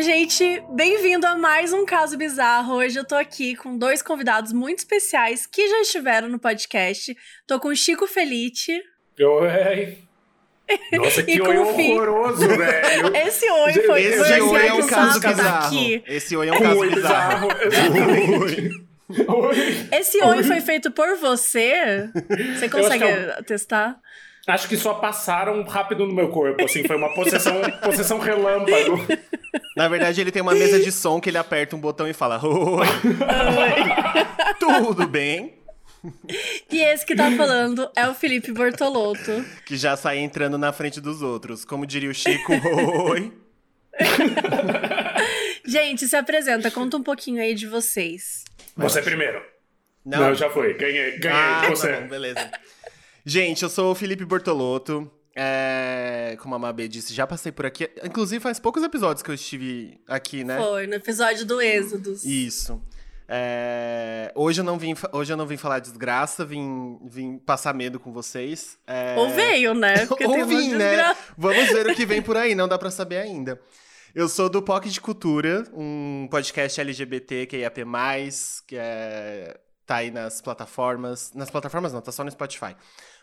Gente, 0.00 0.62
bem-vindo 0.70 1.26
a 1.26 1.36
mais 1.36 1.74
um 1.74 1.84
caso 1.84 2.16
bizarro. 2.16 2.76
Hoje 2.76 2.98
eu 2.98 3.04
tô 3.04 3.14
aqui 3.14 3.54
com 3.54 3.76
dois 3.76 4.00
convidados 4.00 4.50
muito 4.50 4.78
especiais 4.78 5.44
que 5.46 5.68
já 5.68 5.82
estiveram 5.82 6.26
no 6.26 6.38
podcast. 6.38 7.14
Tô 7.46 7.60
com 7.60 7.68
o 7.68 7.76
Chico 7.76 8.06
Felite. 8.06 8.82
Oi. 9.20 9.98
Nossa, 10.92 11.20
que 11.22 11.38
oi 11.42 11.58
horroroso, 11.58 12.48
velho. 12.48 13.12
Esse 13.14 13.50
oi 13.50 13.72
foi 13.74 14.02
Esse 14.02 14.18
foi 14.24 14.40
oi 14.40 14.66
é 14.68 14.72
um 14.72 14.86
caso 14.86 15.20
bizarro. 15.20 15.62
daqui. 15.64 16.02
Esse 16.06 16.34
oi 16.34 16.48
é 16.48 16.52
um 16.52 16.56
Com 16.56 16.64
caso 16.64 16.78
oi 16.78 16.90
bizarro. 16.94 17.48
Oi. 19.28 19.88
Esse 19.92 20.22
oi 20.22 20.42
foi 20.42 20.60
feito 20.62 20.90
por 20.92 21.16
você? 21.18 22.08
Você 22.56 22.70
consegue 22.70 23.04
que 23.04 23.04
é 23.04 23.42
testar? 23.42 24.00
Acho 24.46 24.68
que 24.68 24.76
só 24.76 24.94
passaram 24.94 25.62
rápido 25.64 26.06
no 26.06 26.14
meu 26.14 26.28
corpo, 26.28 26.64
assim, 26.64 26.82
foi 26.84 26.96
uma 26.96 27.12
possessão, 27.14 27.60
possessão 27.84 28.18
relâmpago. 28.18 29.06
Na 29.76 29.86
verdade, 29.88 30.20
ele 30.20 30.32
tem 30.32 30.42
uma 30.42 30.54
mesa 30.54 30.80
de 30.80 30.90
som 30.90 31.20
que 31.20 31.28
ele 31.28 31.38
aperta 31.38 31.76
um 31.76 31.80
botão 31.80 32.08
e 32.08 32.12
fala: 32.12 32.40
Oi, 32.44 32.86
tudo 34.58 35.06
bem? 35.06 35.54
E 36.70 36.80
esse 36.80 37.04
que 37.04 37.14
tá 37.14 37.30
falando 37.32 37.90
é 37.94 38.08
o 38.08 38.14
Felipe 38.14 38.52
Bortolotto. 38.52 39.44
Que 39.66 39.76
já 39.76 39.96
sai 39.96 40.18
entrando 40.18 40.56
na 40.56 40.72
frente 40.72 41.00
dos 41.00 41.20
outros. 41.20 41.64
Como 41.64 41.86
diria 41.86 42.10
o 42.10 42.14
Chico, 42.14 42.52
oi. 43.10 43.32
Gente, 45.66 46.08
se 46.08 46.16
apresenta, 46.16 46.70
conta 46.70 46.96
um 46.96 47.02
pouquinho 47.02 47.42
aí 47.42 47.54
de 47.54 47.66
vocês. 47.66 48.44
Você 48.76 49.02
primeiro. 49.02 49.42
Não, 50.04 50.34
já 50.34 50.48
foi. 50.48 50.74
Ganhei, 50.74 51.18
ganhei. 51.18 51.38
Ah, 51.38 51.66
você. 51.68 51.92
tá 51.92 52.00
bom, 52.00 52.08
beleza. 52.08 52.50
Gente, 53.30 53.62
eu 53.62 53.68
sou 53.68 53.92
o 53.92 53.94
Felipe 53.94 54.24
Bortolotto. 54.24 55.08
É, 55.36 56.36
como 56.40 56.56
a 56.56 56.58
Mabê 56.58 56.88
disse, 56.88 57.14
já 57.14 57.28
passei 57.28 57.52
por 57.52 57.64
aqui. 57.64 57.88
Inclusive, 58.02 58.42
faz 58.42 58.58
poucos 58.58 58.82
episódios 58.82 59.22
que 59.22 59.30
eu 59.30 59.34
estive 59.36 60.00
aqui, 60.08 60.42
né? 60.42 60.58
Foi 60.58 60.88
no 60.88 60.94
episódio 60.94 61.46
do 61.46 61.62
Êxodos. 61.62 62.24
Isso. 62.24 62.82
É, 63.28 64.32
hoje, 64.34 64.62
eu 64.62 64.64
não 64.64 64.76
vim, 64.76 64.96
hoje 65.12 65.32
eu 65.32 65.36
não 65.36 65.46
vim 65.46 65.56
falar 65.56 65.78
desgraça, 65.78 66.44
vim, 66.44 66.98
vim 67.04 67.38
passar 67.38 67.72
medo 67.72 68.00
com 68.00 68.12
vocês. 68.12 68.76
É, 68.84 69.14
Ou 69.16 69.30
veio, 69.30 69.74
né? 69.74 70.06
Porque 70.10 70.26
Ou 70.26 70.44
vim, 70.44 70.74
né? 70.74 71.14
Vamos 71.38 71.68
ver 71.68 71.86
o 71.86 71.94
que 71.94 72.04
vem 72.04 72.20
por 72.20 72.36
aí, 72.36 72.56
não 72.56 72.66
dá 72.66 72.76
pra 72.76 72.90
saber 72.90 73.18
ainda. 73.18 73.60
Eu 74.12 74.28
sou 74.28 74.50
do 74.50 74.60
POC 74.60 74.88
de 74.88 75.00
Cultura, 75.00 75.62
um 75.72 76.26
podcast 76.28 76.80
LGBT 76.80 77.46
que 77.46 77.58
é 77.58 77.60
IAP+, 77.60 77.82
que 78.66 78.74
é, 78.76 79.56
tá 79.86 79.96
aí 79.98 80.10
nas 80.10 80.40
plataformas. 80.40 81.32
Nas 81.32 81.48
plataformas 81.48 81.92
não, 81.92 82.00
tá 82.00 82.10
só 82.10 82.24
no 82.24 82.30
Spotify. 82.32 82.74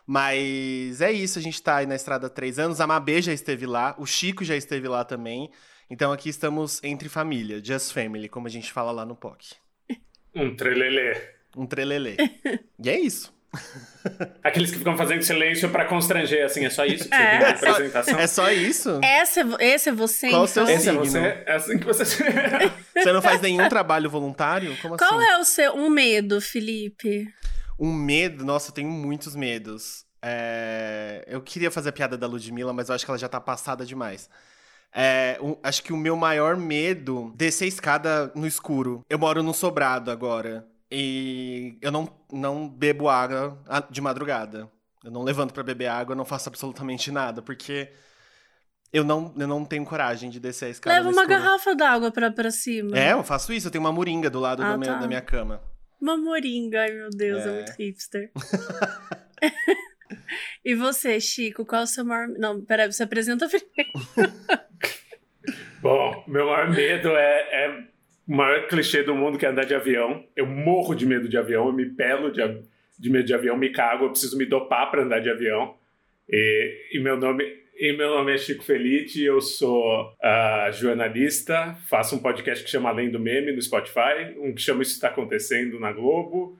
Mas 0.07 1.01
é 1.01 1.11
isso, 1.11 1.37
a 1.37 1.41
gente 1.41 1.61
tá 1.61 1.75
aí 1.75 1.85
na 1.85 1.95
estrada 1.95 2.27
há 2.27 2.29
três 2.29 2.57
anos. 2.57 2.79
A 2.79 2.87
Mabê 2.87 3.21
já 3.21 3.33
esteve 3.33 3.65
lá, 3.65 3.93
o 3.99 4.05
Chico 4.05 4.45
já 4.45 4.55
esteve 4.55 4.87
lá 4.87 5.03
também. 5.03 5.51
Então 5.89 6.13
aqui 6.13 6.29
estamos 6.29 6.81
entre 6.81 7.09
família, 7.09 7.61
just 7.63 7.91
family, 7.91 8.29
como 8.29 8.47
a 8.47 8.49
gente 8.49 8.71
fala 8.71 8.91
lá 8.91 9.05
no 9.05 9.15
POC. 9.17 9.55
Um 10.33 10.55
trelelê. 10.55 11.17
Um 11.57 11.65
trelelê. 11.65 12.15
e 12.81 12.89
é 12.89 12.97
isso. 12.99 13.35
Aqueles 14.43 14.71
que 14.71 14.77
ficam 14.77 14.95
fazendo 14.95 15.21
silêncio 15.23 15.69
pra 15.69 15.85
constranger, 15.85 16.45
assim, 16.45 16.65
é 16.65 16.69
só 16.69 16.85
isso 16.85 17.09
que 17.09 17.15
você 17.15 17.21
É. 17.21 17.29
tem 17.31 17.39
na 17.39 17.49
apresentação? 17.49 18.19
É 18.19 18.27
só 18.27 18.51
isso? 18.51 18.99
Esse 19.03 19.39
é, 19.39 19.43
vo- 19.43 19.57
esse 19.59 19.89
é 19.89 19.91
você, 19.91 20.29
Qual 20.29 20.43
o 20.43 20.45
então? 20.45 20.65
seu 20.65 20.75
Esse 20.75 20.89
é 20.89 20.91
signo. 20.91 20.99
você? 21.05 21.19
É 21.19 21.53
assim 21.53 21.77
que 21.77 21.85
você... 21.85 22.03
Você 22.97 23.11
não 23.13 23.21
faz 23.21 23.41
nenhum 23.41 23.67
trabalho 23.69 24.09
voluntário? 24.09 24.75
Como 24.81 24.97
Qual 24.97 25.19
assim? 25.19 25.29
é 25.29 25.37
o 25.37 25.43
seu 25.45 25.73
um 25.75 25.89
medo, 25.89 26.41
Felipe? 26.41 27.27
Um 27.79 27.93
medo? 27.93 28.43
Nossa, 28.45 28.69
eu 28.69 28.73
tenho 28.73 28.89
muitos 28.89 29.35
medos. 29.35 30.05
É, 30.21 31.23
Eu 31.27 31.41
queria 31.41 31.69
fazer 31.69 31.89
a 31.89 31.93
piada 31.93 32.17
da 32.17 32.25
Ludmilla, 32.27 32.73
mas 32.73 32.89
eu 32.89 32.95
acho 32.95 33.05
que 33.05 33.11
ela 33.11 33.17
já 33.17 33.29
tá 33.29 33.39
passada 33.39 33.85
demais. 33.85 34.29
É, 34.93 35.37
um- 35.41 35.57
Acho 35.61 35.83
que 35.83 35.93
o 35.93 35.97
meu 35.97 36.15
maior 36.15 36.57
medo 36.57 37.31
descer 37.35 37.65
a 37.65 37.67
escada 37.67 38.31
no 38.33 38.47
escuro. 38.47 39.03
Eu 39.09 39.19
moro 39.19 39.43
num 39.43 39.53
sobrado 39.53 40.09
agora. 40.09 40.65
E 40.89 41.77
eu 41.81 41.91
não, 41.91 42.09
não 42.31 42.67
bebo 42.67 43.09
água 43.09 43.61
de 43.91 43.99
madrugada. 44.01 44.69
Eu 45.03 45.11
não 45.11 45.21
levanto 45.23 45.53
pra 45.53 45.61
beber 45.63 45.87
água, 45.87 46.13
eu 46.13 46.17
não 46.17 46.25
faço 46.25 46.49
absolutamente 46.49 47.11
nada, 47.11 47.41
porque 47.41 47.91
eu 48.91 49.03
não, 49.03 49.33
eu 49.37 49.47
não 49.47 49.63
tenho 49.65 49.85
coragem 49.85 50.29
de 50.29 50.39
descer 50.39 50.65
a 50.65 50.69
escada 50.69 50.95
Leva 50.95 51.09
uma 51.09 51.21
escuro. 51.23 51.39
garrafa 51.39 51.75
d'água 51.75 52.11
pra, 52.11 52.31
pra 52.31 52.49
cima. 52.51 52.97
É, 52.97 53.11
eu 53.13 53.23
faço 53.23 53.53
isso. 53.53 53.67
Eu 53.67 53.71
tenho 53.71 53.83
uma 53.83 53.91
moringa 53.91 54.29
do 54.29 54.39
lado 54.39 54.63
Ah, 54.63 54.73
do 54.73 54.79
meu- 54.79 54.89
tá. 54.93 54.97
da 54.99 55.07
minha 55.07 55.21
cama. 55.21 55.61
Uma 55.99 56.17
moringa, 56.17 56.81
ai 56.81 56.91
meu 56.91 57.09
Deus, 57.09 57.45
é, 57.45 57.49
É. 57.49 57.53
muito 57.53 57.71
hipster. 57.77 58.31
e 60.63 60.75
você, 60.75 61.19
Chico, 61.19 61.65
qual 61.65 61.81
é 61.81 61.83
o 61.83 61.87
seu 61.87 62.05
maior... 62.05 62.27
Não, 62.29 62.61
peraí, 62.63 62.91
você 62.91 63.03
apresenta 63.03 63.47
primeiro. 63.49 63.91
Bom, 65.81 66.23
meu 66.27 66.45
maior 66.47 66.69
medo 66.69 67.09
é, 67.09 67.65
é 67.65 67.83
o 68.27 68.35
maior 68.35 68.67
clichê 68.67 69.03
do 69.03 69.15
mundo 69.15 69.37
que 69.37 69.45
é 69.45 69.49
andar 69.49 69.65
de 69.65 69.75
avião. 69.75 70.25
Eu 70.35 70.45
morro 70.45 70.93
de 70.95 71.05
medo 71.05 71.27
de 71.29 71.37
avião, 71.37 71.67
eu 71.67 71.73
me 71.73 71.85
pelo 71.85 72.31
de, 72.31 72.41
de 72.99 73.09
medo 73.09 73.25
de 73.25 73.33
avião, 73.33 73.57
me 73.57 73.69
cago, 73.71 74.05
eu 74.05 74.09
preciso 74.09 74.37
me 74.37 74.45
dopar 74.45 74.89
pra 74.91 75.03
andar 75.03 75.19
de 75.19 75.29
avião. 75.29 75.75
E, 76.29 76.89
e 76.93 76.99
meu 76.99 77.15
nome 77.17 77.43
e 77.79 77.93
meu 77.95 78.09
nome 78.09 78.33
é 78.33 78.37
Chico 78.37 78.63
Felite, 78.63 79.23
eu 79.23 79.39
sou 79.39 80.11
ah, 80.21 80.69
jornalista, 80.71 81.75
faço 81.87 82.15
um 82.15 82.19
podcast 82.19 82.63
que 82.63 82.69
chama 82.69 82.89
Além 82.89 83.11
do 83.11 83.19
Meme 83.19 83.51
no 83.51 83.61
Spotify, 83.61 84.35
um 84.39 84.53
que 84.53 84.61
chama 84.61 84.81
Isso 84.81 84.93
Está 84.93 85.09
Acontecendo 85.09 85.79
na 85.79 85.91
Globo, 85.91 86.57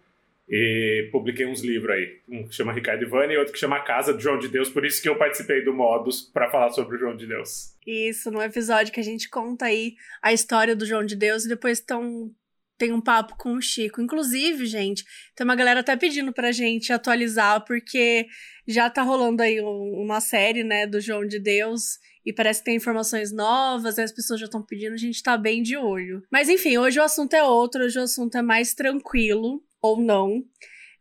e 0.48 1.10
publiquei 1.12 1.46
uns 1.46 1.62
livros 1.62 1.96
aí, 1.96 2.22
um 2.30 2.48
que 2.48 2.54
chama 2.54 2.72
Ricardo 2.72 3.04
Ivani 3.04 3.34
e 3.34 3.38
outro 3.38 3.52
que 3.52 3.60
chama 3.60 3.78
A 3.78 3.84
Casa 3.84 4.14
do 4.14 4.20
João 4.20 4.38
de 4.38 4.48
Deus, 4.48 4.70
por 4.70 4.86
isso 4.86 5.02
que 5.02 5.10
eu 5.10 5.18
participei 5.18 5.64
do 5.64 5.74
Modus 5.74 6.22
para 6.22 6.50
falar 6.52 6.70
sobre 6.70 6.96
o 6.96 7.00
João 7.00 7.18
de 7.18 7.26
Deus. 7.26 7.76
Isso, 7.86 8.30
no 8.30 8.42
episódio 8.42 8.94
que 8.94 9.00
a 9.00 9.04
gente 9.04 9.28
conta 9.28 9.66
aí 9.66 9.96
a 10.22 10.32
história 10.32 10.76
do 10.76 10.86
João 10.86 11.04
de 11.04 11.16
Deus 11.16 11.46
e 11.46 11.50
depois 11.50 11.80
tão, 11.80 12.32
tem 12.78 12.92
um 12.92 13.02
papo 13.02 13.36
com 13.38 13.54
o 13.54 13.62
Chico. 13.62 14.02
Inclusive, 14.02 14.66
gente, 14.66 15.04
tem 15.36 15.44
uma 15.44 15.56
galera 15.56 15.80
até 15.80 15.96
pedindo 15.96 16.32
pra 16.32 16.52
gente 16.52 16.94
atualizar, 16.94 17.66
porque 17.66 18.28
já 18.68 18.90
tá 18.90 19.02
rolando 19.02 19.42
aí 19.42 19.62
um- 19.62 20.02
uma 20.04 20.22
série, 20.22 20.64
né, 20.64 20.86
do 20.86 21.00
João 21.02 21.26
de 21.26 21.40
Deus. 21.40 21.98
E 22.26 22.34
parece 22.34 22.60
que 22.60 22.66
tem 22.66 22.76
informações 22.76 23.32
novas, 23.32 23.98
as 23.98 24.12
pessoas 24.12 24.40
já 24.40 24.46
estão 24.48 24.62
pedindo, 24.62 24.94
a 24.94 24.98
gente 24.98 25.24
tá 25.24 25.38
bem 25.38 25.64
de 25.64 25.78
olho. 25.78 26.22
Mas 26.32 26.50
enfim, 26.50 26.78
hoje 26.78 27.00
o 27.00 27.04
assunto 27.04 27.34
é 27.34 27.44
outro, 27.44 27.84
hoje 27.84 27.98
o 27.98 28.04
assunto 28.04 28.38
é 28.38 28.42
mais 28.42 28.74
tranquilo, 28.74 29.64
ou 29.82 30.02
não. 30.02 30.44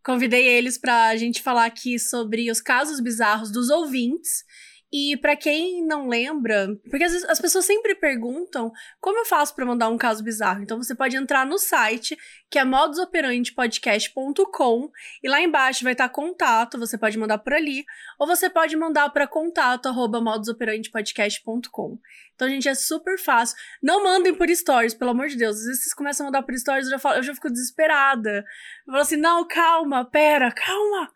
Convidei 0.05 0.47
eles 0.47 0.79
pra 0.79 1.17
gente 1.17 1.43
falar 1.43 1.65
aqui 1.65 1.99
sobre 1.99 2.49
os 2.49 2.61
casos 2.61 3.01
bizarros 3.01 3.51
dos 3.51 3.71
ouvintes. 3.71 4.45
E 4.93 5.17
pra 5.17 5.35
quem 5.35 5.85
não 5.85 6.07
lembra, 6.09 6.69
porque 6.89 7.03
às 7.03 7.11
vezes 7.13 7.29
as 7.29 7.41
pessoas 7.41 7.67
sempre 7.67 7.97
perguntam 7.97 8.71
como 9.01 9.19
eu 9.19 9.25
faço 9.25 9.53
pra 9.55 9.67
mandar 9.67 9.89
um 9.89 9.99
caso 9.99 10.23
bizarro. 10.23 10.63
Então 10.63 10.81
você 10.81 10.95
pode 10.95 11.17
entrar 11.17 11.45
no 11.45 11.59
site, 11.59 12.17
que 12.49 12.57
é 12.57 12.65
modusoperantepodcast.com, 12.65 14.89
e 15.25 15.29
lá 15.29 15.41
embaixo 15.41 15.83
vai 15.83 15.93
estar 15.93 16.09
contato, 16.09 16.79
você 16.79 16.97
pode 16.97 17.19
mandar 17.19 17.39
por 17.39 17.53
ali, 17.53 17.85
ou 18.17 18.29
você 18.29 18.49
pode 18.49 18.77
mandar 18.77 19.11
para 19.11 19.27
contato 19.27 19.87
arroba 19.87 20.21
modusoperantepodcast.com. 20.21 21.99
Então, 22.37 22.49
gente, 22.49 22.69
é 22.69 22.75
super 22.75 23.19
fácil. 23.19 23.57
Não 23.83 24.05
mandem 24.05 24.35
por 24.35 24.49
stories, 24.49 24.95
pelo 24.95 25.11
amor 25.11 25.27
de 25.27 25.37
Deus. 25.37 25.57
Às 25.57 25.65
vezes 25.65 25.83
vocês 25.83 25.95
começam 25.95 26.27
a 26.27 26.29
mandar 26.29 26.43
por 26.43 26.57
stories, 26.57 26.87
eu 26.87 26.93
já, 26.93 26.99
falo, 26.99 27.17
eu 27.17 27.23
já 27.23 27.35
fico 27.35 27.51
desesperada. 27.51 28.45
Eu 28.87 28.93
falo 28.93 29.01
assim, 29.01 29.17
não, 29.17 29.49
calma, 29.49 30.05
pera, 30.05 30.53
calma. 30.53 31.11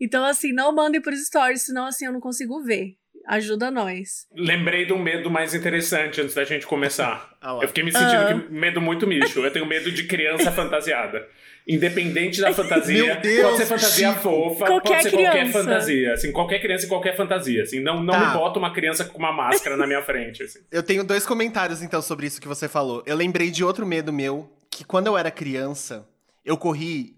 Então, 0.00 0.24
assim, 0.24 0.52
não 0.52 0.74
mandem 0.74 1.00
por 1.00 1.14
stories, 1.14 1.66
senão 1.66 1.86
assim 1.86 2.06
eu 2.06 2.12
não 2.12 2.20
consigo 2.20 2.60
ver. 2.64 2.96
Ajuda 3.26 3.70
nós. 3.70 4.26
Lembrei 4.34 4.84
de 4.84 4.92
um 4.92 4.98
medo 4.98 5.30
mais 5.30 5.54
interessante 5.54 6.20
antes 6.20 6.34
da 6.34 6.44
gente 6.44 6.66
começar. 6.66 7.36
Ah. 7.40 7.58
Eu 7.62 7.68
fiquei 7.68 7.84
me 7.84 7.92
sentindo 7.92 8.22
Ah. 8.22 8.34
que 8.34 8.52
medo 8.52 8.80
muito 8.80 9.06
micho. 9.06 9.40
Eu 9.40 9.50
tenho 9.52 9.64
medo 9.66 9.90
de 9.92 10.04
criança 10.04 10.50
fantasiada. 10.52 11.26
Independente 11.66 12.40
da 12.40 12.52
fantasia, 12.52 13.16
Deus, 13.22 13.42
pode 13.42 13.56
ser 13.58 13.66
fantasia 13.66 14.08
Chico. 14.08 14.20
fofa, 14.20 14.66
Qualquer 14.66 14.88
pode 14.90 15.02
ser 15.04 15.10
qualquer 15.12 15.30
criança. 15.32 15.58
fantasia. 15.60 16.12
Assim, 16.12 16.32
qualquer 16.32 16.58
criança 16.60 16.86
e 16.86 16.88
qualquer 16.88 17.16
fantasia. 17.16 17.62
Assim, 17.62 17.78
não, 17.80 18.02
não 18.02 18.12
Tá. 18.14 18.26
me 18.26 18.32
bota 18.34 18.58
uma 18.58 18.72
criança 18.72 19.04
com 19.04 19.16
uma 19.18 19.32
máscara 19.32 19.76
na 19.76 19.86
minha 19.86 20.02
frente. 20.02 20.42
Assim. 20.42 20.58
Eu 20.72 20.82
tenho 20.82 21.04
dois 21.04 21.24
comentários, 21.24 21.80
então, 21.80 22.02
sobre 22.02 22.26
isso 22.26 22.40
que 22.40 22.48
você 22.48 22.68
falou. 22.68 23.02
Eu 23.06 23.16
lembrei 23.16 23.48
de 23.50 23.62
outro 23.62 23.86
medo 23.86 24.12
meu, 24.12 24.50
que 24.68 24.82
quando 24.84 25.06
eu 25.06 25.16
era 25.16 25.30
criança, 25.30 26.04
eu 26.44 26.56
corri. 26.56 27.14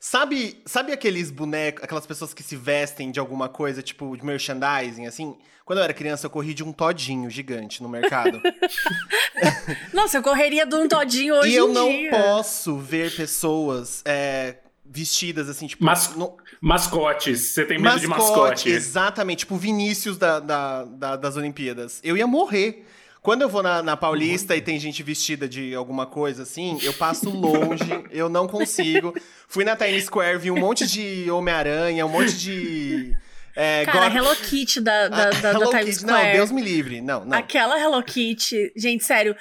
Sabe, 0.00 0.60
sabe 0.64 0.92
aqueles 0.92 1.30
bonecos, 1.30 1.82
aquelas 1.82 2.06
pessoas 2.06 2.32
que 2.32 2.42
se 2.42 2.54
vestem 2.56 3.10
de 3.10 3.18
alguma 3.18 3.48
coisa, 3.48 3.82
tipo 3.82 4.16
de 4.16 4.24
merchandising, 4.24 5.06
assim? 5.06 5.36
Quando 5.64 5.78
eu 5.80 5.84
era 5.84 5.92
criança, 5.92 6.26
eu 6.26 6.30
corri 6.30 6.54
de 6.54 6.62
um 6.64 6.72
todinho 6.72 7.28
gigante 7.28 7.82
no 7.82 7.88
mercado. 7.88 8.40
Nossa, 9.92 10.18
eu 10.18 10.22
correria 10.22 10.64
de 10.66 10.74
um 10.74 10.88
todinho 10.88 11.34
hoje 11.34 11.50
e 11.50 11.54
eu 11.56 11.68
não 11.68 11.90
dia. 11.90 12.10
posso 12.10 12.78
ver 12.78 13.14
pessoas 13.14 14.02
é, 14.04 14.56
vestidas 14.84 15.48
assim, 15.48 15.66
tipo. 15.66 15.84
Mas- 15.84 16.14
no- 16.16 16.36
Mascotes. 16.60 17.52
Você 17.52 17.64
tem 17.64 17.78
medo 17.78 18.00
de 18.00 18.06
mascote. 18.08 18.68
Exatamente, 18.68 19.40
tipo 19.40 19.56
Vinícius 19.56 20.16
da, 20.18 20.40
da- 20.40 20.84
da- 20.84 21.16
das 21.16 21.36
Olimpíadas. 21.36 22.00
Eu 22.02 22.16
ia 22.16 22.26
morrer. 22.26 22.84
Quando 23.28 23.42
eu 23.42 23.48
vou 23.50 23.62
na, 23.62 23.82
na 23.82 23.94
Paulista 23.94 24.56
e 24.56 24.62
tem 24.62 24.80
gente 24.80 25.02
vestida 25.02 25.46
de 25.46 25.74
alguma 25.74 26.06
coisa 26.06 26.44
assim, 26.44 26.78
eu 26.82 26.94
passo 26.94 27.28
longe, 27.28 27.84
eu 28.10 28.26
não 28.30 28.48
consigo. 28.48 29.14
Fui 29.46 29.64
na 29.64 29.76
Times 29.76 30.06
Square, 30.06 30.38
vi 30.38 30.50
um 30.50 30.58
monte 30.58 30.86
de 30.86 31.30
Homem-Aranha, 31.30 32.06
um 32.06 32.08
monte 32.08 32.32
de 32.38 33.14
É, 33.54 33.84
Cara, 33.84 34.08
God- 34.08 34.16
Hello 34.16 34.34
Kitty 34.36 34.80
da, 34.80 35.08
da, 35.08 35.28
da, 35.28 35.50
Hello 35.50 35.70
da 35.70 35.78
Times 35.78 35.96
Kitty, 35.98 36.06
Não, 36.06 36.14
Square. 36.16 36.36
Deus 36.38 36.50
me 36.50 36.62
livre. 36.62 37.02
Não, 37.02 37.22
não. 37.26 37.36
Aquela 37.36 37.78
Hello 37.78 38.02
Kitty, 38.02 38.72
gente, 38.74 39.04
sério, 39.04 39.36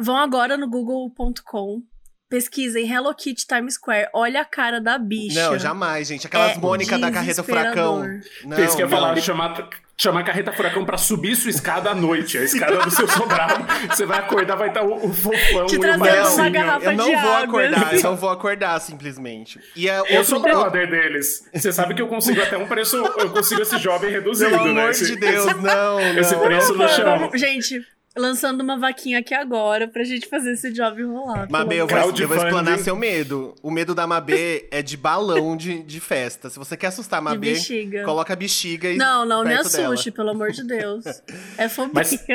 vão 0.00 0.18
agora 0.18 0.58
no 0.58 0.68
google.com, 0.68 1.80
pesquisem 2.30 2.88
Hello 2.90 3.12
Kitty 3.14 3.46
Times 3.46 3.74
Square, 3.74 4.08
olha 4.14 4.40
a 4.40 4.44
cara 4.44 4.80
da 4.80 4.96
bicha. 4.96 5.50
Não, 5.50 5.58
jamais, 5.58 6.06
gente. 6.08 6.26
Aquelas 6.26 6.56
É 6.56 6.60
Mônica 6.60 6.96
da 6.98 7.10
Carreta 7.10 7.42
Furacão. 7.42 8.06
Não, 8.44 8.56
Fez 8.56 8.74
que 8.74 8.80
ia 8.80 8.86
não. 8.86 8.90
falar, 8.96 9.16
chamar, 9.20 9.68
chamar 9.98 10.20
a 10.20 10.22
carreta 10.22 10.52
furacão 10.52 10.84
pra 10.84 10.96
subir 10.96 11.34
sua 11.36 11.50
escada 11.50 11.90
à 11.90 11.94
noite. 11.94 12.38
A 12.38 12.42
escada 12.44 12.78
do 12.78 12.90
seu 12.90 13.06
sobrado. 13.08 13.66
Você 13.88 14.06
vai 14.06 14.20
acordar, 14.20 14.54
vai 14.56 14.68
estar 14.68 14.82
o, 14.82 15.06
o 15.06 15.12
fofão 15.12 15.66
Te 15.66 15.74
e 15.74 15.78
o 15.78 15.80
Não, 15.82 15.98
garrafa 16.50 16.84
eu 16.86 16.96
não 16.96 17.04
de 17.10 17.16
vou 17.16 17.32
água, 17.32 17.44
acordar, 17.64 17.86
assim. 17.88 17.96
eu 17.98 18.02
não 18.04 18.16
vou 18.16 18.30
acordar, 18.30 18.80
simplesmente. 18.80 19.58
E 19.74 19.88
é 19.90 20.00
Eu 20.08 20.24
sou 20.24 20.40
brother 20.40 20.88
deles. 20.88 21.44
Você 21.52 21.72
sabe 21.72 21.94
que 21.94 22.00
eu 22.00 22.06
consigo 22.08 22.40
até 22.40 22.56
um 22.56 22.66
preço. 22.66 22.96
Eu 22.96 23.30
consigo 23.30 23.60
esse 23.60 23.76
jovem 23.78 24.10
reduzido, 24.10 24.50
Pelo 24.50 24.64
né? 24.66 24.70
amor 24.70 24.90
Esse- 24.90 25.06
de 25.06 25.16
Deus, 25.16 25.46
não, 25.56 25.62
não. 26.00 26.18
esse 26.18 26.36
preço 26.36 26.74
no 26.74 26.88
chão. 26.88 27.18
vamos- 27.18 27.40
Gente, 27.40 27.84
lançando 28.16 28.60
uma 28.62 28.78
vaquinha 28.78 29.18
aqui 29.20 29.32
agora 29.34 29.86
pra 29.88 30.02
gente 30.04 30.26
fazer 30.28 30.52
esse 30.52 30.72
job 30.72 31.02
rolar. 31.04 31.48
Mabê, 31.50 31.76
eu 31.80 31.86
vou, 31.86 31.98
eu 31.98 32.28
vou 32.28 32.36
explanar 32.36 32.78
seu 32.78 32.96
medo. 32.96 33.54
O 33.62 33.70
medo 33.70 33.94
da 33.94 34.06
Mabê 34.06 34.68
é 34.70 34.82
de 34.82 34.96
balão 34.96 35.56
de, 35.56 35.82
de 35.82 36.00
festa. 36.00 36.50
Se 36.50 36.58
você 36.58 36.76
quer 36.76 36.88
assustar 36.88 37.18
a 37.18 37.22
Mabê, 37.22 37.52
bexiga. 37.52 38.04
coloca 38.04 38.32
a 38.32 38.36
bexiga 38.36 38.90
e 38.90 38.96
Não, 38.96 39.24
não 39.24 39.44
me 39.44 39.54
assuste, 39.54 40.10
dela. 40.10 40.16
pelo 40.16 40.30
amor 40.30 40.50
de 40.50 40.64
Deus. 40.66 41.04
É 41.56 41.68
fobia. 41.70 41.92
Mas- 41.94 42.26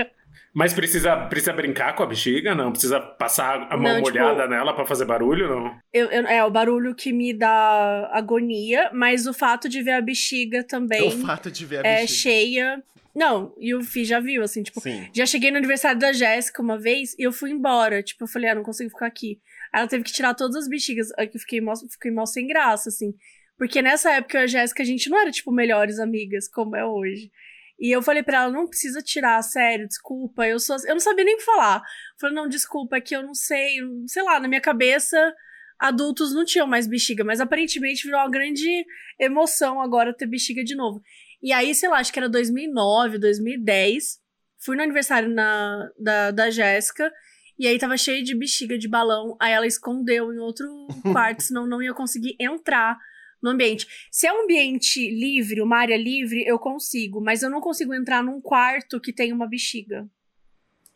Mas 0.57 0.73
precisa, 0.73 1.17
precisa 1.27 1.51
brincar 1.51 1.93
com 1.97 2.03
a 2.03 2.05
bexiga? 2.05 2.55
Não? 2.55 2.71
Precisa 2.71 2.97
passar 3.01 3.67
a 3.69 3.75
mão 3.75 3.95
Não, 3.95 4.01
tipo- 4.03 4.17
molhada 4.17 4.47
nela 4.47 4.73
pra 4.73 4.85
fazer 4.85 5.03
barulho? 5.03 5.49
Não? 5.49 5.75
Eu- 5.93 6.09
eu- 6.09 6.25
é 6.27 6.45
o 6.45 6.49
barulho 6.49 6.95
que 6.95 7.11
me 7.11 7.33
dá 7.33 8.09
agonia, 8.13 8.89
mas 8.93 9.27
o 9.27 9.33
fato 9.33 9.67
de 9.67 9.81
ver 9.83 9.91
a 9.91 10.01
bexiga 10.01 10.59
É 10.59 10.63
também 10.63 11.05
o 11.09 11.25
fato 11.25 11.51
de 11.51 11.65
ver 11.65 11.85
a 11.85 11.89
é 11.89 12.01
bexiga. 12.01 12.07
cheia. 12.21 12.83
Não, 13.15 13.55
e 13.57 13.73
o 13.73 13.81
Fih 13.81 14.03
já 14.03 14.19
viu, 14.19 14.43
assim, 14.43 14.61
tipo, 14.61 14.81
Sim. 14.81 15.09
já 15.13 15.25
cheguei 15.25 15.49
no 15.49 15.57
aniversário 15.57 15.97
da 15.97 16.11
Jéssica 16.11 16.61
uma 16.61 16.77
vez 16.77 17.15
e 17.17 17.23
eu 17.23 17.31
fui 17.31 17.49
embora. 17.49 18.03
Tipo, 18.03 18.25
eu 18.25 18.27
falei, 18.27 18.49
ah, 18.49 18.55
não 18.55 18.63
consigo 18.63 18.89
ficar 18.89 19.05
aqui. 19.05 19.39
Aí 19.71 19.79
ela 19.79 19.87
teve 19.87 20.03
que 20.03 20.11
tirar 20.11 20.33
todas 20.33 20.57
as 20.57 20.67
bexigas. 20.67 21.07
Aí 21.17 21.29
eu 21.33 21.39
fiquei 21.39 21.61
mal, 21.61 21.75
fiquei 21.77 22.11
mal 22.11 22.27
sem 22.27 22.45
graça, 22.45 22.89
assim. 22.89 23.13
Porque 23.57 23.81
nessa 23.81 24.11
época 24.11 24.37
eu 24.37 24.41
e 24.41 24.43
a 24.43 24.47
Jéssica, 24.47 24.83
a 24.83 24.85
gente 24.85 25.09
não 25.09 25.17
era, 25.17 25.31
tipo, 25.31 25.49
melhores 25.49 25.97
amigas, 25.97 26.49
como 26.49 26.75
é 26.75 26.85
hoje. 26.85 27.31
E 27.79 27.89
eu 27.89 28.01
falei 28.01 28.21
pra 28.21 28.43
ela, 28.43 28.51
não 28.51 28.67
precisa 28.67 29.01
tirar, 29.01 29.41
sério, 29.43 29.87
desculpa. 29.87 30.45
Eu 30.45 30.59
sou. 30.59 30.75
Eu 30.85 30.95
não 30.95 30.99
sabia 30.99 31.23
nem 31.23 31.35
o 31.35 31.37
que 31.37 31.43
falar. 31.45 31.77
Eu 31.77 32.19
falei, 32.19 32.35
não, 32.35 32.49
desculpa, 32.49 32.97
é 32.97 33.01
que 33.01 33.15
eu 33.15 33.23
não 33.23 33.33
sei. 33.33 33.77
Sei 34.07 34.23
lá, 34.23 34.41
na 34.41 34.49
minha 34.49 34.61
cabeça, 34.61 35.33
adultos 35.79 36.33
não 36.33 36.43
tinham 36.43 36.67
mais 36.67 36.87
bexiga, 36.87 37.23
mas 37.23 37.39
aparentemente 37.39 38.03
virou 38.03 38.19
uma 38.19 38.29
grande 38.29 38.85
emoção 39.19 39.79
agora 39.81 40.13
ter 40.13 40.25
bexiga 40.25 40.63
de 40.65 40.75
novo. 40.75 41.01
E 41.45 41.53
aí, 41.53 41.75
sei 41.75 41.87
lá, 41.87 41.99
acho 41.99 42.11
que 42.11 42.17
era 42.17 42.27
2009, 42.27 43.19
2010. 43.19 44.19
Fui 44.57 44.75
no 44.75 44.81
aniversário 44.81 45.29
na, 45.29 45.91
da, 45.95 46.31
da 46.31 46.49
Jéssica. 46.49 47.13
E 47.59 47.67
aí 47.67 47.77
tava 47.77 47.95
cheio 47.97 48.23
de 48.23 48.35
bexiga 48.35 48.75
de 48.79 48.87
balão. 48.87 49.37
Aí 49.39 49.53
ela 49.53 49.67
escondeu 49.67 50.33
em 50.33 50.39
outro 50.39 50.67
quarto, 51.13 51.43
senão 51.43 51.67
não 51.67 51.83
ia 51.83 51.93
conseguir 51.93 52.35
entrar 52.39 52.97
no 53.43 53.51
ambiente. 53.51 53.85
Se 54.11 54.25
é 54.25 54.33
um 54.33 54.45
ambiente 54.45 55.07
livre, 55.07 55.61
uma 55.61 55.77
área 55.77 55.95
livre, 55.95 56.43
eu 56.47 56.57
consigo. 56.57 57.21
Mas 57.21 57.43
eu 57.43 57.49
não 57.51 57.61
consigo 57.61 57.93
entrar 57.93 58.23
num 58.23 58.41
quarto 58.41 58.99
que 58.99 59.13
tem 59.13 59.31
uma 59.31 59.47
bexiga. 59.47 60.09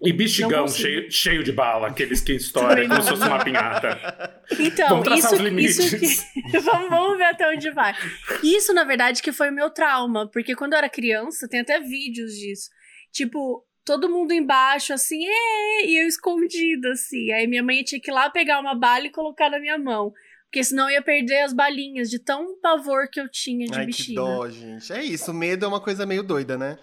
E 0.01 0.13
consigo. 0.13 0.69
cheio, 0.69 1.12
cheio 1.12 1.44
de 1.44 1.51
bala, 1.51 1.88
aqueles 1.90 2.22
que 2.22 2.34
estouram 2.34 2.88
como 2.88 3.01
se 3.01 3.10
fosse 3.10 3.24
uma 3.24 3.44
pinhata. 3.44 4.42
Então, 4.57 5.04
Vamos 5.04 5.19
isso, 5.19 5.36
os 5.36 5.42
limites. 5.42 5.78
isso 5.78 6.00
que... 6.31 6.57
vamos, 6.60 6.90
vamos 6.90 7.18
ver 7.18 7.25
até 7.25 7.50
onde 7.50 7.69
vai. 7.72 7.94
Isso, 8.42 8.74
na 8.74 8.86
verdade, 8.86 9.22
que 9.22 9.34
foi 9.34 9.50
o 9.50 9.54
meu 9.54 9.69
trauma. 9.69 10.30
Porque 10.31 10.56
quando 10.56 10.74
eu 10.74 10.78
era 10.78 10.90
criança, 10.90 11.50
tem 11.50 11.60
até 11.60 11.81
vídeos 11.81 12.31
disso. 12.31 12.69
Tipo, 13.12 13.66
todo 13.84 14.10
mundo 14.10 14.31
embaixo, 14.31 14.94
assim, 14.94 15.25
e 15.25 16.01
eu 16.01 16.07
escondida, 16.07 16.92
assim. 16.92 17.31
Aí 17.34 17.46
minha 17.46 17.63
mãe 17.63 17.84
tinha 17.84 18.00
que 18.00 18.10
ir 18.10 18.13
lá 18.13 18.30
pegar 18.30 18.60
uma 18.60 18.75
bala 18.75 19.07
e 19.07 19.12
colocar 19.12 19.50
na 19.50 19.60
minha 19.60 19.78
mão. 19.78 20.13
Porque 20.46 20.63
senão 20.63 20.86
eu 20.90 20.96
ia 20.96 21.01
perder 21.01 21.42
as 21.42 21.54
balinhas 21.54 22.10
de 22.10 22.19
tão 22.19 22.60
pavor 22.62 23.07
que 23.12 23.19
eu 23.19 23.30
tinha 23.30 23.68
de 23.68 23.74
Ai, 23.78 23.81
que 23.81 23.92
bexiga. 23.92 24.22
dó, 24.22 24.50
gente. 24.50 24.92
É 24.94 25.04
isso, 25.04 25.34
medo 25.34 25.66
é 25.66 25.68
uma 25.68 25.81
coisa 25.81 26.06
meio 26.06 26.24
doida, 26.24 26.57
né? 26.57 26.78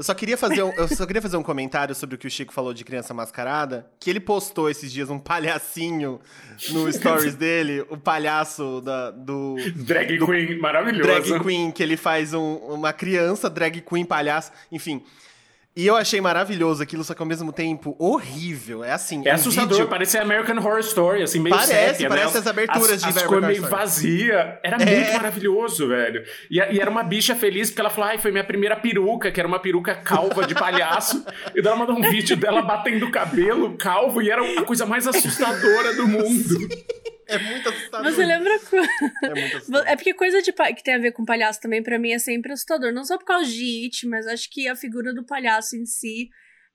Eu 0.00 0.04
só 0.04 0.14
queria 0.14 0.38
fazer 0.38 0.62
um, 0.62 0.72
eu 0.78 0.88
só 0.88 1.04
queria 1.04 1.20
fazer 1.20 1.36
um 1.36 1.42
comentário 1.42 1.94
sobre 1.94 2.14
o 2.14 2.18
que 2.18 2.26
o 2.26 2.30
Chico 2.30 2.54
falou 2.54 2.72
de 2.72 2.84
criança 2.84 3.12
mascarada, 3.12 3.86
que 4.00 4.08
ele 4.08 4.18
postou 4.18 4.70
esses 4.70 4.90
dias 4.90 5.10
um 5.10 5.18
palhacinho 5.18 6.18
no 6.70 6.90
stories 6.90 7.34
dele, 7.34 7.84
o 7.90 7.98
palhaço 7.98 8.80
da, 8.80 9.10
do 9.10 9.56
Drag 9.76 10.18
queen 10.18 10.58
maravilhoso. 10.58 11.02
drag 11.06 11.40
queen, 11.44 11.70
que 11.70 11.82
ele 11.82 11.98
faz 11.98 12.32
um- 12.32 12.54
uma 12.68 12.94
criança 12.94 13.50
drag 13.50 13.82
queen 13.82 14.06
palhaço, 14.06 14.50
enfim. 14.72 15.04
E 15.76 15.86
eu 15.86 15.96
achei 15.96 16.20
maravilhoso 16.20 16.82
aquilo, 16.82 17.04
só 17.04 17.14
que 17.14 17.22
ao 17.22 17.26
mesmo 17.26 17.52
tempo 17.52 17.94
horrível. 17.96 18.82
É 18.82 18.90
assim, 18.92 19.22
É 19.24 19.30
um 19.30 19.34
assustador, 19.36 19.70
vídeo- 19.78 19.88
parecia 19.88 20.20
American 20.20 20.56
Horror 20.58 20.80
Story, 20.80 21.22
assim, 21.22 21.38
meio 21.38 21.54
Parece, 21.54 21.72
sépia, 21.72 22.08
parece 22.08 22.34
né? 22.34 22.40
as 22.40 22.46
aberturas 22.48 22.90
as, 22.90 23.00
de 23.02 23.08
as 23.08 23.16
American 23.16 23.36
Horror 23.38 23.48
meio 23.48 23.62
vazia. 23.68 24.58
Era 24.64 24.82
É. 24.82 24.96
muito 24.96 25.12
maravilhoso, 25.14 25.86
velho. 25.88 26.24
E, 26.50 26.56
e 26.58 26.80
era 26.80 26.90
uma 26.90 27.04
bicha 27.04 27.36
feliz, 27.36 27.70
porque 27.70 27.80
ela 27.80 27.88
falou, 27.90 28.10
ai, 28.10 28.18
foi 28.18 28.32
minha 28.32 28.42
primeira 28.44 28.74
peruca, 28.76 29.30
que 29.30 29.38
era 29.38 29.46
uma 29.48 29.60
peruca 29.60 29.94
calva 29.94 30.44
de 30.44 30.54
palhaço. 30.54 31.24
e 31.54 31.62
daí 31.62 31.72
ela 31.72 31.76
mandou 31.76 31.96
um 31.96 32.02
vídeo 32.10 32.36
dela 32.36 32.62
batendo 32.62 33.06
o 33.06 33.10
cabelo 33.12 33.76
calvo, 33.78 34.20
e 34.20 34.28
era 34.28 34.42
a 34.60 34.64
coisa 34.64 34.84
mais 34.84 35.06
assustadora 35.06 35.94
do 35.94 36.06
mundo. 36.08 36.68
É 37.30 37.38
muito 37.38 37.68
assustador. 37.68 38.12
Você 38.12 38.24
lembra 38.26 38.58
quando... 38.68 38.88
É 39.24 39.40
muito 39.40 39.56
assustador. 39.58 39.86
É 39.88 39.96
porque 39.96 40.14
coisa 40.14 40.42
de 40.42 40.52
pa- 40.52 40.72
que 40.72 40.82
tem 40.82 40.94
a 40.94 40.98
ver 40.98 41.12
com 41.12 41.24
palhaço 41.24 41.60
também, 41.60 41.82
pra 41.82 41.98
mim, 41.98 42.12
é 42.12 42.18
sempre 42.18 42.52
assustador. 42.52 42.92
Não 42.92 43.04
só 43.04 43.16
por 43.18 43.24
causa 43.24 43.50
de 43.50 43.84
It, 43.84 44.06
mas 44.08 44.26
acho 44.26 44.50
que 44.50 44.66
a 44.68 44.74
figura 44.76 45.14
do 45.14 45.24
palhaço 45.24 45.76
em 45.76 45.86
si, 45.86 46.28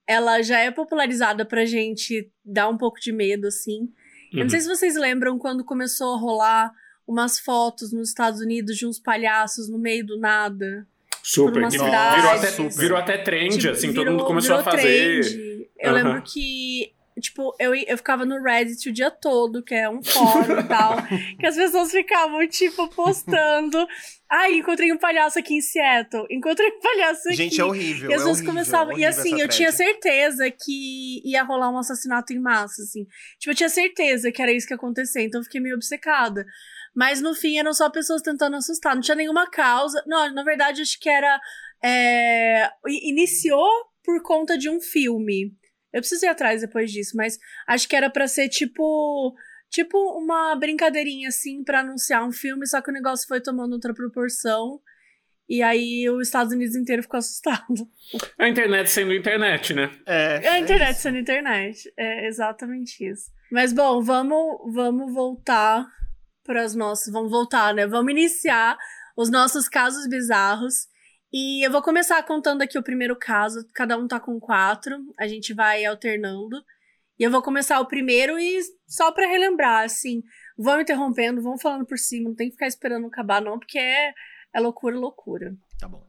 ela 0.07 0.41
já 0.41 0.59
é 0.59 0.71
popularizada 0.71 1.45
pra 1.45 1.65
gente 1.65 2.31
dar 2.43 2.69
um 2.69 2.77
pouco 2.77 2.99
de 2.99 3.11
medo, 3.11 3.47
assim. 3.47 3.89
Eu 4.31 4.37
Uhum. 4.39 4.43
não 4.43 4.49
sei 4.49 4.59
se 4.61 4.67
vocês 4.67 4.95
lembram 4.95 5.37
quando 5.37 5.63
começou 5.63 6.13
a 6.15 6.17
rolar 6.19 6.71
umas 7.07 7.39
fotos 7.39 7.93
nos 7.93 8.09
Estados 8.09 8.39
Unidos 8.41 8.75
de 8.77 8.85
uns 8.85 8.99
palhaços 8.99 9.69
no 9.69 9.77
meio 9.77 10.05
do 10.05 10.19
nada. 10.19 10.87
Super. 11.23 11.59
uma 11.59 11.69
que 11.69 11.77
cidade. 11.79 12.15
virou, 12.21 12.31
até, 12.31 12.47
Super. 12.47 12.77
virou 12.77 12.97
até 12.97 13.17
trend, 13.17 13.57
Tipo, 13.57 13.73
assim, 13.73 13.87
todo 13.87 13.97
virou- 13.99 14.13
mundo 14.13 14.25
começou 14.25 14.55
a 14.57 14.63
fazer. 14.63 15.21
trend. 15.21 15.67
Eu 15.79 15.91
Aham. 15.91 16.03
lembro 16.03 16.23
que, 16.23 16.93
tipo, 17.21 17.55
eu, 17.59 17.73
eu 17.73 17.97
ficava 17.97 18.25
no 18.25 18.41
Reddit 18.41 18.89
o 18.89 18.93
dia 18.93 19.09
todo, 19.09 19.63
que 19.63 19.73
é 19.73 19.89
um 19.89 20.03
fórum 20.03 20.59
e 20.59 20.63
tal, 20.63 20.95
que 21.39 21.45
as 21.45 21.55
pessoas 21.55 21.91
ficavam, 21.91 22.45
tipo, 22.47 22.87
postando. 22.89 23.87
Ai, 24.29 24.55
encontrei 24.55 24.91
um 24.91 24.97
palhaço 24.97 25.39
aqui 25.39 25.55
em 25.55 25.61
Seattle. 25.61 26.25
Encontrei 26.29 26.67
um 26.69 26.79
palhaço 26.79 27.27
aqui. 27.27 27.37
Gente, 27.37 27.61
é 27.61 27.63
horrível. 27.63 28.09
E 28.09 28.13
as 28.13 28.21
é 28.21 28.23
pessoas 28.23 28.37
horrível, 28.37 28.53
começavam. 28.53 28.91
E 28.91 29.05
horrível 29.05 29.09
assim, 29.09 29.41
eu 29.41 29.47
tinha 29.47 29.71
certeza 29.71 30.51
que 30.51 31.21
ia 31.23 31.43
rolar 31.43 31.69
um 31.71 31.77
assassinato 31.77 32.33
em 32.33 32.39
massa, 32.39 32.81
assim. 32.81 33.05
Tipo, 33.39 33.51
eu 33.51 33.55
tinha 33.55 33.69
certeza 33.69 34.31
que 34.31 34.41
era 34.41 34.51
isso 34.51 34.67
que 34.67 34.73
ia 34.73 34.77
acontecer, 34.77 35.23
então 35.23 35.39
eu 35.39 35.45
fiquei 35.45 35.61
meio 35.61 35.75
obcecada. 35.75 36.45
Mas 36.95 37.21
no 37.21 37.33
fim 37.33 37.57
eram 37.57 37.73
só 37.73 37.89
pessoas 37.89 38.21
tentando 38.21 38.55
assustar, 38.55 38.95
não 38.95 39.01
tinha 39.01 39.15
nenhuma 39.15 39.49
causa. 39.49 40.03
Não, 40.07 40.33
na 40.33 40.43
verdade, 40.43 40.81
acho 40.81 40.99
que 40.99 41.09
era. 41.09 41.39
é, 41.83 42.69
Iniciou 42.87 43.69
por 44.03 44.21
conta 44.21 44.57
de 44.57 44.69
um 44.69 44.79
filme. 44.79 45.51
Eu 45.95 46.01
preciso 46.01 46.25
ir 46.25 46.29
atrás 46.29 46.61
depois 46.61 46.91
disso, 46.91 47.15
mas 47.15 47.39
acho 47.67 47.87
que 47.87 47.95
era 47.95 48.09
pra 48.09 48.27
ser 48.27 48.49
tipo. 48.49 49.33
Tipo 49.69 49.97
uma 50.17 50.55
brincadeirinha 50.55 51.29
assim 51.29 51.63
pra 51.63 51.79
anunciar 51.79 52.23
um 52.25 52.31
filme, 52.31 52.67
só 52.67 52.81
que 52.81 52.89
o 52.89 52.93
negócio 52.93 53.27
foi 53.27 53.41
tomando 53.41 53.73
outra 53.73 53.93
proporção. 53.93 54.79
E 55.49 55.61
aí 55.61 56.09
os 56.09 56.27
Estados 56.27 56.53
Unidos 56.53 56.75
inteiro 56.75 57.01
ficou 57.03 57.17
assustado. 57.17 57.65
A 58.37 58.47
internet 58.47 58.89
sendo 58.89 59.13
internet, 59.13 59.73
né? 59.73 59.91
É, 60.05 60.41
É 60.43 60.49
a 60.49 60.55
é 60.57 60.59
internet 60.59 60.93
isso. 60.93 61.01
sendo 61.01 61.17
internet. 61.17 61.93
É 61.97 62.27
exatamente 62.27 63.05
isso. 63.05 63.31
Mas 63.51 63.71
bom, 63.73 64.01
vamos, 64.01 64.73
vamos 64.73 65.13
voltar 65.13 65.85
para 66.43 66.61
as 66.63 66.75
nossas. 66.75 67.11
Vamos 67.11 67.31
voltar, 67.31 67.73
né? 67.73 67.85
Vamos 67.87 68.11
iniciar 68.11 68.77
os 69.17 69.29
nossos 69.29 69.67
casos 69.67 70.07
bizarros. 70.07 70.87
E 71.37 71.67
eu 71.67 71.69
vou 71.69 71.81
começar 71.81 72.23
contando 72.23 72.61
aqui 72.61 72.79
o 72.79 72.81
primeiro 72.81 73.13
caso. 73.13 73.67
Cada 73.73 73.97
um 73.97 74.07
tá 74.07 74.21
com 74.21 74.39
quatro. 74.39 74.95
A 75.19 75.27
gente 75.27 75.53
vai 75.53 75.83
alternando. 75.83 76.63
E 77.19 77.23
eu 77.23 77.29
vou 77.29 77.41
começar 77.41 77.77
o 77.81 77.85
primeiro 77.85 78.39
e 78.39 78.61
só 78.87 79.11
para 79.11 79.27
relembrar, 79.27 79.83
assim, 79.83 80.23
vão 80.57 80.79
interrompendo, 80.79 81.41
vão 81.41 81.57
falando 81.57 81.85
por 81.85 81.97
cima, 81.97 82.29
não 82.29 82.35
tem 82.35 82.47
que 82.47 82.53
ficar 82.53 82.67
esperando 82.67 83.07
acabar, 83.07 83.41
não, 83.41 83.59
porque 83.59 83.77
é, 83.77 84.13
é 84.53 84.59
loucura, 84.61 84.97
loucura. 84.97 85.57
Tá 85.77 85.89
bom. 85.89 86.07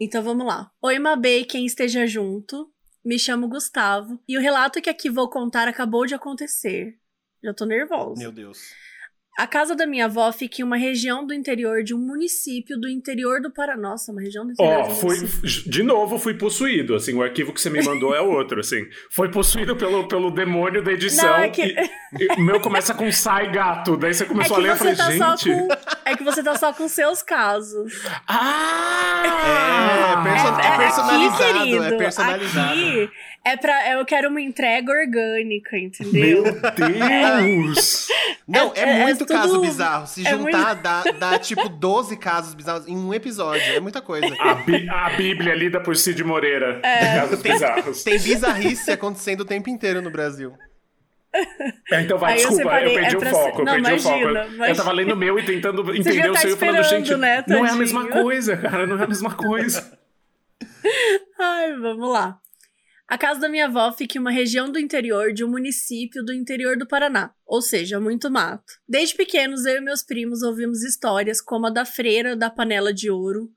Então 0.00 0.24
vamos 0.24 0.44
lá. 0.44 0.72
Oi, 0.82 0.98
Mabê, 0.98 1.38
e 1.38 1.44
quem 1.44 1.64
esteja 1.64 2.04
junto. 2.04 2.68
Me 3.04 3.20
chamo 3.20 3.48
Gustavo. 3.48 4.20
E 4.28 4.36
o 4.36 4.40
relato 4.40 4.82
que 4.82 4.90
aqui 4.90 5.08
vou 5.08 5.30
contar 5.30 5.68
acabou 5.68 6.04
de 6.04 6.16
acontecer. 6.16 6.98
Já 7.44 7.54
tô 7.54 7.64
nervosa. 7.64 8.20
Meu 8.20 8.32
Deus. 8.32 8.74
A 9.38 9.46
casa 9.46 9.74
da 9.74 9.86
minha 9.86 10.04
avó 10.04 10.30
fica 10.30 10.60
em 10.60 10.64
uma 10.64 10.76
região 10.76 11.26
do 11.26 11.32
interior 11.32 11.82
de 11.82 11.94
um 11.94 11.98
município 11.98 12.78
do 12.78 12.86
interior 12.86 13.40
do 13.40 13.50
Paraná. 13.50 13.92
Nossa, 13.92 14.12
uma 14.12 14.20
região 14.20 14.44
do 14.44 14.52
interior. 14.52 14.84
Ó, 14.84 14.86
oh, 14.86 14.94
fui, 14.94 15.16
de 15.66 15.82
novo, 15.82 16.18
fui 16.18 16.34
possuído. 16.34 16.94
Assim, 16.94 17.14
o 17.14 17.22
arquivo 17.22 17.52
que 17.52 17.60
você 17.60 17.70
me 17.70 17.82
mandou 17.82 18.14
é 18.14 18.20
outro. 18.20 18.60
Assim, 18.60 18.86
foi 19.10 19.30
possuído 19.30 19.74
pelo, 19.74 20.06
pelo 20.06 20.30
demônio 20.30 20.84
da 20.84 20.92
edição. 20.92 21.24
Não, 21.24 21.36
é 21.36 21.48
que... 21.48 21.62
e, 21.62 21.90
e, 22.20 22.26
o 22.36 22.40
meu 22.40 22.60
começa 22.60 22.92
com 22.92 23.10
sai 23.10 23.50
gato. 23.50 23.96
Daí 23.96 24.12
você 24.12 24.26
começou 24.26 24.58
é 24.58 24.60
a 24.60 24.62
ler 24.62 24.74
e 24.74 24.78
falei, 24.78 24.96
tá 24.96 25.10
gente. 25.36 25.50
Com, 25.50 25.68
é 26.04 26.16
que 26.16 26.24
você 26.24 26.42
tá 26.42 26.54
só 26.56 26.72
com 26.74 26.86
seus 26.86 27.22
casos. 27.22 27.90
Ah! 28.28 29.22
É, 29.24 30.12
é, 30.12 30.22
perso 30.22 30.46
é, 30.46 30.74
é 30.74 30.78
personalizado. 30.78 31.42
Aqui, 31.42 31.64
querido, 31.64 31.84
é 31.84 31.96
personalizado. 31.96 32.70
Aqui 32.70 33.10
é 33.44 33.56
pra. 33.56 33.90
Eu 33.92 34.04
quero 34.04 34.28
uma 34.28 34.40
entrega 34.40 34.92
orgânica, 34.92 35.76
entendeu? 35.78 36.42
Meu 36.42 36.52
Deus! 36.52 38.08
Não, 38.46 38.72
é, 38.74 38.80
é, 38.80 39.00
é 39.00 39.02
muito 39.04 39.26
caso 39.26 39.60
bizarro. 39.60 40.06
Se 40.06 40.22
juntar, 40.22 40.74
muito... 40.74 40.82
dá, 40.82 41.02
dá 41.18 41.38
tipo 41.38 41.68
12 41.68 42.16
casos 42.16 42.54
bizarros 42.54 42.86
em 42.86 42.96
um 42.96 43.12
episódio. 43.12 43.72
É 43.72 43.80
muita 43.80 44.00
coisa. 44.00 44.34
A, 44.38 44.54
bí 44.54 44.88
a 44.88 45.10
Bíblia 45.10 45.54
lida 45.54 45.80
por 45.80 45.96
Cid 45.96 46.22
Moreira. 46.22 46.80
É. 46.82 47.20
Casos 47.20 47.42
tem, 47.42 47.52
bizarros. 47.52 48.02
Tem 48.04 48.18
bizarrice 48.18 48.90
acontecendo 48.90 49.40
o 49.40 49.44
tempo 49.44 49.68
inteiro 49.70 50.00
no 50.00 50.10
Brasil. 50.10 50.52
É, 51.90 52.02
então 52.02 52.18
vai, 52.18 52.34
Aí 52.34 52.38
desculpa, 52.38 52.80
eu, 52.80 52.88
eu 52.88 52.94
perdi 52.94 53.14
é 53.14 53.18
o 53.18 53.30
foco, 53.30 53.60
eu 53.60 53.64
não, 53.64 53.72
perdi 53.72 53.88
imagina, 53.88 53.96
o 53.96 54.02
foco. 54.02 54.28
Imagina. 54.28 54.68
Eu 54.68 54.76
tava 54.76 54.92
lendo 54.92 55.12
o 55.12 55.16
meu 55.16 55.38
e 55.38 55.42
tentando 55.42 55.96
entender 55.96 56.30
o 56.30 56.34
tá 56.34 56.40
seu 56.40 56.50
e 56.50 56.56
falando, 56.56 56.82
gente, 56.82 57.16
né, 57.16 57.42
não 57.48 57.64
é 57.64 57.70
a 57.70 57.74
mesma 57.74 58.06
coisa, 58.06 58.56
cara, 58.56 58.86
não 58.86 59.00
é 59.00 59.04
a 59.04 59.06
mesma 59.06 59.34
coisa. 59.34 59.98
Ai, 61.40 61.72
vamos 61.78 62.12
lá. 62.12 62.38
A 63.12 63.18
casa 63.18 63.40
da 63.40 63.48
minha 63.50 63.66
avó 63.66 63.92
fica 63.92 64.16
em 64.16 64.20
uma 64.22 64.30
região 64.30 64.72
do 64.72 64.78
interior 64.78 65.34
de 65.34 65.44
um 65.44 65.50
município 65.50 66.24
do 66.24 66.32
interior 66.32 66.78
do 66.78 66.88
Paraná, 66.88 67.30
ou 67.46 67.60
seja, 67.60 68.00
muito 68.00 68.30
mato. 68.30 68.64
Desde 68.88 69.14
pequenos, 69.14 69.66
eu 69.66 69.76
e 69.76 69.80
meus 69.82 70.02
primos 70.02 70.42
ouvimos 70.42 70.82
histórias 70.82 71.38
como 71.38 71.66
a 71.66 71.70
da 71.70 71.84
freira 71.84 72.34
da 72.34 72.48
panela 72.48 72.90
de 72.90 73.10
ouro, 73.10 73.50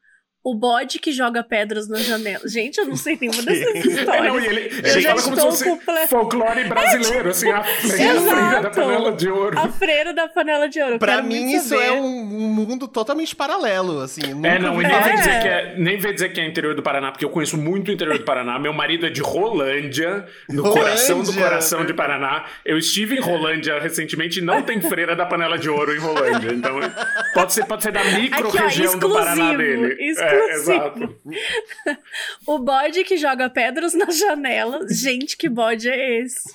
o 0.45 0.53
bode 0.53 0.99
que 0.99 1.11
joga 1.11 1.43
pedras 1.43 1.87
na 1.87 1.97
janela. 1.97 2.47
Gente, 2.47 2.77
eu 2.77 2.85
não 2.85 2.95
sei 2.95 3.17
nenhuma 3.19 3.41
dessas 3.41 3.83
histórias. 3.83 4.25
Não, 4.31 4.39
ele, 4.39 4.69
eu 4.83 5.01
já 5.01 5.15
como 5.15 5.35
estou 5.35 5.51
se 5.51 5.63
fosse 5.63 6.07
folclore 6.07 6.65
brasileiro, 6.65 7.29
é, 7.29 7.31
assim, 7.31 7.49
a 7.49 7.63
freira, 7.63 8.19
a 8.19 8.21
freira, 8.21 8.61
da 8.61 8.69
panela 8.69 9.11
de 9.11 9.27
ouro. 9.27 9.57
A 9.57 9.67
freira 9.69 10.13
da 10.13 10.27
panela 10.27 10.69
de 10.69 10.79
ouro. 10.79 10.99
Pra 10.99 11.23
mim, 11.23 11.51
isso 11.51 11.73
é 11.73 11.91
um, 11.91 12.05
um, 12.05 12.47
mundo 12.53 12.87
totalmente 12.87 13.35
paralelo, 13.35 14.01
assim. 14.01 14.21
É, 14.43 14.59
não, 14.59 14.79
e 14.79 14.85
nem, 14.85 14.95
é. 14.95 15.15
Dizer 15.15 15.41
que 15.41 15.47
é, 15.47 15.75
nem 15.79 15.97
vem 15.97 16.13
dizer 16.13 16.29
que 16.29 16.39
é 16.39 16.47
interior 16.47 16.75
do 16.75 16.83
Paraná, 16.83 17.11
porque 17.11 17.25
eu 17.25 17.29
conheço 17.29 17.57
muito 17.57 17.89
o 17.89 17.91
interior 17.91 18.19
do 18.19 18.23
Paraná. 18.23 18.59
Meu 18.59 18.71
marido 18.71 19.07
é 19.07 19.09
de 19.09 19.21
Rolândia, 19.21 20.27
no 20.47 20.61
Rolândia. 20.61 20.83
coração 20.83 21.23
do 21.23 21.33
coração 21.33 21.85
de 21.85 21.93
Paraná. 21.95 22.45
Eu 22.63 22.77
estive 22.77 23.15
em 23.15 23.19
Rolândia 23.19 23.79
recentemente 23.79 24.37
e 24.37 24.43
não 24.43 24.61
tem 24.61 24.79
freira 24.79 25.15
da 25.15 25.25
panela 25.25 25.57
de 25.57 25.71
ouro 25.71 25.91
em 25.91 25.97
Rolândia. 25.97 26.53
Então, 26.53 26.77
pode 27.33 27.51
ser, 27.51 27.65
pode 27.65 27.81
ser 27.81 27.91
da 27.91 28.03
micro-região 28.03 28.99
do 28.99 29.11
Paraná 29.11 29.55
dele. 29.55 29.95
Exclusivo. 29.99 30.34
É, 30.34 30.34
exato. 30.51 31.15
o 32.47 32.59
bode 32.59 33.03
que 33.03 33.17
joga 33.17 33.49
pedras 33.49 33.93
na 33.93 34.09
janela. 34.09 34.87
Gente, 34.89 35.37
que 35.37 35.49
bode 35.49 35.89
é 35.89 36.21
esse? 36.21 36.49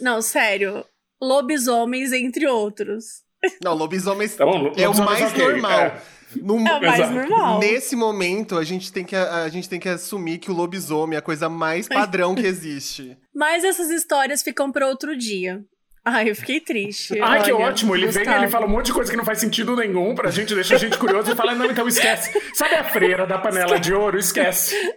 Não, 0.00 0.20
sério. 0.22 0.84
Lobisomens, 1.20 2.12
entre 2.12 2.46
outros. 2.46 3.24
Não, 3.62 3.74
lobisomens 3.74 4.34
tá 4.34 4.44
bom, 4.44 4.72
é 4.76 4.88
o 4.88 5.04
mais 5.04 5.30
okay. 5.30 5.44
normal. 5.44 5.80
É. 5.80 6.02
No, 6.42 6.56
é 6.56 6.58
o 6.58 6.80
mais 6.80 7.00
Exato. 7.00 7.14
normal. 7.14 7.58
Nesse 7.60 7.94
momento, 7.94 8.58
a 8.58 8.64
gente, 8.64 8.92
tem 8.92 9.04
que, 9.04 9.14
a 9.14 9.48
gente 9.48 9.68
tem 9.68 9.78
que 9.78 9.88
assumir 9.88 10.38
que 10.38 10.50
o 10.50 10.54
lobisomem 10.54 11.16
é 11.16 11.18
a 11.18 11.22
coisa 11.22 11.48
mais 11.48 11.88
padrão 11.88 12.34
que 12.34 12.46
existe. 12.46 13.16
Mas 13.34 13.64
essas 13.64 13.90
histórias 13.90 14.42
ficam 14.42 14.72
para 14.72 14.88
outro 14.88 15.16
dia. 15.16 15.64
Ai, 16.08 16.30
eu 16.30 16.36
fiquei 16.36 16.60
triste. 16.60 17.18
Ai, 17.20 17.40
Olha, 17.40 17.42
que 17.42 17.52
ótimo. 17.52 17.96
Ele 17.96 18.06
Gustavo. 18.06 18.24
vem 18.24 18.34
e 18.34 18.38
ele 18.38 18.48
fala 18.48 18.64
um 18.64 18.68
monte 18.68 18.86
de 18.86 18.92
coisa 18.92 19.10
que 19.10 19.16
não 19.16 19.24
faz 19.24 19.40
sentido 19.40 19.74
nenhum 19.74 20.14
pra 20.14 20.30
gente, 20.30 20.54
deixa 20.54 20.76
a 20.76 20.78
gente 20.78 20.96
curioso 20.96 21.32
e 21.32 21.34
fala: 21.34 21.52
não, 21.52 21.66
então 21.66 21.88
esquece. 21.88 22.30
Sabe 22.54 22.76
a 22.76 22.84
freira 22.84 23.26
da 23.26 23.38
panela 23.38 23.64
esquece. 23.74 23.82
de 23.82 23.92
ouro? 23.92 24.16
Esquece. 24.16 24.94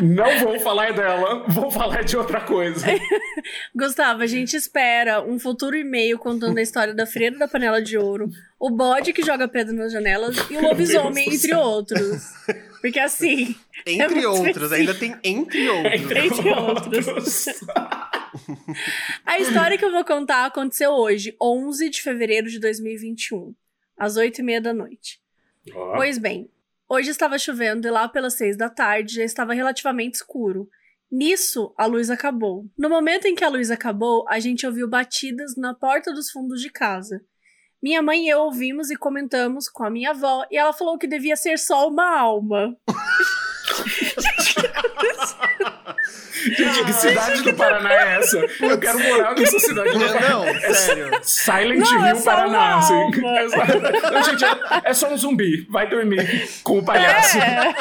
Não 0.00 0.38
vou 0.38 0.60
falar 0.60 0.92
dela, 0.92 1.44
vou 1.48 1.68
falar 1.68 2.04
de 2.04 2.16
outra 2.16 2.40
coisa. 2.42 2.86
Gustavo, 3.74 4.22
a 4.22 4.26
gente 4.26 4.54
espera 4.54 5.20
um 5.20 5.36
futuro 5.38 5.76
e-mail 5.76 6.16
contando 6.16 6.58
a 6.58 6.62
história 6.62 6.94
da 6.94 7.06
freira 7.06 7.36
da 7.36 7.48
panela 7.48 7.82
de 7.82 7.98
ouro, 7.98 8.30
o 8.58 8.70
bode 8.70 9.12
que 9.12 9.22
joga 9.24 9.48
pedra 9.48 9.72
nas 9.72 9.92
janelas 9.92 10.36
e 10.48 10.56
o 10.56 10.62
lobisomem, 10.62 11.34
entre 11.34 11.54
outros. 11.56 12.22
Porque 12.80 13.00
assim. 13.00 13.56
Entre 13.86 14.22
é 14.22 14.28
outros, 14.28 14.72
ainda 14.72 14.94
tem 14.94 15.16
entre 15.24 15.68
outros. 15.68 16.00
Entre, 16.00 16.26
entre 16.26 16.48
outros. 16.50 17.08
outros. 17.08 17.46
A 19.24 19.38
história 19.38 19.78
que 19.78 19.84
eu 19.84 19.92
vou 19.92 20.04
contar 20.04 20.46
aconteceu 20.46 20.90
hoje, 20.90 21.36
11 21.40 21.90
de 21.90 22.02
fevereiro 22.02 22.48
de 22.48 22.58
2021, 22.58 23.54
às 23.96 24.16
8 24.16 24.40
e 24.40 24.42
meia 24.42 24.60
da 24.60 24.72
noite. 24.72 25.20
Oh. 25.74 25.92
Pois 25.96 26.18
bem, 26.18 26.50
hoje 26.88 27.10
estava 27.10 27.38
chovendo 27.38 27.86
e 27.86 27.90
lá 27.90 28.08
pelas 28.08 28.34
6 28.34 28.56
da 28.56 28.68
tarde 28.68 29.16
já 29.16 29.24
estava 29.24 29.54
relativamente 29.54 30.14
escuro. 30.14 30.68
Nisso, 31.10 31.74
a 31.76 31.86
luz 31.86 32.08
acabou. 32.08 32.66
No 32.78 32.88
momento 32.88 33.26
em 33.26 33.34
que 33.34 33.44
a 33.44 33.48
luz 33.48 33.70
acabou, 33.70 34.24
a 34.28 34.38
gente 34.38 34.66
ouviu 34.66 34.88
batidas 34.88 35.56
na 35.56 35.74
porta 35.74 36.12
dos 36.12 36.30
fundos 36.30 36.60
de 36.60 36.70
casa. 36.70 37.20
Minha 37.82 38.02
mãe 38.02 38.26
e 38.26 38.28
eu 38.28 38.40
ouvimos 38.40 38.90
e 38.90 38.96
comentamos 38.96 39.68
com 39.68 39.82
a 39.82 39.90
minha 39.90 40.10
avó, 40.10 40.44
e 40.50 40.56
ela 40.56 40.72
falou 40.72 40.98
que 40.98 41.06
devia 41.06 41.34
ser 41.34 41.58
só 41.58 41.88
uma 41.88 42.18
alma. 42.18 42.76
Gente, 46.56 46.84
que 46.84 46.92
cidade 46.94 47.42
do 47.42 47.54
Paraná 47.54 47.92
é 47.92 48.18
essa? 48.18 48.38
Eu 48.38 48.78
quero 48.78 48.98
morar 48.98 49.34
nessa 49.34 49.58
cidade 49.58 49.90
do 49.90 50.00
Paraná. 50.00 50.28
Não, 50.30 50.46
é 50.46 50.72
sério. 50.72 51.10
Silent 51.22 51.80
não, 51.80 52.06
Hill, 52.06 52.16
é 52.16 52.22
Paraná, 52.22 52.78
assim. 52.78 52.94
É 52.94 54.10
não, 54.10 54.22
gente, 54.24 54.44
é, 54.44 54.58
é, 54.84 54.94
só 54.94 55.12
um 55.12 55.16
zumbi. 55.18 55.66
Vai 55.68 55.88
dormir 55.88 56.48
com 56.62 56.78
o 56.78 56.84
palhaço. 56.84 57.38
É. 57.38 57.74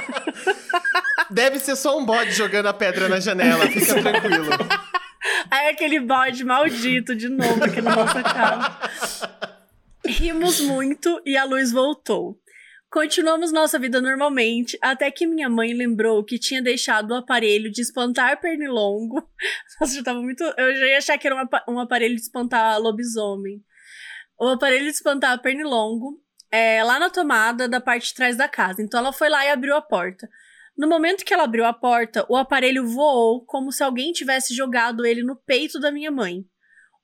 Deve 1.29 1.59
ser 1.59 1.75
só 1.75 1.97
um 1.97 2.05
bode 2.05 2.31
jogando 2.31 2.67
a 2.67 2.73
pedra 2.73 3.07
na 3.07 3.19
janela. 3.19 3.65
Fica 3.67 4.01
tranquilo. 4.01 4.49
Aí 5.49 5.69
aquele 5.69 5.99
bode 5.99 6.43
maldito 6.43 7.15
de 7.15 7.29
novo 7.29 7.63
aqui 7.63 7.81
na 7.81 7.95
nossa 7.95 8.21
casa. 8.21 8.77
Rimos 10.05 10.59
muito 10.59 11.21
e 11.25 11.37
a 11.37 11.43
luz 11.45 11.71
voltou. 11.71 12.37
Continuamos 12.91 13.51
nossa 13.51 13.77
vida 13.77 14.01
normalmente, 14.01 14.75
até 14.81 15.11
que 15.11 15.27
minha 15.27 15.47
mãe 15.47 15.73
lembrou 15.73 16.23
que 16.23 16.39
tinha 16.39 16.59
deixado 16.59 17.11
o 17.11 17.15
aparelho 17.15 17.71
de 17.71 17.81
espantar 17.81 18.41
pernilongo. 18.41 19.29
Nossa, 19.79 19.93
já 19.93 20.03
tava 20.03 20.19
muito. 20.19 20.43
Eu 20.57 20.75
já 20.75 20.85
ia 20.87 20.97
achar 20.97 21.17
que 21.19 21.27
era 21.27 21.47
um, 21.67 21.79
aparelho 21.79 22.15
de 22.15 22.21
espantar 22.21 22.79
lobisomem. 22.79 23.63
O 24.39 24.47
aparelho 24.47 24.85
de 24.85 24.91
espantar 24.91 25.39
pernilongo 25.39 26.19
é, 26.51 26.83
lá 26.83 26.97
na 26.97 27.11
tomada 27.11 27.69
da 27.69 27.79
parte 27.79 28.07
de 28.07 28.15
trás 28.15 28.35
da 28.35 28.49
casa. 28.49 28.81
Então 28.81 28.99
ela 28.99 29.13
foi 29.13 29.29
lá 29.29 29.45
e 29.45 29.49
abriu 29.49 29.75
a 29.75 29.81
porta. 29.83 30.27
No 30.75 30.87
momento 30.87 31.23
que 31.23 31.33
ela 31.33 31.43
abriu 31.43 31.65
a 31.65 31.73
porta, 31.73 32.25
o 32.27 32.35
aparelho 32.35 32.87
voou 32.87 33.45
como 33.45 33.71
se 33.71 33.83
alguém 33.83 34.11
tivesse 34.13 34.55
jogado 34.55 35.05
ele 35.05 35.21
no 35.21 35.35
peito 35.35 35.79
da 35.79 35.91
minha 35.91 36.09
mãe. 36.09 36.43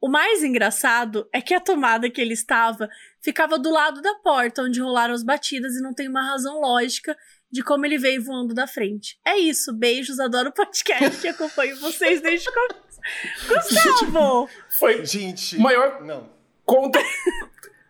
O 0.05 0.07
mais 0.07 0.43
engraçado 0.43 1.27
é 1.33 1.41
que 1.41 1.51
a 1.51 1.59
tomada 1.59 2.07
que 2.11 2.21
ele 2.21 2.35
estava 2.35 2.87
ficava 3.19 3.57
do 3.57 3.71
lado 3.71 4.03
da 4.03 4.13
porta 4.19 4.61
onde 4.61 4.79
rolaram 4.79 5.15
as 5.15 5.23
batidas 5.23 5.73
e 5.73 5.81
não 5.81 5.95
tem 5.95 6.07
uma 6.07 6.21
razão 6.21 6.61
lógica 6.61 7.17
de 7.51 7.63
como 7.63 7.87
ele 7.87 7.97
veio 7.97 8.23
voando 8.23 8.53
da 8.53 8.67
frente. 8.67 9.19
É 9.25 9.35
isso, 9.35 9.73
beijos, 9.73 10.19
adoro 10.19 10.49
o 10.49 10.53
podcast 10.53 11.25
e 11.25 11.27
acompanho 11.27 11.79
vocês 11.79 12.21
desde 12.21 12.47
o 12.47 12.53
começo. 12.53 12.99
Gustavo! 13.47 14.47
Foi 14.77 15.03
gente, 15.03 15.57
maior 15.57 15.99
não. 16.03 16.29
conta 16.63 16.99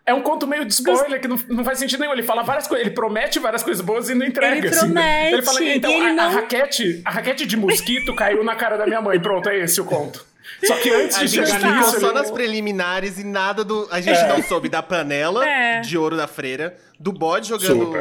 É 0.06 0.14
um 0.14 0.22
conto 0.22 0.46
meio 0.46 0.64
de 0.64 0.72
spoiler 0.72 1.20
que 1.20 1.28
não, 1.28 1.36
não 1.48 1.64
faz 1.64 1.78
sentido 1.78 2.00
nenhum. 2.00 2.14
Ele 2.14 2.22
fala 2.22 2.42
várias 2.42 2.66
coisas, 2.66 2.86
ele 2.86 2.94
promete 2.94 3.38
várias 3.38 3.62
coisas 3.62 3.84
boas 3.84 4.08
e 4.08 4.14
não 4.14 4.24
entrega. 4.24 4.56
Ele 4.56 4.68
assim, 4.68 4.78
promete. 4.86 5.34
Ele 5.34 5.42
fala, 5.42 5.64
então, 5.64 5.90
ele 5.90 6.06
a, 6.06 6.12
não... 6.14 6.24
a, 6.24 6.28
raquete, 6.28 7.02
a 7.04 7.10
raquete 7.10 7.44
de 7.44 7.58
mosquito 7.58 8.16
caiu 8.16 8.42
na 8.42 8.56
cara 8.56 8.78
da 8.78 8.86
minha 8.86 9.02
mãe. 9.02 9.20
Pronto, 9.20 9.50
é 9.50 9.58
esse 9.58 9.78
o 9.82 9.84
conto. 9.84 10.24
Só 10.64 10.76
que 10.78 10.90
antes 10.90 11.18
de 11.18 11.28
chegar 11.28 11.60
nisso. 11.60 11.94
Ficou 11.94 12.08
só 12.08 12.12
nas 12.12 12.30
preliminares 12.30 13.18
e 13.18 13.24
nada 13.24 13.64
do. 13.64 13.88
A 13.90 14.00
gente 14.00 14.18
é. 14.18 14.28
não 14.28 14.42
soube 14.42 14.68
da 14.68 14.82
panela 14.82 15.46
é. 15.46 15.80
de 15.80 15.96
ouro 15.96 16.16
da 16.16 16.26
freira, 16.26 16.76
do 16.98 17.12
bode 17.12 17.48
jogando 17.48 17.92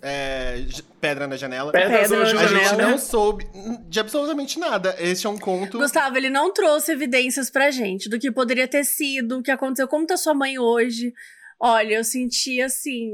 é, 0.00 0.64
pedra 1.00 1.26
na 1.26 1.36
janela. 1.36 1.72
Pedra 1.72 2.06
na 2.08 2.24
janela. 2.24 2.42
A 2.42 2.46
gente 2.46 2.76
não 2.76 2.98
soube 2.98 3.48
de 3.88 3.98
absolutamente 3.98 4.58
nada. 4.58 4.94
Este 4.98 5.26
é 5.26 5.30
um 5.30 5.38
conto. 5.38 5.78
Gustavo, 5.78 6.16
ele 6.16 6.30
não 6.30 6.52
trouxe 6.52 6.92
evidências 6.92 7.50
pra 7.50 7.70
gente 7.70 8.08
do 8.08 8.18
que 8.18 8.30
poderia 8.30 8.68
ter 8.68 8.84
sido, 8.84 9.38
o 9.38 9.42
que 9.42 9.50
aconteceu, 9.50 9.88
como 9.88 10.06
tá 10.06 10.16
sua 10.16 10.34
mãe 10.34 10.58
hoje. 10.58 11.12
Olha, 11.60 11.94
eu 11.94 12.04
senti 12.04 12.60
assim. 12.60 13.10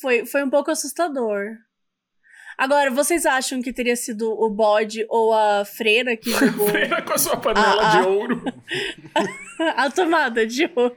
Foi, 0.00 0.26
foi 0.26 0.44
um 0.44 0.50
pouco 0.50 0.70
assustador. 0.70 1.46
Agora, 2.62 2.92
vocês 2.92 3.26
acham 3.26 3.60
que 3.60 3.72
teria 3.72 3.96
sido 3.96 4.30
o 4.30 4.48
bode 4.48 5.04
ou 5.08 5.32
a 5.34 5.64
freira 5.64 6.16
que 6.16 6.30
jogou. 6.30 6.68
freira 6.70 7.02
com 7.02 7.12
a 7.12 7.18
sua 7.18 7.36
panela 7.36 7.82
a, 7.82 7.98
a... 7.98 8.00
de 8.02 8.06
ouro. 8.06 8.42
a 9.76 9.90
tomada 9.90 10.46
de 10.46 10.70
ouro. 10.76 10.94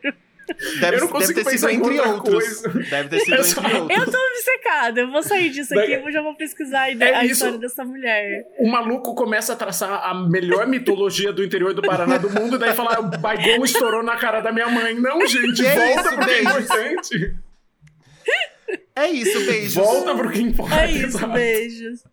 Deve, 0.79 0.97
Eu 0.97 0.99
não 0.99 1.07
deve 1.07 1.11
consigo 1.11 1.43
ter 1.43 1.57
sido 1.57 1.69
entre 1.71 1.99
outros. 2.01 2.61
coisa. 2.61 2.69
Deve 2.87 3.09
ter 3.09 3.19
sido 3.21 3.33
Exato. 3.37 3.65
entre 3.67 3.79
outros. 3.79 3.97
Eu 3.97 4.11
tô 4.11 4.17
obcecada, 4.29 4.99
eu 5.01 5.11
vou 5.11 5.23
sair 5.23 5.49
disso 5.49 5.75
aqui, 5.79 5.93
eu 5.93 6.11
já 6.11 6.21
vou 6.21 6.35
pesquisar 6.35 6.81
a, 6.83 6.91
É 6.91 7.15
a 7.15 7.23
isso. 7.25 7.33
história 7.33 7.57
dessa 7.57 7.83
mulher. 7.83 8.45
O 8.59 8.69
maluco 8.69 9.15
começa 9.15 9.53
a 9.53 9.55
traçar 9.55 10.07
a 10.07 10.13
melhor 10.13 10.67
mitologia 10.67 11.33
do 11.33 11.43
interior 11.43 11.73
do 11.73 11.81
Paraná 11.81 12.19
do 12.19 12.29
mundo, 12.29 12.59
daí 12.59 12.75
fala, 12.75 12.91
"Ah, 12.95 12.99
o 12.99 13.17
Baigon 13.17 13.65
estourou 13.65 14.03
na 14.03 14.17
cara 14.17 14.39
da 14.39 14.51
minha 14.51 14.67
mãe. 14.69 14.93
Não, 14.93 15.25
gente, 15.25 15.63
Que 15.63 15.69
volta 15.69 16.01
isso, 16.01 16.15
pro 16.15 16.25
que 16.25 16.31
é 16.31 16.41
importante. 16.43 17.35
É 18.95 19.09
isso, 19.09 19.45
beijos. 19.45 19.73
Volta 19.73 20.15
pro 20.15 20.31
que 20.31 20.39
importa. 20.39 20.81
É 20.81 20.91
isso, 20.91 21.05
exato. 21.17 21.33
beijos. 21.33 22.03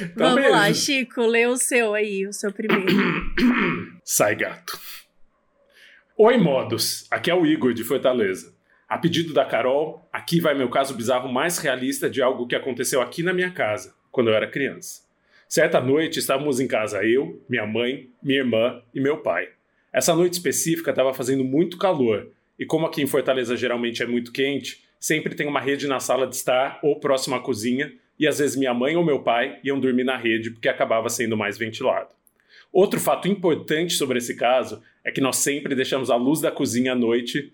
Então, 0.00 0.34
Vamos 0.34 0.50
lá, 0.50 0.64
beijos. 0.64 0.84
Chico, 0.84 1.26
lê 1.26 1.46
o 1.46 1.56
seu 1.56 1.94
aí, 1.94 2.26
o 2.26 2.32
seu 2.32 2.50
primeiro. 2.52 2.86
Sai, 4.02 4.34
gato. 4.34 4.78
Oi, 6.16 6.38
modos. 6.38 7.06
Aqui 7.10 7.30
é 7.30 7.34
o 7.34 7.44
Igor, 7.44 7.74
de 7.74 7.84
Fortaleza. 7.84 8.54
A 8.88 8.98
pedido 8.98 9.32
da 9.32 9.44
Carol, 9.44 10.08
aqui 10.12 10.40
vai 10.40 10.54
meu 10.54 10.68
caso 10.68 10.94
bizarro 10.94 11.32
mais 11.32 11.58
realista 11.58 12.10
de 12.10 12.20
algo 12.20 12.46
que 12.46 12.54
aconteceu 12.54 13.00
aqui 13.00 13.22
na 13.22 13.32
minha 13.32 13.50
casa, 13.50 13.94
quando 14.10 14.28
eu 14.28 14.34
era 14.34 14.46
criança. 14.46 15.02
Certa 15.48 15.80
noite, 15.80 16.18
estávamos 16.18 16.60
em 16.60 16.68
casa 16.68 17.04
eu, 17.04 17.42
minha 17.48 17.66
mãe, 17.66 18.10
minha 18.22 18.40
irmã 18.40 18.82
e 18.94 19.00
meu 19.00 19.18
pai. 19.18 19.48
Essa 19.92 20.14
noite 20.14 20.34
específica 20.34 20.90
estava 20.90 21.12
fazendo 21.12 21.44
muito 21.44 21.78
calor, 21.78 22.30
e 22.58 22.66
como 22.66 22.86
aqui 22.86 23.02
em 23.02 23.06
Fortaleza 23.06 23.56
geralmente 23.56 24.02
é 24.02 24.06
muito 24.06 24.30
quente, 24.32 24.82
sempre 25.02 25.34
tem 25.34 25.48
uma 25.48 25.60
rede 25.60 25.88
na 25.88 25.98
sala 25.98 26.28
de 26.28 26.36
estar 26.36 26.78
ou 26.80 27.00
próximo 27.00 27.34
à 27.34 27.40
cozinha, 27.40 27.92
e 28.16 28.24
às 28.24 28.38
vezes 28.38 28.54
minha 28.54 28.72
mãe 28.72 28.94
ou 28.94 29.04
meu 29.04 29.18
pai 29.18 29.58
iam 29.64 29.80
dormir 29.80 30.04
na 30.04 30.16
rede 30.16 30.52
porque 30.52 30.68
acabava 30.68 31.08
sendo 31.08 31.36
mais 31.36 31.58
ventilado. 31.58 32.10
Outro 32.72 33.00
fato 33.00 33.26
importante 33.26 33.94
sobre 33.94 34.18
esse 34.18 34.36
caso 34.36 34.80
é 35.04 35.10
que 35.10 35.20
nós 35.20 35.38
sempre 35.38 35.74
deixamos 35.74 36.08
a 36.08 36.14
luz 36.14 36.40
da 36.40 36.52
cozinha 36.52 36.92
à 36.92 36.94
noite. 36.94 37.52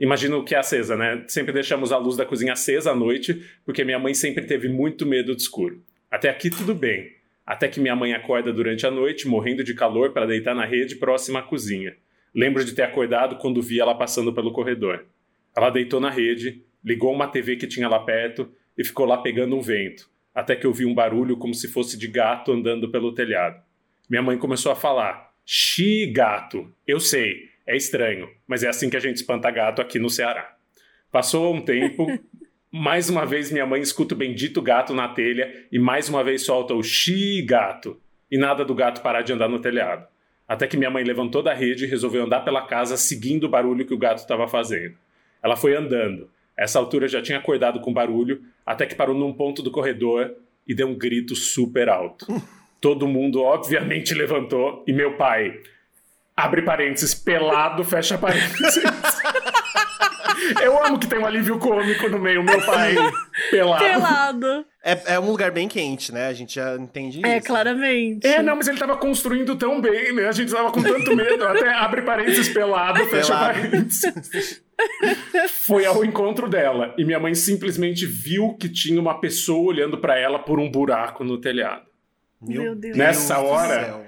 Imagino 0.00 0.44
que 0.44 0.52
é 0.52 0.58
acesa, 0.58 0.96
né? 0.96 1.24
Sempre 1.28 1.52
deixamos 1.52 1.92
a 1.92 1.96
luz 1.96 2.16
da 2.16 2.26
cozinha 2.26 2.54
acesa 2.54 2.90
à 2.90 2.94
noite, 2.94 3.48
porque 3.64 3.84
minha 3.84 3.98
mãe 4.00 4.12
sempre 4.12 4.44
teve 4.44 4.68
muito 4.68 5.06
medo 5.06 5.36
de 5.36 5.42
escuro. 5.42 5.80
Até 6.10 6.28
aqui 6.28 6.50
tudo 6.50 6.74
bem. 6.74 7.12
Até 7.46 7.68
que 7.68 7.78
minha 7.78 7.94
mãe 7.94 8.14
acorda 8.14 8.52
durante 8.52 8.84
a 8.84 8.90
noite, 8.90 9.28
morrendo 9.28 9.62
de 9.62 9.74
calor, 9.74 10.10
para 10.10 10.26
deitar 10.26 10.56
na 10.56 10.64
rede 10.64 10.96
próxima 10.96 11.38
à 11.38 11.42
cozinha. 11.42 11.94
Lembro 12.34 12.64
de 12.64 12.74
ter 12.74 12.82
acordado 12.82 13.36
quando 13.36 13.62
vi 13.62 13.78
ela 13.78 13.94
passando 13.94 14.32
pelo 14.32 14.52
corredor. 14.52 15.06
Ela 15.56 15.70
deitou 15.70 16.00
na 16.00 16.10
rede, 16.10 16.62
ligou 16.84 17.12
uma 17.12 17.28
TV 17.28 17.56
que 17.56 17.66
tinha 17.66 17.88
lá 17.88 18.00
perto 18.00 18.50
e 18.76 18.84
ficou 18.84 19.06
lá 19.06 19.18
pegando 19.18 19.56
um 19.56 19.60
vento, 19.60 20.10
até 20.34 20.56
que 20.56 20.66
eu 20.66 20.72
vi 20.72 20.84
um 20.84 20.94
barulho 20.94 21.36
como 21.36 21.54
se 21.54 21.68
fosse 21.68 21.96
de 21.96 22.08
gato 22.08 22.52
andando 22.52 22.90
pelo 22.90 23.14
telhado. 23.14 23.62
Minha 24.08 24.22
mãe 24.22 24.36
começou 24.36 24.72
a 24.72 24.76
falar: 24.76 25.32
Xi, 25.46 26.06
gato. 26.06 26.72
Eu 26.86 27.00
sei, 27.00 27.48
é 27.66 27.76
estranho, 27.76 28.28
mas 28.46 28.62
é 28.62 28.68
assim 28.68 28.90
que 28.90 28.96
a 28.96 29.00
gente 29.00 29.16
espanta 29.16 29.50
gato 29.50 29.80
aqui 29.80 29.98
no 29.98 30.10
Ceará. 30.10 30.56
Passou 31.10 31.54
um 31.54 31.60
tempo, 31.60 32.06
mais 32.70 33.08
uma 33.08 33.24
vez 33.24 33.50
minha 33.50 33.64
mãe 33.64 33.80
escuta 33.80 34.14
o 34.14 34.18
bendito 34.18 34.60
gato 34.60 34.92
na 34.92 35.08
telha 35.08 35.66
e 35.70 35.78
mais 35.78 36.08
uma 36.08 36.24
vez 36.24 36.44
solta 36.44 36.74
o 36.74 36.82
Xi, 36.82 37.40
gato. 37.42 38.00
E 38.30 38.36
nada 38.36 38.64
do 38.64 38.74
gato 38.74 39.00
parar 39.00 39.22
de 39.22 39.32
andar 39.32 39.48
no 39.48 39.60
telhado. 39.60 40.08
Até 40.46 40.66
que 40.66 40.76
minha 40.76 40.90
mãe 40.90 41.04
levantou 41.04 41.42
da 41.42 41.54
rede 41.54 41.84
e 41.84 41.88
resolveu 41.88 42.24
andar 42.24 42.40
pela 42.40 42.66
casa 42.66 42.96
seguindo 42.96 43.44
o 43.44 43.48
barulho 43.48 43.86
que 43.86 43.94
o 43.94 43.98
gato 43.98 44.18
estava 44.18 44.48
fazendo. 44.48 44.96
Ela 45.44 45.56
foi 45.56 45.76
andando. 45.76 46.30
Essa 46.56 46.78
altura 46.78 47.06
já 47.06 47.20
tinha 47.20 47.36
acordado 47.36 47.80
com 47.80 47.92
barulho, 47.92 48.40
até 48.64 48.86
que 48.86 48.94
parou 48.94 49.14
num 49.14 49.34
ponto 49.34 49.62
do 49.62 49.70
corredor 49.70 50.34
e 50.66 50.74
deu 50.74 50.88
um 50.88 50.96
grito 50.96 51.36
super 51.36 51.90
alto. 51.90 52.26
Todo 52.80 53.06
mundo, 53.06 53.42
obviamente, 53.42 54.14
levantou 54.14 54.82
e 54.86 54.92
meu 54.92 55.16
pai, 55.16 55.60
abre 56.34 56.62
parênteses, 56.62 57.14
pelado, 57.14 57.84
fecha 57.84 58.16
parênteses. 58.16 58.82
Eu 60.62 60.84
amo 60.84 60.98
que 60.98 61.06
tem 61.06 61.18
um 61.18 61.26
alívio 61.26 61.58
cômico 61.58 62.08
no 62.08 62.18
meio, 62.18 62.42
meu 62.42 62.60
pai, 62.64 62.94
pelado. 63.50 63.84
Pelado. 63.84 64.66
É, 64.82 65.14
é 65.14 65.20
um 65.20 65.30
lugar 65.30 65.50
bem 65.50 65.66
quente, 65.68 66.12
né? 66.12 66.26
A 66.28 66.32
gente 66.32 66.56
já 66.56 66.76
entende 66.76 67.24
É, 67.24 67.38
isso. 67.38 67.46
claramente. 67.46 68.26
É, 68.26 68.42
não, 68.42 68.56
mas 68.56 68.68
ele 68.68 68.78
tava 68.78 68.96
construindo 68.96 69.56
tão 69.56 69.80
bem, 69.80 70.12
né? 70.14 70.26
A 70.28 70.32
gente 70.32 70.52
tava 70.52 70.70
com 70.70 70.82
tanto 70.82 71.14
medo, 71.16 71.44
até 71.46 71.70
abre 71.72 72.02
parênteses 72.02 72.48
pelado, 72.50 73.04
fecha 73.06 73.28
Pelado. 73.34 73.60
parênteses. 73.60 74.62
Foi 75.66 75.86
ao 75.86 76.04
encontro 76.04 76.48
dela 76.48 76.94
e 76.98 77.04
minha 77.04 77.18
mãe 77.20 77.34
simplesmente 77.34 78.06
viu 78.06 78.54
que 78.58 78.68
tinha 78.68 79.00
uma 79.00 79.20
pessoa 79.20 79.68
olhando 79.68 79.98
pra 79.98 80.18
ela 80.18 80.38
por 80.38 80.58
um 80.60 80.70
buraco 80.70 81.24
no 81.24 81.38
telhado. 81.40 81.86
Meu 82.42 82.74
Deus. 82.74 82.96
Nessa 82.96 83.36
do 83.36 83.46
hora- 83.46 83.84
céu. 83.84 84.04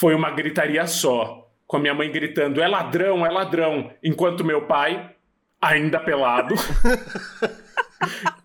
Foi 0.00 0.14
uma 0.14 0.30
gritaria 0.30 0.84
só, 0.86 1.46
com 1.66 1.76
a 1.76 1.80
minha 1.80 1.94
mãe 1.94 2.10
gritando: 2.10 2.60
é 2.60 2.66
ladrão, 2.66 3.24
é 3.24 3.30
ladrão, 3.30 3.92
enquanto 4.02 4.42
meu 4.44 4.62
pai, 4.66 5.10
ainda 5.60 6.00
pelado, 6.00 6.54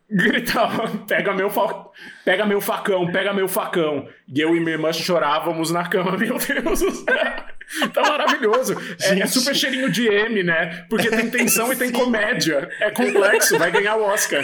gritava: 0.10 0.88
pega 1.08 1.34
meu, 1.34 1.50
fa- 1.50 1.86
pega 2.26 2.46
meu 2.46 2.62
facão, 2.62 3.12
pega 3.12 3.34
meu 3.34 3.48
facão. 3.48 4.08
E 4.34 4.40
eu 4.40 4.56
e 4.56 4.60
minha 4.60 4.74
irmã 4.74 4.92
chorávamos 4.94 5.72
na 5.72 5.88
cama, 5.88 6.16
meu 6.18 6.38
Deus 6.38 6.80
do 6.80 6.92
céu. 6.92 7.52
Tá 7.94 8.02
maravilhoso. 8.02 8.76
É, 9.02 9.22
é 9.22 9.26
super 9.26 9.56
cheirinho 9.56 9.90
de 9.90 10.06
M, 10.06 10.44
né? 10.44 10.86
Porque 10.90 11.10
tem 11.10 11.30
tensão 11.30 11.72
e 11.72 11.76
tem 11.78 11.90
comédia. 11.92 12.70
É 12.82 12.92
complexo, 12.92 13.58
vai 13.58 13.72
ganhar 13.72 13.96
o 13.96 14.04
Oscar. 14.04 14.44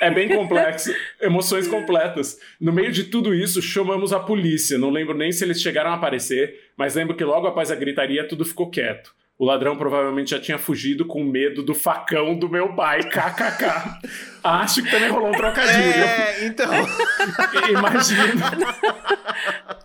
É 0.00 0.10
bem 0.10 0.30
complexo. 0.34 0.94
Emoções 1.20 1.68
completas. 1.68 2.38
No 2.58 2.72
meio 2.72 2.90
de 2.90 3.04
tudo 3.04 3.34
isso, 3.34 3.60
chamamos 3.60 4.14
a 4.14 4.18
polícia. 4.20 4.78
Não 4.78 4.88
lembro 4.88 5.14
nem 5.14 5.30
se 5.30 5.44
eles 5.44 5.60
chegaram 5.60 5.90
a 5.90 5.94
aparecer, 5.94 6.70
mas 6.74 6.94
lembro 6.94 7.14
que 7.14 7.22
logo 7.22 7.46
após 7.46 7.70
a 7.70 7.74
gritaria 7.76 8.26
tudo 8.26 8.46
ficou 8.46 8.70
quieto. 8.70 9.14
O 9.42 9.44
ladrão 9.44 9.76
provavelmente 9.76 10.30
já 10.30 10.38
tinha 10.38 10.56
fugido 10.56 11.04
com 11.04 11.24
medo 11.24 11.64
do 11.64 11.74
facão 11.74 12.38
do 12.38 12.48
meu 12.48 12.76
pai, 12.76 13.00
kkk. 13.10 13.98
Acho 14.40 14.84
que 14.84 14.88
também 14.88 15.08
rolou 15.08 15.30
um 15.30 15.32
trocadilho. 15.32 15.82
É, 15.82 16.46
então. 16.46 16.70
Imagina. 17.68 18.52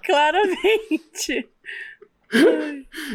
Claramente. 0.05 1.49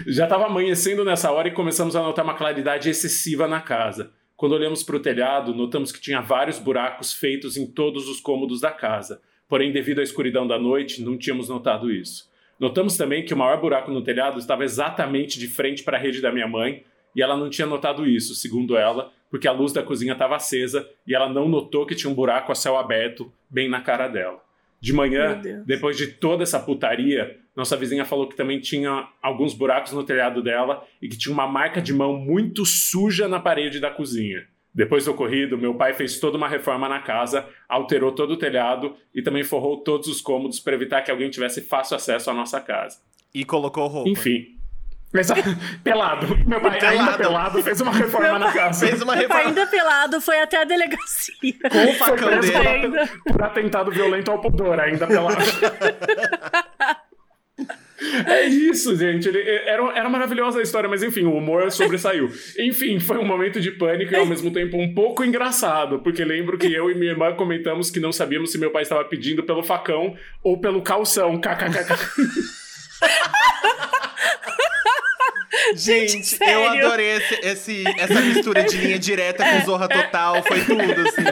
Já 0.09 0.25
estava 0.25 0.47
amanhecendo 0.47 1.05
nessa 1.05 1.31
hora 1.31 1.47
e 1.47 1.53
começamos 1.53 1.95
a 1.95 2.03
notar 2.03 2.25
uma 2.25 2.35
claridade 2.35 2.91
excessiva 2.91 3.47
na 3.47 3.61
casa. 3.61 4.11
Quando 4.37 4.57
olhamos 4.57 4.83
para 4.83 4.97
o 4.97 5.01
telhado, 5.01 5.55
notamos 5.55 5.93
que 5.93 6.01
tinha 6.01 6.21
vários 6.21 6.59
buracos 6.59 7.13
feitos 7.13 7.57
em 7.57 7.69
todos 7.69 8.09
os 8.09 8.19
cômodos 8.19 8.61
da 8.61 8.73
casa. 8.73 9.23
Porém, 9.47 9.71
devido 9.71 10.01
à 10.01 10.03
escuridão 10.03 10.45
da 10.45 10.59
noite, 10.59 11.03
não 11.03 11.17
tínhamos 11.17 11.49
notado 11.49 11.89
isso. 11.89 12.32
Notamos 12.63 12.97
também 12.97 13.25
que 13.25 13.35
o 13.35 13.37
maior 13.37 13.61
buraco 13.61 13.91
no 13.91 14.05
telhado 14.05 14.39
estava 14.39 14.63
exatamente 14.63 15.37
de 15.37 15.49
frente 15.49 15.83
para 15.83 15.97
a 15.97 16.01
rede 16.01 16.21
da 16.21 16.31
minha 16.31 16.47
mãe, 16.47 16.85
e 17.13 17.21
ela 17.21 17.37
não 17.37 17.51
tinha 17.51 17.67
notado 17.67 18.07
isso, 18.07 18.37
segundo 18.37 18.77
ela, 18.77 19.11
porque 19.29 19.49
a 19.49 19.53
luz 19.53 19.73
da 19.73 19.83
cozinha 19.83 20.13
estava 20.13 20.37
acesa 20.37 20.89
e 21.05 21.13
ela 21.13 21.29
não 21.29 21.49
notou 21.49 21.85
que 21.85 21.97
tinha 21.97 22.09
um 22.09 22.15
buraco 22.15 22.53
a 22.53 22.55
céu 22.55 22.77
aberto 22.79 23.33
bem 23.51 23.69
na 23.69 23.81
cara 23.81 24.07
dela. 24.07 24.41
De 24.81 24.93
manhã, 24.93 25.43
depois 25.67 25.97
de 25.97 26.07
toda 26.07 26.45
essa 26.45 26.61
putaria, 26.61 27.37
nossa 27.57 27.77
vizinha 27.77 28.05
falou 28.05 28.29
que 28.29 28.37
também 28.37 28.61
tinha 28.61 29.09
alguns 29.21 29.55
buracos 29.55 29.93
no 29.93 30.05
telhado 30.05 30.41
dela 30.41 30.87
e 31.03 31.09
que 31.09 31.19
tinha 31.19 31.33
uma 31.33 31.49
marca 31.49 31.83
de 31.83 31.93
mão 31.93 32.17
muito 32.17 32.65
suja 32.65 33.27
na 33.27 33.41
parede 33.41 33.81
da 33.81 33.91
cozinha. 33.91 34.47
Depois 34.75 35.05
do 35.05 35.11
ocorrido, 35.11 35.59
meu 35.59 35.75
pai 35.75 35.93
fez 35.93 36.19
toda 36.19 36.37
uma 36.39 36.49
reforma 36.49 36.89
na 36.89 37.01
casa, 37.01 37.47
alterou 37.69 38.13
todo 38.13 38.33
o 38.33 38.37
telhado 38.39 38.97
e 39.15 39.23
também 39.23 39.45
forrou 39.45 39.79
todos 39.83 40.09
os 40.09 40.21
cômodos 40.23 40.59
para 40.61 40.75
evitar 40.75 41.03
que 41.03 41.11
alguém 41.11 41.29
tivesse 41.29 41.61
fácil 41.61 41.97
acesso 41.97 42.31
à 42.31 42.35
nossa 42.35 42.61
casa. 42.61 42.99
E 43.35 43.45
colocou 43.45 43.87
roupa. 43.87 44.09
Enfim. 44.09 44.59
Pelado. 45.85 46.27
Meu 46.47 46.59
pai 46.59 46.81
ainda 46.81 47.13
Pelado. 47.13 47.19
pelado 47.19 47.63
fez 47.63 47.81
uma 47.83 47.93
reforma 47.93 48.39
na 48.39 48.51
casa. 48.51 48.87
Fez 48.87 49.03
uma 49.03 49.15
Meu 49.15 49.29
pai 49.29 49.39
reforma 49.45 49.61
ainda 49.61 49.71
pelado 49.71 50.21
foi 50.23 50.41
até 50.41 50.57
a 50.57 50.65
delegacia. 50.65 51.35
com 51.71 51.79
o 51.85 51.95
Foi 51.95 52.17
facão 52.17 52.41
dele. 52.41 53.07
por 53.27 53.43
atentado 53.43 53.91
violento 53.91 54.31
ao 54.31 54.41
pudor, 54.41 54.81
ainda 54.81 55.07
pelado. 55.07 55.37
É 58.27 58.45
isso, 58.47 58.97
gente. 58.97 59.29
Ele- 59.29 59.43
era, 59.67 59.83
era 59.97 60.09
maravilhosa 60.11 60.59
a 60.59 60.63
história, 60.63 60.89
mas 60.89 61.03
enfim, 61.03 61.25
o 61.25 61.35
humor 61.37 61.71
sobressaiu. 61.71 62.31
Enfim, 62.59 62.99
foi 62.99 63.19
um 63.19 63.25
momento 63.25 63.61
de 63.61 63.71
pânico 63.71 64.13
e 64.13 64.17
ao 64.17 64.27
mesmo 64.27 64.51
tempo 64.53 64.77
um 64.77 64.93
pouco 64.95 65.25
engraçado, 65.25 65.99
porque 66.01 66.25
lembro 66.25 66.59
que 66.59 66.73
eu 66.73 66.91
e 66.91 66.95
minha 66.95 67.13
irmã 67.13 67.35
comentamos 67.35 67.91
que 67.91 68.01
não 68.01 68.13
sabíamos 68.13 68.51
se 68.53 68.59
meu 68.59 68.71
pai 68.71 68.83
estava 68.83 69.05
pedindo 69.05 69.43
pelo 69.45 69.63
facão 69.63 70.17
ou 70.43 70.59
pelo 70.61 70.83
calção. 70.83 71.39
KKKK. 71.41 71.95
Gente, 75.75 76.25
sério? 76.27 76.55
eu 76.55 76.69
adorei 76.87 77.07
esse, 77.17 77.35
esse- 77.47 77.85
essa 77.99 78.21
mistura 78.21 78.63
de 78.65 78.77
linha 78.77 78.99
direta 78.99 79.45
com 79.45 79.65
Zorra 79.65 79.89
Total. 79.89 80.43
Foi 80.43 80.61
tudo, 80.65 80.83
assim. 80.83 81.23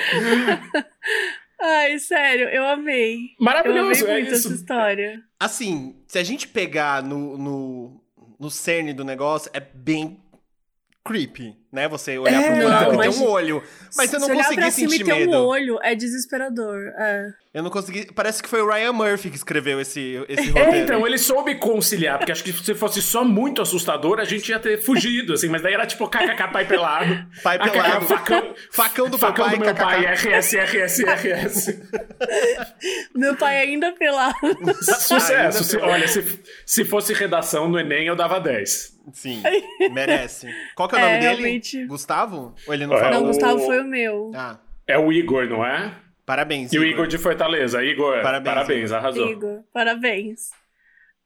Ai, 1.62 1.98
sério, 1.98 2.48
eu 2.48 2.64
amei. 2.66 3.14
Eu 3.14 3.18
amei 3.18 3.36
Maravilhoso, 3.38 4.06
é 4.06 4.12
muito 4.14 4.28
essa 4.32 4.48
isso. 4.48 4.54
história. 4.54 5.22
Assim, 5.38 6.02
se 6.08 6.18
a 6.18 6.22
gente 6.22 6.48
pegar 6.48 7.02
no, 7.02 7.36
no, 7.36 8.04
no 8.38 8.50
cerne 8.50 8.94
do 8.94 9.04
negócio, 9.04 9.50
é 9.52 9.60
bem 9.60 10.22
creepy. 11.04 11.59
Né? 11.72 11.88
Você 11.88 12.18
olhar 12.18 12.40
É, 12.42 12.46
pro 12.50 12.56
buraco 12.62 12.92
então, 12.92 13.04
e 13.04 13.08
ter 13.10 13.18
um 13.18 13.26
olho. 13.26 13.62
Mas 13.96 14.12
eu 14.12 14.20
não 14.20 14.26
Se 14.26 14.32
olhar 14.32 14.42
consegui 14.44 14.60
pra 14.60 14.70
cima 14.70 14.90
sentir 14.90 15.02
e 15.02 15.04
ter 15.04 15.14
medo. 15.26 15.32
um 15.36 15.46
olho 15.46 15.78
é 15.82 15.94
desesperador. 15.94 16.78
É. 16.98 17.26
Eu 17.52 17.62
não 17.64 17.70
consegui. 17.70 18.06
Parece 18.14 18.40
que 18.40 18.48
foi 18.48 18.62
o 18.62 18.70
Ryan 18.70 18.92
Murphy 18.92 19.28
que 19.30 19.36
escreveu 19.36 19.80
esse, 19.80 20.24
esse 20.28 20.50
É, 20.56 20.62
roteiro. 20.64 20.76
então, 20.76 21.06
ele 21.06 21.18
soube 21.18 21.56
conciliar, 21.56 22.18
porque 22.18 22.30
acho 22.30 22.44
que 22.44 22.52
se 22.52 22.74
fosse 22.76 23.02
só 23.02 23.24
muito 23.24 23.60
assustador, 23.60 24.20
a 24.20 24.24
gente 24.24 24.48
ia 24.50 24.58
ter 24.60 24.80
fugido, 24.80 25.32
assim, 25.32 25.48
mas 25.48 25.60
daí 25.60 25.74
era 25.74 25.84
tipo 25.86 26.06
kkk 26.08 26.48
pai 26.52 26.64
pelado. 26.66 27.26
Pai 27.42 27.58
pelado. 27.58 28.06
Facão, 28.06 28.54
Facão 28.70 29.08
do 29.10 29.18
facão 29.18 29.46
pai, 29.46 29.56
do 29.58 29.64
meu 29.64 29.74
kkk. 29.74 29.84
pai, 29.84 30.06
RS, 30.14 30.52
RS, 30.54 31.02
RS. 31.04 31.80
Meu 33.14 33.34
pai 33.36 33.58
ainda 33.58 33.92
pelado. 33.92 34.34
Sucesso. 34.82 35.64
Se- 35.64 35.76
pelado. 35.76 35.92
olha, 35.92 36.08
se, 36.08 36.40
se 36.64 36.84
fosse 36.84 37.12
redação 37.12 37.68
no 37.68 37.78
Enem, 37.78 38.06
eu 38.06 38.16
dava 38.16 38.38
10. 38.40 38.98
Sim, 39.12 39.42
merece. 39.92 40.46
Qual 40.76 40.88
que 40.88 40.94
é 40.94 40.98
o 40.98 41.00
É, 41.00 41.04
nome 41.04 41.18
dele? 41.20 41.42
Realmente. 41.60 41.86
Gustavo? 41.86 42.54
Ou 42.66 42.74
ele 42.74 42.86
não 42.86 42.96
É, 42.96 43.00
fala? 43.00 43.10
Não, 43.16 43.24
o- 43.24 43.26
Gustavo 43.26 43.58
foi 43.60 43.80
o 43.80 43.84
meu. 43.84 44.30
Ah, 44.34 44.56
É 44.86 44.98
o 44.98 45.12
Igor, 45.12 45.46
não 45.48 45.64
é? 45.64 45.94
parabéns. 46.26 46.72
E 46.72 46.78
o 46.78 46.84
Igor 46.84 47.06
de 47.08 47.18
Fortaleza. 47.18 47.82
Igor, 47.84 48.22
Parabéns, 48.22 48.54
parabéns, 48.54 48.92
arrasou. 48.92 49.28
Igor, 49.30 49.60
parabéns. 49.72 50.50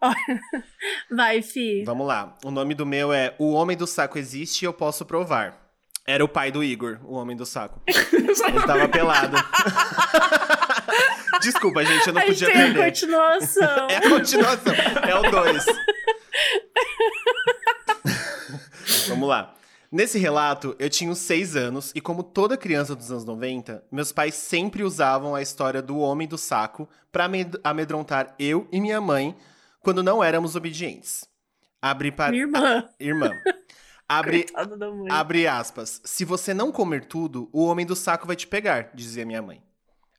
Vai, 1.11 1.43
Fi. 1.43 1.83
Vamos 1.85 2.07
lá. 2.07 2.35
O 2.45 2.51
nome 2.51 2.75
do 2.75 2.85
meu 2.87 3.13
é 3.13 3.35
O 3.39 3.53
Homem 3.53 3.77
do 3.77 3.87
Saco 3.87 4.19
Existe 4.19 4.63
e 4.63 4.67
Eu 4.67 4.73
Posso 4.73 5.05
Provar. 5.05 5.61
Era 6.07 6.23
o 6.23 6.29
pai 6.29 6.51
do 6.53 6.63
Igor, 6.63 6.99
o 7.05 7.15
Homem 7.15 7.35
do 7.37 7.47
Saco. 7.47 7.81
Ele 7.89 8.67
tava 8.67 8.87
pelado. 8.89 9.37
Desculpa, 11.41 11.85
gente, 11.85 12.07
eu 12.07 12.13
não 12.15 12.21
A 12.23 12.27
gente 12.27 12.39
podia 12.41 12.53
tem 12.53 12.63
a 12.63 12.65
perder. 12.67 12.85
continuação. 12.85 13.89
É 13.91 13.97
a 13.97 14.09
continuação. 14.11 14.75
É 15.09 15.15
o 15.17 15.31
2. 15.31 15.67
Vamos 19.09 19.29
lá. 19.29 19.55
Nesse 19.95 20.19
relato, 20.19 20.75
eu 20.81 20.91
tinha 20.91 21.09
uns 21.09 21.19
6 21.19 21.55
anos 21.55 21.93
e, 21.95 22.01
como 22.01 22.25
toda 22.25 22.57
criança 22.57 22.97
dos 22.97 23.13
anos 23.13 23.25
90, 23.25 23.85
meus 23.93 24.11
pais 24.11 24.35
sempre 24.35 24.83
usavam 24.83 25.37
a 25.37 25.41
história 25.41 25.81
do 25.81 25.99
homem 25.99 26.27
do 26.27 26.37
saco 26.37 26.89
amed- 27.17 27.61
amedrontar 27.63 28.35
eu 28.37 28.67
e 28.73 28.81
minha 28.81 29.01
mãe 29.01 29.37
quando 29.79 30.03
não 30.03 30.23
éramos 30.23 30.57
obedientes. 30.57 31.25
Abre 31.81 32.11
para. 32.11 32.33
Minha 32.33 32.43
irmã. 32.43 32.89
Irmã. 32.99 33.31
Abre. 34.09 34.47
Abre 35.09 35.47
aspas. 35.47 36.01
Se 36.05 36.25
você 36.25 36.53
não 36.53 36.73
comer 36.73 37.05
tudo, 37.05 37.49
o 37.53 37.65
homem 37.65 37.87
do 37.87 37.95
saco 37.95 38.27
vai 38.27 38.35
te 38.35 38.49
pegar, 38.49 38.91
dizia 38.95 39.25
minha 39.25 39.41
mãe. 39.41 39.63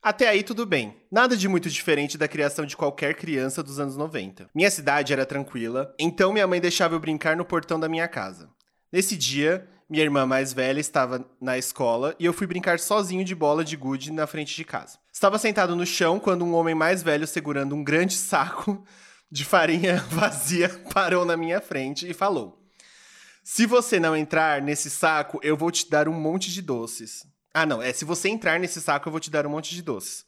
Até 0.02 0.26
aí 0.26 0.42
tudo 0.42 0.64
bem. 0.64 0.96
Nada 1.12 1.36
de 1.36 1.48
muito 1.48 1.68
diferente 1.68 2.16
da 2.16 2.26
criação 2.26 2.64
de 2.64 2.78
qualquer 2.78 3.14
criança 3.14 3.62
dos 3.62 3.78
anos 3.78 3.94
90. 3.94 4.48
Minha 4.54 4.70
cidade 4.70 5.12
era 5.12 5.26
tranquila, 5.26 5.94
então 5.98 6.32
minha 6.32 6.46
mãe 6.46 6.62
deixava 6.62 6.94
eu 6.94 7.00
brincar 7.00 7.36
no 7.36 7.44
portão 7.44 7.78
da 7.78 7.90
minha 7.90 8.08
casa. 8.08 8.48
Nesse 8.92 9.16
dia, 9.16 9.68
minha 9.88 10.02
irmã 10.02 10.26
mais 10.26 10.52
velha 10.52 10.80
estava 10.80 11.24
na 11.40 11.58
escola 11.58 12.14
e 12.18 12.24
eu 12.24 12.32
fui 12.32 12.46
brincar 12.46 12.78
sozinho 12.78 13.24
de 13.24 13.34
bola 13.34 13.64
de 13.64 13.76
gude 13.76 14.12
na 14.12 14.26
frente 14.26 14.54
de 14.54 14.64
casa. 14.64 14.98
Estava 15.12 15.38
sentado 15.38 15.74
no 15.74 15.86
chão 15.86 16.20
quando 16.20 16.44
um 16.44 16.54
homem 16.54 16.74
mais 16.74 17.02
velho 17.02 17.26
segurando 17.26 17.74
um 17.74 17.82
grande 17.82 18.14
saco 18.14 18.84
de 19.30 19.44
farinha 19.44 19.96
vazia 20.10 20.68
parou 20.92 21.24
na 21.24 21.36
minha 21.36 21.60
frente 21.60 22.08
e 22.08 22.14
falou: 22.14 22.62
se 23.42 23.66
você 23.66 24.00
não 24.00 24.16
entrar 24.16 24.60
nesse 24.60 24.90
saco, 24.90 25.38
eu 25.42 25.56
vou 25.56 25.70
te 25.70 25.88
dar 25.88 26.08
um 26.08 26.12
monte 26.12 26.50
de 26.52 26.60
doces. 26.60 27.24
Ah, 27.54 27.64
não. 27.64 27.80
É 27.80 27.92
se 27.92 28.04
você 28.04 28.28
entrar 28.28 28.58
nesse 28.60 28.80
saco, 28.80 29.08
eu 29.08 29.12
vou 29.12 29.20
te 29.20 29.30
dar 29.30 29.46
um 29.46 29.50
monte 29.50 29.74
de 29.74 29.82
doces. 29.82 30.26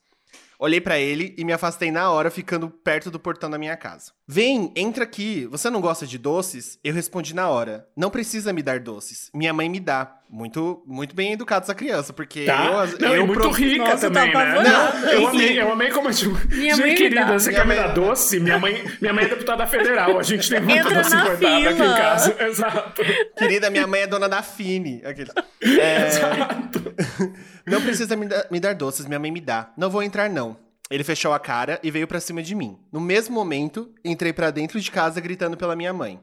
Olhei 0.61 0.81
pra 0.81 0.99
ele 0.99 1.37
e 1.38 1.44
me 1.44 1.53
afastei 1.53 1.92
na 1.92 2.11
hora, 2.11 2.33
ficando 2.33 2.68
perto 2.68 3.12
do 3.12 3.21
portão 3.21 3.49
da 3.49 3.57
minha 3.57 3.77
casa. 3.77 4.11
Vem, 4.27 4.73
entra 4.75 5.05
aqui. 5.05 5.47
Você 5.47 5.71
não 5.71 5.81
gosta 5.81 6.05
de 6.05 6.18
doces? 6.18 6.81
Eu 6.83 6.92
respondi 6.92 7.33
na 7.33 7.49
hora. 7.49 7.88
Não 7.97 8.11
precisa 8.11 8.53
me 8.53 8.61
dar 8.61 8.81
doces. 8.81 9.31
Minha 9.33 9.53
mãe 9.53 9.68
me 9.68 9.79
dá. 9.79 10.17
Muito, 10.31 10.83
muito 10.87 11.14
bem 11.17 11.33
educado 11.33 11.64
essa 11.64 11.75
criança, 11.75 12.12
porque 12.12 12.45
Tá? 12.45 12.67
eu, 12.67 12.99
não, 13.01 13.14
eu 13.17 13.27
muito 13.27 13.41
pro- 13.41 13.51
rica 13.51 13.79
Nossa, 13.83 14.11
também, 14.11 14.31
tá 14.31 14.45
né? 14.45 14.62
Não, 14.62 15.09
eu 15.11 15.29
amei, 15.29 15.59
eu 15.61 15.73
amei 15.73 15.91
como 15.91 16.11
tipo, 16.12 16.37
Minha 16.55 16.75
gente 16.75 16.97
querida, 16.99 17.25
dá. 17.25 17.38
você 17.38 17.49
Minha 17.49 17.61
quer 17.62 17.67
me 17.67 17.75
dar 17.75 17.88
doce? 17.95 18.38
Minha 18.38 18.59
mãe, 18.59 18.85
minha 19.01 19.14
mãe 19.14 19.25
é 19.25 19.29
deputada 19.29 19.67
federal, 19.67 20.19
a 20.19 20.23
gente 20.23 20.51
tem 20.51 20.61
muito 20.61 20.77
Entra 20.87 21.03
doce 21.03 21.17
importado 21.17 21.69
aqui 21.71 21.83
em 21.83 21.95
casa. 21.95 22.37
Exato. 22.45 23.03
Querida, 23.38 23.71
minha 23.71 23.87
mãe 23.87 24.03
é 24.03 24.07
dona 24.07 24.29
da 24.29 24.43
Fini. 24.43 25.01
Aquele. 25.03 25.31
É, 25.62 26.07
Exato. 26.09 26.95
Não 27.67 27.81
precisa 27.81 28.14
me, 28.14 28.27
dar- 28.27 28.47
me 28.51 28.61
dar 28.61 28.75
doces, 28.75 29.07
minha 29.07 29.19
mãe 29.19 29.31
me 29.33 29.41
dá. 29.41 29.71
Não 29.79 29.88
vou 29.88 30.03
entrar, 30.03 30.29
não. 30.29 30.57
Ele 30.91 31.05
fechou 31.05 31.33
a 31.35 31.38
cara 31.38 31.79
e 31.83 31.91
veio 31.91 32.07
pra 32.07 32.19
cima 32.21 32.43
de 32.43 32.55
mim. 32.55 32.79
No 32.93 33.01
mesmo 33.01 33.35
momento, 33.35 33.91
entrei 34.05 34.33
pra 34.33 34.51
dentro 34.51 34.81
de 34.81 34.91
casa 34.91 35.21
gritando 35.21 35.57
pela 35.57 35.77
minha 35.77 35.93
mãe. 35.93 36.19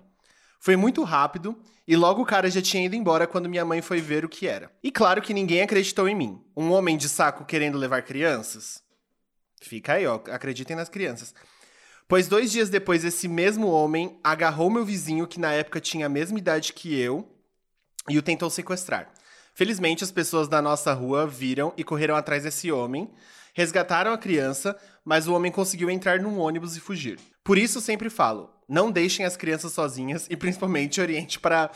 Foi 0.65 0.75
muito 0.75 1.04
rápido 1.04 1.56
e 1.88 1.95
logo 1.95 2.23
o 2.23 2.25
cara 2.25 2.49
já 2.49 2.60
tinha 2.60 2.84
ido 2.84 2.95
embora 2.95 3.28
quando 3.28 3.47
minha 3.47 3.63
mãe 3.63 3.84
foi 3.84 4.01
ver 4.01 4.25
o 4.25 4.28
que 4.28 4.47
era. 4.47 4.71
E 4.84 4.91
claro 4.91 5.21
que 5.21 5.32
ninguém 5.32 5.62
acreditou 5.62 6.10
em 6.10 6.15
mim. 6.15 6.43
Um 6.58 6.71
homem 6.71 6.97
de 6.97 7.08
saco 7.08 7.45
querendo 7.45 7.78
levar 7.78 8.01
crianças? 8.01 8.82
Fica 9.62 9.93
aí, 9.93 10.08
ó. 10.08 10.15
Acreditem 10.32 10.75
nas 10.75 10.89
crianças. 10.89 11.36
Pois 12.08 12.28
dois 12.28 12.51
dias 12.51 12.67
depois, 12.67 13.06
esse 13.06 13.28
mesmo 13.28 13.67
homem 13.67 14.19
agarrou 14.23 14.71
meu 14.71 14.84
vizinho, 14.84 15.28
que 15.28 15.39
na 15.39 15.54
época 15.54 15.80
tinha 15.80 16.08
a 16.08 16.10
mesma 16.10 16.39
idade 16.39 16.73
que 16.73 16.99
eu, 16.99 17.32
e 18.10 18.17
o 18.17 18.23
tentou 18.23 18.49
sequestrar. 18.49 19.12
Felizmente, 19.54 20.04
as 20.04 20.12
pessoas 20.12 20.47
da 20.47 20.63
nossa 20.63 20.93
rua 20.93 21.28
viram 21.28 21.73
e 21.78 21.84
correram 21.84 22.15
atrás 22.15 22.41
desse 22.41 22.71
homem, 22.71 23.13
resgataram 23.54 24.12
a 24.12 24.17
criança, 24.17 24.75
mas 25.04 25.28
o 25.28 25.36
homem 25.36 25.51
conseguiu 25.51 25.91
entrar 25.91 26.19
num 26.19 26.39
ônibus 26.39 26.75
e 26.75 26.80
fugir. 26.80 27.19
Por 27.43 27.56
isso, 27.56 27.80
sempre 27.80 28.10
falo: 28.10 28.55
não 28.67 28.91
deixem 28.91 29.25
as 29.25 29.38
crianças 29.38 29.73
sozinhas 29.73 30.28
e 30.30 30.36
principalmente 30.36 30.99
oriente 30.99 31.39
para 31.39 31.71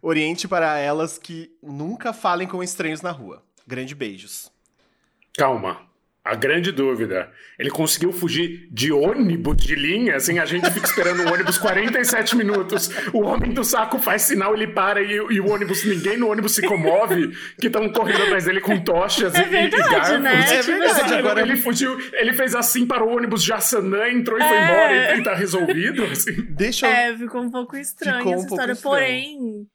oriente 0.00 0.48
para 0.48 0.78
elas 0.78 1.18
que 1.18 1.56
nunca 1.62 2.12
falem 2.12 2.48
com 2.48 2.62
estranhos 2.62 3.02
na 3.02 3.10
rua. 3.10 3.42
Grande 3.66 3.94
beijos. 3.94 4.50
Calma. 5.36 5.91
A 6.24 6.36
grande 6.36 6.70
dúvida. 6.70 7.32
Ele 7.58 7.68
conseguiu 7.68 8.12
fugir 8.12 8.68
de 8.70 8.92
ônibus 8.92 9.56
de 9.56 9.74
linha, 9.74 10.14
assim, 10.14 10.38
a 10.38 10.44
gente 10.44 10.70
fica 10.70 10.86
esperando 10.86 11.24
o 11.24 11.32
ônibus 11.32 11.58
47 11.58 12.36
minutos. 12.36 12.88
O 13.12 13.22
homem 13.22 13.50
do 13.52 13.64
saco 13.64 13.98
faz 13.98 14.22
sinal, 14.22 14.54
ele 14.54 14.68
para 14.68 15.02
e, 15.02 15.14
e 15.16 15.40
o 15.40 15.50
ônibus, 15.50 15.84
ninguém 15.84 16.16
no 16.16 16.30
ônibus 16.30 16.54
se 16.54 16.62
comove, 16.62 17.32
que 17.60 17.66
estão 17.66 17.90
correndo 17.92 18.22
atrás 18.22 18.44
dele 18.44 18.60
com 18.60 18.78
tochas 18.84 19.34
É 19.34 19.40
e, 19.42 19.46
e 19.46 19.48
verdade, 19.48 19.90
garfos. 19.90 20.20
né? 20.20 20.44
É 20.58 20.62
verdade, 20.62 21.14
agora- 21.14 21.40
ele 21.42 21.56
fugiu, 21.56 21.98
ele 22.12 22.32
fez 22.34 22.54
assim 22.54 22.86
para 22.86 23.02
o 23.02 23.16
ônibus 23.16 23.42
Jassanã, 23.42 24.08
entrou 24.08 24.38
e 24.38 24.42
foi 24.44 24.56
É. 24.56 24.64
embora 24.64 25.16
e 25.18 25.22
tá 25.24 25.34
resolvido, 25.34 26.04
assim. 26.04 26.40
Deixa 26.50 26.86
eu... 26.86 26.92
É, 26.92 27.18
ficou 27.18 27.42
um 27.42 27.50
pouco 27.50 27.76
estranho 27.76 28.18
Ficou 28.18 28.32
um 28.32 28.36
essa 28.36 28.46
pouco 28.46 28.62
história. 28.70 28.72
estranho. 28.72 29.38
Porém, 29.40 29.66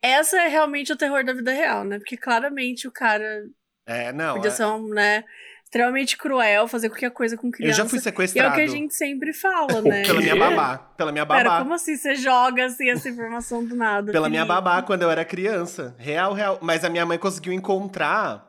essa 0.00 0.40
é 0.40 0.46
realmente 0.46 0.92
o 0.92 0.96
terror 0.96 1.24
da 1.24 1.32
vida 1.32 1.50
real, 1.50 1.82
né? 1.84 1.98
Porque 1.98 2.16
claramente 2.16 2.86
o 2.86 2.92
cara 2.92 3.42
É, 3.84 4.12
não. 4.12 4.34
podia 4.36 4.50
é- 4.50 4.54
ser 4.54 4.66
um, 4.66 4.88
né, 4.90 5.24
extremamente 5.66 6.16
cruel, 6.16 6.68
fazer 6.68 6.88
qualquer 6.88 7.10
coisa 7.10 7.36
com 7.36 7.48
Eu 7.48 7.52
criança. 7.52 7.76
já 7.78 7.84
fui 7.84 7.98
E 7.98 8.00
é 8.00 8.02
sequestrado 8.02 8.52
o 8.52 8.54
que 8.54 8.60
a 8.60 8.66
gente 8.68 8.94
sempre 8.94 9.32
fala, 9.32 9.82
né? 9.82 10.04
pela 10.04 10.20
minha 10.20 10.36
babá. 10.36 10.78
Pela 10.96 11.10
minha 11.12 11.24
babá. 11.24 11.42
Pera, 11.42 11.58
como 11.58 11.74
assim 11.74 11.96
você 11.96 12.14
joga 12.14 12.66
assim 12.66 12.88
essa 12.88 13.08
informação 13.08 13.64
do 13.64 13.74
nada? 13.74 14.12
Pela 14.12 14.28
minha 14.28 14.42
Felipe? 14.46 14.62
babá 14.62 14.82
quando 14.82 15.02
eu 15.02 15.10
era 15.10 15.24
criança. 15.24 15.94
Real, 15.98 16.32
real. 16.32 16.58
Mas 16.62 16.84
a 16.84 16.88
minha 16.88 17.04
mãe 17.04 17.18
conseguiu 17.18 17.52
encontrar 17.52 18.46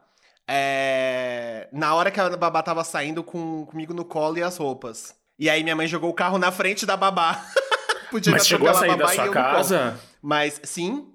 é, 0.48 1.68
na 1.74 1.96
hora 1.96 2.12
que 2.12 2.20
a 2.20 2.38
babá 2.38 2.62
tava 2.62 2.84
saindo 2.84 3.24
com, 3.24 3.66
comigo 3.66 3.94
no 3.96 4.06
colo 4.06 4.38
e 4.38 4.44
as 4.44 4.56
roupas. 4.58 5.16
E 5.40 5.50
aí 5.50 5.64
minha 5.64 5.76
mãe 5.76 5.88
jogou 5.88 6.12
o 6.12 6.14
carro 6.14 6.38
na 6.38 6.52
frente 6.52 6.86
da 6.86 6.96
babá. 6.96 7.44
Podia 8.12 8.32
Mas 8.32 8.48
chegou 8.48 8.70
a 8.70 8.76
sair 8.76 8.96
da 8.96 9.08
sua 9.08 9.26
eu 9.26 9.34
casa? 9.34 10.00
Mas 10.22 10.62
sim, 10.64 11.12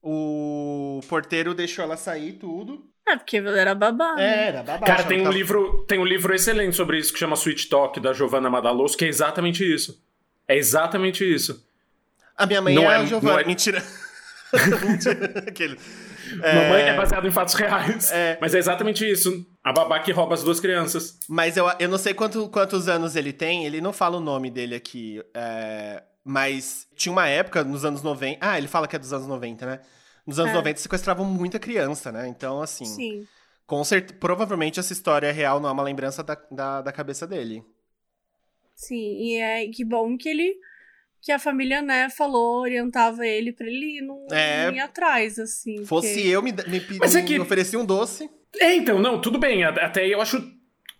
o 0.00 1.00
porteiro 1.08 1.54
deixou 1.54 1.84
ela 1.84 1.96
sair 1.96 2.34
tudo. 2.34 2.89
É, 3.12 3.16
porque 3.16 3.36
era 3.38 3.74
babá. 3.74 4.14
né? 4.14 4.22
É, 4.44 4.48
era 4.48 4.62
babá. 4.62 4.86
Cara, 4.86 5.04
tem 5.04 5.20
um 5.20 5.24
tava- 5.24 5.34
livro, 5.34 5.84
tem 5.88 5.98
um 5.98 6.04
livro 6.04 6.34
excelente 6.34 6.76
sobre 6.76 6.98
isso 6.98 7.12
que 7.12 7.18
chama 7.18 7.34
Sweet 7.34 7.68
Talk 7.68 7.98
da 8.00 8.12
Giovanna 8.12 8.48
Madaloso, 8.50 8.96
que 8.96 9.04
é 9.04 9.08
exatamente 9.08 9.64
isso. 9.64 10.02
É 10.46 10.56
exatamente 10.56 11.24
isso. 11.24 11.64
A 12.36 12.46
minha 12.46 12.60
mãe 12.62 12.74
Não 12.74 12.90
é, 12.90 12.94
é- 12.94 12.98
a 12.98 13.04
Giovana. 13.04 13.32
não 13.34 13.40
é- 13.40 13.44
Mentira. 13.44 13.82
Mentira. 14.86 15.44
Aquele. 15.46 15.78
Mamãe 16.36 16.82
é 16.82 16.94
baseado 16.96 17.26
em 17.26 17.30
fatos 17.30 17.54
reais. 17.54 18.10
É. 18.12 18.38
Mas 18.40 18.54
é 18.54 18.58
exatamente 18.58 19.08
isso. 19.08 19.44
A 19.62 19.72
babá 19.72 19.98
que 20.00 20.12
rouba 20.12 20.34
as 20.34 20.42
duas 20.42 20.60
crianças. 20.60 21.18
Mas 21.28 21.56
eu, 21.56 21.70
eu 21.78 21.88
não 21.88 21.98
sei 21.98 22.14
quanto- 22.14 22.48
quantos 22.48 22.88
anos 22.88 23.16
ele 23.16 23.32
tem, 23.32 23.64
ele 23.66 23.80
não 23.80 23.92
fala 23.92 24.16
o 24.16 24.20
nome 24.20 24.50
dele 24.50 24.74
aqui. 24.74 25.22
é, 25.34 26.02
mas 26.24 26.86
tinha 26.94 27.12
uma 27.12 27.26
época, 27.26 27.64
nos 27.64 27.84
anos 27.84 28.02
90. 28.02 28.38
Ah, 28.40 28.58
ele 28.58 28.68
fala 28.68 28.86
que 28.86 28.94
é 28.94 28.98
dos 28.98 29.12
anos 29.12 29.26
90, 29.26 29.66
né? 29.66 29.80
Nos 30.30 30.38
anos 30.38 30.52
É. 30.52 30.54
90 30.54 30.78
sequestravam 30.78 31.24
muita 31.26 31.58
criança, 31.58 32.12
né? 32.12 32.28
Então, 32.28 32.62
assim. 32.62 32.84
Sim. 32.84 33.26
Com 33.66 33.82
certeza. 33.82 34.16
Provavelmente 34.20 34.78
essa 34.78 34.92
história 34.92 35.26
é 35.26 35.32
real, 35.32 35.58
não 35.58 35.68
é 35.68 35.72
uma 35.72 35.82
lembrança 35.82 36.22
da, 36.22 36.36
da, 36.48 36.82
da 36.82 36.92
cabeça 36.92 37.26
dele. 37.26 37.64
Sim, 38.76 39.16
e 39.18 39.36
é 39.38 39.66
que 39.68 39.84
bom 39.84 40.16
que 40.16 40.28
ele 40.28 40.54
que 41.22 41.32
a 41.32 41.38
família, 41.38 41.82
né, 41.82 42.08
falou, 42.08 42.60
orientava 42.62 43.26
ele 43.26 43.52
pra 43.52 43.66
ele 43.66 44.00
não, 44.00 44.24
É. 44.30 44.66
não 44.68 44.74
ir 44.74 44.80
atrás, 44.80 45.36
assim. 45.38 45.84
Fosse 45.84 46.14
porque- 46.14 46.28
eu 46.28 46.40
me, 46.42 46.50
me, 46.52 46.78
é 47.02 47.08
me 47.08 47.22
que- 47.24 47.38
oferecer 47.40 47.76
um 47.76 47.84
doce. 47.84 48.30
É, 48.58 48.74
então, 48.74 48.98
não, 49.00 49.20
tudo 49.20 49.38
bem. 49.38 49.62
Até 49.64 50.06
eu 50.08 50.20
acho 50.22 50.40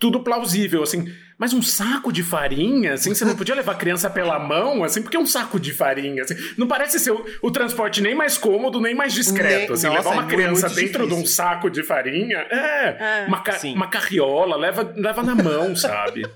tudo 0.01 0.21
plausível, 0.21 0.83
assim. 0.83 1.13
mas 1.39 1.53
um 1.53 1.61
saco 1.61 2.11
de 2.11 2.23
farinha, 2.23 2.95
assim, 2.95 3.15
você 3.15 3.23
não 3.23 3.37
podia 3.37 3.55
levar 3.55 3.73
a 3.73 3.75
criança 3.75 4.09
pela 4.09 4.39
mão, 4.39 4.83
assim, 4.83 5.03
porque 5.03 5.17
é 5.17 5.21
um 5.21 5.27
saco 5.27 5.61
de 5.61 5.75
farinha, 5.75 6.23
assim, 6.23 6.35
não 6.57 6.67
parece 6.67 6.99
ser 6.99 7.11
o, 7.11 7.25
o 7.43 7.51
transporte 7.51 8.01
nem 8.01 8.15
mais 8.15 8.39
cômodo, 8.39 8.81
nem 8.81 8.95
mais 8.95 9.13
discreto, 9.13 9.67
nem, 9.67 9.73
assim, 9.73 9.87
nossa, 9.87 9.99
levar 9.99 10.13
uma 10.13 10.25
é 10.25 10.35
criança 10.35 10.69
dentro 10.71 11.05
difícil. 11.05 11.07
de 11.07 11.15
um 11.15 11.27
saco 11.27 11.69
de 11.69 11.83
farinha, 11.83 12.39
é, 12.51 13.25
é 13.25 13.27
uma, 13.29 13.43
uma 13.75 13.89
carriola, 13.89 14.57
leva, 14.57 14.91
leva 14.97 15.23
na 15.23 15.35
mão, 15.35 15.77
sabe? 15.77 16.27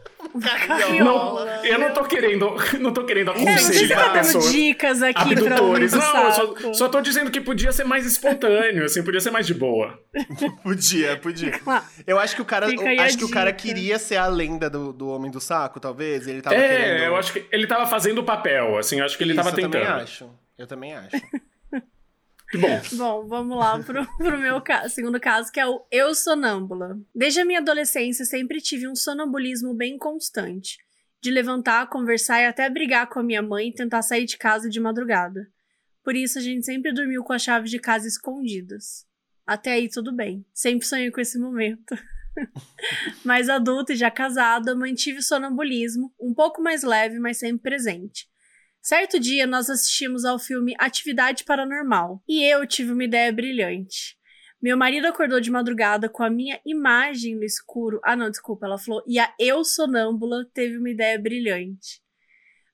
Não, 0.98 1.64
eu 1.64 1.78
não 1.78 1.92
tô 1.92 2.04
querendo, 2.04 2.56
não 2.80 2.92
tô 2.92 3.04
querendo 3.04 3.30
aconselhar 3.30 4.08
é, 4.08 4.18
pessoas. 4.18 4.50
dicas 4.50 5.00
aqui 5.00 5.20
abdutores. 5.20 5.92
Não, 5.92 6.24
eu 6.24 6.32
só, 6.32 6.72
só 6.72 6.88
tô 6.88 7.00
dizendo 7.00 7.30
que 7.30 7.40
podia 7.40 7.70
ser 7.70 7.84
mais 7.84 8.04
espontâneo, 8.04 8.84
assim, 8.84 9.02
podia 9.04 9.20
ser 9.20 9.30
mais 9.30 9.46
de 9.46 9.54
boa. 9.54 9.98
podia, 10.62 11.16
podia. 11.18 11.52
Eu 12.04 12.18
acho 12.18 12.34
que 12.34 12.42
o 12.42 12.44
cara, 12.44 12.66
acho 12.66 13.18
que 13.18 13.24
o 13.24 13.30
cara 13.30 13.52
queria 13.52 13.98
ser 13.98 14.16
a 14.16 14.26
lenda 14.26 14.68
do, 14.68 14.92
do 14.92 15.08
homem 15.08 15.30
do 15.30 15.40
saco, 15.40 15.78
talvez. 15.78 16.26
Ele 16.26 16.42
tava 16.42 16.56
é, 16.56 16.68
querendo... 16.68 17.04
eu 17.04 17.16
acho 17.16 17.32
que 17.32 17.46
ele 17.52 17.66
tava 17.66 17.86
fazendo 17.86 18.18
o 18.18 18.24
papel, 18.24 18.76
assim, 18.76 19.00
acho 19.00 19.16
que 19.16 19.22
ele 19.22 19.34
Isso, 19.34 19.42
tava 19.42 19.54
tentando. 19.54 19.76
Eu 19.76 19.82
também 19.82 20.02
acho. 20.02 20.30
Eu 20.58 20.66
também 20.66 20.94
acho. 20.94 21.16
Bom. 22.52 22.96
Bom, 22.96 23.26
vamos 23.26 23.56
lá 23.56 23.78
pro, 23.82 24.06
pro 24.16 24.38
meu 24.38 24.60
ca 24.60 24.88
segundo 24.88 25.18
caso, 25.20 25.50
que 25.50 25.58
é 25.58 25.66
o 25.66 25.84
eu 25.90 26.14
sonâmbula. 26.14 26.98
Desde 27.14 27.40
a 27.40 27.44
minha 27.44 27.60
adolescência, 27.60 28.24
sempre 28.24 28.60
tive 28.60 28.88
um 28.88 28.94
sonambulismo 28.94 29.74
bem 29.74 29.98
constante. 29.98 30.78
De 31.22 31.30
levantar, 31.30 31.88
conversar 31.88 32.42
e 32.42 32.46
até 32.46 32.68
brigar 32.68 33.08
com 33.08 33.18
a 33.18 33.22
minha 33.22 33.42
mãe 33.42 33.68
e 33.68 33.74
tentar 33.74 34.02
sair 34.02 34.26
de 34.26 34.36
casa 34.36 34.68
de 34.68 34.78
madrugada. 34.78 35.48
Por 36.02 36.14
isso, 36.14 36.38
a 36.38 36.42
gente 36.42 36.66
sempre 36.66 36.92
dormiu 36.92 37.24
com 37.24 37.32
as 37.32 37.42
chaves 37.42 37.70
de 37.70 37.78
casa 37.78 38.06
escondidas. 38.06 39.06
Até 39.46 39.72
aí, 39.72 39.88
tudo 39.88 40.14
bem. 40.14 40.44
Sempre 40.52 40.86
sonhei 40.86 41.10
com 41.10 41.20
esse 41.20 41.38
momento. 41.38 41.96
mais 43.24 43.48
adulta 43.48 43.92
e 43.92 43.96
já 43.96 44.10
casada, 44.10 44.74
mantive 44.74 45.18
o 45.18 45.22
sonambulismo, 45.22 46.12
um 46.20 46.34
pouco 46.34 46.62
mais 46.62 46.82
leve, 46.82 47.18
mas 47.18 47.38
sempre 47.38 47.62
presente. 47.62 48.28
Certo 48.86 49.18
dia, 49.18 49.46
nós 49.46 49.70
assistimos 49.70 50.26
ao 50.26 50.38
filme 50.38 50.76
Atividade 50.78 51.42
Paranormal 51.42 52.22
e 52.28 52.44
eu 52.44 52.66
tive 52.66 52.92
uma 52.92 53.02
ideia 53.02 53.32
brilhante. 53.32 54.14
Meu 54.60 54.76
marido 54.76 55.06
acordou 55.06 55.40
de 55.40 55.50
madrugada 55.50 56.06
com 56.06 56.22
a 56.22 56.28
minha 56.28 56.60
imagem 56.66 57.34
no 57.34 57.44
escuro. 57.44 57.98
Ah, 58.04 58.14
não, 58.14 58.28
desculpa, 58.28 58.66
ela 58.66 58.76
falou. 58.76 59.02
E 59.06 59.18
a 59.18 59.32
eu 59.40 59.64
sonâmbula 59.64 60.46
teve 60.52 60.76
uma 60.76 60.90
ideia 60.90 61.18
brilhante. 61.18 62.02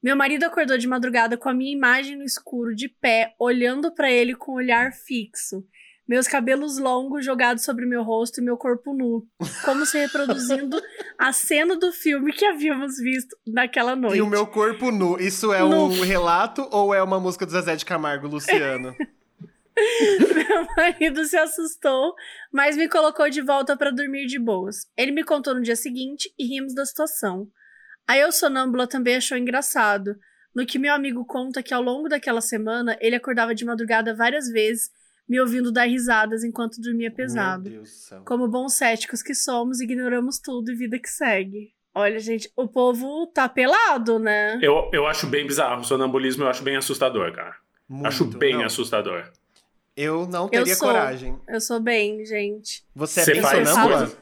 Meu 0.03 0.16
marido 0.16 0.42
acordou 0.42 0.77
de 0.77 0.88
madrugada 0.88 1.37
com 1.37 1.49
a 1.49 1.55
minha 1.55 1.73
imagem 1.73 2.16
no 2.16 2.25
escuro, 2.25 2.75
de 2.75 2.88
pé, 2.88 3.33
olhando 3.38 3.94
para 3.94 4.11
ele 4.11 4.35
com 4.35 4.51
um 4.51 4.57
olhar 4.57 4.92
fixo 4.92 5.64
meus 6.11 6.27
cabelos 6.27 6.77
longos 6.77 7.25
jogados 7.25 7.62
sobre 7.62 7.87
meu 7.87 8.03
rosto 8.03 8.40
e 8.40 8.42
meu 8.42 8.57
corpo 8.57 8.92
nu, 8.92 9.25
como 9.64 9.87
se 9.87 9.96
reproduzindo 9.96 10.77
a 11.16 11.33
cena 11.33 11.77
do 11.77 11.92
filme 11.92 12.33
que 12.33 12.44
havíamos 12.44 12.96
visto 12.96 13.37
naquela 13.46 13.94
noite. 13.94 14.16
E 14.16 14.20
o 14.20 14.27
meu 14.27 14.44
corpo 14.44 14.90
nu, 14.90 15.20
isso 15.20 15.53
é 15.53 15.61
nu. 15.61 15.85
um 15.85 16.01
relato 16.01 16.68
ou 16.73 16.92
é 16.92 17.01
uma 17.01 17.20
música 17.20 17.46
do 17.46 17.53
Zezé 17.53 17.77
de 17.77 17.85
Camargo, 17.85 18.27
Luciano? 18.27 18.92
meu 20.35 20.66
marido 20.77 21.25
se 21.27 21.37
assustou, 21.37 22.12
mas 22.53 22.77
me 22.77 22.88
colocou 22.88 23.31
de 23.31 23.40
volta 23.40 23.77
para 23.77 23.92
dormir 23.92 24.27
de 24.27 24.40
boas. 24.40 24.88
Ele 24.96 25.12
me 25.12 25.23
contou 25.23 25.55
no 25.55 25.62
dia 25.62 25.77
seguinte 25.77 26.29
e 26.37 26.44
rimos 26.44 26.75
da 26.75 26.85
situação. 26.85 27.46
A 28.05 28.18
eu 28.18 28.33
sonâmbula 28.33 28.88
também 28.88 29.14
achou 29.14 29.38
engraçado, 29.38 30.16
no 30.53 30.66
que 30.66 30.77
meu 30.77 30.92
amigo 30.92 31.25
conta 31.25 31.62
que 31.62 31.73
ao 31.73 31.81
longo 31.81 32.09
daquela 32.09 32.40
semana 32.40 32.99
ele 33.01 33.14
acordava 33.14 33.55
de 33.55 33.64
madrugada 33.64 34.12
várias 34.12 34.49
vezes 34.49 34.90
me 35.31 35.40
ouvindo 35.40 35.71
dar 35.71 35.85
risadas 35.85 36.43
enquanto 36.43 36.81
dormia 36.81 37.09
pesado. 37.09 37.62
Meu 37.62 37.73
Deus 37.75 37.88
do 37.88 37.95
céu. 37.95 38.23
Como 38.27 38.49
bons 38.49 38.75
céticos 38.75 39.23
que 39.23 39.33
somos, 39.33 39.81
ignoramos 39.81 40.40
tudo 40.40 40.73
e 40.73 40.75
vida 40.75 40.99
que 40.99 41.09
segue. 41.09 41.73
Olha, 41.95 42.19
gente, 42.19 42.51
o 42.57 42.66
povo 42.66 43.29
tá 43.29 43.49
pelado, 43.49 44.19
né? 44.19 44.59
Eu, 44.61 44.90
eu 44.93 45.07
acho 45.07 45.29
bem 45.29 45.47
bizarro. 45.47 45.83
O 45.83 45.85
sonambulismo 45.85 46.43
eu 46.43 46.49
acho 46.49 46.64
bem 46.64 46.75
assustador, 46.75 47.33
cara. 47.33 47.55
Muito. 47.88 48.09
Acho 48.09 48.25
bem 48.25 48.55
não. 48.55 48.64
assustador. 48.64 49.31
Eu 49.97 50.27
não 50.27 50.49
teria 50.49 50.73
eu 50.73 50.77
sou, 50.77 50.88
coragem. 50.88 51.40
Eu 51.49 51.61
sou 51.61 51.79
bem, 51.79 52.25
gente. 52.25 52.85
Você 52.93 53.21
é 53.21 53.25
Você 53.25 53.33
bem 53.35 53.43
sonâmbula? 53.43 54.12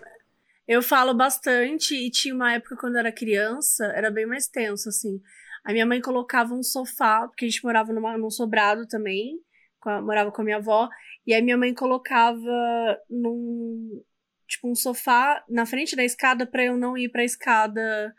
Eu 0.67 0.83
falo 0.83 1.15
bastante 1.15 1.95
e 1.95 2.11
tinha 2.11 2.35
uma 2.35 2.53
época 2.53 2.77
quando 2.77 2.97
eu 2.97 3.01
era 3.01 3.13
criança, 3.13 3.87
era 3.95 4.11
bem 4.11 4.27
mais 4.27 4.47
tenso, 4.47 4.91
assim. 4.91 5.23
A 5.65 5.73
minha 5.73 5.87
mãe 5.87 6.03
colocava 6.03 6.53
um 6.53 6.63
sofá, 6.63 7.27
porque 7.27 7.47
a 7.47 7.49
gente 7.49 7.65
morava 7.65 7.95
numa, 7.95 8.19
num 8.19 8.31
sobrado 8.31 8.87
também 8.87 9.39
com 9.81 9.91
a, 9.91 10.03
morava 10.03 10.33
com 10.33 10.43
a 10.43 10.45
minha 10.45 10.57
avó, 10.57 10.89
e 11.27 11.35
aí 11.35 11.43
minha 11.43 11.57
mãe 11.57 11.75
colocava 11.75 12.99
num 13.09 14.03
tipo 14.47 14.71
um 14.71 14.75
sofá 14.75 15.45
na 15.49 15.67
frente 15.67 15.95
da 15.95 16.05
escada 16.05 16.47
para 16.47 16.65
eu 16.65 16.77
não 16.77 16.97
ir 16.97 17.11
para 17.11 17.23
a 17.23 17.25
escada, 17.25 18.15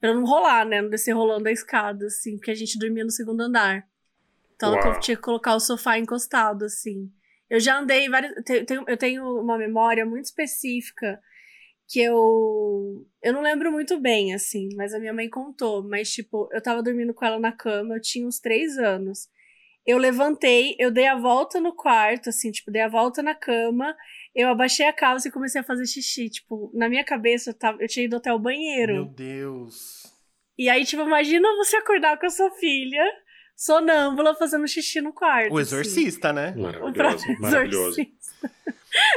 para 0.00 0.10
eu 0.10 0.14
não 0.14 0.24
rolar, 0.24 0.64
né, 0.64 0.80
não 0.80 0.88
descer 0.88 1.12
rolando 1.12 1.48
a 1.48 1.52
escada 1.52 2.06
assim, 2.06 2.36
porque 2.36 2.52
a 2.52 2.54
gente 2.54 2.78
dormia 2.78 3.04
no 3.04 3.10
segundo 3.10 3.40
andar. 3.40 3.86
Então 4.54 4.74
eu 4.76 5.00
tinha 5.00 5.16
que 5.16 5.22
colocar 5.22 5.54
o 5.56 5.60
sofá 5.60 5.98
encostado 5.98 6.64
assim. 6.64 7.10
Eu 7.50 7.58
já 7.58 7.78
andei 7.78 8.08
várias, 8.08 8.32
eu 8.86 8.96
tenho 8.96 9.24
uma 9.40 9.58
memória 9.58 10.06
muito 10.06 10.26
específica 10.26 11.20
que 11.88 12.00
eu 12.00 13.04
eu 13.22 13.32
não 13.32 13.42
lembro 13.42 13.70
muito 13.70 14.00
bem 14.00 14.32
assim, 14.34 14.68
mas 14.76 14.94
a 14.94 14.98
minha 14.98 15.12
mãe 15.12 15.28
contou, 15.28 15.82
mas 15.86 16.10
tipo, 16.10 16.48
eu 16.52 16.62
tava 16.62 16.82
dormindo 16.82 17.12
com 17.12 17.24
ela 17.24 17.38
na 17.38 17.52
cama, 17.52 17.96
eu 17.96 18.00
tinha 18.00 18.26
uns 18.26 18.38
três 18.38 18.78
anos. 18.78 19.28
Eu 19.86 19.98
levantei, 19.98 20.76
eu 20.78 20.90
dei 20.90 21.06
a 21.06 21.16
volta 21.16 21.60
no 21.60 21.74
quarto, 21.74 22.28
assim, 22.28 22.50
tipo, 22.52 22.70
dei 22.70 22.82
a 22.82 22.88
volta 22.88 23.22
na 23.22 23.34
cama, 23.34 23.96
eu 24.34 24.48
abaixei 24.48 24.86
a 24.86 24.92
calça 24.92 25.28
e 25.28 25.32
comecei 25.32 25.60
a 25.60 25.64
fazer 25.64 25.86
xixi. 25.86 26.30
Tipo, 26.30 26.70
na 26.74 26.88
minha 26.88 27.04
cabeça 27.04 27.50
eu, 27.50 27.54
tava, 27.54 27.78
eu 27.80 27.88
tinha 27.88 28.04
ido 28.04 28.16
até 28.16 28.32
o 28.32 28.38
banheiro. 28.38 28.94
Meu 28.94 29.04
Deus. 29.06 30.02
E 30.56 30.68
aí, 30.68 30.84
tipo, 30.84 31.02
imagina 31.02 31.48
você 31.56 31.76
acordar 31.76 32.18
com 32.18 32.26
a 32.26 32.30
sua 32.30 32.50
filha, 32.52 33.04
sonâmbula, 33.56 34.34
fazendo 34.34 34.66
xixi 34.68 35.00
no 35.00 35.12
quarto. 35.12 35.52
O 35.52 35.58
assim. 35.58 35.74
exorcista, 35.74 36.28
assim. 36.28 36.36
né? 36.36 36.54
Maravilhoso, 36.56 37.40
maravilhoso. 37.40 38.06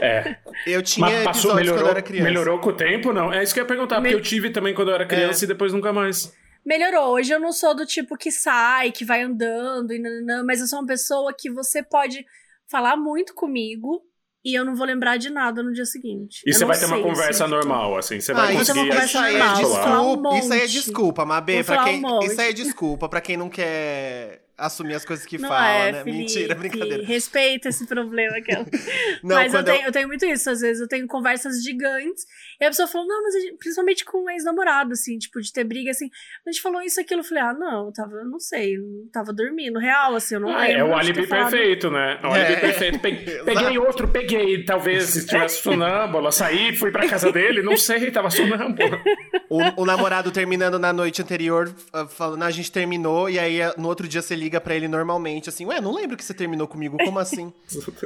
É. 0.02 0.38
Eu 0.66 0.82
tinha 0.82 1.06
Mas 1.06 1.24
passou, 1.24 1.54
melhorou, 1.54 1.80
quando 1.80 1.88
eu 1.88 1.92
era 1.92 2.02
criança. 2.02 2.24
Melhorou 2.24 2.60
com 2.60 2.70
o 2.70 2.74
tempo, 2.74 3.12
não? 3.12 3.32
É 3.32 3.44
isso 3.44 3.54
que 3.54 3.60
eu 3.60 3.64
ia 3.64 3.68
perguntar, 3.68 4.00
Me... 4.00 4.10
porque 4.10 4.16
eu 4.16 4.22
tive 4.22 4.50
também 4.50 4.74
quando 4.74 4.88
eu 4.90 4.96
era 4.96 5.06
criança 5.06 5.44
é. 5.44 5.46
e 5.46 5.48
depois 5.48 5.74
nunca 5.74 5.92
mais 5.92 6.34
melhorou. 6.66 7.14
Hoje 7.14 7.32
eu 7.32 7.40
não 7.40 7.52
sou 7.52 7.76
do 7.76 7.86
tipo 7.86 8.18
que 8.18 8.32
sai, 8.32 8.92
que 8.92 9.06
vai 9.06 9.22
andando, 9.22 9.94
e 9.94 10.00
nananã, 10.00 10.44
mas 10.44 10.60
eu 10.60 10.68
sou 10.68 10.80
uma 10.80 10.88
pessoa 10.88 11.34
que 11.38 11.52
você 11.52 11.84
pode 11.84 12.26
falar 12.68 12.98
muito 12.98 13.34
comigo 13.34 14.04
e 14.44 14.54
eu 14.54 14.64
não 14.64 14.76
vou 14.76 14.86
lembrar 14.86 15.18
de 15.18 15.30
nada 15.30 15.64
no 15.64 15.74
dia 15.74 15.86
seguinte. 15.86 16.42
E 16.46 16.54
você 16.54 16.66
vai 16.66 16.78
ter 16.78 16.86
uma 16.86 17.02
conversa 17.02 17.48
normal, 17.48 17.98
assim. 17.98 18.20
Você 18.20 18.32
vai 18.32 18.54
ah, 18.54 18.60
conseguir... 18.60 18.80
Isso, 18.80 18.90
conversa 18.90 19.22
normal, 19.22 19.56
desculpa, 19.56 20.30
um 20.30 20.38
isso 20.38 20.54
aí 20.54 20.62
é 20.62 20.68
desculpa, 20.68 21.26
Mabê, 21.26 21.64
pra 21.64 21.84
quem... 21.84 22.06
Um 22.06 22.20
isso 22.20 22.42
aí 22.42 22.50
é 22.50 22.54
desculpa 22.54 23.10
pra 23.10 23.22
quem 23.22 23.38
não 23.38 23.50
quer 23.50 24.46
assumir 24.58 24.94
as 24.94 25.04
coisas 25.04 25.26
que 25.26 25.38
não 25.38 25.50
fala, 25.50 25.68
é, 25.68 25.92
né? 25.92 26.04
Felipe, 26.04 26.18
Mentira, 26.20 26.56
brincadeira. 26.56 27.04
Respeita 27.04 27.70
esse 27.70 27.86
problema 27.86 28.40
que 28.42 28.54
não, 29.24 29.36
Mas 29.36 29.54
eu 29.54 29.64
tenho, 29.64 29.82
eu... 29.82 29.86
eu 29.88 29.92
tenho 29.92 30.08
muito 30.08 30.26
isso, 30.26 30.50
às 30.50 30.62
vezes 30.62 30.82
eu 30.82 30.88
tenho 30.88 31.08
conversas 31.08 31.62
gigantes 31.64 32.26
e 32.60 32.66
a 32.66 32.70
pessoa 32.70 32.88
falou, 32.88 33.08
não, 33.08 33.24
mas 33.24 33.34
gente, 33.34 33.58
principalmente 33.58 34.06
com 34.06 34.24
um 34.24 34.30
ex-namorado, 34.30 34.94
assim, 34.94 35.18
tipo, 35.18 35.42
de 35.42 35.52
ter 35.52 35.64
briga, 35.64 35.92
assim, 35.92 36.10
a 36.46 36.52
gente 36.52 36.62
falou 36.62 36.82
isso, 36.82 37.00
aquilo, 37.00 37.22
eu 37.22 37.24
falei, 37.24 37.44
ah, 37.44 37.54
não, 37.54 37.88
eu 37.88 37.94
tava, 37.94 38.24
não 38.24 38.40
sei, 38.40 38.78
tava 39.12 39.34
dormindo, 39.34 39.80
real, 39.80 40.16
assim, 40.16 40.36
eu 40.36 40.42
não 40.42 40.50
ah, 40.50 40.62
lembro. 40.62 40.78
É 40.78 40.84
o 40.84 40.96
alibi 40.96 41.28
perfeito, 41.28 41.90
né? 41.90 42.20
É 42.22 42.28
o 42.28 42.32
alibi 42.32 42.54
é. 42.54 42.60
perfeito. 42.60 43.00
Peguei, 43.00 43.40
peguei 43.44 43.78
outro, 43.78 44.08
peguei, 44.08 44.64
talvez 44.64 45.04
se 45.06 45.20
estivesse 45.20 45.62
sonâmbula, 45.62 46.32
saí, 46.32 46.76
fui 46.76 46.92
pra 46.92 47.08
casa 47.08 47.32
dele, 47.32 47.62
não 47.62 47.78
sei, 47.78 48.12
tava 48.12 48.30
sonâmbula. 48.30 49.02
O, 49.50 49.82
o 49.82 49.86
namorado 49.86 50.32
terminando 50.32 50.80
na 50.80 50.92
noite 50.92 51.22
anterior, 51.22 51.74
ah, 51.94 52.08
falando, 52.08 52.44
a 52.44 52.52
gente 52.52 52.72
terminou, 52.72 53.30
e 53.30 53.38
aí 53.38 53.60
no 53.78 53.88
outro 53.88 54.08
dia 54.08 54.22
você 54.22 54.36
liga 54.36 54.60
para 54.60 54.76
ele 54.76 54.88
normalmente, 54.88 55.50
assim, 55.50 55.66
ué, 55.66 55.82
não 55.82 55.94
lembro 55.94 56.18
que 56.18 56.24
você 56.24 56.34
terminou 56.34 56.68
comigo, 56.68 56.98
como 57.04 57.20
assim? 57.20 57.54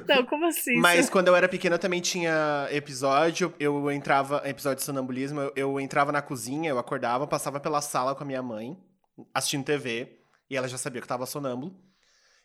não, 0.08 0.26
como 0.26 0.46
assim? 0.46 0.76
Mas 0.78 1.10
quando 1.10 1.28
eu 1.28 1.36
era 1.36 1.48
pequena 1.48 1.78
também 1.78 2.02
tinha 2.02 2.68
episódio, 2.72 3.54
eu 3.60 3.92
entrava, 3.92 4.39
episódio 4.46 4.78
de 4.78 4.84
sonambulismo, 4.84 5.40
eu, 5.40 5.54
eu 5.56 5.80
entrava 5.80 6.12
na 6.12 6.22
cozinha, 6.22 6.70
eu 6.70 6.80
acordava, 6.80 7.28
passava 7.28 7.60
pela 7.60 7.82
sala 7.82 8.16
com 8.16 8.24
a 8.24 8.28
minha 8.28 8.42
mãe, 8.42 8.78
assistindo 9.34 9.64
TV, 9.64 10.20
e 10.50 10.56
ela 10.56 10.68
já 10.68 10.78
sabia 10.78 11.02
que 11.02 11.06
eu 11.06 11.10
tava 11.10 11.26
sonâmbulo. 11.26 11.76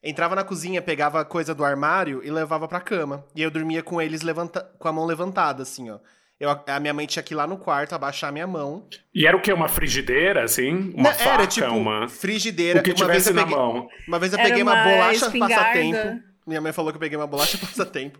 Entrava 0.02 0.34
na 0.34 0.44
cozinha, 0.44 0.82
pegava 0.82 1.24
coisa 1.24 1.54
do 1.54 1.64
armário 1.64 2.22
e 2.22 2.30
levava 2.30 2.68
pra 2.68 2.80
cama. 2.80 3.24
E 3.34 3.42
eu 3.42 3.50
dormia 3.50 3.82
com 3.82 4.02
eles 4.02 4.20
levanta 4.20 4.60
com 4.78 4.86
a 4.86 4.92
mão 4.92 5.06
levantada, 5.06 5.62
assim, 5.62 5.90
ó. 5.90 5.98
Eu, 6.38 6.50
a 6.66 6.80
minha 6.80 6.92
mãe 6.92 7.06
tinha 7.06 7.22
que 7.22 7.32
ir 7.32 7.36
lá 7.36 7.46
no 7.46 7.56
quarto, 7.56 7.94
abaixar 7.94 8.28
a 8.28 8.32
minha 8.32 8.46
mão. 8.46 8.86
E 9.14 9.26
era 9.26 9.36
o 9.36 9.40
quê? 9.40 9.52
Uma 9.52 9.68
frigideira, 9.68 10.44
assim? 10.44 10.92
Uma 10.94 11.10
Não, 11.10 11.12
faca? 11.12 11.30
Era, 11.30 11.46
tipo, 11.46 11.66
uma... 11.68 12.08
frigideira. 12.08 12.80
O 12.80 12.82
que 12.82 12.90
uma 12.90 12.96
tivesse 12.96 13.32
na 13.32 13.46
mão. 13.46 13.88
Uma 14.06 14.18
vez 14.18 14.32
eu 14.32 14.38
era 14.38 14.48
peguei 14.48 14.62
uma, 14.62 14.74
uma 14.74 14.84
bolacha 14.84 15.30
passatempo. 15.30 16.22
Minha 16.46 16.60
mãe 16.60 16.72
falou 16.72 16.92
que 16.92 16.96
eu 16.96 17.00
peguei 17.00 17.16
uma 17.16 17.26
bolacha 17.26 17.56
passatempo. 17.64 18.18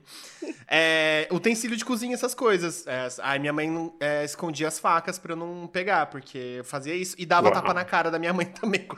é, 0.68 1.28
utensílio 1.30 1.76
de 1.76 1.84
cozinha, 1.84 2.14
essas 2.14 2.34
coisas. 2.34 2.87
É, 2.87 3.06
aí 3.22 3.38
minha 3.38 3.52
mãe 3.52 3.92
é, 4.00 4.24
escondia 4.24 4.68
as 4.68 4.78
facas 4.78 5.18
pra 5.18 5.32
eu 5.32 5.37
não 5.37 5.66
pegar, 5.66 6.06
porque 6.06 6.38
eu 6.58 6.64
fazia 6.64 6.94
isso. 6.94 7.14
E 7.18 7.26
dava 7.26 7.48
Uau. 7.48 7.54
tapa 7.54 7.74
na 7.74 7.84
cara 7.84 8.10
da 8.10 8.18
minha 8.18 8.32
mãe 8.32 8.46
também. 8.60 8.88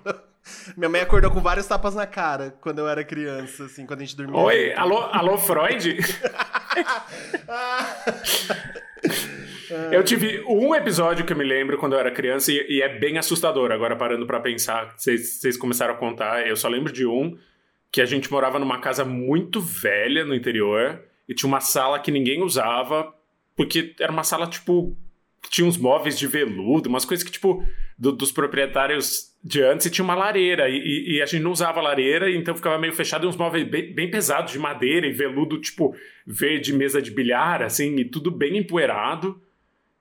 Minha 0.76 0.88
mãe 0.88 1.00
acordou 1.00 1.30
com 1.30 1.40
vários 1.40 1.66
tapas 1.66 1.94
na 1.96 2.06
cara 2.06 2.56
quando 2.60 2.78
eu 2.78 2.88
era 2.88 3.02
criança, 3.02 3.64
assim, 3.64 3.84
quando 3.84 4.00
a 4.00 4.04
gente 4.04 4.16
dormia. 4.16 4.38
Oi, 4.40 4.72
alô, 4.74 4.98
alô 4.98 5.36
Freud? 5.36 5.98
Eu 9.90 10.04
tive 10.04 10.44
um 10.46 10.72
episódio 10.74 11.24
que 11.26 11.32
eu 11.32 11.36
me 11.36 11.44
lembro 11.44 11.76
quando 11.76 11.94
eu 11.94 11.98
era 11.98 12.10
criança 12.10 12.52
e, 12.52 12.64
e 12.68 12.82
é 12.82 12.88
bem 12.88 13.18
assustador. 13.18 13.72
Agora, 13.72 13.96
parando 13.96 14.24
para 14.24 14.38
pensar, 14.38 14.94
vocês 14.96 15.56
começaram 15.56 15.94
a 15.94 15.96
contar, 15.96 16.46
eu 16.46 16.56
só 16.56 16.68
lembro 16.68 16.92
de 16.92 17.04
um 17.04 17.36
que 17.90 18.00
a 18.00 18.06
gente 18.06 18.30
morava 18.30 18.58
numa 18.58 18.80
casa 18.80 19.04
muito 19.04 19.60
velha 19.60 20.24
no 20.24 20.34
interior 20.34 21.02
e 21.28 21.34
tinha 21.34 21.48
uma 21.48 21.60
sala 21.60 21.98
que 21.98 22.10
ninguém 22.10 22.42
usava, 22.42 23.12
porque 23.56 23.94
era 23.98 24.12
uma 24.12 24.22
sala, 24.22 24.46
tipo, 24.46 24.96
que 25.42 25.50
tinha 25.50 25.66
uns 25.66 25.76
móveis 25.76 26.18
de 26.18 26.26
veludo, 26.26 26.88
umas 26.88 27.04
coisas 27.04 27.24
que, 27.24 27.32
tipo, 27.32 27.64
do, 27.98 28.12
dos 28.12 28.30
proprietários 28.30 29.34
de 29.42 29.62
antes 29.62 29.86
e 29.86 29.90
tinha 29.90 30.04
uma 30.04 30.14
lareira. 30.14 30.68
E, 30.68 31.16
e, 31.16 31.22
a 31.22 31.26
gente 31.26 31.42
não 31.42 31.52
usava 31.52 31.80
lareira, 31.80 32.30
então 32.30 32.54
ficava 32.54 32.78
meio 32.78 32.92
fechado 32.92 33.24
e 33.24 33.28
uns 33.28 33.36
móveis 33.36 33.66
bem, 33.68 33.92
bem, 33.92 34.10
pesados 34.10 34.52
de 34.52 34.58
madeira 34.58 35.06
e 35.06 35.12
veludo, 35.12 35.60
tipo, 35.60 35.94
verde 36.26 36.72
mesa 36.72 37.00
de 37.00 37.10
bilhar, 37.10 37.62
assim, 37.62 37.96
e 37.96 38.04
tudo 38.04 38.30
bem 38.30 38.58
empoeirado. 38.58 39.40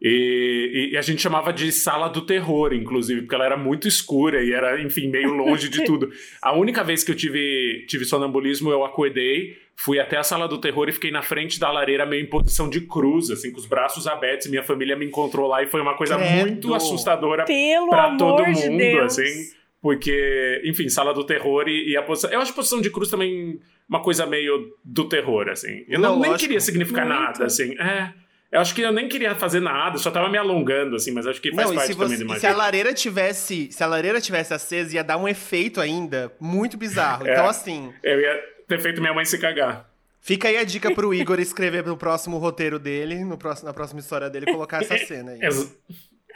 E, 0.07 0.91
e, 0.91 0.97
a 0.97 1.01
gente 1.01 1.19
chamava 1.19 1.51
de 1.51 1.71
sala 1.71 2.07
do 2.07 2.21
terror, 2.21 2.71
inclusive, 2.75 3.21
porque 3.21 3.33
ela 3.33 3.43
era 3.43 3.57
muito 3.57 3.87
escura 3.87 4.43
e 4.43 4.53
era, 4.53 4.79
enfim, 4.79 5.07
meio 5.07 5.33
longe 5.33 5.67
de 5.67 5.83
tudo. 5.83 6.11
A 6.43 6.55
única 6.55 6.83
vez 6.83 7.03
que 7.03 7.09
eu 7.09 7.15
tive, 7.15 7.83
tive 7.87 8.05
sonambulismo, 8.05 8.69
eu 8.69 8.85
acordei, 8.85 9.57
fui 9.75 9.99
até 9.99 10.17
a 10.17 10.23
sala 10.23 10.47
do 10.47 10.59
terror 10.59 10.87
e 10.87 10.91
fiquei 10.91 11.09
na 11.09 11.23
frente 11.23 11.59
da 11.59 11.71
lareira, 11.71 12.05
meio 12.05 12.21
em 12.21 12.29
posição 12.29 12.69
de 12.69 12.81
cruz, 12.81 13.31
assim, 13.31 13.51
com 13.51 13.57
os 13.57 13.65
braços 13.65 14.05
abertos. 14.05 14.45
Minha 14.45 14.61
família 14.61 14.95
me 14.95 15.07
encontrou 15.07 15.47
lá 15.47 15.63
e 15.63 15.65
foi 15.65 15.81
uma 15.81 15.97
coisa 15.97 16.17
Credo. 16.17 16.39
muito 16.39 16.75
assustadora 16.75 17.43
para 17.89 18.15
todo 18.15 18.45
mundo, 18.45 18.77
de 18.77 18.99
assim. 18.99 19.55
Porque, 19.81 20.61
enfim, 20.65 20.87
sala 20.87 21.15
do 21.15 21.23
terror 21.23 21.67
e, 21.67 21.93
e, 21.93 21.97
a 21.97 22.03
posição. 22.03 22.29
Eu 22.29 22.41
acho 22.41 22.51
a 22.51 22.55
posição 22.55 22.79
de 22.79 22.91
cruz 22.91 23.09
também 23.09 23.59
uma 23.89 24.03
coisa 24.03 24.27
meio 24.27 24.71
do 24.83 25.09
terror, 25.09 25.49
assim. 25.49 25.83
Eu 25.89 25.99
não, 25.99 26.13
não 26.13 26.21
nem 26.21 26.37
queria 26.37 26.59
significar 26.59 27.07
muito. 27.07 27.19
nada, 27.19 27.45
assim. 27.45 27.73
É. 27.79 28.13
Eu 28.51 28.61
acho 28.61 28.73
que 28.73 28.81
eu 28.81 28.91
nem 28.91 29.09
queria 29.09 29.35
fazer 29.35 29.59
nada, 29.59 29.97
só 29.97 30.09
tava 30.11 30.29
me 30.29 30.37
alongando, 30.37 30.95
assim, 30.95 31.11
mas 31.11 31.27
acho 31.27 31.41
que 31.41 31.53
faz 31.53 31.67
não, 31.67 31.75
parte 31.75 31.95
também 31.95 32.17
do 32.17 32.39
Se 32.39 32.47
a 32.47 32.55
lareira 32.55 32.93
tivesse. 32.93 33.71
Se 33.71 33.83
a 33.83 33.87
lareira 33.87 34.21
tivesse 34.21 34.53
acesa, 34.53 34.95
ia 34.95 35.03
dar 35.03 35.17
um 35.17 35.27
efeito 35.27 35.81
ainda 35.81 36.31
muito 36.39 36.77
bizarro. 36.77 37.25
É, 37.27 37.33
então, 37.33 37.47
assim. 37.47 37.93
Eu 38.03 38.19
ia 38.19 38.43
ter 38.67 38.79
feito 38.79 39.01
minha 39.01 39.13
mãe 39.13 39.25
se 39.25 39.37
cagar. 39.37 39.89
Fica 40.21 40.47
aí 40.47 40.57
a 40.57 40.63
dica 40.63 40.91
pro 40.93 41.13
Igor 41.13 41.39
escrever 41.39 41.85
no 41.85 41.97
próximo 41.97 42.37
roteiro 42.37 42.79
dele, 42.79 43.23
no 43.23 43.37
próximo, 43.37 43.67
na 43.67 43.73
próxima 43.73 43.99
história 43.99 44.29
dele, 44.29 44.45
colocar 44.47 44.81
essa 44.81 44.97
cena 45.05 45.31
aí. 45.31 45.41
Ex 45.41 45.77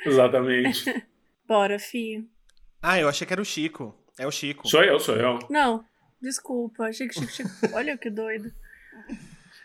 exatamente. 0.05 1.03
Bora, 1.47 1.79
filho. 1.79 2.25
Ah, 2.81 2.99
eu 2.99 3.09
achei 3.09 3.25
que 3.25 3.33
era 3.33 3.41
o 3.41 3.45
Chico. 3.45 3.95
É 4.17 4.27
o 4.27 4.31
Chico. 4.31 4.67
Sou 4.67 4.83
eu, 4.83 4.99
sou 4.99 5.15
eu. 5.15 5.39
Não, 5.49 5.83
desculpa. 6.21 6.83
Achei 6.83 7.07
que 7.07 7.15
Chico, 7.15 7.31
Chico. 7.31 7.49
Olha 7.73 7.97
que 7.97 8.09
doido. 8.09 8.51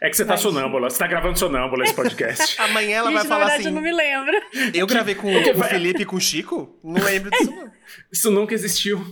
É 0.05 0.11
que 0.11 0.19
você 0.19 0.25
tá 0.27 0.37
sonâmbula, 0.37 0.91
você 0.91 0.99
tá 0.99 1.07
gravando 1.07 1.39
sonâmbula 1.39 1.83
esse 1.83 1.95
podcast. 1.95 2.61
Amanhã 2.61 2.99
ela 2.99 3.11
Gente, 3.11 3.21
vai 3.21 3.27
falar 3.27 3.45
verdade, 3.47 3.61
assim. 3.63 3.69
Eu 3.71 3.75
não 3.75 3.81
me 3.81 3.91
lembro. 3.91 4.43
Eu 4.75 4.87
gravei 4.87 5.15
com 5.15 5.35
o 5.35 5.65
Felipe 5.65 6.03
e 6.03 6.05
com 6.05 6.17
o 6.17 6.21
Chico? 6.21 6.79
Não 6.85 7.03
lembro 7.03 7.31
disso, 7.31 7.51
não. 7.51 7.73
Isso 8.13 8.31
nunca 8.31 8.53
existiu. 8.53 9.03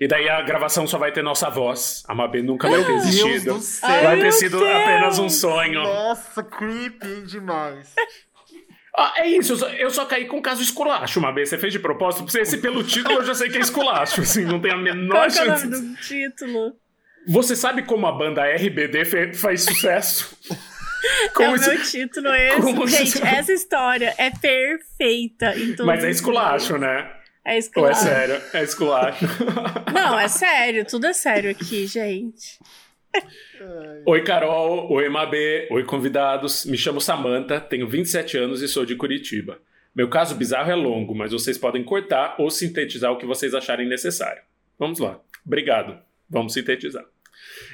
E 0.00 0.08
daí 0.08 0.28
a 0.28 0.42
gravação 0.42 0.88
só 0.88 0.98
vai 0.98 1.12
ter 1.12 1.22
nossa 1.22 1.48
voz. 1.48 2.02
A 2.08 2.16
Mabê 2.16 2.42
nunca 2.42 2.68
vai 2.68 2.84
ter 2.84 2.94
existido. 2.94 3.44
Deus 3.44 3.44
do 3.44 3.60
céu. 3.60 4.02
Vai 4.02 4.18
ter 4.18 4.32
sido 4.32 4.58
Deus. 4.58 4.70
apenas 4.70 5.18
um 5.20 5.28
sonho. 5.28 5.84
Nossa, 5.84 6.42
creepy 6.42 7.22
demais. 7.26 7.94
Ah, 8.96 9.12
é 9.18 9.28
isso, 9.28 9.52
eu 9.52 9.56
só, 9.56 9.68
eu 9.68 9.90
só 9.90 10.04
caí 10.04 10.26
com 10.26 10.38
o 10.38 10.42
caso 10.42 10.60
esculacho, 10.60 11.20
Mabê. 11.20 11.46
Você 11.46 11.58
fez 11.58 11.72
de 11.72 11.78
propósito? 11.78 12.36
Esse 12.36 12.58
pelo 12.58 12.82
título 12.82 13.20
eu 13.20 13.24
já 13.24 13.34
sei 13.34 13.48
que 13.48 13.56
é 13.56 13.60
esculacho, 13.60 14.20
assim, 14.20 14.44
não 14.44 14.60
tem 14.60 14.72
a 14.72 14.76
menor 14.76 15.14
Qual 15.14 15.30
chance. 15.30 15.44
Qual 15.44 15.56
é 15.56 15.58
o 15.58 15.70
nome 15.70 15.94
do 15.94 16.00
título? 16.00 16.72
Você 17.28 17.54
sabe 17.54 17.82
como 17.82 18.06
a 18.06 18.12
banda 18.12 18.42
RBD 18.44 19.34
faz 19.34 19.62
sucesso? 19.62 20.36
Como 21.34 21.56
é 21.56 21.58
o 21.58 21.60
meu 21.60 21.82
título 21.82 22.28
esse. 22.28 22.60
Como 22.60 22.86
Gente, 22.86 23.22
essa 23.26 23.52
história 23.52 24.14
é 24.18 24.30
perfeita. 24.30 25.54
Mas 25.84 26.04
é 26.04 26.10
esculacho, 26.10 26.76
né? 26.76 27.10
É 27.44 27.56
esculacho. 27.56 28.00
Ou 28.00 28.08
é 28.08 28.12
sério? 28.12 28.42
É 28.52 28.62
esculacho. 28.62 29.26
Não, 29.92 30.18
é 30.18 30.28
sério. 30.28 30.84
Tudo 30.84 31.06
é 31.06 31.12
sério 31.12 31.50
aqui, 31.50 31.86
gente. 31.86 32.58
Oi, 34.06 34.22
Carol. 34.22 34.92
Oi, 34.92 35.08
Mabê. 35.08 35.68
Oi, 35.70 35.84
convidados. 35.84 36.66
Me 36.66 36.76
chamo 36.76 37.00
Samantha, 37.00 37.60
tenho 37.60 37.88
27 37.88 38.36
anos 38.36 38.60
e 38.60 38.68
sou 38.68 38.84
de 38.84 38.94
Curitiba. 38.94 39.58
Meu 39.94 40.08
caso 40.08 40.34
bizarro 40.34 40.70
é 40.70 40.74
longo, 40.74 41.14
mas 41.14 41.32
vocês 41.32 41.58
podem 41.58 41.82
cortar 41.82 42.36
ou 42.38 42.50
sintetizar 42.50 43.10
o 43.10 43.16
que 43.16 43.26
vocês 43.26 43.54
acharem 43.54 43.88
necessário. 43.88 44.42
Vamos 44.78 44.98
lá. 45.00 45.18
Obrigado. 45.44 45.98
Vamos 46.30 46.52
sintetizar. 46.52 47.04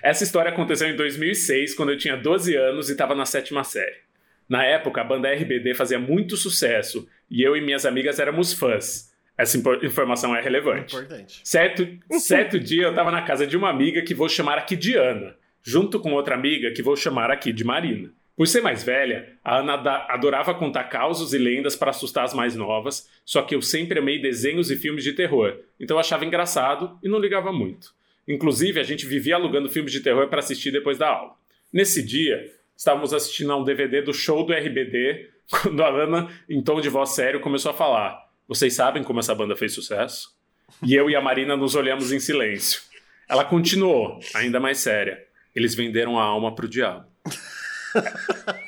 Essa 0.02 0.24
história 0.24 0.50
aconteceu 0.50 0.88
em 0.88 0.96
2006, 0.96 1.74
quando 1.74 1.92
eu 1.92 1.98
tinha 1.98 2.16
12 2.16 2.56
anos 2.56 2.88
e 2.88 2.92
estava 2.92 3.14
na 3.14 3.26
sétima 3.26 3.62
série. 3.62 4.06
Na 4.48 4.64
época, 4.64 5.00
a 5.00 5.04
banda 5.04 5.32
RBD 5.32 5.74
fazia 5.74 5.98
muito 5.98 6.36
sucesso 6.36 7.06
e 7.30 7.42
eu 7.42 7.56
e 7.56 7.60
minhas 7.60 7.84
amigas 7.84 8.18
éramos 8.18 8.52
fãs. 8.52 9.12
Essa 9.36 9.58
informação 9.82 10.34
é 10.34 10.40
relevante. 10.40 10.96
Importante. 10.96 11.40
Certo, 11.44 11.86
certo 12.12 12.58
dia 12.58 12.84
eu 12.84 12.90
estava 12.90 13.10
na 13.10 13.22
casa 13.22 13.46
de 13.46 13.56
uma 13.56 13.68
amiga 13.68 14.00
que 14.02 14.14
vou 14.14 14.28
chamar 14.28 14.56
aqui 14.56 14.74
de 14.74 14.96
Ana, 14.96 15.36
junto 15.62 16.00
com 16.00 16.12
outra 16.12 16.34
amiga 16.34 16.70
que 16.70 16.82
vou 16.82 16.96
chamar 16.96 17.30
aqui 17.30 17.52
de 17.52 17.64
Marina. 17.64 18.10
Por 18.36 18.46
ser 18.46 18.60
mais 18.60 18.84
velha, 18.84 19.32
a 19.42 19.58
Ana 19.58 19.74
adorava 20.08 20.54
contar 20.54 20.84
causos 20.84 21.32
e 21.32 21.38
lendas 21.38 21.74
para 21.74 21.90
assustar 21.90 22.24
as 22.24 22.34
mais 22.34 22.54
novas, 22.54 23.08
só 23.24 23.42
que 23.42 23.54
eu 23.54 23.62
sempre 23.62 23.98
amei 23.98 24.20
desenhos 24.20 24.70
e 24.70 24.76
filmes 24.76 25.02
de 25.02 25.14
terror, 25.14 25.58
então 25.80 25.96
eu 25.96 26.00
achava 26.00 26.24
engraçado 26.24 26.98
e 27.02 27.08
não 27.08 27.18
ligava 27.18 27.50
muito. 27.50 27.95
Inclusive, 28.26 28.80
a 28.80 28.82
gente 28.82 29.06
vivia 29.06 29.36
alugando 29.36 29.68
filmes 29.68 29.92
de 29.92 30.00
terror 30.00 30.28
para 30.28 30.40
assistir 30.40 30.70
depois 30.70 30.98
da 30.98 31.08
aula. 31.08 31.34
Nesse 31.72 32.02
dia, 32.02 32.50
estávamos 32.76 33.12
assistindo 33.12 33.52
a 33.52 33.56
um 33.56 33.64
DVD 33.64 34.02
do 34.02 34.12
show 34.12 34.44
do 34.44 34.52
RBD, 34.52 35.30
quando 35.62 35.82
a 35.82 35.88
Ana, 35.88 36.28
em 36.48 36.62
tom 36.62 36.80
de 36.80 36.88
voz 36.88 37.10
sério, 37.10 37.40
começou 37.40 37.70
a 37.70 37.74
falar: 37.74 38.18
Vocês 38.48 38.74
sabem 38.74 39.02
como 39.02 39.20
essa 39.20 39.34
banda 39.34 39.54
fez 39.54 39.72
sucesso? 39.72 40.34
E 40.82 40.94
eu 40.94 41.08
e 41.08 41.14
a 41.14 41.20
Marina 41.20 41.56
nos 41.56 41.74
olhamos 41.74 42.12
em 42.12 42.18
silêncio. 42.18 42.82
Ela 43.28 43.44
continuou, 43.44 44.18
ainda 44.34 44.58
mais 44.58 44.78
séria: 44.78 45.22
Eles 45.54 45.74
venderam 45.74 46.18
a 46.18 46.24
alma 46.24 46.54
pro 46.54 46.68
diabo. 46.68 47.06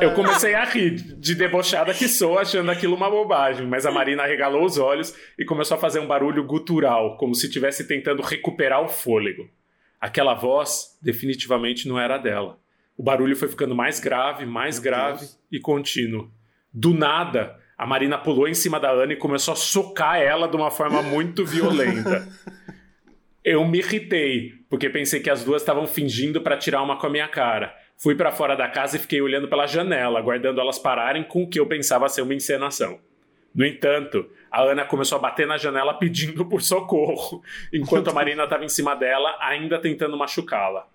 Eu 0.00 0.12
comecei 0.14 0.54
a 0.54 0.64
rir, 0.64 0.94
de 0.94 1.34
debochada 1.34 1.94
que 1.94 2.08
sou, 2.08 2.38
achando 2.38 2.70
aquilo 2.70 2.96
uma 2.96 3.10
bobagem, 3.10 3.66
mas 3.66 3.86
a 3.86 3.90
Marina 3.90 4.22
arregalou 4.22 4.64
os 4.64 4.78
olhos 4.78 5.14
e 5.38 5.44
começou 5.44 5.76
a 5.76 5.80
fazer 5.80 6.00
um 6.00 6.06
barulho 6.06 6.44
gutural, 6.44 7.16
como 7.16 7.34
se 7.34 7.46
estivesse 7.46 7.86
tentando 7.86 8.22
recuperar 8.22 8.82
o 8.82 8.88
fôlego. 8.88 9.48
Aquela 10.00 10.34
voz 10.34 10.98
definitivamente 11.00 11.88
não 11.88 11.98
era 11.98 12.18
dela. 12.18 12.58
O 12.96 13.02
barulho 13.02 13.36
foi 13.36 13.48
ficando 13.48 13.74
mais 13.74 14.00
grave, 14.00 14.44
mais 14.44 14.76
Meu 14.76 14.84
grave 14.90 15.20
Deus. 15.20 15.38
e 15.52 15.60
contínuo. 15.60 16.30
Do 16.72 16.92
nada, 16.92 17.56
a 17.76 17.86
Marina 17.86 18.18
pulou 18.18 18.48
em 18.48 18.54
cima 18.54 18.80
da 18.80 18.90
Ana 18.90 19.12
e 19.12 19.16
começou 19.16 19.52
a 19.52 19.56
socar 19.56 20.20
ela 20.20 20.48
de 20.48 20.56
uma 20.56 20.70
forma 20.70 21.02
muito 21.02 21.44
violenta. 21.44 22.26
Eu 23.44 23.64
me 23.64 23.78
irritei, 23.78 24.54
porque 24.68 24.90
pensei 24.90 25.20
que 25.20 25.30
as 25.30 25.44
duas 25.44 25.62
estavam 25.62 25.86
fingindo 25.86 26.40
para 26.40 26.56
tirar 26.56 26.82
uma 26.82 26.98
com 26.98 27.06
a 27.06 27.10
minha 27.10 27.28
cara. 27.28 27.72
Fui 27.98 28.14
para 28.14 28.30
fora 28.30 28.54
da 28.54 28.68
casa 28.68 28.96
e 28.96 29.00
fiquei 29.00 29.20
olhando 29.20 29.48
pela 29.48 29.66
janela, 29.66 30.18
aguardando 30.18 30.60
elas 30.60 30.78
pararem 30.78 31.24
com 31.24 31.42
o 31.42 31.48
que 31.48 31.58
eu 31.58 31.66
pensava 31.66 32.08
ser 32.08 32.22
uma 32.22 32.34
encenação. 32.34 33.00
No 33.54 33.64
entanto, 33.64 34.28
a 34.50 34.62
Ana 34.62 34.84
começou 34.84 35.16
a 35.16 35.20
bater 35.20 35.46
na 35.46 35.56
janela 35.56 35.94
pedindo 35.94 36.44
por 36.44 36.60
socorro, 36.60 37.42
enquanto 37.72 38.10
a 38.10 38.12
Marina 38.12 38.44
estava 38.44 38.64
em 38.64 38.68
cima 38.68 38.94
dela, 38.94 39.34
ainda 39.40 39.78
tentando 39.78 40.16
machucá-la. 40.16 40.86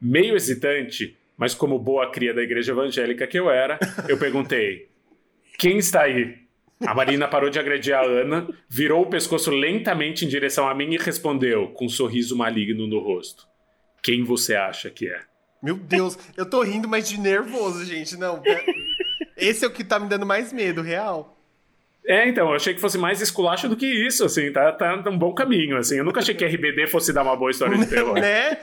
Meio 0.00 0.34
hesitante, 0.34 1.14
mas 1.36 1.54
como 1.54 1.78
boa 1.78 2.10
cria 2.10 2.32
da 2.32 2.42
igreja 2.42 2.72
evangélica 2.72 3.26
que 3.26 3.38
eu 3.38 3.50
era, 3.50 3.78
eu 4.08 4.18
perguntei: 4.18 4.88
Quem 5.58 5.76
está 5.76 6.02
aí? 6.02 6.38
A 6.86 6.94
Marina 6.94 7.28
parou 7.28 7.50
de 7.50 7.58
agredir 7.58 7.94
a 7.94 8.02
Ana, 8.02 8.48
virou 8.68 9.02
o 9.02 9.10
pescoço 9.10 9.50
lentamente 9.50 10.24
em 10.24 10.28
direção 10.28 10.68
a 10.68 10.74
mim 10.74 10.92
e 10.92 10.98
respondeu, 10.98 11.68
com 11.68 11.84
um 11.86 11.88
sorriso 11.88 12.34
maligno 12.34 12.86
no 12.86 12.98
rosto: 12.98 13.46
Quem 14.02 14.24
você 14.24 14.54
acha 14.54 14.88
que 14.88 15.06
é? 15.06 15.20
Meu 15.66 15.74
Deus, 15.74 16.16
eu 16.36 16.48
tô 16.48 16.62
rindo, 16.62 16.86
mas 16.86 17.08
de 17.08 17.18
nervoso, 17.18 17.84
gente. 17.84 18.16
Não. 18.16 18.40
É, 18.46 18.64
esse 19.36 19.64
é 19.64 19.68
o 19.68 19.70
que 19.72 19.82
tá 19.82 19.98
me 19.98 20.08
dando 20.08 20.24
mais 20.24 20.52
medo, 20.52 20.80
real. 20.80 21.36
É, 22.06 22.28
então, 22.28 22.48
eu 22.50 22.54
achei 22.54 22.72
que 22.72 22.80
fosse 22.80 22.96
mais 22.96 23.20
esculacho 23.20 23.68
do 23.68 23.76
que 23.76 23.84
isso, 23.84 24.24
assim, 24.24 24.52
tá, 24.52 24.70
tá 24.70 24.96
num 24.96 25.18
bom 25.18 25.34
caminho, 25.34 25.76
assim. 25.76 25.98
Eu 25.98 26.04
nunca 26.04 26.20
achei 26.20 26.36
que 26.36 26.44
RBD 26.44 26.86
fosse 26.86 27.12
dar 27.12 27.24
uma 27.24 27.34
boa 27.34 27.50
história 27.50 27.76
de 27.76 27.84
terror. 27.84 28.14
né? 28.14 28.58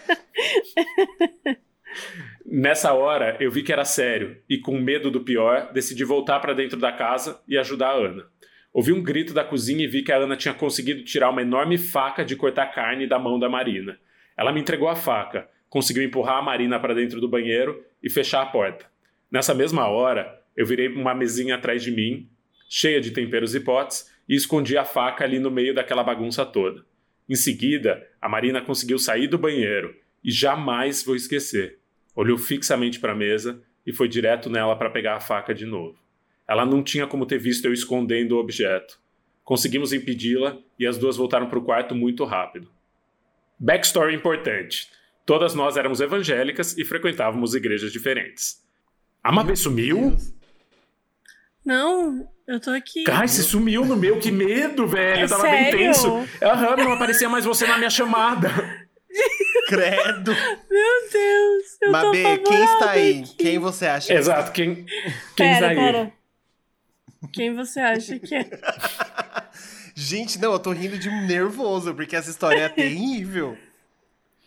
Nessa 2.45 2.93
hora, 2.93 3.35
eu 3.41 3.51
vi 3.51 3.63
que 3.63 3.73
era 3.73 3.83
sério 3.83 4.37
e, 4.49 4.57
com 4.57 4.79
medo 4.79 5.11
do 5.11 5.19
pior, 5.19 5.73
decidi 5.73 6.05
voltar 6.05 6.39
para 6.39 6.53
dentro 6.53 6.79
da 6.79 6.93
casa 6.93 7.41
e 7.45 7.57
ajudar 7.57 7.89
a 7.89 7.95
Ana. 7.95 8.25
Ouvi 8.71 8.93
um 8.93 9.03
grito 9.03 9.33
da 9.33 9.43
cozinha 9.43 9.83
e 9.83 9.87
vi 9.87 10.03
que 10.03 10.11
a 10.13 10.17
Ana 10.19 10.37
tinha 10.37 10.53
conseguido 10.53 11.03
tirar 11.03 11.29
uma 11.29 11.41
enorme 11.41 11.77
faca 11.77 12.23
de 12.23 12.37
cortar 12.37 12.67
carne 12.67 13.05
da 13.07 13.19
mão 13.19 13.37
da 13.37 13.49
Marina. 13.49 13.99
Ela 14.37 14.53
me 14.53 14.61
entregou 14.61 14.87
a 14.87 14.95
faca, 14.95 15.49
conseguiu 15.73 16.03
empurrar 16.03 16.37
a 16.37 16.41
Marina 16.43 16.79
para 16.79 16.93
dentro 16.93 17.19
do 17.19 17.27
banheiro 17.27 17.83
e 18.03 18.07
fechar 18.07 18.43
a 18.43 18.45
porta. 18.45 18.85
Nessa 19.31 19.55
mesma 19.55 19.87
hora, 19.87 20.39
eu 20.55 20.67
virei 20.67 20.87
uma 20.87 21.15
mesinha 21.15 21.55
atrás 21.55 21.81
de 21.81 21.89
mim, 21.89 22.29
cheia 22.69 23.01
de 23.01 23.09
temperos 23.09 23.55
e 23.55 23.59
potes, 23.59 24.07
e 24.29 24.35
escondi 24.35 24.77
a 24.77 24.85
faca 24.85 25.23
ali 25.23 25.39
no 25.39 25.49
meio 25.49 25.73
daquela 25.73 26.03
bagunça 26.03 26.45
toda. 26.45 26.85
Em 27.27 27.33
seguida, 27.33 28.07
a 28.21 28.29
Marina 28.29 28.61
conseguiu 28.61 28.99
sair 28.99 29.25
do 29.25 29.35
banheiro 29.35 29.95
e 30.23 30.29
jamais 30.29 31.03
vou 31.03 31.15
esquecer. 31.15 31.79
Olhou 32.15 32.37
fixamente 32.37 32.99
para 32.99 33.13
a 33.13 33.15
mesa 33.15 33.59
e 33.83 33.91
foi 33.91 34.07
direto 34.07 34.51
nela 34.51 34.75
para 34.75 34.91
pegar 34.91 35.15
a 35.15 35.19
faca 35.19 35.55
de 35.55 35.65
novo. 35.65 35.97
Ela 36.47 36.67
não 36.67 36.83
tinha 36.83 37.07
como 37.07 37.25
ter 37.25 37.39
visto 37.39 37.65
eu 37.65 37.73
escondendo 37.73 38.35
o 38.35 38.39
objeto. 38.39 38.99
Conseguimos 39.43 39.91
impedi-la 39.91 40.55
e 40.77 40.85
as 40.85 40.99
duas 40.99 41.17
voltaram 41.17 41.49
para 41.49 41.57
o 41.57 41.63
quarto 41.63 41.95
muito 41.95 42.23
rápido. 42.25 42.69
Backstory 43.59 44.13
importante. 44.13 44.87
Todas 45.25 45.53
nós 45.53 45.77
éramos 45.77 46.01
evangélicas 46.01 46.77
e 46.77 46.83
frequentávamos 46.83 47.55
igrejas 47.55 47.91
diferentes. 47.91 48.61
A 49.23 49.31
Mabê 49.31 49.55
sumiu? 49.55 50.17
Não, 51.65 52.27
eu 52.45 52.59
tô 52.59 52.71
aqui. 52.71 53.05
Ai, 53.09 53.27
você 53.27 53.41
sumiu 53.41 53.85
no 53.85 53.95
meu, 53.95 54.19
que 54.19 54.31
medo, 54.31 54.85
velho. 54.85 55.21
É 55.21 55.23
eu 55.23 55.29
tava 55.29 55.43
sério? 55.43 55.77
bem 55.77 55.85
tenso. 55.87 56.07
Aham, 56.41 56.75
não 56.75 56.91
aparecia 56.93 57.29
mais 57.29 57.45
você 57.45 57.65
na 57.65 57.77
minha 57.77 57.89
chamada. 57.89 58.49
Credo. 59.67 60.31
Meu 60.69 61.09
Deus, 61.11 61.77
eu 61.81 61.85
tô 61.87 61.91
Mabê, 61.91 62.37
quem 62.39 62.63
está 62.65 62.89
aí? 62.91 63.19
aqui. 63.21 63.35
Quem 63.37 63.59
você 63.59 63.85
acha? 63.85 64.13
Exato, 64.13 64.51
quem, 64.51 64.75
quem 64.83 64.85
Pera, 65.37 65.53
está 65.53 65.67
aí? 65.69 65.75
pera. 65.75 66.13
Quem 67.31 67.55
você 67.55 67.79
acha 67.79 68.19
que 68.19 68.35
é? 68.35 68.45
Gente, 69.95 70.37
não, 70.39 70.51
eu 70.51 70.59
tô 70.59 70.71
rindo 70.71 70.97
de 70.97 71.09
nervoso, 71.09 71.93
porque 71.93 72.15
essa 72.15 72.29
história 72.29 72.63
é 72.63 72.67
terrível. 72.69 73.57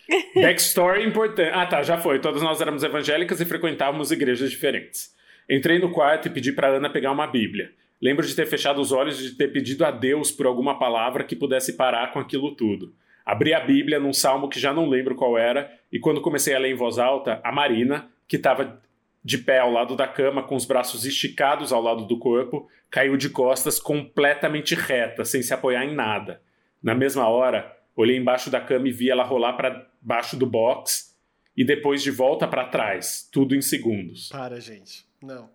Backstory 0.34 1.04
importante. 1.04 1.50
Ah, 1.52 1.66
tá, 1.66 1.82
já 1.82 1.98
foi. 1.98 2.18
Todas 2.20 2.42
nós 2.42 2.60
éramos 2.60 2.82
evangélicas 2.82 3.40
e 3.40 3.44
frequentávamos 3.44 4.10
igrejas 4.10 4.50
diferentes. 4.50 5.14
Entrei 5.48 5.78
no 5.78 5.90
quarto 5.90 6.26
e 6.26 6.30
pedi 6.30 6.52
para 6.52 6.68
Ana 6.68 6.90
pegar 6.90 7.12
uma 7.12 7.26
Bíblia. 7.26 7.70
Lembro 8.00 8.26
de 8.26 8.34
ter 8.34 8.46
fechado 8.46 8.80
os 8.80 8.92
olhos 8.92 9.20
e 9.20 9.30
de 9.30 9.36
ter 9.36 9.48
pedido 9.48 9.84
a 9.84 9.90
Deus 9.90 10.30
por 10.30 10.46
alguma 10.46 10.78
palavra 10.78 11.24
que 11.24 11.34
pudesse 11.34 11.76
parar 11.76 12.12
com 12.12 12.18
aquilo 12.18 12.54
tudo. 12.54 12.94
Abri 13.24 13.54
a 13.54 13.60
Bíblia 13.60 13.98
num 13.98 14.12
salmo 14.12 14.48
que 14.48 14.60
já 14.60 14.72
não 14.72 14.88
lembro 14.88 15.16
qual 15.16 15.36
era, 15.36 15.72
e 15.90 15.98
quando 15.98 16.20
comecei 16.20 16.54
a 16.54 16.58
ler 16.58 16.70
em 16.70 16.76
voz 16.76 16.98
alta, 16.98 17.40
a 17.42 17.50
Marina, 17.50 18.08
que 18.28 18.36
estava 18.36 18.80
de 19.24 19.38
pé 19.38 19.58
ao 19.58 19.72
lado 19.72 19.96
da 19.96 20.06
cama, 20.06 20.44
com 20.44 20.54
os 20.54 20.64
braços 20.64 21.04
esticados 21.04 21.72
ao 21.72 21.82
lado 21.82 22.06
do 22.06 22.18
corpo, 22.18 22.68
caiu 22.88 23.16
de 23.16 23.28
costas 23.28 23.80
completamente 23.80 24.76
reta, 24.76 25.24
sem 25.24 25.42
se 25.42 25.52
apoiar 25.52 25.84
em 25.84 25.94
nada. 25.94 26.40
Na 26.80 26.94
mesma 26.94 27.26
hora, 27.28 27.76
olhei 27.96 28.16
embaixo 28.16 28.50
da 28.50 28.60
cama 28.60 28.86
e 28.86 28.92
vi 28.92 29.10
ela 29.10 29.24
rolar 29.24 29.54
para 29.54 29.88
baixo 30.06 30.36
do 30.36 30.46
box 30.46 31.14
e 31.56 31.64
depois 31.64 32.02
de 32.02 32.10
volta 32.12 32.46
para 32.46 32.66
trás, 32.68 33.28
tudo 33.32 33.54
em 33.56 33.60
segundos. 33.60 34.28
Para, 34.28 34.60
gente. 34.60 35.04
Não. 35.20 35.50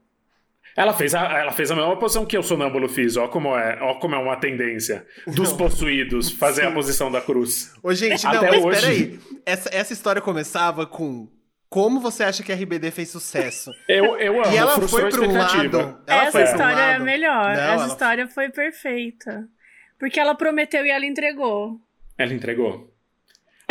Ela 0.76 0.94
fez, 0.94 1.14
a, 1.14 1.22
ela 1.40 1.52
fez 1.52 1.70
a 1.70 1.76
mesma 1.76 1.98
posição 2.00 2.26
que 2.26 2.36
eu 2.36 2.42
sonâmbulo 2.44 2.88
fiz, 2.88 3.18
ó 3.18 3.28
como 3.28 3.56
é, 3.58 3.78
ó 3.82 3.96
como 3.96 4.16
é 4.16 4.18
uma 4.18 4.38
tendência 4.38 5.06
dos 5.28 5.50
Não. 5.52 5.58
possuídos 5.58 6.32
fazer 6.32 6.64
a 6.66 6.72
posição 6.72 7.12
da 7.12 7.20
cruz. 7.22 7.74
Ô, 7.84 7.94
gente, 7.94 8.24
não, 8.24 8.32
Até 8.32 8.50
mas 8.52 8.64
hoje. 8.64 8.82
peraí. 8.82 9.20
Essa, 9.46 9.70
essa 9.74 9.94
história 9.94 10.22
começava 10.22 10.86
com 10.86 11.28
como 11.70 12.00
você 12.02 12.24
acha 12.24 12.42
que 12.44 12.52
a 12.52 12.56
RBD 12.56 12.90
fez 12.92 13.10
sucesso? 13.10 13.72
Eu, 13.88 14.18
eu 14.18 14.44
amo, 14.44 14.54
E 14.54 14.58
ela 14.58 14.80
foi 14.88 15.04
a 15.06 15.10
pra 15.10 15.22
um 15.22 15.38
lado. 15.38 16.02
Ela 16.08 16.22
Essa 16.24 16.32
foi 16.32 16.42
pra 16.44 16.50
um 16.52 16.54
história 16.54 16.82
é 16.82 17.00
melhor. 17.00 17.44
Não, 17.46 17.52
Essa 17.52 17.62
ela- 17.74 17.88
história 17.88 18.28
foi 18.28 18.50
perfeita. 18.50 19.48
Porque 20.00 20.20
ela 20.20 20.36
prometeu 20.36 20.86
e 20.86 20.90
ela 20.90 21.06
entregou. 21.06 21.80
Ela 22.18 22.34
entregou. 22.34 22.91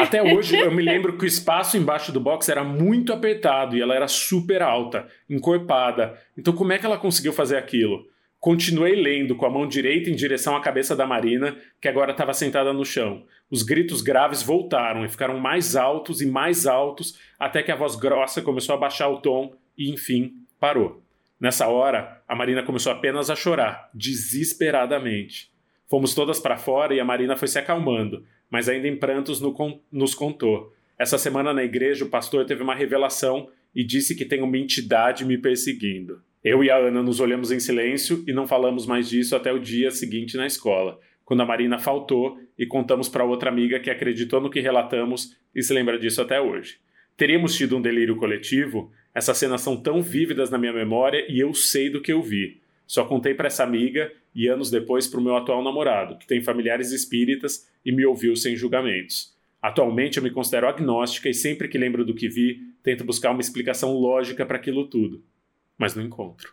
Até 0.02 0.22
hoje, 0.22 0.58
eu 0.58 0.72
me 0.72 0.82
lembro 0.82 1.16
que 1.18 1.24
o 1.24 1.26
espaço 1.26 1.76
embaixo 1.76 2.10
do 2.10 2.20
box 2.20 2.48
era 2.48 2.64
muito 2.64 3.12
apertado 3.12 3.76
e 3.76 3.82
ela 3.82 3.94
era 3.94 4.08
super 4.08 4.62
alta, 4.62 5.06
encorpada. 5.28 6.18
Então, 6.36 6.54
como 6.54 6.72
é 6.72 6.78
que 6.78 6.86
ela 6.86 6.96
conseguiu 6.96 7.32
fazer 7.32 7.56
aquilo? 7.56 8.08
Continuei 8.40 8.96
lendo 8.96 9.36
com 9.36 9.44
a 9.44 9.50
mão 9.50 9.68
direita 9.68 10.08
em 10.08 10.14
direção 10.14 10.56
à 10.56 10.60
cabeça 10.62 10.96
da 10.96 11.06
Marina, 11.06 11.58
que 11.78 11.86
agora 11.86 12.12
estava 12.12 12.32
sentada 12.32 12.72
no 12.72 12.86
chão. 12.86 13.24
Os 13.50 13.62
gritos 13.62 14.00
graves 14.00 14.42
voltaram 14.42 15.04
e 15.04 15.08
ficaram 15.10 15.38
mais 15.38 15.76
altos 15.76 16.22
e 16.22 16.26
mais 16.26 16.66
altos, 16.66 17.18
até 17.38 17.62
que 17.62 17.70
a 17.70 17.76
voz 17.76 17.96
grossa 17.96 18.40
começou 18.40 18.74
a 18.74 18.78
baixar 18.78 19.08
o 19.10 19.20
tom 19.20 19.52
e, 19.76 19.90
enfim, 19.90 20.32
parou. 20.58 21.02
Nessa 21.38 21.68
hora, 21.68 22.22
a 22.26 22.34
Marina 22.34 22.62
começou 22.62 22.92
apenas 22.92 23.28
a 23.28 23.36
chorar, 23.36 23.90
desesperadamente. 23.92 25.50
Fomos 25.86 26.14
todas 26.14 26.40
para 26.40 26.56
fora 26.56 26.94
e 26.94 27.00
a 27.00 27.04
Marina 27.04 27.36
foi 27.36 27.48
se 27.48 27.58
acalmando, 27.58 28.24
mas 28.50 28.68
ainda 28.68 28.88
em 28.88 28.96
prantos 28.96 29.40
nos 29.92 30.14
contou. 30.14 30.74
Essa 30.98 31.16
semana 31.16 31.54
na 31.54 31.64
igreja, 31.64 32.04
o 32.04 32.08
pastor 32.10 32.44
teve 32.44 32.62
uma 32.62 32.74
revelação 32.74 33.48
e 33.74 33.84
disse 33.84 34.14
que 34.14 34.24
tem 34.24 34.42
uma 34.42 34.58
entidade 34.58 35.24
me 35.24 35.38
perseguindo. 35.38 36.20
Eu 36.42 36.64
e 36.64 36.70
a 36.70 36.76
Ana 36.76 37.02
nos 37.02 37.20
olhamos 37.20 37.52
em 37.52 37.60
silêncio 37.60 38.24
e 38.26 38.32
não 38.32 38.46
falamos 38.46 38.86
mais 38.86 39.08
disso 39.08 39.36
até 39.36 39.52
o 39.52 39.58
dia 39.58 39.90
seguinte 39.90 40.36
na 40.36 40.46
escola, 40.46 40.98
quando 41.24 41.42
a 41.42 41.46
Marina 41.46 41.78
faltou 41.78 42.38
e 42.58 42.66
contamos 42.66 43.08
para 43.08 43.24
outra 43.24 43.50
amiga 43.50 43.78
que 43.78 43.90
acreditou 43.90 44.40
no 44.40 44.50
que 44.50 44.60
relatamos 44.60 45.36
e 45.54 45.62
se 45.62 45.72
lembra 45.72 45.98
disso 45.98 46.20
até 46.20 46.40
hoje. 46.40 46.78
Teríamos 47.16 47.54
tido 47.54 47.76
um 47.76 47.82
delírio 47.82 48.16
coletivo? 48.16 48.90
Essas 49.14 49.36
cenas 49.36 49.60
são 49.60 49.76
tão 49.76 50.00
vívidas 50.00 50.50
na 50.50 50.58
minha 50.58 50.72
memória 50.72 51.24
e 51.28 51.38
eu 51.38 51.52
sei 51.52 51.90
do 51.90 52.00
que 52.00 52.12
eu 52.12 52.22
vi. 52.22 52.58
Só 52.90 53.04
contei 53.04 53.34
para 53.34 53.46
essa 53.46 53.62
amiga 53.62 54.12
e 54.34 54.48
anos 54.48 54.68
depois 54.68 55.06
para 55.06 55.20
o 55.20 55.22
meu 55.22 55.36
atual 55.36 55.62
namorado, 55.62 56.18
que 56.18 56.26
tem 56.26 56.42
familiares 56.42 56.90
espíritas 56.90 57.70
e 57.84 57.92
me 57.92 58.04
ouviu 58.04 58.34
sem 58.34 58.56
julgamentos. 58.56 59.32
Atualmente 59.62 60.16
eu 60.16 60.24
me 60.24 60.30
considero 60.32 60.66
agnóstica 60.66 61.28
e 61.28 61.32
sempre 61.32 61.68
que 61.68 61.78
lembro 61.78 62.04
do 62.04 62.16
que 62.16 62.28
vi, 62.28 62.74
tento 62.82 63.04
buscar 63.04 63.30
uma 63.30 63.40
explicação 63.40 63.92
lógica 63.92 64.44
para 64.44 64.56
aquilo 64.56 64.90
tudo. 64.90 65.22
Mas 65.78 65.94
não 65.94 66.02
encontro. 66.02 66.52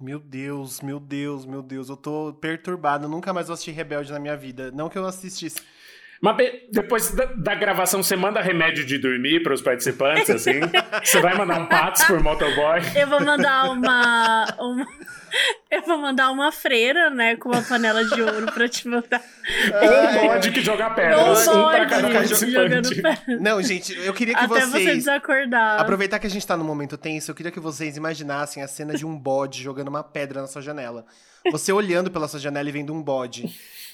Meu 0.00 0.18
Deus, 0.18 0.80
meu 0.80 0.98
Deus, 0.98 1.44
meu 1.44 1.62
Deus. 1.62 1.90
Eu 1.90 1.98
tô 1.98 2.32
perturbado. 2.32 3.06
Nunca 3.06 3.30
mais 3.30 3.48
vou 3.48 3.52
assistir 3.52 3.72
Rebelde 3.72 4.10
na 4.10 4.18
minha 4.18 4.36
vida. 4.36 4.70
Não 4.70 4.88
que 4.88 4.96
eu 4.96 5.04
assistisse. 5.04 5.60
Mas 6.20 6.36
depois 6.72 7.12
da, 7.12 7.26
da 7.26 7.54
gravação, 7.54 8.02
você 8.02 8.16
manda 8.16 8.40
remédio 8.40 8.84
de 8.84 8.98
dormir 8.98 9.42
para 9.42 9.54
os 9.54 9.62
participantes, 9.62 10.28
assim? 10.30 10.60
você 11.04 11.20
vai 11.20 11.36
mandar 11.36 11.60
um 11.60 11.66
patos 11.66 12.02
por 12.04 12.20
motoboy? 12.22 12.80
Eu 12.96 13.06
vou 13.06 13.20
mandar 13.24 13.70
uma, 13.70 14.46
uma- 14.58 14.86
Eu 15.70 15.82
vou 15.82 15.96
mandar 15.98 16.30
uma 16.32 16.50
freira, 16.50 17.08
né? 17.10 17.36
Com 17.36 17.50
uma 17.50 17.62
panela 17.62 18.04
de 18.04 18.20
ouro 18.20 18.50
pra 18.52 18.68
te 18.68 18.88
mandar. 18.88 19.22
Ou 19.80 20.22
um 20.24 20.26
bode 20.28 20.50
que 20.50 20.60
joga 20.60 20.90
pedras, 20.90 21.46
Ou 21.46 21.54
um 21.54 21.64
para 21.68 21.78
bode 21.78 21.90
cada 21.90 22.00
jogando 22.08 22.12
participante. 22.14 22.94
pedra. 23.02 23.40
Não, 23.40 23.62
gente, 23.62 23.96
eu 24.04 24.12
queria 24.12 24.34
que 24.34 24.40
Até 24.44 24.60
você 24.60 24.66
vocês. 24.66 24.96
desacordar. 25.04 25.80
Aproveitar 25.80 26.18
que 26.18 26.26
a 26.26 26.30
gente 26.30 26.44
tá 26.46 26.56
num 26.56 26.64
momento 26.64 26.96
tenso, 26.98 27.30
eu 27.30 27.34
queria 27.34 27.52
que 27.52 27.60
vocês 27.60 27.96
imaginassem 27.96 28.60
a 28.62 28.66
cena 28.66 28.94
de 28.94 29.06
um 29.06 29.16
bode 29.16 29.62
jogando 29.62 29.86
uma 29.88 30.02
pedra 30.02 30.40
na 30.40 30.46
sua 30.48 30.62
janela. 30.62 31.04
Você 31.52 31.72
olhando 31.72 32.10
pela 32.10 32.26
sua 32.26 32.40
janela 32.40 32.68
e 32.68 32.72
vendo 32.72 32.92
um 32.92 33.00
bode 33.02 33.44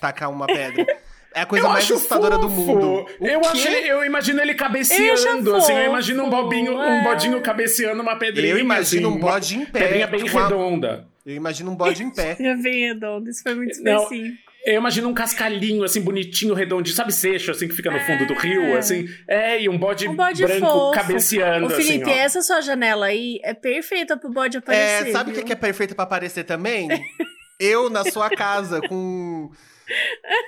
tacar 0.00 0.30
uma 0.30 0.46
pedra. 0.46 0.86
É 1.34 1.40
a 1.40 1.46
coisa 1.46 1.66
Eu 1.66 1.70
mais 1.70 1.84
acho 1.84 1.94
assustadora 1.94 2.38
do 2.38 2.48
fofo. 2.48 2.62
mundo. 2.64 3.06
O 3.20 3.26
Eu, 3.26 3.40
acho, 3.40 3.68
eu 3.68 4.04
imagino 4.04 4.40
ele 4.40 4.54
cabeceando, 4.54 5.56
assim. 5.56 5.72
Eu 5.72 5.86
imagino 5.86 6.24
um 6.24 6.30
bobinho, 6.30 6.80
é. 6.80 7.00
um 7.00 7.02
bodinho 7.02 7.40
cabeceando 7.40 8.00
uma 8.02 8.16
pedrinha. 8.16 8.52
Eu 8.52 8.58
imagino 8.58 9.08
assim, 9.08 9.16
um 9.16 9.20
bode 9.20 9.56
em 9.56 9.66
pé. 9.66 9.80
Pedrinha 9.80 10.06
bem 10.06 10.28
com 10.30 10.38
a- 10.38 10.44
redonda. 10.44 11.08
Eu 11.26 11.34
imagino 11.34 11.70
um 11.72 11.74
bode 11.74 12.02
em 12.02 12.10
pé. 12.10 12.36
Já 12.40 12.54
vem 12.54 12.86
redondo, 12.88 13.28
isso 13.30 13.42
foi 13.42 13.54
muito 13.54 13.82
Não, 13.82 14.02
específico. 14.04 14.44
Eu 14.66 14.76
imagino 14.76 15.08
um 15.08 15.12
cascalhinho, 15.14 15.84
assim, 15.84 16.00
bonitinho, 16.00 16.54
redondinho, 16.54 16.96
sabe, 16.96 17.12
seixo, 17.12 17.50
assim, 17.50 17.68
que 17.68 17.74
fica 17.74 17.90
no 17.90 18.00
fundo 18.00 18.26
do 18.26 18.32
rio, 18.34 18.76
assim. 18.78 19.06
É, 19.28 19.60
e 19.60 19.68
um 19.68 19.76
bode, 19.76 20.08
Um 20.08 20.14
bode 20.16 20.42
branco 20.42 20.66
fofo. 20.66 20.92
cabeceando, 20.94 21.66
Ô, 21.66 21.70
Felipe, 21.70 22.02
assim, 22.04 22.12
ó. 22.12 22.22
essa 22.24 22.40
sua 22.42 22.60
janela 22.62 23.06
aí 23.06 23.40
é 23.42 23.52
perfeita 23.52 24.16
pro 24.16 24.30
bode 24.30 24.56
É, 24.56 24.60
aparecer. 24.60 25.12
sabe 25.12 25.32
o 25.32 25.34
que 25.34 25.42
que 25.42 25.52
é 25.52 25.56
perfeito 25.56 25.94
pra 25.94 26.04
aparecer 26.04 26.44
também? 26.44 26.88
Eu 27.60 27.90
na 27.90 28.04
sua 28.04 28.30
casa 28.30 28.80
com 28.88 29.50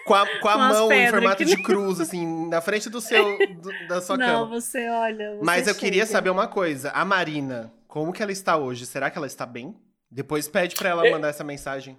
com 0.06 0.14
a, 0.14 0.26
com 0.40 0.48
a 0.48 0.52
Com 0.52 0.58
mão 0.58 0.92
em 0.92 1.08
formato 1.08 1.44
de 1.44 1.56
não- 1.56 1.62
cruz, 1.62 2.00
assim, 2.00 2.48
na 2.48 2.60
frente 2.60 2.88
do 2.90 3.00
seu 3.00 3.36
do- 3.38 3.88
da 3.88 4.00
sua 4.00 4.16
Não, 4.16 4.26
cama. 4.26 4.60
você 4.60 4.88
olha. 4.88 5.36
você 5.36 5.44
Mas 5.44 5.66
eu 5.68 5.74
queria 5.74 6.06
saber 6.06 6.30
uma 6.30 6.46
coisa. 6.48 6.90
A 6.90 7.04
Marina, 7.04 7.72
como 7.88 8.12
que 8.12 8.22
ela 8.22 8.32
está 8.32 8.56
hoje? 8.56 8.86
Será 8.86 9.10
que 9.10 9.18
ela 9.18 9.26
está 9.26 9.44
bem? 9.46 9.76
Depois 10.10 10.48
pede 10.48 10.74
pra 10.76 10.88
ela 10.90 11.06
É. 11.06 11.10
mandar 11.10 11.28
essa 11.28 11.44
mensagem. 11.44 11.96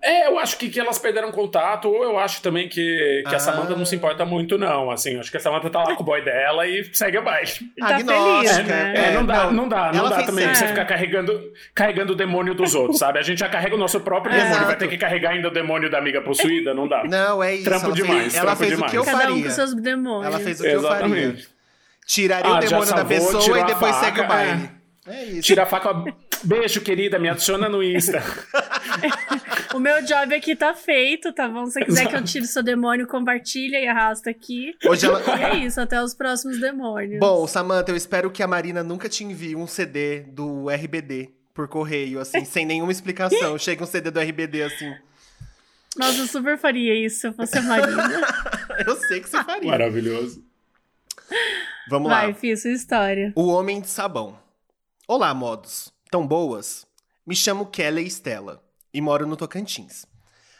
É, 0.00 0.28
eu 0.28 0.38
acho 0.38 0.56
que, 0.58 0.68
que 0.70 0.78
elas 0.78 0.96
perderam 0.98 1.32
contato, 1.32 1.88
ou 1.88 2.04
eu 2.04 2.18
acho 2.18 2.40
também 2.40 2.68
que, 2.68 3.22
que 3.28 3.34
Ah. 3.34 3.36
a 3.36 3.40
Samantha 3.40 3.74
não 3.74 3.84
se 3.84 3.96
importa 3.96 4.24
muito, 4.24 4.56
não. 4.56 4.90
Assim, 4.92 5.18
acho 5.18 5.28
que 5.30 5.36
a 5.36 5.40
Samantha 5.40 5.68
tá 5.70 5.80
lá 5.82 5.96
com 5.96 6.02
o 6.02 6.06
boy 6.06 6.22
dela 6.22 6.66
e 6.68 6.84
segue 6.94 7.16
abaixo. 7.18 7.64
Tá 7.78 7.98
feliz, 7.98 8.64
né? 8.66 8.92
É, 8.96 9.10
não 9.12 9.26
dá, 9.26 9.44
não. 9.46 9.52
não 9.52 9.68
dá, 9.68 9.92
não 9.92 10.08
dá 10.08 10.22
também 10.22 10.44
pra 10.46 10.54
você 10.54 10.68
ficar 10.68 10.84
carregando, 10.84 11.52
carregando 11.74 12.12
o 12.12 12.16
demônio 12.16 12.54
dos 12.54 12.74
outros, 12.76 12.98
sabe? 12.98 13.18
A 13.18 13.22
gente 13.22 13.38
já 13.40 13.48
carrega 13.48 13.74
o 13.74 13.78
nosso 13.78 13.98
próprio 14.00 14.32
É. 14.34 14.44
demônio, 14.44 14.66
vai 14.66 14.76
ter 14.76 14.88
que 14.88 14.96
carregar 14.96 15.30
ainda 15.32 15.48
o 15.48 15.50
demônio 15.50 15.90
da 15.90 15.98
amiga 15.98 16.20
possuída, 16.22 16.72
não 16.72 16.86
dá. 16.86 17.02
Não, 17.04 17.42
é 17.42 17.56
isso. 17.56 17.64
Trampo 17.64 17.86
ela 17.86 17.94
demais, 17.94 18.20
fez, 18.22 18.34
ela 18.36 18.44
trampo 18.44 18.58
fez 18.58 18.72
o 18.72 18.74
demais. 18.76 18.90
que 18.92 18.98
eu 18.98 19.04
Cada 19.04 19.16
um 19.16 19.20
faria. 19.20 19.44
com 19.44 19.50
seus 19.50 19.74
demônios. 19.74 20.26
Ela 20.26 20.38
fez 20.44 20.60
o 20.60 20.62
que 20.62 20.68
eu 20.68 20.82
faria. 20.82 20.96
Exatamente. 20.96 21.48
Tiraria 22.06 22.52
Ah, 22.52 22.56
o 22.56 22.60
demônio 22.60 22.94
da 22.94 23.04
pessoa 23.04 23.58
e 23.60 23.64
depois 23.64 23.94
faca, 23.96 24.04
segue 24.06 24.20
o 24.20 24.26
baile. 24.28 24.70
É 25.08 25.24
isso. 25.24 25.42
Tira 25.42 25.62
a 25.64 25.66
faca. 25.66 25.90
Beijo, 26.44 26.80
querida, 26.80 27.18
me 27.18 27.28
adiciona 27.28 27.68
no 27.68 27.82
Insta. 27.82 28.22
O 29.74 29.78
meu 29.78 30.02
job 30.02 30.34
aqui 30.34 30.56
tá 30.56 30.74
feito, 30.74 31.32
tá 31.32 31.46
bom? 31.46 31.66
Se 31.66 31.74
você 31.74 31.84
quiser 31.84 32.08
que 32.08 32.16
eu 32.16 32.24
tire 32.24 32.46
seu 32.46 32.62
demônio, 32.62 33.06
compartilha 33.06 33.78
e 33.78 33.86
arrasta 33.86 34.30
aqui. 34.30 34.74
Hoje 34.84 35.06
ela... 35.06 35.22
E 35.38 35.44
é 35.44 35.56
isso, 35.58 35.80
até 35.80 36.02
os 36.02 36.14
próximos 36.14 36.58
demônios. 36.58 37.20
Bom, 37.20 37.46
Samantha, 37.46 37.92
eu 37.92 37.96
espero 37.96 38.30
que 38.30 38.42
a 38.42 38.46
Marina 38.46 38.82
nunca 38.82 39.08
te 39.08 39.24
envie 39.24 39.54
um 39.54 39.66
CD 39.66 40.20
do 40.20 40.68
RBD 40.70 41.30
por 41.52 41.68
correio, 41.68 42.18
assim, 42.18 42.44
sem 42.44 42.64
nenhuma 42.64 42.90
explicação. 42.90 43.58
Chega 43.60 43.84
um 43.84 43.86
CD 43.86 44.10
do 44.10 44.18
RBD, 44.18 44.62
assim. 44.62 44.94
Nossa, 45.96 46.18
eu 46.18 46.26
super 46.26 46.56
faria 46.56 46.94
isso 46.94 47.20
se 47.20 47.26
eu 47.26 47.32
fosse 47.32 47.58
a 47.58 47.62
Marina. 47.62 48.02
Eu 48.86 48.94
sei 48.94 49.20
que 49.20 49.28
você 49.28 49.42
faria. 49.42 49.68
Maravilhoso. 49.68 50.44
Vamos 51.90 52.08
lá. 52.10 52.20
Vai, 52.20 52.32
fiz 52.32 52.62
sua 52.62 52.70
história. 52.70 53.32
O 53.34 53.48
Homem 53.48 53.80
de 53.80 53.88
Sabão. 53.88 54.38
Olá, 55.08 55.34
modos. 55.34 55.92
Tão 56.10 56.26
boas? 56.26 56.86
Me 57.26 57.36
chamo 57.36 57.66
Kelly 57.66 58.06
Estela 58.06 58.64
e 58.94 59.00
moro 59.00 59.26
no 59.26 59.36
Tocantins. 59.36 60.06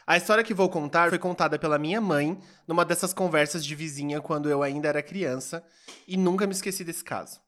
A 0.05 0.15
história 0.15 0.43
que 0.43 0.53
vou 0.53 0.69
contar 0.69 1.09
foi 1.09 1.17
contada 1.17 1.57
pela 1.57 1.79
minha 1.79 1.99
mãe 1.99 2.39
numa 2.67 2.85
dessas 2.85 3.15
conversas 3.15 3.65
de 3.65 3.73
vizinha 3.73 4.21
quando 4.21 4.47
eu 4.47 4.61
ainda 4.61 4.89
era 4.89 5.01
criança 5.01 5.63
e 6.07 6.15
nunca 6.15 6.45
me 6.45 6.53
esqueci 6.53 6.83
desse 6.83 7.03
caso. 7.03 7.41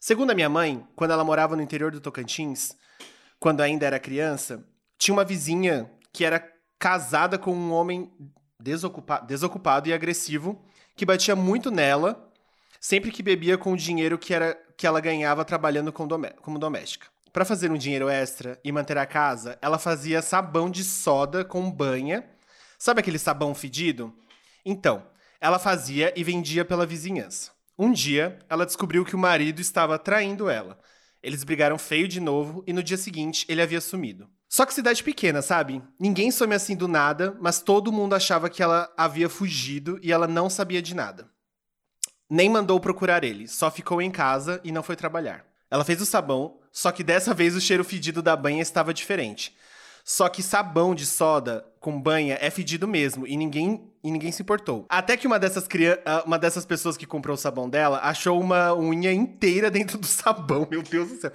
Segundo 0.00 0.30
a 0.30 0.34
minha 0.34 0.48
mãe, 0.48 0.88
quando 0.96 1.10
ela 1.10 1.22
morava 1.22 1.54
no 1.54 1.60
interior 1.60 1.92
do 1.92 2.00
Tocantins, 2.00 2.74
quando 3.38 3.60
ainda 3.60 3.84
era 3.84 4.00
criança, 4.00 4.64
tinha 4.96 5.14
uma 5.14 5.24
vizinha 5.24 5.90
que 6.14 6.24
era 6.24 6.40
casada 6.78 7.38
com 7.38 7.54
um 7.54 7.72
homem 7.72 8.10
desocupa 8.58 9.18
desocupado 9.18 9.86
e 9.86 9.92
agressivo 9.92 10.64
que 10.96 11.04
batia 11.04 11.36
muito 11.36 11.70
nela 11.70 12.25
sempre 12.86 13.10
que 13.10 13.20
bebia 13.20 13.58
com 13.58 13.72
o 13.72 13.76
dinheiro 13.76 14.16
que, 14.16 14.32
era, 14.32 14.56
que 14.76 14.86
ela 14.86 15.00
ganhava 15.00 15.44
trabalhando 15.44 15.92
com 15.92 16.06
domé 16.06 16.30
como 16.40 16.56
doméstica. 16.56 17.08
Para 17.32 17.44
fazer 17.44 17.68
um 17.68 17.76
dinheiro 17.76 18.08
extra 18.08 18.60
e 18.62 18.70
manter 18.70 18.96
a 18.96 19.04
casa, 19.04 19.58
ela 19.60 19.76
fazia 19.76 20.22
sabão 20.22 20.70
de 20.70 20.84
soda 20.84 21.44
com 21.44 21.68
banha. 21.68 22.24
Sabe 22.78 23.00
aquele 23.00 23.18
sabão 23.18 23.56
fedido? 23.56 24.14
Então, 24.64 25.04
ela 25.40 25.58
fazia 25.58 26.14
e 26.16 26.22
vendia 26.22 26.64
pela 26.64 26.86
vizinhança. 26.86 27.50
Um 27.76 27.90
dia, 27.90 28.38
ela 28.48 28.64
descobriu 28.64 29.04
que 29.04 29.16
o 29.16 29.18
marido 29.18 29.60
estava 29.60 29.98
traindo 29.98 30.48
ela. 30.48 30.78
Eles 31.20 31.42
brigaram 31.42 31.78
feio 31.78 32.06
de 32.06 32.20
novo 32.20 32.62
e 32.68 32.72
no 32.72 32.84
dia 32.84 32.96
seguinte 32.96 33.44
ele 33.48 33.62
havia 33.62 33.80
sumido. 33.80 34.28
Só 34.48 34.64
que 34.64 34.72
cidade 34.72 35.02
pequena, 35.02 35.42
sabe? 35.42 35.82
Ninguém 35.98 36.30
some 36.30 36.54
assim 36.54 36.76
do 36.76 36.86
nada, 36.86 37.36
mas 37.40 37.60
todo 37.60 37.90
mundo 37.90 38.14
achava 38.14 38.48
que 38.48 38.62
ela 38.62 38.88
havia 38.96 39.28
fugido 39.28 39.98
e 40.04 40.12
ela 40.12 40.28
não 40.28 40.48
sabia 40.48 40.80
de 40.80 40.94
nada. 40.94 41.34
Nem 42.28 42.48
mandou 42.48 42.80
procurar 42.80 43.22
ele, 43.24 43.46
só 43.46 43.70
ficou 43.70 44.02
em 44.02 44.10
casa 44.10 44.60
e 44.64 44.72
não 44.72 44.82
foi 44.82 44.96
trabalhar. 44.96 45.44
Ela 45.70 45.84
fez 45.84 46.00
o 46.00 46.06
sabão, 46.06 46.58
só 46.72 46.92
que 46.92 47.04
dessa 47.04 47.32
vez 47.32 47.54
o 47.54 47.60
cheiro 47.60 47.84
fedido 47.84 48.22
da 48.22 48.36
banha 48.36 48.62
estava 48.62 48.92
diferente. 48.92 49.54
Só 50.04 50.28
que 50.28 50.42
sabão 50.42 50.94
de 50.94 51.04
soda 51.04 51.66
com 51.80 52.00
banha 52.00 52.38
é 52.40 52.48
fedido 52.48 52.86
mesmo 52.86 53.26
e 53.26 53.36
ninguém, 53.36 53.90
e 54.04 54.10
ninguém 54.10 54.30
se 54.30 54.42
importou. 54.42 54.86
Até 54.88 55.16
que 55.16 55.26
uma 55.26 55.36
dessas, 55.36 55.66
ah, 56.04 56.22
uma 56.24 56.38
dessas 56.38 56.64
pessoas 56.64 56.96
que 56.96 57.06
comprou 57.06 57.34
o 57.34 57.38
sabão 57.38 57.68
dela 57.68 57.98
achou 58.02 58.40
uma 58.40 58.72
unha 58.72 59.12
inteira 59.12 59.68
dentro 59.70 59.98
do 59.98 60.06
sabão, 60.06 60.66
meu 60.70 60.80
Deus 60.82 61.08
do 61.08 61.20
céu. 61.20 61.32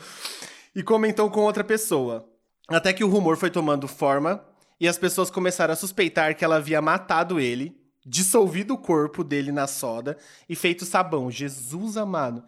E 0.73 0.81
comentou 0.81 1.29
com 1.29 1.41
outra 1.41 1.65
pessoa. 1.65 2.25
Até 2.69 2.93
que 2.93 3.03
o 3.03 3.09
rumor 3.09 3.35
foi 3.35 3.49
tomando 3.49 3.89
forma 3.89 4.41
e 4.79 4.87
as 4.87 4.97
pessoas 4.97 5.29
começaram 5.29 5.73
a 5.73 5.77
suspeitar 5.77 6.33
que 6.35 6.45
ela 6.45 6.55
havia 6.55 6.81
matado 6.81 7.41
ele, 7.41 7.77
dissolvido 8.05 8.73
o 8.73 8.77
corpo 8.77 9.23
dele 9.23 9.51
na 9.51 9.67
soda 9.67 10.17
e 10.49 10.55
feito 10.55 10.85
sabão. 10.85 11.29
Jesus 11.29 11.97
amado. 11.97 12.43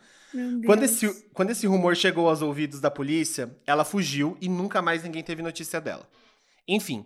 Quando 0.66 0.84
esse, 0.84 1.28
quando 1.32 1.52
esse 1.52 1.68
rumor 1.68 1.96
chegou 1.96 2.28
aos 2.28 2.42
ouvidos 2.42 2.80
da 2.80 2.90
polícia, 2.90 3.56
ela 3.68 3.86
fugiu 3.86 4.36
e 4.42 4.50
nunca 4.50 4.82
mais 4.82 5.04
ninguém 5.04 5.24
teve 5.24 5.44
notícia 5.44 5.80
dela. 5.80 6.10
Enfim, 6.68 7.06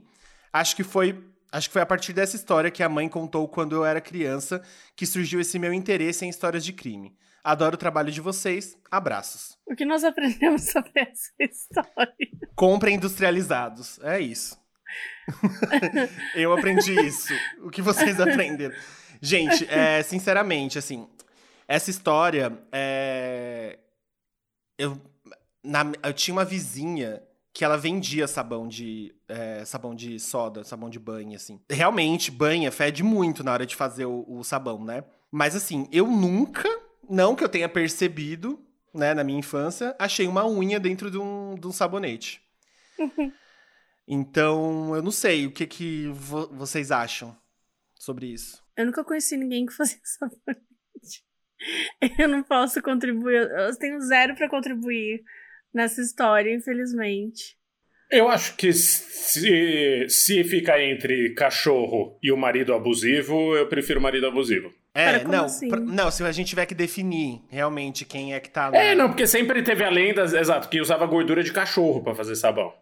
acho 0.53 0.75
que 0.75 0.83
foi 0.83 1.23
acho 1.51 1.69
que 1.69 1.73
foi 1.73 1.81
a 1.81 1.85
partir 1.85 2.13
dessa 2.13 2.35
história 2.35 2.71
que 2.71 2.83
a 2.83 2.89
mãe 2.89 3.07
contou 3.07 3.47
quando 3.47 3.75
eu 3.75 3.85
era 3.85 4.01
criança 4.01 4.61
que 4.95 5.05
surgiu 5.05 5.39
esse 5.39 5.57
meu 5.57 5.73
interesse 5.73 6.25
em 6.25 6.29
histórias 6.29 6.63
de 6.63 6.73
crime. 6.73 7.15
Adoro 7.43 7.75
o 7.75 7.77
trabalho 7.77 8.11
de 8.11 8.19
vocês. 8.19 8.77
Abraços. 8.91 9.57
O 9.65 9.73
que 9.73 9.85
nós 9.85 10.03
aprendemos 10.03 10.63
sobre 10.71 10.91
essa 10.95 11.31
história? 11.39 12.15
Compra 12.55 12.91
industrializados. 12.91 13.99
É 14.03 14.19
isso. 14.19 14.57
eu 16.35 16.53
aprendi 16.53 16.93
isso. 17.05 17.33
O 17.61 17.69
que 17.69 17.81
vocês 17.81 18.19
aprenderam? 18.19 18.75
Gente, 19.21 19.67
é, 19.69 20.01
sinceramente, 20.03 20.77
assim, 20.77 21.07
essa 21.67 21.89
história 21.89 22.57
é. 22.71 23.79
Eu, 24.77 25.01
na, 25.63 25.91
eu 26.03 26.13
tinha 26.13 26.33
uma 26.33 26.45
vizinha 26.45 27.21
que 27.53 27.65
ela 27.65 27.77
vendia 27.77 28.27
sabão 28.27 28.67
de 28.67 29.15
é, 29.27 29.65
sabão 29.65 29.95
de 29.95 30.19
soda, 30.19 30.63
sabão 30.63 30.89
de 30.89 30.99
banho, 30.99 31.35
assim. 31.35 31.59
Realmente, 31.69 32.29
banha 32.29 32.71
fede 32.71 33.03
muito 33.03 33.43
na 33.43 33.51
hora 33.51 33.65
de 33.65 33.75
fazer 33.75 34.05
o, 34.05 34.23
o, 34.27 34.43
sabão, 34.43 34.83
né? 34.83 35.03
Mas 35.31 35.55
assim, 35.55 35.87
eu 35.91 36.07
nunca, 36.07 36.69
não 37.09 37.35
que 37.35 37.43
eu 37.43 37.49
tenha 37.49 37.67
percebido, 37.67 38.63
né, 38.93 39.13
na 39.13 39.23
minha 39.23 39.39
infância, 39.39 39.95
achei 39.99 40.27
uma 40.27 40.47
unha 40.47 40.79
dentro 40.79 41.09
de 41.11 41.17
um, 41.17 41.55
de 41.55 41.67
um 41.67 41.71
sabonete. 41.71 42.41
Então, 44.08 44.95
eu 44.95 45.01
não 45.01 45.12
sei 45.12 45.45
o 45.45 45.51
que, 45.51 45.68
que 45.68 46.08
vo 46.14 46.47
vocês 46.53 46.91
acham 46.91 47.36
sobre 47.95 48.28
isso. 48.28 48.64
Eu 48.78 48.86
nunca 48.86 49.03
conheci 49.03 49.36
ninguém 49.36 49.66
que 49.66 49.74
fazia 49.74 49.99
sabonete. 50.03 51.26
Eu 52.20 52.28
não 52.28 52.43
posso 52.43 52.82
contribuir, 52.84 53.49
eu 53.49 53.76
tenho 53.80 53.99
zero 53.99 54.36
para 54.36 54.47
contribuir 54.47 55.24
nessa 55.74 56.01
história, 56.01 56.53
infelizmente. 56.53 57.58
Eu 58.12 58.30
acho 58.30 58.55
que 58.55 58.72
se, 58.72 60.08
se 60.08 60.43
fica 60.43 60.82
entre 60.82 61.34
cachorro 61.34 62.18
e 62.22 62.32
o 62.32 62.38
marido 62.38 62.76
abusivo, 62.76 63.55
eu 63.55 63.68
prefiro 63.68 63.99
o 63.99 64.03
marido 64.03 64.28
abusivo. 64.28 64.72
É, 64.93 65.24
não, 65.24 65.45
assim? 65.45 65.68
pra, 65.68 65.80
não, 65.80 66.10
se 66.10 66.24
a 66.24 66.32
gente 66.32 66.47
tiver 66.47 66.66
que 66.66 66.74
definir 66.74 67.41
realmente 67.49 68.05
quem 68.05 68.34
é 68.34 68.39
que 68.39 68.49
tá 68.49 68.70
lá. 68.70 68.78
É, 68.78 68.95
não, 68.95 69.10
porque 69.10 69.28
sempre 69.28 69.62
teve 69.62 69.84
a 69.84 69.89
lenda, 69.89 70.22
exato, 70.22 70.70
que 70.70 70.80
usava 70.80 71.05
gordura 71.05 71.43
de 71.43 71.51
cachorro 71.51 72.03
para 72.03 72.16
fazer 72.16 72.36
sabão. 72.36 72.74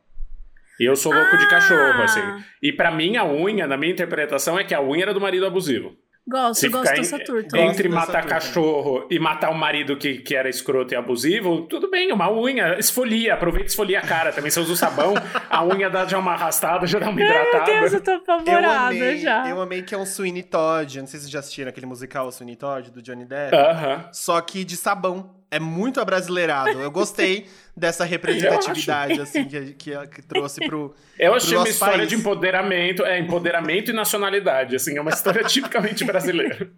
E 0.80 0.86
eu 0.86 0.96
sou 0.96 1.14
louco 1.14 1.36
ah. 1.36 1.38
de 1.38 1.50
cachorro, 1.50 2.02
assim. 2.02 2.22
E 2.62 2.72
para 2.72 2.92
mim, 2.92 3.18
a 3.18 3.26
unha, 3.26 3.68
na 3.68 3.78
minha 3.78 3.92
interpretação, 3.92 4.60
é 4.60 4.64
que 4.64 4.74
a 4.74 4.82
unha 4.82 5.04
era 5.04 5.14
do 5.14 5.22
marido 5.22 5.46
abusivo. 5.46 5.96
Gosto, 6.28 6.62
Se 6.62 6.70
gosto 6.70 6.96
dessa 6.96 7.20
turta. 7.20 7.56
Entre 7.56 7.88
matar 7.88 8.26
cachorro 8.26 9.08
e 9.12 9.20
matar 9.20 9.52
o 9.52 9.54
um 9.54 9.58
marido 9.58 9.96
que, 9.96 10.16
que 10.16 10.36
era 10.36 10.50
escroto 10.50 10.92
e 10.92 10.98
abusivo, 10.98 11.68
tudo 11.68 11.88
bem, 11.88 12.12
uma 12.12 12.32
unha, 12.32 12.80
esfolia, 12.80 13.36
aproveita 13.36 13.68
e 13.68 13.70
esfolia 13.70 14.00
a 14.00 14.02
cara 14.02 14.32
também. 14.32 14.50
Se 14.50 14.60
usa 14.60 14.74
o 14.74 14.76
sabão, 14.76 15.14
a 15.48 15.64
unha 15.64 15.88
dá 15.88 16.04
já 16.08 16.18
uma 16.18 16.34
arrastada, 16.34 16.88
já 16.88 16.98
dá 16.98 17.10
uma 17.10 17.22
hidratada. 17.22 17.72
Meu 17.72 17.82
Deus, 17.82 17.94
eu 17.94 18.02
tô 18.02 18.12
apavorada 18.12 18.66
eu 18.66 18.72
amei, 18.72 19.18
já. 19.20 19.48
Eu 19.48 19.62
amei 19.62 19.84
que 19.84 19.94
é 19.94 19.98
um 20.00 20.06
Sweeney 20.06 20.42
Todd, 20.42 21.00
não 21.00 21.06
sei 21.06 21.20
se 21.20 21.26
vocês 21.26 21.32
já 21.32 21.40
assistiram 21.40 21.70
aquele 21.70 21.86
musical 21.86 22.32
Sweeney 22.32 22.56
Todd, 22.56 22.90
do 22.90 23.04
Johnny 23.04 23.26
Depp. 23.26 23.56
Uh 23.56 23.60
-huh. 23.60 24.10
Só 24.12 24.42
que 24.42 24.64
de 24.64 24.76
sabão. 24.76 25.30
É 25.56 25.60
muito 25.60 26.02
abrasileirado. 26.02 26.82
Eu 26.82 26.92
gostei 26.92 27.48
dessa 27.76 28.04
representatividade, 28.04 29.22
assim, 29.22 29.46
que, 29.46 29.74
que, 29.74 30.08
que, 30.08 30.22
trouxe 30.22 30.60
pro. 30.68 30.94
Eu 31.18 31.34
achei 31.34 31.58
uma 31.58 31.68
história 31.68 31.98
país. 32.00 32.10
de 32.10 32.16
empoderamento, 32.16 33.04
é, 33.06 33.20
empoderamento 33.20 33.92
e 33.92 33.94
nacionalidade, 33.94 34.76
assim, 34.76 34.98
é 34.98 35.02
uma 35.02 35.12
história 35.12 35.44
tipicamente 35.48 36.04
brasileira. 36.04 36.70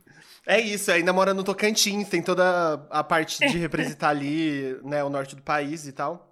É 0.45 0.61
isso, 0.61 0.91
ainda 0.91 1.11
mora 1.11 1.33
no 1.33 1.43
Tocantins, 1.43 2.07
tem 2.07 2.21
toda 2.21 2.85
a 2.89 3.03
parte 3.03 3.39
de 3.39 3.57
representar 3.57 4.09
ali, 4.09 4.77
né, 4.83 5.03
o 5.03 5.09
norte 5.09 5.35
do 5.35 5.41
país 5.41 5.87
e 5.87 5.91
tal. 5.91 6.31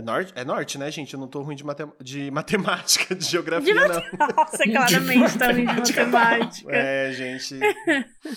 É 0.00 0.02
norte, 0.02 0.32
é 0.34 0.44
norte, 0.44 0.78
né, 0.78 0.90
gente? 0.90 1.12
Eu 1.12 1.20
não 1.20 1.28
tô 1.28 1.42
ruim 1.42 1.54
de, 1.54 1.62
matem 1.62 1.92
de 2.00 2.30
matemática, 2.32 3.14
de 3.14 3.24
geografia, 3.24 3.72
de 3.72 3.78
não. 3.78 3.86
Nossa, 4.34 4.64
claramente 4.64 5.38
tá 5.38 5.52
ruim 5.52 5.66
de 5.66 5.92
matemática. 5.92 6.72
É, 6.72 7.12
gente. 7.12 7.58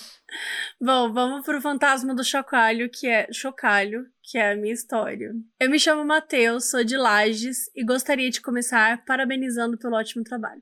Bom, 0.79 1.13
vamos 1.13 1.45
pro 1.45 1.61
fantasma 1.61 2.13
do 2.13 2.23
chocalho, 2.23 2.89
que 2.89 3.07
é 3.07 3.27
chocalho, 3.31 4.05
que 4.21 4.37
é 4.37 4.51
a 4.51 4.55
minha 4.55 4.73
história. 4.73 5.31
Eu 5.59 5.69
me 5.69 5.79
chamo 5.79 6.03
Matheus, 6.03 6.69
sou 6.69 6.83
de 6.83 6.97
Lages 6.97 7.71
e 7.73 7.85
gostaria 7.85 8.29
de 8.29 8.41
começar 8.41 9.03
parabenizando 9.05 9.77
pelo 9.77 9.95
ótimo 9.95 10.23
trabalho. 10.23 10.61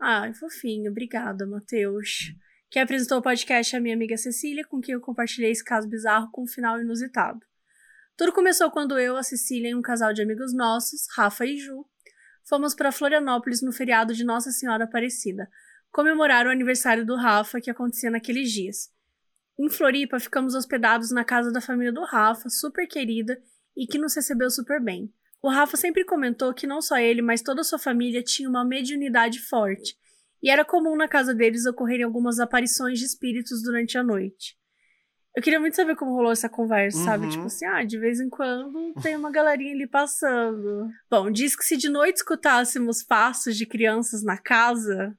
Ai, 0.00 0.34
fofinho, 0.34 0.90
obrigada, 0.90 1.46
Matheus. 1.46 2.34
Que 2.70 2.80
apresentou 2.80 3.18
o 3.18 3.22
podcast 3.22 3.76
a 3.76 3.80
minha 3.80 3.94
amiga 3.94 4.16
Cecília, 4.16 4.64
com 4.64 4.80
quem 4.80 4.94
eu 4.94 5.00
compartilhei 5.00 5.52
esse 5.52 5.62
caso 5.62 5.88
bizarro 5.88 6.28
com 6.32 6.42
um 6.42 6.48
final 6.48 6.80
inusitado. 6.80 7.40
Tudo 8.16 8.32
começou 8.32 8.70
quando 8.70 8.96
eu, 8.96 9.16
a 9.16 9.24
Cecília 9.24 9.70
e 9.70 9.74
um 9.74 9.82
casal 9.82 10.12
de 10.12 10.22
amigos 10.22 10.54
nossos, 10.54 11.08
Rafa 11.16 11.44
e 11.44 11.56
Ju, 11.58 11.84
fomos 12.48 12.72
para 12.72 12.92
Florianópolis 12.92 13.60
no 13.60 13.72
feriado 13.72 14.14
de 14.14 14.22
Nossa 14.22 14.52
Senhora 14.52 14.84
Aparecida, 14.84 15.50
comemorar 15.90 16.46
o 16.46 16.50
aniversário 16.50 17.04
do 17.04 17.16
Rafa 17.16 17.60
que 17.60 17.70
acontecia 17.70 18.12
naqueles 18.12 18.52
dias. 18.52 18.88
Em 19.58 19.68
Floripa, 19.68 20.20
ficamos 20.20 20.54
hospedados 20.54 21.10
na 21.10 21.24
casa 21.24 21.50
da 21.50 21.60
família 21.60 21.92
do 21.92 22.04
Rafa, 22.04 22.48
super 22.48 22.86
querida 22.86 23.36
e 23.76 23.84
que 23.84 23.98
nos 23.98 24.14
recebeu 24.14 24.48
super 24.48 24.80
bem. 24.80 25.12
O 25.42 25.48
Rafa 25.48 25.76
sempre 25.76 26.04
comentou 26.04 26.54
que 26.54 26.68
não 26.68 26.80
só 26.80 26.96
ele, 26.96 27.20
mas 27.20 27.42
toda 27.42 27.62
a 27.62 27.64
sua 27.64 27.80
família 27.80 28.22
tinha 28.22 28.48
uma 28.48 28.64
mediunidade 28.64 29.40
forte, 29.40 29.96
e 30.40 30.50
era 30.50 30.64
comum 30.64 30.94
na 30.94 31.08
casa 31.08 31.34
deles 31.34 31.66
ocorrerem 31.66 32.04
algumas 32.04 32.38
aparições 32.38 33.00
de 33.00 33.06
espíritos 33.06 33.60
durante 33.60 33.98
a 33.98 34.04
noite. 34.04 34.56
Eu 35.36 35.42
queria 35.42 35.58
muito 35.58 35.74
saber 35.74 35.96
como 35.96 36.14
rolou 36.14 36.30
essa 36.30 36.48
conversa, 36.48 36.98
uhum. 36.98 37.04
sabe? 37.04 37.28
Tipo 37.28 37.46
assim, 37.46 37.66
ah, 37.66 37.82
de 37.82 37.98
vez 37.98 38.20
em 38.20 38.28
quando 38.28 38.94
tem 39.02 39.16
uma 39.16 39.32
galerinha 39.32 39.74
ali 39.74 39.86
passando. 39.86 40.88
Bom, 41.10 41.30
diz 41.30 41.56
que 41.56 41.64
se 41.64 41.76
de 41.76 41.88
noite 41.88 42.18
escutássemos 42.18 43.02
passos 43.02 43.56
de 43.56 43.66
crianças 43.66 44.22
na 44.22 44.38
casa 44.38 45.16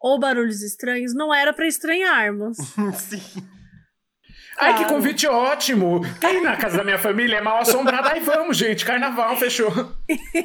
ou 0.00 0.20
barulhos 0.20 0.62
estranhos, 0.62 1.14
não 1.14 1.34
era 1.34 1.52
para 1.52 1.66
estranharmos. 1.66 2.58
Sim. 2.94 3.55
Ai, 4.58 4.76
que 4.78 4.84
convite 4.86 5.26
ótimo! 5.26 6.00
Ir 6.22 6.40
na 6.40 6.56
casa 6.56 6.78
da 6.78 6.84
minha 6.84 6.98
família? 6.98 7.36
É 7.36 7.40
mal 7.42 7.58
assombrada. 7.58 8.10
Ai, 8.10 8.20
vamos, 8.20 8.56
gente. 8.56 8.84
Carnaval, 8.84 9.36
fechou. 9.36 9.70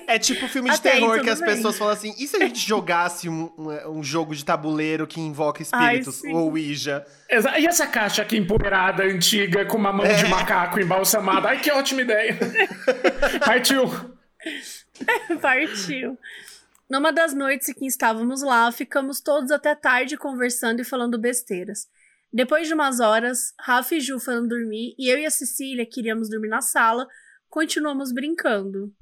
É 0.08 0.20
tipo 0.20 0.48
filme 0.48 0.70
de 0.70 0.76
Até 0.76 0.92
terror 0.92 1.22
que 1.22 1.30
as 1.30 1.40
bem. 1.40 1.56
pessoas 1.56 1.78
falam 1.78 1.94
assim: 1.94 2.14
e 2.18 2.28
se 2.28 2.36
a 2.36 2.40
gente 2.40 2.60
jogasse 2.60 3.30
um, 3.30 3.52
um, 3.58 4.00
um 4.00 4.04
jogo 4.04 4.36
de 4.36 4.44
tabuleiro 4.44 5.08
que 5.08 5.20
invoca 5.20 5.62
espíritos? 5.62 6.24
Ai, 6.26 6.34
ou 6.34 6.52
Ouija? 6.52 7.06
E 7.30 7.66
essa 7.66 7.88
caixa 7.88 8.22
aqui 8.22 8.38
empoeirada, 8.38 9.04
antiga, 9.04 9.66
com 9.66 9.78
uma 9.78 9.94
mão 9.94 10.06
é. 10.06 10.14
de 10.14 10.28
macaco 10.28 10.80
embalsamada? 10.80 11.50
Ai, 11.50 11.60
que 11.60 11.72
ótima 11.72 12.02
ideia! 12.02 12.38
Partiu! 13.46 13.90
Partiu. 15.42 16.18
Numa 16.90 17.14
das 17.14 17.34
noites 17.34 17.70
em 17.70 17.74
que 17.74 17.86
estávamos 17.86 18.42
lá, 18.42 18.70
ficamos 18.72 19.22
todos 19.22 19.50
até 19.52 19.74
tarde 19.74 20.18
conversando 20.18 20.82
e 20.82 20.84
falando 20.84 21.18
besteiras. 21.18 21.88
Depois 22.34 22.68
de 22.68 22.74
umas 22.74 23.02
horas, 23.02 23.54
Rafa 23.60 23.96
e 23.96 24.00
Ju 24.00 24.18
foram 24.18 24.48
dormir 24.48 24.96
e 24.98 25.10
eu 25.10 25.18
e 25.18 25.26
a 25.26 25.32
Cecília 25.32 25.86
queríamos 25.86 26.30
dormir 26.30 26.48
na 26.48 26.62
sala, 26.62 27.06
continuamos 27.50 28.14
brincando. 28.14 28.94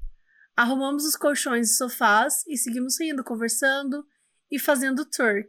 Arrumamos 0.56 1.04
os 1.04 1.14
colchões 1.14 1.70
e 1.70 1.76
sofás 1.76 2.44
e 2.48 2.56
seguimos 2.56 2.98
rindo, 3.00 3.22
conversando 3.22 4.04
e 4.50 4.58
fazendo 4.58 5.04
twerk. 5.04 5.48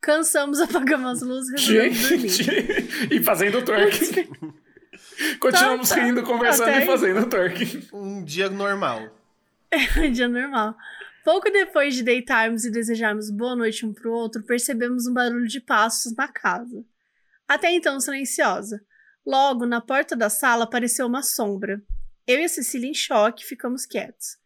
Cansamos, 0.00 0.60
apagamos 0.62 1.22
as 1.22 1.28
luzes 1.28 1.68
e 1.68 1.72
resolvemos 1.72 2.38
dormir. 2.38 3.12
e 3.12 3.22
fazendo 3.22 3.62
twerk. 3.62 4.30
Continuamos 5.38 5.88
tá, 5.90 5.96
tá. 5.96 6.02
rindo, 6.02 6.22
conversando 6.22 6.70
Até 6.70 6.82
e 6.84 6.86
fazendo 6.86 7.28
twerk. 7.28 7.88
Um 7.92 8.24
dia 8.24 8.48
normal. 8.48 9.14
É 9.70 9.78
um 10.00 10.10
dia 10.10 10.26
normal. 10.26 10.74
Pouco 11.22 11.50
depois 11.50 11.94
de 11.94 12.02
deitarmos 12.02 12.64
e 12.64 12.70
desejarmos 12.70 13.30
boa 13.30 13.54
noite 13.54 13.84
um 13.84 13.92
pro 13.92 14.10
outro, 14.10 14.42
percebemos 14.42 15.06
um 15.06 15.12
barulho 15.12 15.46
de 15.46 15.60
passos 15.60 16.14
na 16.16 16.26
casa. 16.26 16.82
Até 17.50 17.72
então 17.72 17.98
silenciosa. 17.98 18.80
Logo, 19.26 19.66
na 19.66 19.80
porta 19.80 20.14
da 20.14 20.30
sala 20.30 20.62
apareceu 20.62 21.04
uma 21.08 21.20
sombra. 21.20 21.82
Eu 22.24 22.38
e 22.38 22.44
a 22.44 22.48
Cecília, 22.48 22.88
em 22.88 22.94
choque, 22.94 23.44
ficamos 23.44 23.84
quietos. 23.84 24.38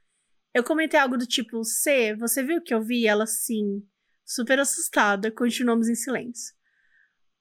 Eu 0.54 0.64
comentei 0.64 0.98
algo 0.98 1.18
do 1.18 1.26
tipo: 1.26 1.62
C, 1.64 2.16
você 2.16 2.42
viu 2.42 2.56
o 2.56 2.62
que 2.62 2.72
eu 2.72 2.80
vi? 2.80 3.06
Ela, 3.06 3.26
sim. 3.26 3.86
Super 4.24 4.58
assustada, 4.58 5.30
continuamos 5.30 5.86
em 5.86 5.94
silêncio. 5.94 6.54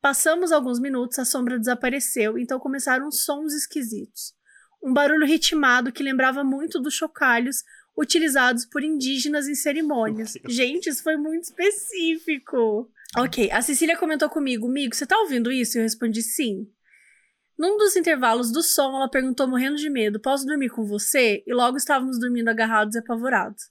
Passamos 0.02 0.52
alguns 0.52 0.82
minutos, 0.82 1.18
a 1.18 1.24
sombra 1.24 1.58
desapareceu, 1.58 2.38
então 2.38 2.60
começaram 2.60 3.10
sons 3.10 3.54
esquisitos. 3.54 4.34
Um 4.84 4.94
barulho 4.94 5.26
ritmado 5.26 5.94
que 5.94 6.04
lembrava 6.04 6.44
muito 6.44 6.78
dos 6.78 6.94
chocalhos 6.94 7.64
utilizados 7.98 8.66
por 8.66 8.84
indígenas 8.84 9.48
em 9.48 9.56
cerimônias. 9.56 10.34
Gente, 10.46 10.90
isso 10.90 11.02
foi 11.02 11.16
muito 11.16 11.44
específico. 11.44 12.92
Ok, 13.16 13.52
a 13.52 13.62
Cecília 13.62 13.96
comentou 13.96 14.28
comigo, 14.28 14.68
Migo, 14.68 14.96
você 14.96 15.06
tá 15.06 15.16
ouvindo 15.20 15.52
isso? 15.52 15.78
Eu 15.78 15.84
respondi 15.84 16.24
sim. 16.24 16.68
Num 17.56 17.78
dos 17.78 17.96
intervalos 17.96 18.52
do 18.52 18.64
som, 18.64 18.96
ela 18.96 19.08
perguntou 19.08 19.48
morrendo 19.48 19.76
de 19.76 19.88
medo: 19.88 20.20
Posso 20.20 20.48
dormir 20.48 20.70
com 20.70 20.84
você? 20.84 21.44
E 21.46 21.54
logo 21.54 21.78
estávamos 21.78 22.20
dormindo 22.20 22.50
agarrados 22.50 22.96
e 22.96 23.00
apavorados. 23.00 23.66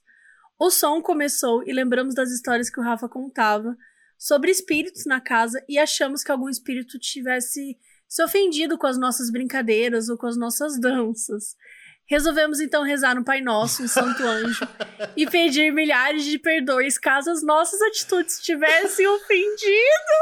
O 0.57 0.69
som 0.69 1.01
começou 1.01 1.61
e 1.67 1.73
lembramos 1.73 2.15
das 2.15 2.31
histórias 2.31 2.69
que 2.69 2.79
o 2.79 2.83
Rafa 2.83 3.09
contava 3.09 3.75
sobre 4.17 4.49
espíritos 4.49 5.05
na 5.05 5.19
casa 5.19 5.61
e 5.67 5.77
achamos 5.77 6.23
que 6.23 6.31
algum 6.31 6.47
espírito 6.47 6.97
tivesse 6.97 7.77
se 8.07 8.23
ofendido 8.23 8.77
com 8.77 8.87
as 8.87 8.97
nossas 8.97 9.29
brincadeiras 9.29 10.07
ou 10.07 10.17
com 10.17 10.27
as 10.27 10.37
nossas 10.37 10.79
danças. 10.79 11.57
Resolvemos 12.05 12.59
então 12.59 12.83
rezar 12.83 13.15
no 13.15 13.23
Pai 13.23 13.39
Nosso, 13.39 13.83
um 13.83 13.87
Santo 13.87 14.23
Anjo, 14.23 14.67
e 15.15 15.25
pedir 15.25 15.71
milhares 15.71 16.25
de 16.25 16.37
perdões 16.37 16.97
caso 16.97 17.31
as 17.31 17.41
nossas 17.41 17.81
atitudes 17.81 18.39
tivessem 18.39 19.07
ofendido 19.07 20.13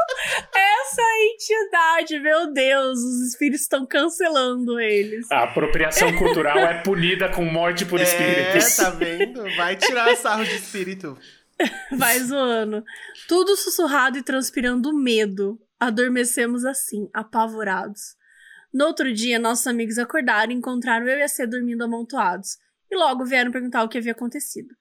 essa 0.54 1.02
entidade. 1.32 2.20
Meu 2.20 2.52
Deus, 2.52 2.98
os 2.98 3.28
espíritos 3.28 3.62
estão 3.62 3.84
cancelando 3.84 4.78
eles. 4.78 5.30
A 5.30 5.44
apropriação 5.44 6.16
cultural 6.16 6.58
é 6.58 6.82
punida 6.82 7.28
com 7.28 7.44
morte 7.44 7.84
por 7.84 8.00
é, 8.00 8.04
espíritos. 8.04 8.78
É, 8.78 8.84
tá 8.84 8.90
vendo? 8.90 9.56
Vai 9.56 9.76
tirar 9.76 10.16
sarro 10.16 10.44
de 10.44 10.54
espírito. 10.54 11.18
Vai 11.96 12.18
zoando. 12.20 12.84
Tudo 13.28 13.56
sussurrado 13.56 14.18
e 14.18 14.22
transpirando 14.22 14.94
medo. 14.94 15.58
Adormecemos 15.78 16.64
assim, 16.64 17.08
apavorados. 17.12 18.16
No 18.72 18.86
outro 18.86 19.12
dia, 19.12 19.38
nossos 19.38 19.66
amigos 19.66 19.98
acordaram 19.98 20.50
e 20.50 20.54
encontraram 20.54 21.06
eu 21.06 21.18
e 21.18 21.22
a 21.22 21.28
C 21.28 21.46
dormindo 21.46 21.84
amontoados, 21.84 22.56
e 22.90 22.96
logo 22.96 23.24
vieram 23.24 23.52
perguntar 23.52 23.82
o 23.82 23.88
que 23.88 23.98
havia 23.98 24.12
acontecido. 24.12 24.74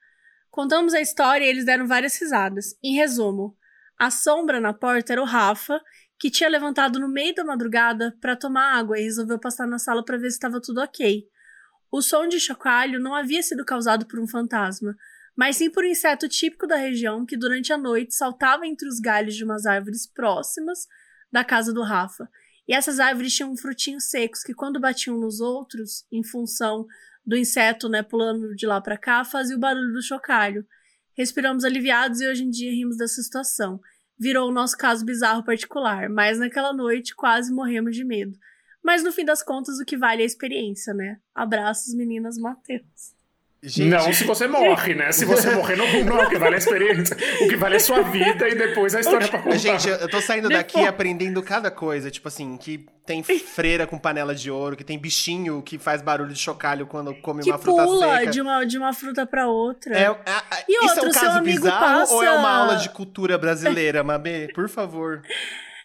Contamos 0.49 0.93
a 0.93 1.01
história 1.01 1.45
e 1.45 1.49
eles 1.49 1.65
deram 1.65 1.85
várias 1.85 2.17
risadas. 2.17 2.77
Em 2.81 2.95
resumo, 2.95 3.57
a 3.99 4.09
sombra 4.09 4.61
na 4.61 4.73
porta 4.73 5.11
era 5.13 5.21
o 5.21 5.25
Rafa, 5.25 5.81
que 6.17 6.29
tinha 6.29 6.49
levantado 6.49 6.99
no 6.99 7.09
meio 7.09 7.35
da 7.35 7.43
madrugada 7.43 8.15
para 8.21 8.35
tomar 8.35 8.77
água 8.77 8.97
e 8.97 9.03
resolveu 9.03 9.39
passar 9.39 9.67
na 9.67 9.77
sala 9.77 10.05
para 10.05 10.17
ver 10.17 10.29
se 10.29 10.37
estava 10.37 10.61
tudo 10.61 10.81
ok. 10.81 11.25
O 11.91 12.01
som 12.01 12.27
de 12.27 12.39
chocalho 12.39 12.99
não 12.99 13.13
havia 13.13 13.43
sido 13.43 13.65
causado 13.65 14.05
por 14.05 14.19
um 14.19 14.27
fantasma, 14.27 14.95
mas 15.35 15.57
sim 15.57 15.69
por 15.69 15.83
um 15.83 15.87
inseto 15.87 16.29
típico 16.29 16.65
da 16.65 16.77
região 16.77 17.25
que 17.25 17.35
durante 17.35 17.73
a 17.73 17.77
noite 17.77 18.13
saltava 18.13 18.65
entre 18.65 18.87
os 18.87 18.99
galhos 18.99 19.35
de 19.35 19.43
umas 19.43 19.65
árvores 19.65 20.07
próximas 20.07 20.87
da 21.31 21.43
casa 21.43 21.73
do 21.73 21.81
Rafa 21.81 22.29
e 22.71 22.73
essas 22.73 23.01
árvores 23.01 23.35
tinham 23.35 23.53
frutinhos 23.57 24.05
secos 24.05 24.43
que, 24.43 24.53
quando 24.53 24.79
batiam 24.79 25.17
nos 25.17 25.41
outros, 25.41 26.05
em 26.09 26.23
função 26.23 26.87
do 27.25 27.35
inseto, 27.35 27.89
né, 27.89 28.01
pulando 28.01 28.55
de 28.55 28.65
lá 28.65 28.79
para 28.79 28.97
cá, 28.97 29.25
fazia 29.25 29.57
o 29.57 29.59
barulho 29.59 29.91
do 29.91 30.01
chocalho. 30.01 30.65
Respiramos 31.13 31.65
aliviados 31.65 32.21
e 32.21 32.27
hoje 32.29 32.45
em 32.45 32.49
dia 32.49 32.71
rimos 32.71 32.95
dessa 32.95 33.21
situação. 33.21 33.81
Virou 34.17 34.47
o 34.47 34.53
nosso 34.53 34.77
caso 34.77 35.03
bizarro 35.03 35.43
particular, 35.43 36.09
mas 36.09 36.39
naquela 36.39 36.71
noite 36.71 37.13
quase 37.13 37.53
morremos 37.53 37.93
de 37.93 38.05
medo. 38.05 38.39
Mas 38.81 39.03
no 39.03 39.11
fim 39.11 39.25
das 39.25 39.43
contas, 39.43 39.77
o 39.77 39.83
que 39.83 39.97
vale 39.97 40.21
é 40.21 40.23
a 40.23 40.27
experiência, 40.27 40.93
né? 40.93 41.19
Abraços, 41.35 41.93
meninas 41.93 42.37
Matheus. 42.37 43.13
Gente... 43.63 43.89
Não 43.89 44.11
se 44.11 44.23
você 44.23 44.47
morre, 44.47 44.95
né? 44.95 45.11
Se 45.11 45.23
você 45.23 45.51
morrer, 45.51 45.75
não, 45.75 45.85
não 46.03 46.19
é 46.19 46.25
o 46.25 46.29
que 46.29 46.37
vale 46.39 46.55
a 46.55 46.57
experiência. 46.57 47.15
O 47.41 47.47
que 47.47 47.55
vale 47.55 47.75
é 47.75 47.79
sua 47.79 48.01
vida 48.01 48.49
e 48.49 48.55
depois 48.55 48.95
a 48.95 48.99
história 49.01 49.27
pra 49.27 49.37
contar. 49.37 49.57
Gente, 49.57 49.87
eu 49.87 50.09
tô 50.09 50.19
saindo 50.19 50.49
daqui 50.49 50.79
aprendendo 50.79 51.43
cada 51.43 51.69
coisa. 51.69 52.09
Tipo 52.09 52.27
assim, 52.27 52.57
que 52.57 52.83
tem 53.05 53.21
freira 53.21 53.85
com 53.85 53.99
panela 53.99 54.33
de 54.33 54.49
ouro, 54.49 54.75
que 54.75 54.83
tem 54.83 54.97
bichinho 54.97 55.61
que 55.61 55.77
faz 55.77 56.01
barulho 56.01 56.33
de 56.33 56.39
chocalho 56.39 56.87
quando 56.87 57.13
come 57.21 57.43
que 57.43 57.51
uma 57.51 57.59
fruta 57.59 57.83
pula 57.83 58.17
seca. 58.17 58.31
De 58.31 58.41
uma, 58.41 58.65
de 58.65 58.77
uma 58.79 58.93
fruta 58.93 59.27
pra 59.27 59.47
outra. 59.47 59.95
É, 59.95 60.05
é, 60.05 60.07
é, 60.07 60.65
e 60.67 60.85
isso 60.85 60.95
outro, 60.95 61.05
é 61.05 61.09
um 61.09 61.11
caso 61.11 61.41
bizarro 61.41 61.99
passa... 61.99 62.13
ou 62.15 62.23
é 62.23 62.31
uma 62.31 62.49
aula 62.49 62.77
de 62.77 62.89
cultura 62.89 63.37
brasileira, 63.37 64.03
Mabê? 64.03 64.47
Por 64.55 64.67
favor. 64.69 65.21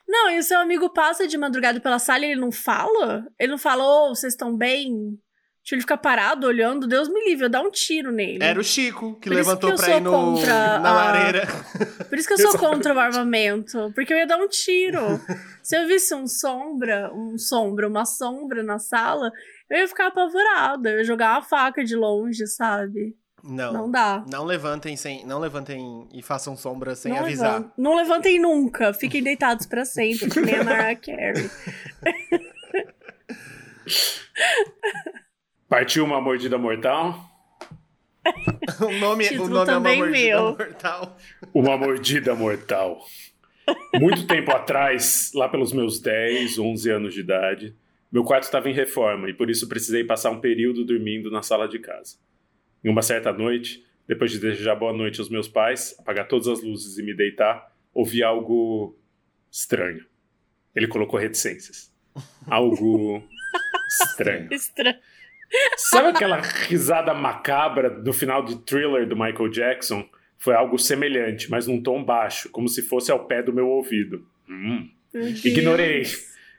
Não, 0.08 0.30
e 0.30 0.38
o 0.38 0.42
seu 0.42 0.58
amigo 0.60 0.88
passa 0.88 1.28
de 1.28 1.36
madrugada 1.36 1.78
pela 1.78 1.98
sala 1.98 2.24
e 2.24 2.30
ele 2.30 2.40
não 2.40 2.52
fala? 2.52 3.26
Ele 3.38 3.50
não 3.50 3.58
fala, 3.58 3.84
ô, 3.84 4.06
oh, 4.06 4.14
vocês 4.14 4.32
estão 4.32 4.56
bem? 4.56 5.18
Deixa 5.66 5.74
ele 5.74 5.82
ficar 5.82 5.96
parado 5.96 6.46
olhando, 6.46 6.86
Deus 6.86 7.08
me 7.08 7.24
livre, 7.24 7.46
eu 7.46 7.50
dar 7.50 7.60
um 7.60 7.72
tiro 7.72 8.12
nele. 8.12 8.38
Era 8.40 8.60
o 8.60 8.62
Chico 8.62 9.16
que 9.16 9.28
Por 9.28 9.34
levantou 9.34 9.72
que 9.72 9.78
pra 9.78 9.96
ir 9.96 10.00
no, 10.00 10.40
na 10.40 10.76
a... 10.76 10.92
lareira. 10.94 11.44
Por 12.08 12.16
isso 12.16 12.28
que 12.28 12.34
eu 12.34 12.38
sou 12.38 12.56
contra 12.56 12.94
o 12.94 12.98
armamento. 13.00 13.90
Porque 13.92 14.14
eu 14.14 14.16
ia 14.16 14.28
dar 14.28 14.38
um 14.38 14.46
tiro. 14.46 15.20
Se 15.64 15.76
eu 15.76 15.88
visse 15.88 16.14
um 16.14 16.28
sombra, 16.28 17.10
um 17.12 17.36
sombra, 17.36 17.88
uma 17.88 18.04
sombra 18.04 18.62
na 18.62 18.78
sala, 18.78 19.32
eu 19.68 19.78
ia 19.78 19.88
ficar 19.88 20.06
apavorada. 20.06 20.88
Eu 20.88 20.98
ia 20.98 21.04
jogar 21.04 21.32
uma 21.32 21.42
faca 21.42 21.82
de 21.82 21.96
longe, 21.96 22.46
sabe? 22.46 23.16
Não. 23.42 23.72
Não 23.72 23.90
dá. 23.90 24.24
Não 24.30 24.44
levantem 24.44 24.96
sem, 24.96 25.26
não 25.26 25.40
levantem 25.40 26.08
e 26.14 26.22
façam 26.22 26.56
sombra 26.56 26.94
sem 26.94 27.10
não 27.12 27.22
avisar. 27.22 27.54
Levantem. 27.54 27.72
Não 27.76 27.96
levantem 27.96 28.40
nunca. 28.40 28.94
Fiquem 28.94 29.20
deitados 29.20 29.66
para 29.66 29.84
sempre, 29.84 30.30
que 30.30 30.40
nem 30.40 30.54
a 30.54 30.62
Mariah 30.62 30.94
Carey. 30.94 31.50
Partiu 35.68 36.04
uma 36.04 36.20
mordida 36.20 36.56
mortal. 36.56 37.24
o 38.80 38.92
nome, 38.98 39.28
o 39.38 39.48
nome 39.48 39.70
é 39.70 39.76
uma 39.76 39.80
mordida 39.80 40.10
meu. 40.10 40.42
mortal. 40.56 41.18
Uma 41.54 41.76
mordida 41.76 42.34
mortal. 42.34 43.04
Muito 43.94 44.26
tempo 44.26 44.52
atrás, 44.52 45.32
lá 45.34 45.48
pelos 45.48 45.72
meus 45.72 46.00
10, 46.00 46.58
11 46.58 46.90
anos 46.90 47.14
de 47.14 47.20
idade, 47.20 47.74
meu 48.12 48.22
quarto 48.22 48.44
estava 48.44 48.70
em 48.70 48.72
reforma 48.72 49.28
e 49.28 49.34
por 49.34 49.50
isso 49.50 49.68
precisei 49.68 50.04
passar 50.04 50.30
um 50.30 50.40
período 50.40 50.84
dormindo 50.84 51.30
na 51.30 51.42
sala 51.42 51.66
de 51.66 51.78
casa. 51.78 52.16
Em 52.84 52.88
uma 52.88 53.02
certa 53.02 53.32
noite, 53.32 53.84
depois 54.06 54.30
de 54.30 54.38
desejar 54.38 54.76
boa 54.76 54.92
noite 54.92 55.18
aos 55.18 55.28
meus 55.28 55.48
pais, 55.48 55.96
apagar 55.98 56.28
todas 56.28 56.46
as 56.46 56.62
luzes 56.62 56.96
e 56.98 57.02
me 57.02 57.12
deitar, 57.12 57.72
ouvi 57.92 58.22
algo 58.22 58.96
estranho. 59.50 60.06
Ele 60.74 60.86
colocou 60.86 61.18
reticências. 61.18 61.92
Algo 62.46 63.22
estranho. 63.88 64.52
estranho. 64.52 64.96
Sabe 65.76 66.08
aquela 66.08 66.40
risada 66.40 67.14
macabra 67.14 67.90
do 67.90 68.12
final 68.12 68.44
de 68.44 68.58
Thriller 68.64 69.06
do 69.06 69.16
Michael 69.16 69.48
Jackson? 69.48 70.08
Foi 70.38 70.54
algo 70.54 70.78
semelhante, 70.78 71.50
mas 71.50 71.66
num 71.66 71.82
tom 71.82 72.02
baixo, 72.04 72.50
como 72.50 72.68
se 72.68 72.82
fosse 72.82 73.10
ao 73.10 73.26
pé 73.26 73.42
do 73.42 73.52
meu 73.52 73.68
ouvido. 73.68 74.26
Hum. 74.48 74.88
Ignorei 75.44 76.04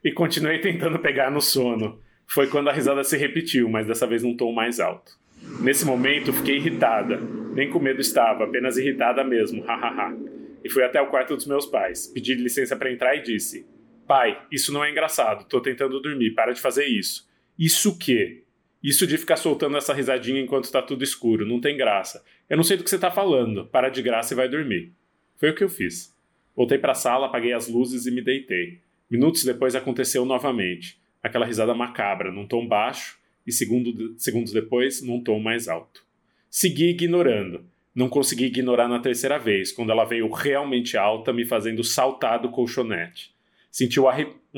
e 0.04 0.12
continuei 0.12 0.60
tentando 0.60 1.00
pegar 1.00 1.30
no 1.30 1.42
sono. 1.42 2.02
Foi 2.26 2.48
quando 2.48 2.70
a 2.70 2.74
risada 2.74 3.04
se 3.04 3.16
repetiu, 3.18 3.70
mas 3.70 3.88
dessa 3.88 4.08
vez 4.08 4.24
num 4.24 4.36
tom 4.36 4.52
mais 4.52 4.80
alto. 4.80 5.18
Nesse 5.62 5.86
momento, 5.86 6.34
fiquei 6.34 6.58
irritada. 6.58 7.20
Nem 7.54 7.70
com 7.70 7.80
medo 7.80 8.02
estava, 8.02 8.44
apenas 8.44 8.78
irritada 8.78 9.24
mesmo, 9.24 9.64
hahaha. 9.64 10.16
e 10.64 10.70
fui 10.70 10.84
até 10.84 11.02
o 11.02 11.08
quarto 11.08 11.36
dos 11.36 11.48
meus 11.48 11.66
pais, 11.66 12.08
pedi 12.08 12.34
licença 12.36 12.76
para 12.76 12.92
entrar 12.92 13.16
e 13.16 13.22
disse: 13.22 13.66
Pai, 14.08 14.40
isso 14.52 14.74
não 14.74 14.84
é 14.84 14.92
engraçado, 14.92 15.48
tô 15.48 15.62
tentando 15.62 16.00
dormir, 16.00 16.32
para 16.32 16.52
de 16.52 16.62
fazer 16.62 16.86
isso. 16.86 17.28
Isso 17.58 17.92
o 17.92 17.98
quê? 17.98 18.44
Isso 18.88 19.06
de 19.06 19.18
ficar 19.18 19.36
soltando 19.36 19.76
essa 19.76 19.94
risadinha 19.94 20.40
enquanto 20.40 20.64
está 20.64 20.82
tudo 20.82 21.04
escuro, 21.04 21.46
não 21.46 21.60
tem 21.60 21.76
graça. 21.76 22.24
Eu 22.50 22.56
não 22.56 22.64
sei 22.64 22.78
do 22.78 22.86
que 22.86 22.90
você 22.90 22.96
está 22.96 23.12
falando. 23.12 23.66
Para 23.66 23.90
de 23.90 24.02
graça 24.02 24.34
e 24.34 24.38
vai 24.38 24.48
dormir. 24.48 24.94
Foi 25.36 25.50
o 25.50 25.54
que 25.54 25.62
eu 25.62 25.68
fiz. 25.68 26.16
Voltei 26.56 26.78
para 26.78 26.94
a 26.94 26.96
sala, 26.96 27.26
apaguei 27.26 27.52
as 27.52 27.68
luzes 27.68 28.06
e 28.06 28.12
me 28.12 28.22
deitei. 28.22 28.80
Minutos 29.12 29.44
depois 29.44 29.76
aconteceu 29.76 30.24
novamente. 30.24 30.98
Aquela 31.22 31.46
risada 31.46 31.74
macabra, 31.74 32.32
num 32.32 32.48
tom 32.48 32.66
baixo, 32.66 33.20
e 33.46 33.52
segundo, 33.52 34.16
segundos 34.18 34.54
depois, 34.54 35.02
num 35.02 35.22
tom 35.22 35.38
mais 35.38 35.68
alto. 35.68 36.06
Segui 36.50 36.92
ignorando. 36.92 37.66
Não 37.94 38.08
consegui 38.08 38.46
ignorar 38.46 38.88
na 38.88 39.00
terceira 39.00 39.38
vez, 39.38 39.70
quando 39.70 39.92
ela 39.92 40.06
veio 40.06 40.32
realmente 40.32 40.96
alta, 40.96 41.34
me 41.34 41.44
fazendo 41.44 41.84
saltar 41.84 42.42
do 42.42 42.52
colchonete. 42.52 43.36
Senti 43.70 44.00
um 44.00 44.08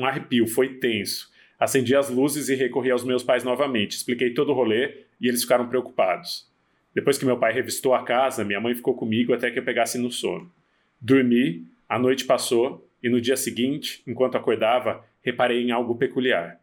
arrepio, 0.04 0.46
foi 0.46 0.74
tenso. 0.74 1.28
Acendi 1.60 1.94
as 1.94 2.08
luzes 2.08 2.48
e 2.48 2.54
recorri 2.54 2.90
aos 2.90 3.04
meus 3.04 3.22
pais 3.22 3.44
novamente. 3.44 3.92
Expliquei 3.92 4.32
todo 4.32 4.50
o 4.50 4.54
rolê 4.54 5.04
e 5.20 5.28
eles 5.28 5.42
ficaram 5.42 5.68
preocupados. 5.68 6.48
Depois 6.94 7.18
que 7.18 7.26
meu 7.26 7.36
pai 7.36 7.52
revistou 7.52 7.92
a 7.92 8.02
casa, 8.02 8.42
minha 8.42 8.58
mãe 8.58 8.74
ficou 8.74 8.94
comigo 8.94 9.34
até 9.34 9.50
que 9.50 9.58
eu 9.58 9.62
pegasse 9.62 9.98
no 9.98 10.10
sono. 10.10 10.50
Dormi, 10.98 11.66
a 11.86 11.98
noite 11.98 12.24
passou 12.24 12.88
e 13.02 13.10
no 13.10 13.20
dia 13.20 13.36
seguinte, 13.36 14.02
enquanto 14.06 14.36
acordava, 14.36 15.04
reparei 15.20 15.62
em 15.62 15.70
algo 15.70 15.96
peculiar. 15.96 16.58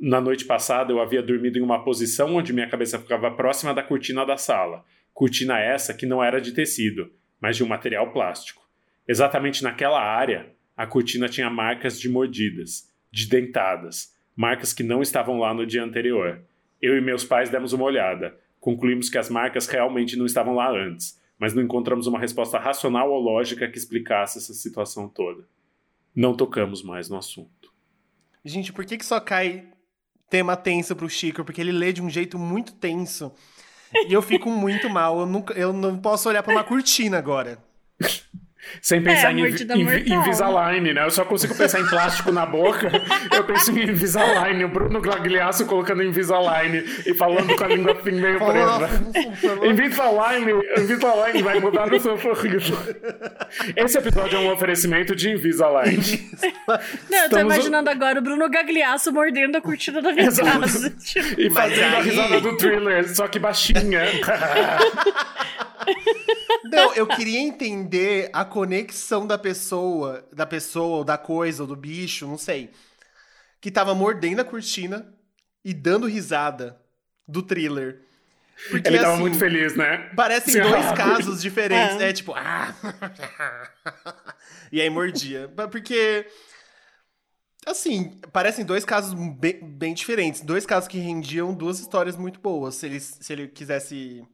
Na 0.00 0.20
noite 0.20 0.44
passada 0.44 0.92
eu 0.92 1.00
havia 1.00 1.22
dormido 1.22 1.56
em 1.58 1.62
uma 1.62 1.84
posição 1.84 2.34
onde 2.34 2.52
minha 2.52 2.68
cabeça 2.68 2.98
ficava 2.98 3.30
próxima 3.30 3.72
da 3.72 3.82
cortina 3.82 4.26
da 4.26 4.36
sala. 4.36 4.84
Cortina 5.14 5.60
essa 5.60 5.94
que 5.94 6.04
não 6.04 6.22
era 6.22 6.40
de 6.40 6.50
tecido, 6.50 7.12
mas 7.40 7.56
de 7.56 7.62
um 7.62 7.68
material 7.68 8.12
plástico. 8.12 8.60
Exatamente 9.06 9.62
naquela 9.62 10.02
área, 10.02 10.50
a 10.76 10.84
cortina 10.84 11.28
tinha 11.28 11.48
marcas 11.48 12.00
de 12.00 12.08
mordidas, 12.08 12.90
de 13.12 13.28
dentadas, 13.28 14.11
marcas 14.36 14.72
que 14.72 14.82
não 14.82 15.02
estavam 15.02 15.38
lá 15.38 15.52
no 15.52 15.66
dia 15.66 15.82
anterior. 15.82 16.40
Eu 16.80 16.96
e 16.96 17.00
meus 17.00 17.24
pais 17.24 17.50
demos 17.50 17.72
uma 17.72 17.84
olhada. 17.84 18.36
Concluímos 18.60 19.08
que 19.08 19.18
as 19.18 19.28
marcas 19.28 19.66
realmente 19.66 20.16
não 20.16 20.26
estavam 20.26 20.54
lá 20.54 20.70
antes, 20.70 21.20
mas 21.38 21.54
não 21.54 21.62
encontramos 21.62 22.06
uma 22.06 22.18
resposta 22.18 22.58
racional 22.58 23.10
ou 23.10 23.20
lógica 23.20 23.68
que 23.68 23.78
explicasse 23.78 24.38
essa 24.38 24.54
situação 24.54 25.08
toda. 25.08 25.44
Não 26.14 26.36
tocamos 26.36 26.82
mais 26.82 27.08
no 27.08 27.16
assunto. 27.16 27.72
Gente, 28.44 28.72
por 28.72 28.84
que, 28.84 28.98
que 28.98 29.04
só 29.04 29.20
cai 29.20 29.68
tema 30.28 30.56
tenso 30.56 30.94
pro 30.96 31.08
Chico? 31.08 31.44
Porque 31.44 31.60
ele 31.60 31.72
lê 31.72 31.92
de 31.92 32.02
um 32.02 32.10
jeito 32.10 32.38
muito 32.38 32.72
tenso. 32.74 33.32
E 34.08 34.12
eu 34.12 34.22
fico 34.22 34.50
muito 34.50 34.88
mal. 34.88 35.20
Eu, 35.20 35.26
nunca, 35.26 35.54
eu 35.54 35.72
não 35.72 35.98
posso 35.98 36.28
olhar 36.28 36.42
para 36.42 36.52
uma 36.52 36.64
cortina 36.64 37.18
agora. 37.18 37.58
Sem 38.80 39.02
pensar 39.02 39.30
é, 39.30 39.32
em, 39.32 39.46
em, 39.46 40.14
Invisalign, 40.14 40.94
né? 40.94 41.04
Eu 41.04 41.10
só 41.10 41.24
consigo 41.24 41.54
pensar 41.54 41.80
em 41.80 41.86
plástico 41.86 42.32
na 42.32 42.46
boca. 42.46 42.90
Eu 43.34 43.44
penso 43.44 43.70
em 43.72 43.82
Invisalign, 43.82 44.64
o 44.64 44.68
Bruno 44.68 45.00
Glagliasso 45.00 45.66
colocando 45.66 46.02
Invisalign 46.02 46.84
e 47.06 47.14
falando 47.14 47.54
com 47.56 47.64
a 47.64 47.68
língua 47.68 47.92
assim 47.92 48.12
meio 48.12 48.38
presa. 48.38 48.88
Invisalign, 49.64 50.52
Invisalign 50.78 51.42
vai 51.42 51.60
mudar 51.60 51.92
o 51.92 52.00
seu 52.00 52.18
sorriso. 52.18 52.78
Esse 53.76 53.98
episódio 53.98 54.36
é 54.36 54.40
um 54.40 54.52
oferecimento 54.52 55.14
de 55.14 55.30
Invisalign. 55.30 55.98
Não, 57.10 57.18
eu 57.18 57.30
tô 57.30 57.36
Estamos... 57.36 57.54
imaginando 57.54 57.90
agora 57.90 58.18
o 58.18 58.22
Bruno 58.22 58.48
Gagliasso 58.48 59.12
mordendo 59.12 59.56
a 59.56 59.60
cortina 59.60 60.00
da 60.00 60.12
minha 60.12 60.26
Exato. 60.26 60.60
casa. 60.60 60.92
E 61.36 61.50
fazendo 61.50 61.82
aí... 61.82 61.94
a 61.94 62.02
risada 62.02 62.40
do 62.40 62.56
thriller, 62.56 63.08
só 63.14 63.26
que 63.26 63.38
baixinha. 63.38 64.02
Não, 66.64 66.94
eu 66.94 67.06
queria 67.06 67.40
entender 67.40 68.30
a 68.32 68.44
conexão 68.44 69.26
da 69.26 69.36
pessoa, 69.36 70.26
da 70.32 70.46
pessoa, 70.46 70.98
ou 70.98 71.04
da 71.04 71.18
coisa, 71.18 71.62
ou 71.62 71.66
do 71.66 71.76
bicho, 71.76 72.26
não 72.26 72.38
sei. 72.38 72.70
Que 73.60 73.70
tava 73.70 73.94
mordendo 73.94 74.40
a 74.40 74.44
cortina 74.44 75.12
e 75.64 75.72
dando 75.74 76.06
risada 76.06 76.80
do 77.26 77.42
thriller. 77.42 78.00
Porque, 78.70 78.88
Ele 78.88 78.98
tava 78.98 79.14
assim, 79.14 79.20
muito 79.20 79.38
feliz, 79.38 79.76
né? 79.76 80.10
Parecem 80.14 80.60
dois 80.60 80.92
casos 80.92 81.40
diferentes. 81.42 82.00
É, 82.00 82.10
é 82.10 82.12
tipo, 82.12 82.32
ah! 82.34 82.74
e 84.70 84.80
aí 84.80 84.88
mordia. 84.88 85.50
Porque. 85.70 86.26
Assim, 87.66 88.20
parecem 88.32 88.64
dois 88.64 88.84
casos 88.84 89.14
bem, 89.14 89.60
bem, 89.62 89.94
diferentes. 89.94 90.40
Dois 90.40 90.66
casos 90.66 90.88
que 90.88 90.98
rendiam 90.98 91.54
duas 91.54 91.78
histórias 91.78 92.16
muito 92.16 92.40
boas. 92.40 92.74
Se 92.74 92.86
ele, 92.86 93.00
se 93.00 93.32
ele 93.32 93.48
quisesse 93.48 94.24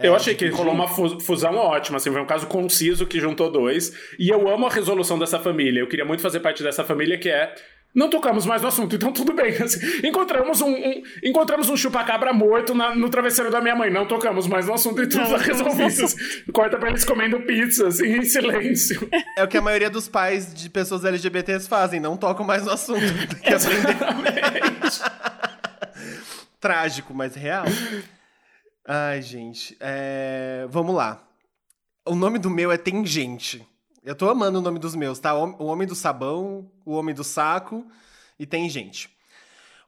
eu 0.00 0.14
achei 0.14 0.34
que 0.34 0.48
rolou 0.48 0.72
uma 0.72 0.86
fusão 0.86 1.56
ótima, 1.56 1.96
assim, 1.96 2.10
foi 2.10 2.20
um 2.20 2.26
caso 2.26 2.46
conciso 2.46 3.06
que 3.06 3.20
juntou 3.20 3.50
dois. 3.50 3.92
E 4.18 4.28
eu 4.28 4.48
amo 4.48 4.66
a 4.66 4.70
resolução 4.70 5.18
dessa 5.18 5.38
família. 5.38 5.80
Eu 5.80 5.88
queria 5.88 6.04
muito 6.04 6.22
fazer 6.22 6.40
parte 6.40 6.62
dessa 6.62 6.84
família 6.84 7.18
que 7.18 7.28
é. 7.28 7.54
Não 7.94 8.10
tocamos 8.10 8.44
mais 8.44 8.60
no 8.60 8.68
assunto, 8.68 8.94
então 8.94 9.10
tudo 9.10 9.32
bem. 9.32 9.50
Assim, 9.60 10.06
encontramos 10.06 10.60
um, 10.60 10.70
um, 10.70 11.02
encontramos 11.24 11.68
um 11.70 11.76
chupacabra 11.76 12.32
morto 12.32 12.74
na, 12.74 12.94
no 12.94 13.08
travesseiro 13.08 13.50
da 13.50 13.60
minha 13.60 13.74
mãe. 13.74 13.90
Não 13.90 14.06
tocamos 14.06 14.46
mais 14.46 14.66
no 14.66 14.74
assunto 14.74 15.02
e 15.02 15.08
tudo 15.08 15.34
resolvido. 15.36 16.04
Corta 16.52 16.76
pra 16.78 16.90
eles 16.90 17.04
comendo 17.04 17.40
pizza, 17.40 17.88
assim, 17.88 18.18
em 18.18 18.22
silêncio. 18.22 19.08
É 19.36 19.42
o 19.42 19.48
que 19.48 19.56
a 19.56 19.62
maioria 19.62 19.90
dos 19.90 20.06
pais 20.06 20.54
de 20.54 20.68
pessoas 20.68 21.04
LGBTs 21.04 21.66
fazem, 21.66 21.98
não 21.98 22.16
tocam 22.16 22.44
mais 22.44 22.64
no 22.64 22.72
assunto. 22.72 23.00
Exatamente. 23.42 25.00
Trágico, 26.60 27.14
mas 27.14 27.34
real. 27.34 27.64
Ai, 28.90 29.20
gente. 29.20 29.76
É... 29.80 30.66
Vamos 30.70 30.94
lá. 30.94 31.22
O 32.06 32.14
nome 32.14 32.38
do 32.38 32.48
meu 32.48 32.72
é 32.72 32.78
Tangente. 32.78 33.68
Eu 34.02 34.14
tô 34.14 34.30
amando 34.30 34.60
o 34.60 34.62
nome 34.62 34.78
dos 34.78 34.94
meus, 34.94 35.18
tá? 35.18 35.34
O 35.34 35.66
Homem 35.66 35.86
do 35.86 35.94
Sabão, 35.94 36.72
o 36.86 36.92
Homem 36.92 37.14
do 37.14 37.22
Saco 37.22 37.86
e 38.38 38.46
tem 38.46 38.66
gente. 38.70 39.14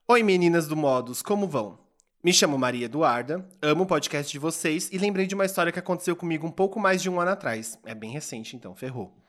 Oi, 0.06 0.22
meninas 0.22 0.68
do 0.68 0.76
Modos, 0.76 1.22
como 1.22 1.48
vão? 1.48 1.78
Me 2.22 2.30
chamo 2.30 2.58
Maria 2.58 2.84
Eduarda, 2.84 3.48
amo 3.62 3.84
o 3.84 3.86
podcast 3.86 4.30
de 4.30 4.38
vocês 4.38 4.90
e 4.92 4.98
lembrei 4.98 5.26
de 5.26 5.34
uma 5.34 5.46
história 5.46 5.72
que 5.72 5.78
aconteceu 5.78 6.14
comigo 6.14 6.46
um 6.46 6.50
pouco 6.50 6.78
mais 6.78 7.00
de 7.00 7.08
um 7.08 7.18
ano 7.18 7.30
atrás. 7.30 7.78
É 7.86 7.94
bem 7.94 8.10
recente, 8.10 8.54
então, 8.54 8.74
ferrou. 8.74 9.19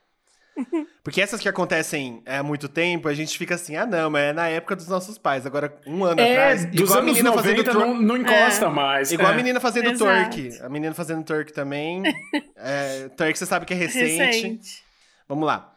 Porque 1.03 1.21
essas 1.21 1.39
que 1.39 1.49
acontecem 1.49 2.21
há 2.25 2.43
muito 2.43 2.67
tempo, 2.67 3.07
a 3.07 3.13
gente 3.13 3.37
fica 3.37 3.55
assim, 3.55 3.75
ah 3.75 3.85
não, 3.85 4.09
mas 4.09 4.23
é 4.23 4.33
na 4.33 4.47
época 4.47 4.75
dos 4.75 4.87
nossos 4.87 5.17
pais. 5.17 5.45
Agora, 5.45 5.79
um 5.85 6.03
ano 6.03 6.19
é, 6.19 6.31
atrás, 6.31 6.65
dos 6.65 6.81
igual 6.81 6.99
anos 6.99 7.11
a 7.11 7.13
menina 7.13 7.29
90 7.35 7.63
fazendo 7.63 7.79
não, 7.79 8.01
não 8.01 8.17
encosta 8.17 8.65
é. 8.65 8.69
mais. 8.69 9.11
Igual 9.11 9.29
é. 9.29 9.33
a 9.33 9.37
menina 9.37 9.59
fazendo 9.59 9.89
Exato. 9.89 10.31
Turk. 10.31 10.61
A 10.61 10.69
menina 10.69 10.93
fazendo 10.93 11.23
Turk 11.23 11.53
também. 11.53 12.03
é, 12.55 13.09
turk 13.09 13.37
você 13.37 13.45
sabe 13.45 13.65
que 13.65 13.73
é 13.73 13.77
recente. 13.77 14.17
recente. 14.17 14.83
Vamos 15.27 15.45
lá. 15.45 15.73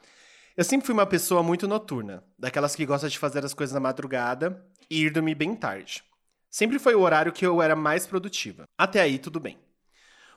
Eu 0.56 0.64
sempre 0.64 0.86
fui 0.86 0.92
uma 0.92 1.06
pessoa 1.06 1.42
muito 1.42 1.66
noturna, 1.66 2.22
daquelas 2.38 2.76
que 2.76 2.86
gosta 2.86 3.08
de 3.08 3.18
fazer 3.18 3.44
as 3.44 3.54
coisas 3.54 3.74
na 3.74 3.80
madrugada 3.80 4.64
e 4.88 5.04
ir 5.04 5.10
dormir 5.10 5.34
bem 5.34 5.54
tarde. 5.54 6.04
Sempre 6.48 6.78
foi 6.78 6.94
o 6.94 7.00
horário 7.00 7.32
que 7.32 7.44
eu 7.44 7.60
era 7.60 7.74
mais 7.74 8.06
produtiva. 8.06 8.64
Até 8.78 9.00
aí, 9.00 9.18
tudo 9.18 9.40
bem. 9.40 9.58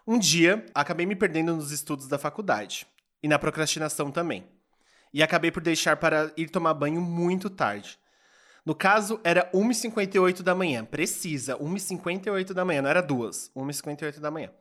Um 0.07 0.17
dia, 0.17 0.65
acabei 0.73 1.05
me 1.05 1.15
perdendo 1.15 1.55
nos 1.55 1.71
estudos 1.71 2.07
da 2.07 2.17
faculdade 2.17 2.87
e 3.21 3.27
na 3.27 3.39
procrastinação 3.39 4.11
também. 4.11 4.47
E 5.13 5.23
acabei 5.23 5.51
por 5.51 5.61
deixar 5.61 5.97
para 5.97 6.31
ir 6.37 6.49
tomar 6.49 6.73
banho 6.73 7.01
muito 7.01 7.49
tarde. 7.49 7.97
No 8.65 8.75
caso, 8.75 9.19
era 9.23 9.49
1h58 9.53 10.41
da 10.41 10.53
manhã. 10.53 10.83
Precisa, 10.83 11.57
1h58 11.57 12.53
da 12.53 12.65
manhã, 12.65 12.81
não 12.81 12.89
era 12.89 13.01
duas. 13.01 13.49
1h58 13.55 14.19
da 14.19 14.29
manhã. 14.29 14.51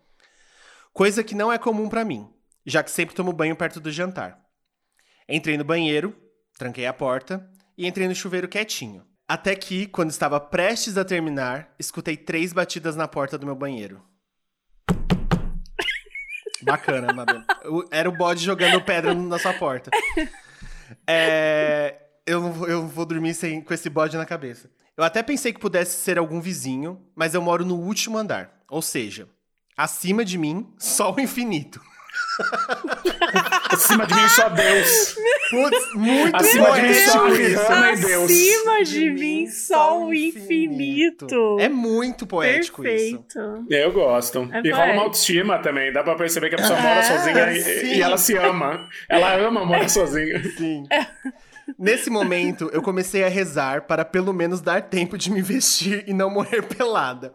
Coisa 0.93 1.25
que 1.25 1.35
não 1.35 1.53
é 1.53 1.59
comum 1.59 1.89
para 1.89 2.05
mim, 2.05 2.33
já 2.65 2.83
que 2.83 2.91
sempre 2.91 3.15
tomo 3.15 3.33
banho 3.33 3.57
perto 3.57 3.81
do 3.81 3.91
jantar. 3.91 4.41
Entrei 5.29 5.59
no 5.59 5.65
banheiro, 5.65 6.17
tranquei 6.57 6.87
a 6.87 6.93
porta 6.93 7.51
e 7.77 7.87
entrei 7.87 8.07
no 8.07 8.15
chuveiro 8.15 8.49
quietinho. 8.49 9.05
Até 9.29 9.57
que, 9.57 9.89
quando 9.89 10.11
estava 10.11 10.39
prestes 10.39 10.97
a 10.97 11.05
terminar, 11.05 11.75
escutei 11.79 12.17
três 12.17 12.53
batidas 12.53 12.95
na 12.95 13.09
porta 13.09 13.37
do 13.37 13.45
meu 13.45 13.57
banheiro. 13.57 14.01
Bacana, 16.67 17.13
Mabel. 17.13 17.43
Era 17.91 18.09
o 18.09 18.13
bode 18.13 18.45
jogando 18.45 18.81
pedra 18.83 19.15
na 19.15 19.39
sua 19.39 19.55
porta. 19.55 19.91
É, 21.07 21.97
eu, 22.27 22.41
não, 22.41 22.67
eu 22.67 22.87
vou 22.87 23.05
dormir 23.05 23.35
sem, 23.35 23.61
com 23.61 23.73
esse 23.73 23.89
bode 23.89 24.17
na 24.17 24.27
cabeça. 24.27 24.71
Eu 24.97 25.05
até 25.05 25.23
pensei 25.23 25.53
que 25.53 25.61
pudesse 25.61 25.97
ser 25.97 26.19
algum 26.19 26.41
vizinho, 26.41 27.01
mas 27.15 27.35
eu 27.35 27.43
moro 27.43 27.65
no 27.65 27.77
último 27.77 28.19
andar. 28.19 28.63
Ou 28.69 28.83
seja, 28.83 29.29
acima 29.77 30.25
de 30.25 30.39
mim, 30.39 30.73
só 30.79 31.13
o 31.13 31.21
infinito. 31.21 31.81
Acima 33.71 34.07
de 34.07 34.15
mim 34.15 34.29
só 34.29 34.49
Deus. 34.49 35.17
Putz, 35.51 35.95
muito 35.95 36.37
Acima 36.37 36.73
de 36.73 36.83
mim 36.83 36.95
só 36.95 37.29
e 37.29 37.97
Deus. 37.97 38.31
Acima 38.31 38.85
de 38.85 39.11
mim 39.11 39.47
só 39.47 40.05
o 40.05 40.15
infinito. 40.15 41.57
É 41.61 41.69
muito 41.69 42.27
poético 42.27 42.83
Perfeito. 42.83 43.39
isso. 43.39 43.67
É, 43.71 43.85
eu 43.85 43.93
gosto. 43.93 44.49
É 44.53 44.61
e 44.65 44.71
rola 44.71 44.93
uma 44.93 45.03
autoestima 45.03 45.59
também. 45.59 45.93
Dá 45.93 46.03
pra 46.03 46.15
perceber 46.15 46.49
que 46.49 46.57
a 46.57 46.59
pessoa 46.59 46.81
mora 46.81 47.03
sozinha 47.03 47.53
e, 47.53 47.97
e, 47.97 48.03
ela 48.03 48.19
se 48.19 48.37
ama. 48.37 48.89
Ela 49.09 49.35
ama 49.37 49.65
morar 49.65 49.89
sozinha. 49.89 50.43
Sim. 50.57 50.85
Nesse 51.79 52.11
momento, 52.11 52.71
eu 52.73 52.81
comecei 52.83 53.25
a 53.25 53.29
rezar 53.29 53.83
para 53.83 54.05
pelo 54.05 54.33
menos 54.33 54.61
dar 54.61 54.83
tempo 54.83 55.19
de 55.19 55.31
me 55.31 55.43
vestir 55.43 56.05
e 56.07 56.13
não 56.13 56.31
morrer 56.31 56.63
pelada 56.63 57.33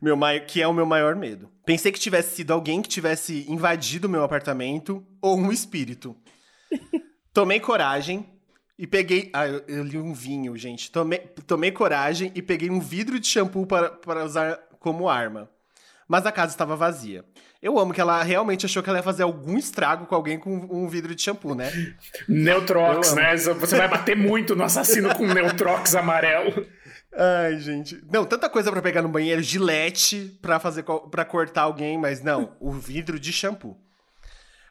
meu 0.00 0.16
que 0.46 0.62
é 0.62 0.68
o 0.68 0.72
meu 0.72 0.86
maior 0.86 1.16
medo. 1.16 1.50
Pensei 1.64 1.90
que 1.90 1.98
tivesse 1.98 2.36
sido 2.36 2.52
alguém 2.52 2.82
que 2.82 2.88
tivesse 2.88 3.44
invadido 3.48 4.06
o 4.06 4.10
meu 4.10 4.22
apartamento 4.22 5.04
ou 5.20 5.38
um 5.38 5.50
espírito. 5.50 6.16
Tomei 7.36 7.60
coragem 7.60 8.26
e 8.78 8.86
peguei. 8.86 9.28
Ah, 9.30 9.46
eu, 9.46 9.62
eu, 9.68 9.84
li 9.84 9.98
um 9.98 10.14
vinho, 10.14 10.56
gente. 10.56 10.90
Tomei, 10.90 11.18
tomei 11.46 11.70
coragem 11.70 12.32
e 12.34 12.40
peguei 12.40 12.70
um 12.70 12.80
vidro 12.80 13.20
de 13.20 13.26
shampoo 13.26 13.66
para, 13.66 13.90
para 13.90 14.24
usar 14.24 14.58
como 14.80 15.06
arma. 15.06 15.46
mas 16.08 16.24
a 16.24 16.32
casa 16.32 16.52
estava 16.52 16.74
vazia. 16.74 17.26
Eu 17.60 17.78
amo 17.78 17.92
que 17.92 18.00
ela 18.00 18.22
realmente 18.22 18.64
achou 18.64 18.82
que 18.82 18.88
ela 18.88 19.00
ia 19.00 19.02
fazer 19.02 19.22
algum 19.22 19.58
estrago 19.58 20.06
com 20.06 20.14
alguém 20.14 20.38
com 20.38 20.50
um 20.50 20.88
vidro 20.88 21.14
de 21.14 21.20
shampoo, 21.20 21.54
né? 21.54 21.70
Neutrox, 22.26 23.12
né? 23.12 23.36
Você 23.36 23.76
vai 23.76 23.86
bater 23.88 24.16
muito 24.16 24.56
no 24.56 24.64
assassino 24.64 25.14
com 25.14 25.26
Neutrox 25.26 25.94
amarelo. 25.94 26.66
Ai, 27.14 27.58
gente. 27.58 28.02
Não, 28.10 28.24
tanta 28.24 28.48
coisa 28.48 28.72
para 28.72 28.80
pegar 28.80 29.02
no 29.02 29.10
banheiro, 29.10 29.42
gilete 29.42 30.38
para 30.40 30.58
fazer 30.58 30.84
para 30.84 31.26
cortar 31.26 31.64
alguém, 31.64 31.98
mas 31.98 32.22
não, 32.22 32.56
o 32.58 32.72
vidro 32.72 33.20
de 33.20 33.30
shampoo. 33.30 33.76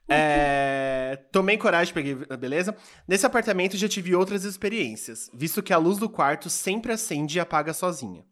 É, 0.08 1.20
tomei 1.32 1.58
coragem, 1.58 1.93
peguei, 1.93 2.16
beleza? 2.38 2.76
Nesse 3.08 3.26
apartamento 3.26 3.76
já 3.76 3.89
tive 3.89 4.16
outras 4.16 4.43
experiências, 4.43 5.30
visto 5.34 5.64
que 5.64 5.74
a 5.74 5.78
luz 5.78 5.97
do 5.97 6.10
quarto 6.10 6.49
sempre 6.49 6.91
acende 6.91 7.38
e 7.38 7.39
apaga 7.39 7.74
sozinha. 7.74 8.24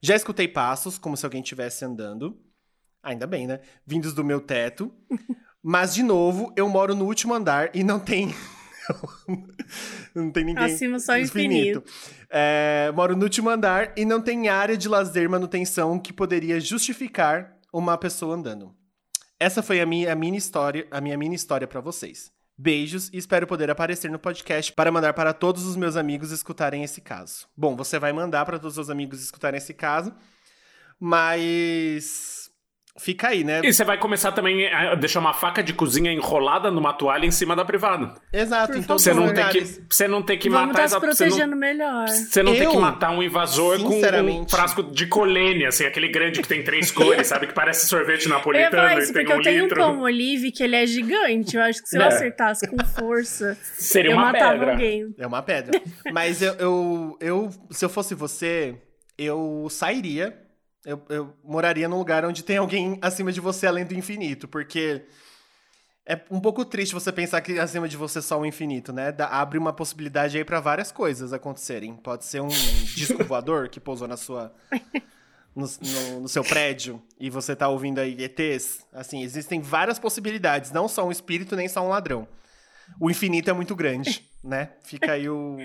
Já 0.00 0.16
escutei 0.16 0.48
passos, 0.48 0.98
como 0.98 1.16
se 1.16 1.24
alguém 1.24 1.42
estivesse 1.42 1.84
andando. 1.84 2.36
Ainda 3.02 3.26
bem, 3.26 3.46
né? 3.46 3.60
Vindos 3.86 4.12
do 4.12 4.24
meu 4.24 4.40
teto. 4.40 4.92
Mas, 5.62 5.94
de 5.94 6.02
novo, 6.02 6.52
eu 6.56 6.68
moro 6.68 6.94
no 6.94 7.04
último 7.04 7.34
andar 7.34 7.70
e 7.72 7.84
não 7.84 8.00
tem. 8.00 8.34
não 10.12 10.30
tem 10.30 10.44
ninguém. 10.44 10.64
Acima 10.64 10.98
só 10.98 11.16
infinito. 11.16 11.78
infinito. 11.78 11.84
É, 12.28 12.90
moro 12.94 13.14
no 13.14 13.22
último 13.22 13.48
andar 13.48 13.92
e 13.96 14.04
não 14.04 14.20
tem 14.20 14.48
área 14.48 14.76
de 14.76 14.88
lazer 14.88 15.30
manutenção 15.30 16.00
que 16.00 16.12
poderia 16.12 16.58
justificar 16.58 17.56
uma 17.72 17.96
pessoa 17.96 18.34
andando. 18.34 18.74
Essa 19.42 19.60
foi 19.60 19.80
a 19.80 19.86
minha, 19.86 20.12
a 20.12 20.14
minha 20.14 20.38
história, 20.38 20.86
a 20.88 21.00
minha 21.00 21.18
mini 21.18 21.34
história 21.34 21.66
para 21.66 21.80
vocês. 21.80 22.30
Beijos 22.56 23.10
e 23.12 23.18
espero 23.18 23.44
poder 23.44 23.68
aparecer 23.72 24.08
no 24.08 24.16
podcast 24.16 24.72
para 24.72 24.92
mandar 24.92 25.14
para 25.14 25.32
todos 25.32 25.66
os 25.66 25.74
meus 25.74 25.96
amigos 25.96 26.30
escutarem 26.30 26.84
esse 26.84 27.00
caso. 27.00 27.48
Bom, 27.56 27.74
você 27.74 27.98
vai 27.98 28.12
mandar 28.12 28.46
para 28.46 28.56
todos 28.56 28.78
os 28.78 28.88
amigos 28.88 29.20
escutarem 29.20 29.58
esse 29.58 29.74
caso, 29.74 30.14
mas 30.96 32.41
Fica 32.98 33.28
aí, 33.28 33.42
né? 33.42 33.62
E 33.64 33.72
você 33.72 33.84
vai 33.84 33.96
começar 33.96 34.32
também 34.32 34.66
a 34.70 34.94
deixar 34.94 35.20
uma 35.20 35.32
faca 35.32 35.62
de 35.62 35.72
cozinha 35.72 36.12
enrolada 36.12 36.70
numa 36.70 36.92
toalha 36.92 37.24
em 37.24 37.30
cima 37.30 37.56
da 37.56 37.64
privada. 37.64 38.14
Exato, 38.30 38.76
então 38.76 38.98
você 38.98 39.14
não 39.14 39.32
tem 39.32 39.48
que 39.48 39.64
Você 39.88 40.06
não 40.06 40.22
tem 40.22 40.38
que 40.38 40.50
Vamos 40.50 40.68
matar... 40.68 40.82
Tá 40.82 40.88
se 40.88 41.00
protegendo 41.00 41.52
não, 41.52 41.58
melhor. 41.58 42.06
Você 42.08 42.42
não 42.42 42.52
eu, 42.52 42.58
tem 42.58 42.68
que 42.68 42.76
matar 42.76 43.10
um 43.10 43.22
invasor 43.22 43.82
com 43.82 43.98
um 43.98 44.48
frasco 44.48 44.82
de 44.82 45.06
colene, 45.06 45.64
assim, 45.64 45.86
aquele 45.86 46.08
grande 46.08 46.42
que 46.42 46.48
tem 46.48 46.62
três 46.62 46.90
cores, 46.90 47.26
sabe? 47.28 47.46
Que 47.46 47.54
parece 47.54 47.86
sorvete 47.86 48.28
napolitano 48.28 48.92
eu 48.92 48.98
isso, 48.98 49.10
e 49.10 49.14
tem 49.14 49.26
um 49.26 49.30
eu 49.30 49.42
tenho 49.42 49.62
litro. 49.64 49.82
um 49.82 49.86
pão 49.86 50.00
olive 50.02 50.52
que 50.52 50.62
ele 50.62 50.76
é 50.76 50.86
gigante. 50.86 51.56
Eu 51.56 51.62
acho 51.62 51.82
que 51.82 51.88
se 51.88 51.96
eu 51.96 52.02
é. 52.02 52.08
acertasse 52.08 52.68
com 52.68 52.76
força, 52.84 53.56
Seria 53.62 54.10
eu 54.10 54.16
uma 54.16 54.32
matava 54.32 54.52
pedra. 54.52 54.72
alguém. 54.72 55.14
É 55.18 55.26
uma 55.26 55.42
pedra. 55.42 55.80
Mas 56.12 56.42
eu, 56.42 56.52
eu, 56.54 57.18
eu, 57.20 57.50
se 57.70 57.84
eu 57.84 57.88
fosse 57.88 58.14
você, 58.14 58.76
eu 59.16 59.66
sairia 59.70 60.42
eu, 60.84 61.02
eu 61.08 61.34
moraria 61.44 61.88
num 61.88 61.98
lugar 61.98 62.24
onde 62.24 62.42
tem 62.42 62.56
alguém 62.56 62.98
acima 63.00 63.32
de 63.32 63.40
você 63.40 63.66
além 63.66 63.84
do 63.84 63.94
infinito, 63.94 64.48
porque 64.48 65.04
é 66.04 66.20
um 66.30 66.40
pouco 66.40 66.64
triste 66.64 66.94
você 66.94 67.12
pensar 67.12 67.40
que 67.40 67.58
acima 67.58 67.88
de 67.88 67.96
você 67.96 68.20
só 68.20 68.40
o 68.40 68.44
infinito, 68.44 68.92
né? 68.92 69.12
Dá, 69.12 69.28
abre 69.28 69.56
uma 69.58 69.72
possibilidade 69.72 70.36
aí 70.36 70.44
para 70.44 70.58
várias 70.58 70.90
coisas 70.90 71.32
acontecerem. 71.32 71.94
Pode 71.96 72.24
ser 72.24 72.40
um 72.40 72.48
disco 72.94 73.22
voador 73.24 73.68
que 73.68 73.78
pousou 73.78 74.08
na 74.08 74.16
sua. 74.16 74.52
No, 75.54 75.66
no, 75.66 76.20
no, 76.20 76.28
seu 76.30 76.42
prédio 76.42 77.02
e 77.20 77.28
você 77.28 77.54
tá 77.54 77.68
ouvindo 77.68 77.98
aí 77.98 78.16
ETs. 78.18 78.86
Assim, 78.90 79.22
existem 79.22 79.60
várias 79.60 79.98
possibilidades, 79.98 80.72
não 80.72 80.88
só 80.88 81.06
um 81.06 81.12
espírito, 81.12 81.54
nem 81.54 81.68
só 81.68 81.84
um 81.84 81.90
ladrão. 81.90 82.26
O 82.98 83.10
infinito 83.10 83.50
é 83.50 83.52
muito 83.52 83.76
grande, 83.76 84.26
né? 84.42 84.70
Fica 84.82 85.12
aí 85.12 85.28
o. 85.28 85.58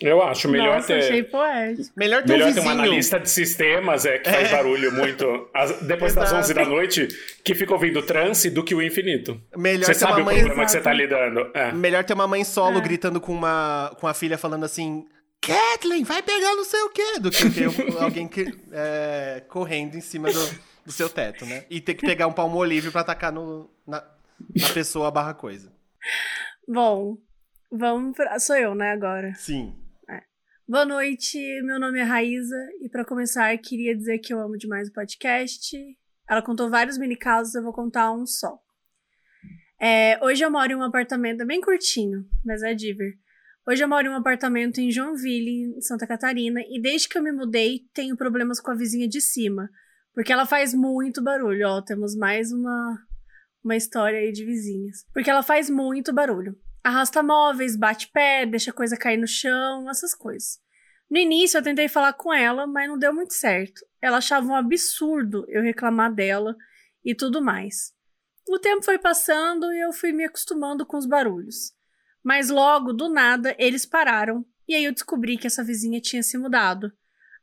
Eu 0.00 0.22
acho 0.22 0.48
melhor 0.48 0.76
Nossa, 0.76 0.88
ter. 0.88 0.98
Achei 1.00 1.22
poético. 1.24 1.90
Melhor 1.96 2.22
ter, 2.22 2.32
melhor 2.32 2.50
um 2.50 2.54
ter 2.54 2.60
um 2.60 2.68
analista 2.68 3.18
de 3.18 3.28
sistemas 3.28 4.06
é, 4.06 4.18
que 4.18 4.30
faz 4.30 4.48
é. 4.48 4.52
barulho 4.52 4.92
muito. 4.92 5.48
As, 5.52 5.80
depois 5.80 6.14
das 6.14 6.32
11 6.32 6.54
da 6.54 6.64
noite, 6.64 7.08
que 7.42 7.54
fica 7.54 7.72
ouvindo 7.72 8.00
trance 8.02 8.48
do 8.48 8.62
que 8.62 8.74
o 8.74 8.82
infinito. 8.82 9.40
Melhor 9.56 9.86
você 9.86 9.92
ter 9.92 9.98
sabe 9.98 10.12
uma 10.12 10.22
o 10.22 10.24
mãe... 10.26 10.36
problema 10.38 10.64
que 10.64 10.70
você 10.70 10.80
tá 10.80 10.92
lidando. 10.92 11.50
É. 11.52 11.72
Melhor 11.72 12.04
ter 12.04 12.14
uma 12.14 12.28
mãe 12.28 12.44
solo 12.44 12.78
é. 12.78 12.80
gritando 12.80 13.20
com, 13.20 13.32
uma, 13.32 13.92
com 13.98 14.06
a 14.06 14.14
filha 14.14 14.38
falando 14.38 14.64
assim. 14.64 15.04
Kathleen, 15.40 16.04
vai 16.04 16.22
pegar 16.22 16.54
não 16.54 16.64
sei 16.64 16.80
o 16.82 16.90
quê, 16.90 17.20
do 17.20 17.30
que 17.30 17.50
ter 17.50 17.68
alguém 18.00 18.28
que, 18.28 18.52
é, 18.72 19.42
correndo 19.48 19.96
em 19.96 20.00
cima 20.00 20.30
do, 20.30 20.60
do, 20.84 20.92
seu 20.92 21.08
teto, 21.08 21.46
né? 21.46 21.64
E 21.70 21.80
ter 21.80 21.94
que 21.94 22.04
pegar 22.04 22.26
um 22.26 22.32
palmo 22.32 22.58
olive 22.58 22.90
pra 22.90 23.02
atacar 23.02 23.32
no, 23.32 23.70
na, 23.86 24.04
na 24.54 24.68
pessoa 24.70 25.10
barra 25.10 25.34
coisa. 25.34 25.72
Bom, 26.66 27.16
vamos 27.70 28.16
pra... 28.16 28.38
Sou 28.38 28.56
eu, 28.56 28.74
né, 28.74 28.90
agora? 28.90 29.34
Sim. 29.34 29.74
Boa 30.70 30.84
noite, 30.84 31.38
meu 31.62 31.80
nome 31.80 31.98
é 31.98 32.02
Raíza 32.02 32.54
e 32.82 32.90
para 32.90 33.02
começar 33.02 33.56
queria 33.56 33.96
dizer 33.96 34.18
que 34.18 34.34
eu 34.34 34.38
amo 34.38 34.58
demais 34.58 34.90
o 34.90 34.92
podcast. 34.92 35.74
Ela 36.28 36.42
contou 36.42 36.68
vários 36.68 36.98
mini 36.98 37.16
casos, 37.16 37.54
eu 37.54 37.62
vou 37.62 37.72
contar 37.72 38.12
um 38.12 38.26
só. 38.26 38.60
É, 39.80 40.22
hoje 40.22 40.44
eu 40.44 40.50
moro 40.50 40.70
em 40.70 40.74
um 40.74 40.82
apartamento 40.82 41.46
bem 41.46 41.58
curtinho, 41.62 42.28
mas 42.44 42.62
é 42.62 42.74
diver. 42.74 43.14
Hoje 43.66 43.82
eu 43.82 43.88
moro 43.88 44.08
em 44.08 44.10
um 44.10 44.16
apartamento 44.16 44.78
em 44.78 44.90
Joinville, 44.90 45.74
em 45.74 45.80
Santa 45.80 46.06
Catarina, 46.06 46.60
e 46.68 46.78
desde 46.82 47.08
que 47.08 47.16
eu 47.16 47.22
me 47.22 47.32
mudei 47.32 47.86
tenho 47.94 48.14
problemas 48.14 48.60
com 48.60 48.70
a 48.70 48.74
vizinha 48.74 49.08
de 49.08 49.22
cima, 49.22 49.70
porque 50.12 50.34
ela 50.34 50.44
faz 50.44 50.74
muito 50.74 51.22
barulho. 51.22 51.66
Ó, 51.66 51.80
temos 51.80 52.14
mais 52.14 52.52
uma 52.52 53.06
uma 53.64 53.74
história 53.74 54.18
aí 54.18 54.32
de 54.32 54.44
vizinhas. 54.44 55.06
Porque 55.14 55.30
ela 55.30 55.42
faz 55.42 55.70
muito 55.70 56.12
barulho 56.12 56.54
arrasta 56.88 57.22
móveis, 57.22 57.76
bate 57.76 58.10
pé, 58.10 58.46
deixa 58.46 58.72
coisa 58.72 58.96
cair 58.96 59.18
no 59.18 59.26
chão, 59.26 59.88
essas 59.90 60.14
coisas. 60.14 60.58
No 61.10 61.18
início 61.18 61.58
eu 61.58 61.62
tentei 61.62 61.88
falar 61.88 62.14
com 62.14 62.32
ela, 62.32 62.66
mas 62.66 62.88
não 62.88 62.98
deu 62.98 63.14
muito 63.14 63.34
certo. 63.34 63.80
Ela 64.00 64.18
achava 64.18 64.46
um 64.46 64.54
absurdo 64.54 65.44
eu 65.48 65.62
reclamar 65.62 66.12
dela 66.12 66.56
e 67.04 67.14
tudo 67.14 67.42
mais. 67.42 67.92
O 68.48 68.58
tempo 68.58 68.82
foi 68.82 68.98
passando 68.98 69.72
e 69.72 69.80
eu 69.80 69.92
fui 69.92 70.12
me 70.12 70.24
acostumando 70.24 70.84
com 70.86 70.96
os 70.96 71.06
barulhos. 71.06 71.74
Mas 72.22 72.50
logo, 72.50 72.92
do 72.92 73.08
nada, 73.08 73.54
eles 73.58 73.84
pararam 73.84 74.44
e 74.66 74.74
aí 74.74 74.84
eu 74.84 74.92
descobri 74.92 75.36
que 75.36 75.46
essa 75.46 75.64
vizinha 75.64 76.00
tinha 76.00 76.22
se 76.22 76.36
mudado. 76.36 76.92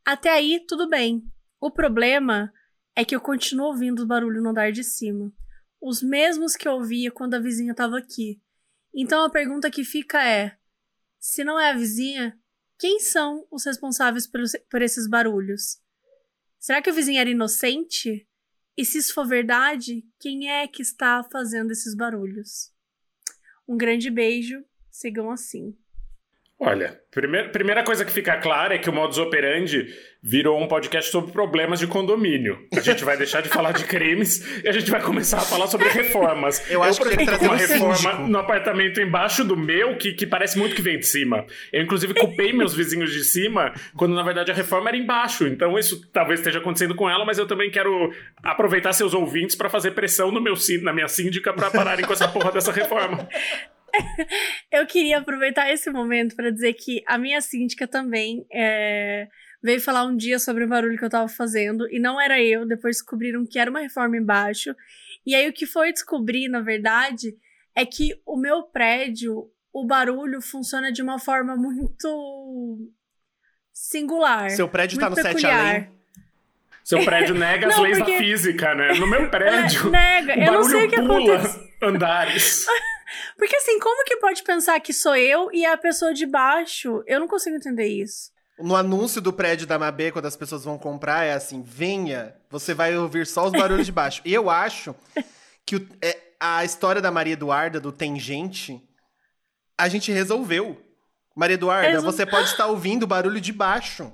Até 0.04 0.30
aí, 0.30 0.64
tudo 0.68 0.88
bem. 0.88 1.24
O 1.60 1.72
problema 1.72 2.52
é 2.96 3.04
que 3.04 3.16
eu 3.16 3.22
continuo 3.22 3.68
ouvindo 3.68 4.00
os 4.00 4.06
barulhos 4.06 4.44
no 4.44 4.50
andar 4.50 4.72
de 4.72 4.84
cima. 4.84 5.32
Os 5.82 6.02
mesmos 6.02 6.56
que 6.56 6.68
eu 6.68 6.74
ouvia 6.74 7.12
quando 7.12 7.34
a 7.34 7.40
vizinha 7.40 7.72
estava 7.72 7.98
aqui. 7.98 8.42
Então 8.96 9.26
a 9.26 9.30
pergunta 9.30 9.70
que 9.70 9.84
fica 9.84 10.26
é: 10.26 10.58
se 11.20 11.44
não 11.44 11.60
é 11.60 11.72
a 11.72 11.76
vizinha, 11.76 12.40
quem 12.80 13.00
são 13.00 13.46
os 13.52 13.66
responsáveis 13.66 14.26
por, 14.26 14.42
por 14.70 14.82
esses 14.82 15.08
barulhos? 15.08 15.82
Será 16.58 16.82
que 16.82 16.90
a 16.90 16.94
vizinha 16.94 17.22
era 17.22 17.30
inocente? 17.30 18.28
E 18.78 18.86
se 18.86 18.98
isso 18.98 19.14
for 19.14 19.28
verdade, 19.28 20.06
quem 20.20 20.50
é 20.50 20.68
que 20.68 20.82
está 20.82 21.24
fazendo 21.24 21.72
esses 21.72 21.94
barulhos? 21.94 22.74
Um 23.68 23.78
grande 23.78 24.10
beijo, 24.10 24.64
sigam 24.90 25.30
assim. 25.30 25.78
Olha, 26.58 26.98
primeira, 27.12 27.50
primeira 27.50 27.84
coisa 27.84 28.06
que 28.06 28.12
fica 28.12 28.38
clara 28.38 28.76
é 28.76 28.78
que 28.78 28.90
o 28.90 28.94
modus 28.94 29.18
operandi 29.18 29.88
virou 30.24 30.58
um 30.58 30.70
podcast 30.70 31.12
sobre 31.12 31.34
problemas 31.34 31.80
de 31.80 31.86
condomínio. 31.86 32.58
A 32.74 32.80
gente 32.80 33.04
vai 33.04 33.18
deixar 33.18 33.42
de 33.42 33.50
falar 33.50 33.74
de 33.74 33.84
crimes 33.84 34.64
e 34.64 34.68
a 34.70 34.72
gente 34.72 34.90
vai 34.90 35.02
começar 35.02 35.40
a 35.40 35.42
falar 35.42 35.68
sobre 35.68 35.90
reformas. 35.90 36.64
Eu 36.72 36.82
acho 36.82 37.04
eu, 37.04 37.10
que 37.10 37.18
tem 37.18 37.28
que 37.28 37.46
uma 37.46 37.58
reforma 37.58 38.28
no 38.28 38.40
apartamento 38.40 39.02
embaixo 39.02 39.44
do 39.44 39.58
meu 39.58 39.98
que, 39.98 40.14
que 40.14 40.26
parece 40.26 40.58
muito 40.58 40.74
que 40.76 40.82
vem 40.82 40.98
de 40.98 41.06
cima. 41.06 41.46
Eu, 41.74 41.84
inclusive, 41.84 42.14
culpei 42.14 42.54
meus 42.54 42.74
vizinhos 42.74 43.12
de 43.12 43.26
cima 43.26 43.74
quando, 43.98 44.16
na 44.16 44.24
verdade, 44.24 44.50
a 44.50 44.56
reforma 44.56 44.88
era 44.88 44.98
embaixo. 44.98 45.46
Então, 45.46 45.78
isso 45.78 46.10
talvez 46.10 46.40
esteja 46.40 46.60
acontecendo 46.60 46.96
com 46.96 47.10
ela, 47.10 47.26
mas 47.26 47.38
eu 47.38 47.46
também 47.46 47.70
quero 47.70 48.14
aproveitar 48.42 48.94
seus 48.94 49.14
ouvintes 49.14 49.58
para 49.58 49.70
fazer 49.70 49.92
pressão 49.92 50.32
no 50.32 50.40
meu, 50.40 50.54
na 50.82 50.94
minha 50.94 51.10
síndica 51.10 51.52
para 51.52 51.70
pararem 51.70 52.06
com 52.06 52.14
essa 52.14 52.30
porra 52.30 52.54
dessa 52.54 52.72
reforma. 52.72 53.28
eu 54.72 54.86
queria 54.86 55.20
aproveitar 55.20 55.72
esse 55.72 55.90
momento 55.90 56.36
para 56.36 56.52
dizer 56.52 56.74
que 56.74 57.04
a 57.08 57.18
minha 57.18 57.42
síndica 57.42 57.88
também 57.88 58.46
é, 58.52 59.28
veio 59.62 59.82
falar 59.82 60.06
um 60.06 60.16
dia 60.16 60.40
sobre 60.40 60.64
o 60.64 60.68
barulho 60.68 60.98
que 60.98 61.06
eu 61.06 61.10
tava 61.10 61.28
fazendo 61.28 61.88
e 61.92 62.00
não 62.00 62.20
era 62.20 62.42
eu. 62.42 62.66
Depois 62.66 62.98
descobriram 62.98 63.46
que 63.46 63.60
era 63.60 63.70
uma 63.70 63.80
reforma 63.80 64.18
embaixo. 64.18 64.76
E 65.26 65.34
aí 65.34 65.50
o 65.50 65.54
que 65.54 65.66
foi 65.66 65.92
descobrir, 65.92 66.48
na 66.48 66.62
verdade, 66.62 67.36
é 67.76 67.86
que 67.86 68.20
o 68.26 68.38
meu 68.38 68.64
prédio, 68.64 69.50
o 69.74 69.86
barulho 69.86 70.42
funciona 70.42 70.92
de 70.92 71.02
uma 71.02 71.20
forma 71.20 71.56
muito 71.56 72.90
singular. 73.74 74.50
Seu 74.52 74.70
prédio 74.70 75.00
tá 75.00 75.10
no 75.10 75.16
peculiar. 75.16 75.34
7 75.34 75.46
além? 75.46 75.96
Seu 76.84 77.04
prédio 77.04 77.34
nega 77.36 77.68
as 77.68 77.78
leis 77.80 77.98
porque... 77.98 78.12
da 78.14 78.18
física, 78.20 78.76
né? 78.76 78.94
No 78.94 79.08
meu 79.08 79.28
prédio. 79.32 79.90
nega, 79.90 80.38
eu 80.46 80.54
não 80.54 80.64
sei 80.64 80.86
o 80.86 80.90
que 80.90 80.96
pula 80.96 81.36
acontece. 81.36 81.74
andares. 81.82 82.66
Porque 83.38 83.56
assim, 83.56 83.80
como 83.80 84.04
que 84.06 84.18
pode 84.18 84.44
pensar 84.44 84.80
que 84.80 84.94
sou 84.94 85.16
eu 85.16 85.50
e 85.52 85.66
a 85.66 85.78
pessoa 85.78 86.14
de 86.14 86.26
baixo? 86.26 87.04
Eu 87.06 87.20
não 87.20 87.28
consigo 87.28 87.56
entender 87.56 87.88
isso. 87.88 88.32
No 88.58 88.76
anúncio 88.76 89.22
do 89.22 89.34
prédio 89.34 89.68
da 89.68 89.78
Mabê, 89.78 90.12
quando 90.12 90.26
as 90.26 90.38
pessoas 90.38 90.64
vão 90.64 90.78
comprar, 90.78 91.26
é 91.26 91.34
assim: 91.34 91.62
venha, 91.62 92.36
você 92.50 92.74
vai 92.74 92.96
ouvir 92.96 93.28
só 93.28 93.46
os 93.46 93.52
barulhos 93.52 93.86
de 93.86 93.92
baixo. 93.92 94.22
E 94.24 94.34
eu 94.34 94.50
acho 94.50 94.96
que 95.66 95.76
o, 95.76 95.90
é, 96.02 96.18
a 96.40 96.64
história 96.64 97.02
da 97.02 97.12
Maria 97.12 97.34
Eduarda, 97.34 97.80
do 97.80 97.92
Tem 97.92 98.18
Gente, 98.20 98.82
a 99.78 99.88
gente 99.88 100.12
resolveu. 100.12 100.82
Maria 101.36 101.56
Eduarda, 101.56 101.90
Resol... 101.90 102.12
você 102.12 102.26
pode 102.26 102.48
estar 102.48 102.68
ouvindo 102.68 103.04
o 103.04 103.08
barulho 103.08 103.42
de 103.42 103.52
baixo. 103.52 104.12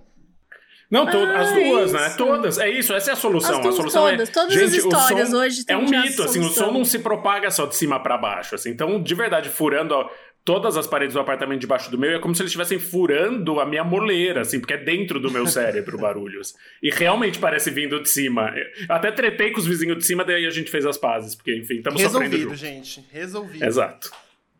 Não, 0.91 1.05
to 1.05 1.17
Ah, 1.17 1.39
as 1.39 1.53
duas, 1.53 1.93
né? 1.93 2.07
isso. 2.07 2.17
Todas. 2.17 2.57
É 2.59 2.69
isso, 2.69 2.93
essa 2.93 3.11
é 3.11 3.13
a 3.13 3.15
solução. 3.15 3.59
As 3.61 3.65
a 3.65 3.71
solução 3.71 4.03
todas, 4.09 4.29
é. 4.29 4.31
todas 4.31 4.53
gente, 4.53 4.65
as 4.65 4.73
histórias 4.73 5.29
o 5.29 5.31
som 5.31 5.37
hoje 5.37 5.63
É 5.67 5.77
um 5.77 5.87
mito, 5.89 6.21
assim, 6.23 6.41
o 6.41 6.49
som 6.49 6.69
não 6.71 6.83
se 6.83 6.99
propaga 6.99 7.49
só 7.49 7.65
de 7.65 7.77
cima 7.77 7.97
pra 8.03 8.17
baixo, 8.17 8.55
assim. 8.55 8.69
Então, 8.71 9.01
de 9.01 9.15
verdade, 9.15 9.47
furando 9.47 9.95
ó, 9.95 10.09
todas 10.43 10.75
as 10.75 10.85
paredes 10.85 11.13
do 11.13 11.19
apartamento 11.21 11.61
debaixo 11.61 11.89
do 11.89 11.97
meu, 11.97 12.17
é 12.17 12.19
como 12.19 12.35
se 12.35 12.41
eles 12.41 12.49
estivessem 12.49 12.77
furando 12.77 13.61
a 13.61 13.65
minha 13.65 13.85
moleira, 13.85 14.41
assim, 14.41 14.59
porque 14.59 14.73
é 14.73 14.77
dentro 14.77 15.17
do 15.17 15.31
meu 15.31 15.47
cérebro 15.47 15.97
barulhos. 16.01 16.55
E 16.83 16.89
realmente 16.89 17.39
parece 17.39 17.71
vindo 17.71 18.01
de 18.01 18.09
cima. 18.09 18.53
Eu 18.89 18.93
até 18.93 19.11
tretei 19.11 19.51
com 19.51 19.59
os 19.59 19.65
vizinhos 19.65 19.97
de 19.97 20.05
cima, 20.05 20.25
daí 20.25 20.45
a 20.45 20.49
gente 20.49 20.69
fez 20.69 20.85
as 20.85 20.97
pazes, 20.97 21.35
porque, 21.35 21.55
enfim, 21.55 21.75
estamos 21.75 22.01
sofrendo 22.01 22.35
Resolvido, 22.35 22.49
junto. 22.49 22.55
gente. 22.59 23.05
Resolvido. 23.11 23.63
Exato. 23.63 24.11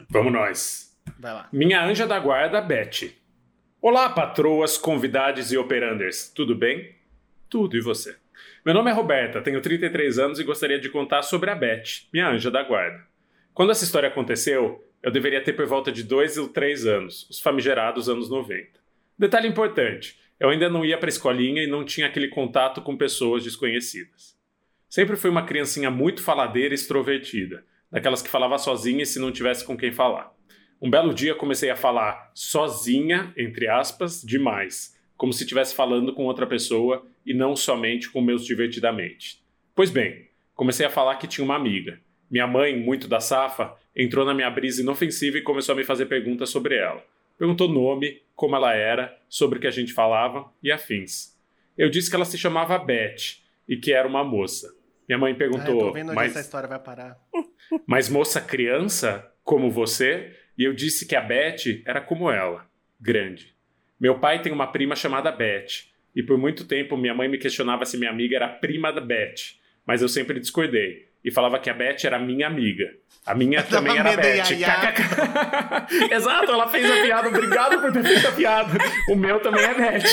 Vamos 0.10 0.32
nós. 0.32 0.92
Vai 1.20 1.34
lá. 1.34 1.50
Minha 1.52 1.84
anja 1.84 2.08
da 2.08 2.18
guarda, 2.20 2.62
Beth. 2.62 3.12
Olá, 3.84 4.08
patroas, 4.10 4.78
convidados 4.78 5.52
e 5.52 5.58
operanders. 5.58 6.30
Tudo 6.30 6.54
bem? 6.54 6.94
Tudo, 7.50 7.76
e 7.76 7.82
você? 7.82 8.16
Meu 8.64 8.76
nome 8.76 8.92
é 8.92 8.94
Roberta, 8.94 9.42
tenho 9.42 9.60
33 9.60 10.20
anos 10.20 10.40
e 10.40 10.44
gostaria 10.44 10.78
de 10.78 10.88
contar 10.88 11.24
sobre 11.24 11.50
a 11.50 11.56
Beth, 11.56 12.06
minha 12.14 12.30
anja 12.30 12.52
da 12.52 12.62
guarda. 12.62 13.04
Quando 13.56 13.72
essa 13.72 13.84
história 13.84 14.08
aconteceu, 14.08 14.88
eu 15.02 15.10
deveria 15.10 15.44
ter 15.44 15.54
por 15.54 15.66
volta 15.66 15.92
de 15.92 16.04
2 16.04 16.38
ou 16.38 16.48
3 16.48 16.86
anos, 16.86 17.28
os 17.28 17.40
famigerados 17.40 18.08
anos 18.08 18.30
90. 18.30 18.70
Detalhe 19.18 19.48
importante, 19.48 20.16
eu 20.40 20.50
ainda 20.50 20.70
não 20.70 20.86
ia 20.86 21.00
para 21.00 21.10
escolinha 21.10 21.64
e 21.64 21.68
não 21.68 21.84
tinha 21.84 22.06
aquele 22.06 22.28
contato 22.28 22.84
com 22.84 22.96
pessoas 22.96 23.44
desconhecidas. 23.44 24.38
Sempre 24.88 25.16
fui 25.16 25.32
uma 25.32 25.48
criancinha 25.48 25.90
muito 25.90 26.22
faladeira 26.22 26.72
e 26.72 26.76
extrovertida, 26.76 27.66
daquelas 27.92 28.22
que 28.22 28.30
falava 28.30 28.60
sozinha 28.60 29.02
e 29.02 29.08
se 29.08 29.18
não 29.18 29.32
tivesse 29.32 29.66
com 29.66 29.76
quem 29.76 29.92
falar. 29.92 30.32
Um 30.82 30.90
belo 30.90 31.14
dia 31.14 31.36
comecei 31.36 31.70
a 31.70 31.76
falar 31.76 32.32
sozinha, 32.34 33.32
entre 33.38 33.68
aspas, 33.68 34.20
demais, 34.24 34.98
como 35.16 35.32
se 35.32 35.44
estivesse 35.44 35.76
falando 35.76 36.12
com 36.12 36.26
outra 36.26 36.48
pessoa 36.48 37.06
e 37.24 37.36
não 37.36 37.56
somente 37.56 38.10
com 38.10 38.20
meus 38.20 38.44
divertidamente. 38.44 39.44
Pois 39.76 39.92
bem, 39.92 40.28
comecei 40.56 40.84
a 40.84 40.90
falar 40.90 41.18
que 41.18 41.28
tinha 41.28 41.46
uma 41.46 41.56
amiga. 41.56 42.00
Minha 42.32 42.48
mãe, 42.48 42.76
muito 42.76 43.08
da 43.08 43.20
safa, 43.20 43.76
entrou 43.96 44.26
na 44.26 44.34
minha 44.34 44.50
brisa 44.50 44.82
inofensiva 44.82 45.38
e 45.38 45.44
começou 45.44 45.74
a 45.74 45.76
me 45.76 45.84
fazer 45.84 46.08
perguntas 46.08 46.50
sobre 46.50 46.78
ela. 46.78 47.06
Perguntou 47.38 47.68
nome, 47.70 48.24
como 48.36 48.56
ela 48.56 48.74
era, 48.74 49.16
sobre 49.30 49.60
o 49.60 49.62
que 49.62 49.68
a 49.68 49.72
gente 49.72 49.94
falava 49.94 50.52
e 50.64 50.72
afins. 50.72 51.38
Eu 51.78 51.92
disse 51.92 52.10
que 52.10 52.16
ela 52.16 52.26
se 52.26 52.40
chamava 52.40 52.80
Beth 52.80 53.38
e 53.68 53.78
que 53.78 53.94
era 53.94 54.08
uma 54.08 54.24
moça. 54.24 54.74
Minha 55.08 55.20
mãe 55.20 55.32
Ah, 55.32 55.36
eu 55.36 55.38
perguntou, 55.38 55.80
tô 55.80 55.92
vendo 55.92 56.08
onde 56.08 56.16
mas 56.16 56.32
essa 56.32 56.42
história 56.42 56.68
vai 56.68 56.80
parar. 56.80 57.20
mas 57.86 58.10
moça 58.10 58.42
criança, 58.42 59.32
como 59.44 59.70
você, 59.70 60.36
e 60.58 60.64
eu 60.64 60.74
disse 60.74 61.06
que 61.06 61.16
a 61.16 61.22
Beth 61.22 61.82
era 61.86 62.02
como 62.02 62.30
ela, 62.32 62.66
grande. 63.00 63.54
Meu 64.00 64.20
pai 64.20 64.42
tem 64.42 64.52
uma 64.52 64.68
prima 64.68 64.96
chamada 64.96 65.32
Beth, 65.32 65.86
e 66.16 66.22
por 66.24 66.38
muito 66.38 66.66
tempo 66.66 66.98
minha 66.98 67.14
mãe 67.14 67.28
me 67.28 67.38
questionava 67.38 67.86
se 67.86 67.98
minha 67.98 68.12
amiga 68.12 68.36
era 68.36 68.48
prima 68.48 68.92
da 68.92 69.02
Beth, 69.02 69.56
mas 69.86 70.02
eu 70.02 70.10
sempre 70.10 70.40
discordei 70.40 71.08
e 71.24 71.32
falava 71.32 71.60
que 71.60 71.70
a 71.70 71.74
Beth 71.74 72.04
era 72.04 72.18
minha 72.20 72.48
amiga. 72.48 72.92
A 73.26 73.36
minha 73.36 73.62
também 73.62 73.98
era 73.98 74.16
Beth. 74.16 74.52
Exato, 76.12 76.52
ela 76.52 76.68
fez 76.68 76.90
a 76.90 77.04
piada. 77.04 77.28
Obrigado 77.28 77.80
por 77.80 77.92
ter 77.92 78.04
feito 78.04 78.28
a 78.28 78.32
piada. 78.32 78.78
O 79.10 79.16
meu 79.16 79.40
também 79.40 79.64
é 79.64 79.74
Beth. 79.74 80.04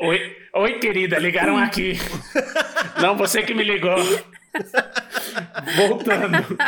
Oi, 0.00 0.36
oi, 0.54 0.78
querida, 0.78 1.18
ligaram 1.18 1.56
aqui. 1.56 1.94
Não, 3.00 3.16
você 3.16 3.42
que 3.42 3.54
me 3.54 3.62
ligou. 3.62 3.96
Voltando. 5.76 6.58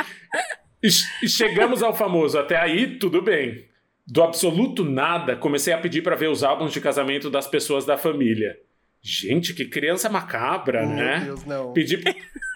E, 0.83 1.29
chegamos 1.29 1.83
ao 1.83 1.95
famoso. 1.95 2.39
Até 2.39 2.57
aí, 2.57 2.99
tudo 2.99 3.23
bem. 3.23 3.69
Do 4.07 4.23
absoluto 4.23 4.85
nada, 4.85 5.37
comecei 5.37 5.73
a 5.73 5.79
pedir 5.79 6.03
para 6.03 6.17
ver 6.17 6.29
os 6.29 6.43
álbuns 6.43 6.73
de 6.73 6.81
casamento 6.81 7.31
das 7.31 7.47
pessoas 7.47 7.85
da 7.85 7.97
família. 7.97 8.57
Gente, 9.03 9.55
que 9.55 9.65
criança 9.65 10.09
macabra, 10.09 10.85
Meu 10.87 10.97
né? 10.97 11.21
Deus, 11.25 11.45
não. 11.45 11.73
Pedi 11.73 12.03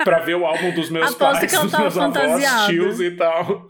pra 0.02 0.18
ver 0.20 0.34
o 0.34 0.44
álbum 0.44 0.74
dos 0.74 0.90
meus 0.90 1.14
Aposto 1.14 1.40
pais, 1.40 1.52
dos 1.52 1.72
meus 1.72 1.96
avós, 1.96 2.66
tios 2.66 3.00
e 3.00 3.10
tal. 3.12 3.68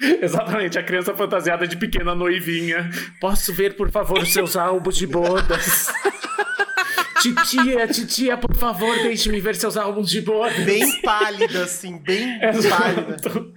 Exatamente, 0.22 0.78
a 0.78 0.82
criança 0.82 1.14
fantasiada 1.14 1.66
de 1.66 1.76
pequena 1.76 2.14
noivinha. 2.14 2.88
Posso 3.20 3.52
ver, 3.52 3.76
por 3.76 3.90
favor, 3.90 4.18
os 4.18 4.32
seus 4.32 4.56
álbuns 4.56 4.96
de 4.96 5.06
bodas? 5.06 5.92
titia, 7.22 7.86
titia, 7.88 8.36
por 8.36 8.54
favor, 8.56 8.94
deixe-me 9.02 9.40
ver 9.40 9.54
seus 9.56 9.76
álbuns 9.76 10.08
de 10.10 10.20
bodas. 10.20 10.64
Bem 10.64 11.00
pálida, 11.02 11.64
assim, 11.64 11.98
bem 11.98 12.38
pálida. 12.68 13.16
Exato. 13.16 13.52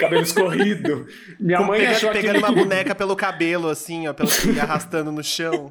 Cabelo 0.00 0.22
escorrido. 0.22 1.06
Minha 1.40 1.58
Como 1.58 1.70
mãe 1.70 1.80
pega- 1.80 1.92
achou 1.92 2.10
pegando 2.10 2.36
aquele... 2.36 2.44
uma 2.44 2.52
boneca 2.52 2.94
pelo 2.94 3.16
cabelo, 3.16 3.68
assim, 3.68 4.06
ó, 4.08 4.12
pelo, 4.12 4.28
e 4.54 4.60
arrastando 4.60 5.10
no 5.12 5.22
chão. 5.22 5.70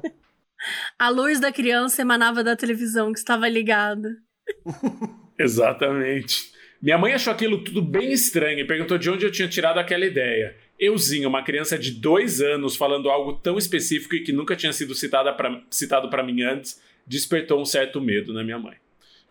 A 0.98 1.08
luz 1.08 1.38
da 1.40 1.52
criança 1.52 2.02
emanava 2.02 2.42
da 2.44 2.56
televisão 2.56 3.12
que 3.12 3.18
estava 3.18 3.48
ligada. 3.48 4.16
Exatamente. 5.38 6.52
Minha 6.80 6.98
mãe 6.98 7.12
achou 7.12 7.32
aquilo 7.32 7.62
tudo 7.62 7.80
bem 7.80 8.12
estranho 8.12 8.58
e 8.60 8.66
perguntou 8.66 8.98
de 8.98 9.08
onde 9.08 9.24
eu 9.24 9.30
tinha 9.30 9.48
tirado 9.48 9.78
aquela 9.78 10.04
ideia. 10.04 10.56
Euzinho, 10.78 11.28
uma 11.28 11.42
criança 11.44 11.78
de 11.78 11.92
dois 11.92 12.40
anos, 12.40 12.74
falando 12.74 13.08
algo 13.08 13.34
tão 13.34 13.56
específico 13.56 14.16
e 14.16 14.20
que 14.24 14.32
nunca 14.32 14.56
tinha 14.56 14.72
sido 14.72 14.94
citada 14.94 15.32
pra, 15.32 15.62
citado 15.70 16.10
para 16.10 16.24
mim 16.24 16.42
antes, 16.42 16.80
despertou 17.06 17.60
um 17.60 17.64
certo 17.64 18.00
medo 18.00 18.32
na 18.32 18.42
minha 18.42 18.58
mãe. 18.58 18.76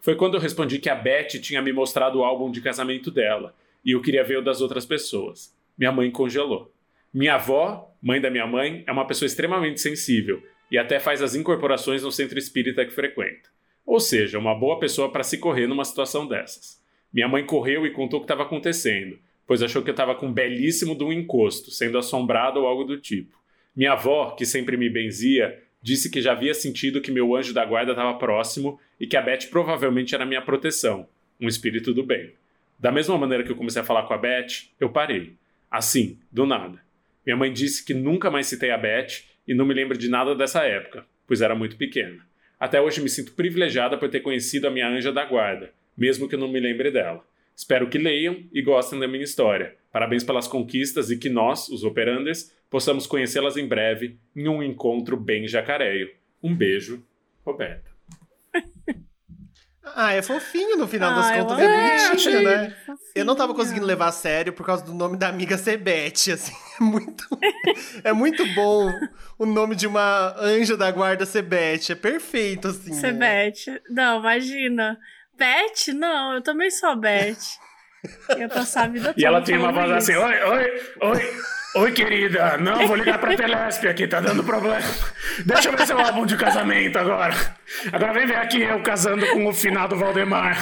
Foi 0.02 0.16
quando 0.16 0.36
eu 0.36 0.40
respondi 0.42 0.80
que 0.80 0.90
a 0.90 0.96
Beth 0.96 1.40
tinha 1.42 1.62
me 1.62 1.72
mostrado 1.72 2.20
o 2.20 2.24
álbum 2.24 2.52
de 2.52 2.62
casamento 2.62 3.12
dela 3.12 3.56
e 3.86 3.92
eu 3.92 4.02
queria 4.02 4.24
ver 4.24 4.40
o 4.40 4.42
das 4.42 4.62
outras 4.62 4.86
pessoas. 4.86 5.56
Minha 5.78 5.92
mãe 5.92 6.10
congelou. 6.10 6.74
Minha 7.14 7.36
avó, 7.36 7.94
mãe 8.02 8.20
da 8.20 8.30
minha 8.30 8.48
mãe, 8.48 8.84
é 8.88 8.92
uma 8.92 9.06
pessoa 9.06 9.28
extremamente 9.28 9.82
sensível 9.82 10.42
e 10.72 10.78
até 10.78 11.00
faz 11.00 11.22
as 11.22 11.36
incorporações 11.36 12.04
no 12.04 12.12
centro 12.12 12.40
espírita 12.40 12.86
que 12.86 12.92
frequenta. 12.92 13.50
Ou 13.86 14.00
seja, 14.00 14.40
uma 14.40 14.56
boa 14.56 14.80
pessoa 14.80 15.12
para 15.12 15.24
se 15.24 15.38
correr 15.38 15.68
numa 15.68 15.84
situação 15.84 16.28
dessas. 16.28 16.82
Minha 17.14 17.28
mãe 17.28 17.46
correu 17.46 17.86
e 17.86 17.92
contou 17.92 18.20
o 18.20 18.22
que 18.22 18.26
estava 18.26 18.44
acontecendo, 18.44 19.20
pois 19.46 19.62
achou 19.62 19.82
que 19.82 19.90
eu 19.90 19.94
estava 19.94 20.16
com 20.16 20.28
um 20.28 20.34
belíssimo 20.34 20.98
de 20.98 21.04
um 21.04 21.12
encosto, 21.12 21.70
sendo 21.70 21.98
assombrado 21.98 22.62
ou 22.62 22.68
algo 22.68 22.86
do 22.86 22.98
tipo. 22.98 23.38
Minha 23.76 23.94
avó, 23.94 24.32
que 24.32 24.46
sempre 24.46 24.78
me 24.78 24.90
benzia, 24.90 25.62
disse 25.82 26.10
que 26.10 26.22
já 26.22 26.34
havia 26.34 26.54
sentido 26.54 27.02
que 27.02 27.12
meu 27.12 27.36
anjo 27.36 27.54
da 27.54 27.66
guarda 27.66 27.92
estava 27.92 28.18
próximo 28.18 28.80
e 29.00 29.08
que 29.08 29.18
a 29.18 29.22
Beth 29.22 29.50
provavelmente 29.50 30.14
era 30.14 30.26
minha 30.26 30.42
proteção, 30.42 31.08
um 31.40 31.48
espírito 31.48 31.94
do 31.94 32.04
bem. 32.04 32.34
Da 32.80 32.92
mesma 32.92 33.18
maneira 33.18 33.44
que 33.44 33.52
eu 33.52 33.56
comecei 33.56 33.82
a 33.82 33.86
falar 33.86 34.04
com 34.04 34.14
a 34.14 34.18
Beth, 34.18 34.70
eu 34.80 34.90
parei. 34.90 35.34
Assim, 35.70 36.20
do 36.32 36.46
nada. 36.46 36.80
Minha 37.26 37.38
mãe 37.38 37.52
disse 37.52 37.86
que 37.86 37.94
nunca 37.94 38.32
mais 38.32 38.48
citei 38.48 38.72
a 38.72 38.78
Beth 38.78 39.24
e 39.48 39.54
não 39.54 39.66
me 39.66 39.74
lembro 39.74 39.98
de 39.98 40.10
nada 40.10 40.36
dessa 40.36 40.64
época, 40.64 41.06
pois 41.28 41.42
era 41.42 41.56
muito 41.56 41.78
pequena. 41.78 42.26
Até 42.60 42.80
hoje 42.80 43.02
me 43.02 43.10
sinto 43.10 43.34
privilegiada 43.34 43.98
por 43.98 44.10
ter 44.10 44.20
conhecido 44.20 44.68
a 44.68 44.72
minha 44.72 44.88
anja 44.88 45.12
da 45.12 45.26
guarda, 45.26 45.74
mesmo 45.98 46.28
que 46.28 46.36
eu 46.36 46.40
não 46.40 46.48
me 46.48 46.60
lembre 46.60 46.92
dela. 46.92 47.26
Espero 47.56 47.90
que 47.90 47.98
leiam 47.98 48.44
e 48.54 48.62
gostem 48.62 49.00
da 49.00 49.08
minha 49.08 49.24
história. 49.24 49.76
Parabéns 49.92 50.24
pelas 50.24 50.48
conquistas 50.48 51.12
e 51.12 51.18
que 51.18 51.30
nós, 51.30 51.68
os 51.68 51.84
operanders, 51.84 52.52
possamos 52.70 53.06
conhecê-las 53.06 53.58
em 53.58 53.68
breve 53.68 54.18
em 54.36 54.48
um 54.48 54.64
encontro 54.64 55.18
bem 55.18 55.48
jacareio. 55.48 56.10
Um 56.42 56.56
beijo, 56.56 57.04
Roberta. 57.46 57.92
Ah, 59.94 60.14
é 60.14 60.22
fofinho 60.22 60.78
no 60.78 60.88
final 60.88 61.14
das 61.14 61.26
Ah, 61.26 61.38
eu 61.38 61.46
contas, 61.46 61.60
é 61.60 61.68
bonitinho, 61.68 62.12
achei. 62.14 62.46
né? 62.46 62.76
Eu 63.16 63.26
não 63.26 63.36
tava 63.36 63.54
conseguindo 63.54 63.86
levar 63.86 64.08
a 64.08 64.12
sério 64.12 64.54
por 64.54 64.66
causa 64.66 64.86
do 64.86 64.94
nome 64.94 65.18
da 65.18 65.28
amiga 65.28 65.58
ser 65.58 65.78
Beth, 65.78 66.32
assim. 66.34 66.54
É 66.80 66.84
muito, 66.84 67.28
é 68.06 68.14
muito 68.14 68.46
bom 68.54 68.90
o 69.38 69.46
nome 69.46 69.76
de 69.76 69.86
uma 69.88 70.34
anja 70.40 70.78
da 70.78 70.90
guarda 70.92 71.26
ser 71.26 71.42
Beth. 71.42 71.90
É 71.90 71.96
perfeito, 71.96 72.70
assim. 72.70 72.94
Ser 72.94 73.14
né? 73.14 73.52
Beth. 73.52 73.82
Não, 73.90 74.20
imagina. 74.20 74.98
Beth? 75.38 75.94
Não, 75.94 76.36
eu 76.36 76.42
também 76.42 76.72
sou 76.72 76.90
a 76.90 76.96
Beth. 76.96 77.36
Ia 78.38 78.50
passar 78.50 78.86
a 78.86 78.88
vida 78.88 79.10
toda 79.10 79.22
E 79.22 79.26
ela 79.26 79.42
tem 79.42 79.58
uma 79.58 79.72
voz 79.72 79.92
assim. 79.92 80.16
Oi, 80.16 80.44
oi, 80.44 80.82
oi, 81.02 81.34
oi, 81.76 81.92
querida. 81.92 82.58
Não, 82.58 82.88
vou 82.88 82.96
ligar 82.96 83.20
pra 83.20 83.36
Telesp 83.36 83.88
aqui, 83.88 84.08
tá 84.08 84.20
dando 84.20 84.44
problema. 84.44 84.82
Deixa 85.46 85.70
eu 85.70 85.78
ver 85.78 85.86
seu 85.86 86.00
álbum 86.00 86.26
de 86.26 86.36
casamento 86.36 86.98
agora. 86.98 87.36
Agora 87.92 88.14
vem 88.14 88.26
ver 88.26 88.38
aqui 88.38 88.62
eu 88.62 88.82
casando 88.82 89.26
com 89.28 89.46
o 89.46 89.54
finado 89.54 89.96
Valdemar. 89.96 90.58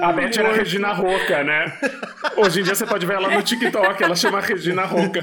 A 0.00 0.12
Beth 0.12 0.38
era 0.38 0.50
a 0.50 0.52
Regina 0.52 0.92
Roca, 0.92 1.44
né? 1.44 1.72
Hoje 2.36 2.60
em 2.60 2.62
dia 2.64 2.74
você 2.74 2.86
pode 2.86 3.06
ver 3.06 3.16
ela 3.16 3.30
no 3.30 3.42
TikTok, 3.42 4.02
ela 4.02 4.16
chama 4.16 4.40
Regina 4.40 4.84
Roca. 4.84 5.22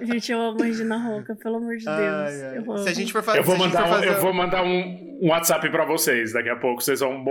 Gente, 0.00 0.32
eu 0.32 0.40
amo 0.40 0.62
Regina 0.62 0.96
Roca, 0.98 1.34
pelo 1.36 1.56
amor 1.56 1.76
de 1.76 1.84
Deus. 1.84 1.98
Ai, 1.98 2.42
ai. 2.42 2.58
Eu 2.58 2.72
amo. 2.72 2.78
Se 2.78 2.88
a 2.88 2.92
gente 2.92 3.12
for 3.12 3.22
fazer. 3.22 3.38
Eu 3.38 3.44
vou 3.44 3.56
mandar, 3.56 3.84
um, 3.84 3.88
fazer... 3.88 4.08
eu 4.08 4.20
vou 4.20 4.34
mandar 4.34 4.62
um, 4.62 5.18
um 5.22 5.28
WhatsApp 5.28 5.68
pra 5.70 5.84
vocês 5.84 6.32
daqui 6.32 6.48
a 6.48 6.56
pouco, 6.56 6.82
vocês 6.82 7.00
vão 7.00 7.22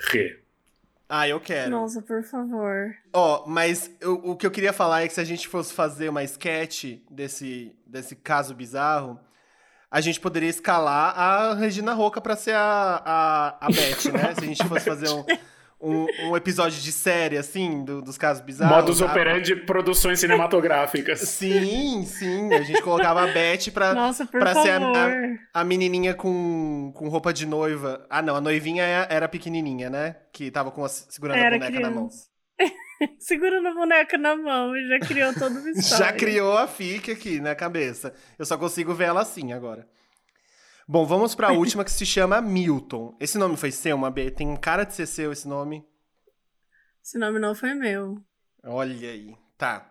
morrer. 0.00 0.44
Ah, 1.08 1.26
eu 1.28 1.40
quero. 1.40 1.70
Nossa, 1.72 2.00
por 2.00 2.22
favor. 2.22 2.94
Ó, 3.12 3.44
mas 3.46 3.90
eu- 4.00 4.14
o 4.24 4.36
que 4.36 4.46
eu 4.46 4.50
queria 4.50 4.72
falar 4.72 5.02
é 5.02 5.08
que 5.08 5.14
se 5.14 5.20
a 5.20 5.24
gente 5.24 5.48
fosse 5.48 5.72
fazer 5.74 6.08
uma 6.08 6.22
sketch 6.22 6.98
desse, 7.10 7.74
desse 7.84 8.14
caso 8.14 8.54
bizarro, 8.54 9.18
a 9.90 10.00
gente 10.00 10.20
poderia 10.20 10.48
escalar 10.48 11.18
a 11.18 11.54
Regina 11.54 11.94
Roca 11.94 12.20
pra 12.20 12.36
ser 12.36 12.54
a, 12.54 13.02
a, 13.04 13.66
a 13.66 13.68
Beth, 13.68 14.12
né? 14.12 14.34
Se 14.36 14.44
a 14.44 14.46
gente 14.46 14.64
fosse 14.68 14.84
fazer 14.84 15.08
um, 15.10 15.24
um, 15.80 16.06
um 16.28 16.36
episódio 16.36 16.80
de 16.80 16.92
série, 16.92 17.36
assim, 17.38 17.84
do- 17.84 18.02
dos 18.02 18.18
casos 18.18 18.42
bizarros. 18.42 18.76
Modus 18.76 18.98
sabe? 18.98 19.10
operandi 19.10 19.56
produções 19.56 20.20
cinematográficas. 20.20 21.20
Sim, 21.28 22.04
sim. 22.04 22.52
A 22.54 22.62
gente 22.62 22.82
colocava 22.82 23.22
a 23.22 23.26
Beth 23.28 23.70
pra, 23.72 23.94
Nossa, 23.94 24.26
pra 24.26 24.54
ser 24.62 24.70
a- 24.70 24.80
favor. 24.80 25.38
a 25.54 25.64
menininha 25.64 26.14
com, 26.14 26.92
com 26.94 27.08
roupa 27.08 27.32
de 27.32 27.46
noiva. 27.46 28.06
Ah, 28.10 28.20
não, 28.22 28.36
a 28.36 28.40
noivinha 28.40 28.82
é- 28.84 29.06
era 29.08 29.28
pequenininha, 29.28 29.88
né? 29.88 30.16
Que 30.32 30.50
tava 30.50 30.70
com 30.70 30.84
a, 30.84 30.88
segurando 30.88 31.36
a 31.36 31.40
Era 31.40 31.58
boneca 31.58 31.80
na 31.80 31.90
mão. 31.90 32.08
criança. 32.08 32.30
Segurando 33.18 33.66
a 33.68 33.72
boneca 33.74 34.18
na 34.18 34.36
mão, 34.36 34.72
já 34.88 34.98
criou 35.00 35.32
toda 35.32 35.58
uma 35.58 35.70
história. 35.70 36.04
Já 36.06 36.12
criou 36.12 36.58
a 36.58 36.66
fique 36.66 37.10
aqui 37.10 37.40
na 37.40 37.54
cabeça. 37.54 38.12
Eu 38.38 38.44
só 38.44 38.58
consigo 38.58 38.92
ver 38.92 39.04
ela 39.04 39.22
assim 39.22 39.54
agora. 39.54 39.86
Bom, 40.90 41.06
vamos 41.06 41.36
pra 41.36 41.52
última 41.54 41.84
que 41.84 41.92
se 41.92 42.04
chama 42.04 42.40
Milton. 42.40 43.14
Esse 43.20 43.38
nome 43.38 43.56
foi 43.56 43.70
seu, 43.70 43.96
Mabê? 43.96 44.28
Tem 44.28 44.56
cara 44.56 44.82
de 44.82 44.92
ser 44.92 45.06
seu 45.06 45.30
esse 45.30 45.46
nome? 45.46 45.86
Esse 47.00 47.16
nome 47.16 47.38
não 47.38 47.54
foi 47.54 47.74
meu. 47.74 48.20
Olha 48.64 49.08
aí. 49.08 49.36
Tá. 49.56 49.88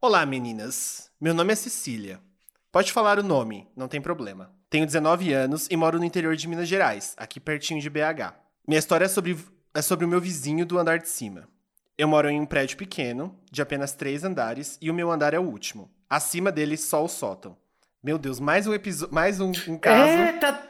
Olá, 0.00 0.24
meninas. 0.24 1.10
Meu 1.20 1.34
nome 1.34 1.52
é 1.52 1.56
Cecília. 1.56 2.18
Pode 2.72 2.94
falar 2.94 3.18
o 3.18 3.22
nome, 3.22 3.68
não 3.76 3.88
tem 3.88 4.00
problema. 4.00 4.50
Tenho 4.70 4.86
19 4.86 5.34
anos 5.34 5.68
e 5.70 5.76
moro 5.76 5.98
no 5.98 6.04
interior 6.06 6.34
de 6.34 6.48
Minas 6.48 6.66
Gerais, 6.66 7.14
aqui 7.18 7.38
pertinho 7.38 7.82
de 7.82 7.90
BH. 7.90 8.32
Minha 8.66 8.78
história 8.78 9.04
é 9.04 9.08
sobre, 9.08 9.36
é 9.74 9.82
sobre 9.82 10.06
o 10.06 10.08
meu 10.08 10.18
vizinho 10.18 10.64
do 10.64 10.78
andar 10.78 10.98
de 10.98 11.10
cima. 11.10 11.46
Eu 11.98 12.08
moro 12.08 12.30
em 12.30 12.40
um 12.40 12.46
prédio 12.46 12.78
pequeno, 12.78 13.38
de 13.52 13.60
apenas 13.60 13.92
três 13.92 14.24
andares, 14.24 14.78
e 14.80 14.90
o 14.90 14.94
meu 14.94 15.10
andar 15.12 15.34
é 15.34 15.38
o 15.38 15.46
último. 15.46 15.90
Acima 16.08 16.50
dele, 16.50 16.78
só 16.78 17.04
o 17.04 17.08
sótão. 17.08 17.54
Meu 18.06 18.18
Deus, 18.18 18.38
mais 18.38 18.68
um 18.68 18.72
episódio, 18.72 19.12
mais 19.12 19.40
um, 19.40 19.50
um 19.66 19.76
caso. 19.76 20.08
É, 20.08 20.32
tá, 20.34 20.62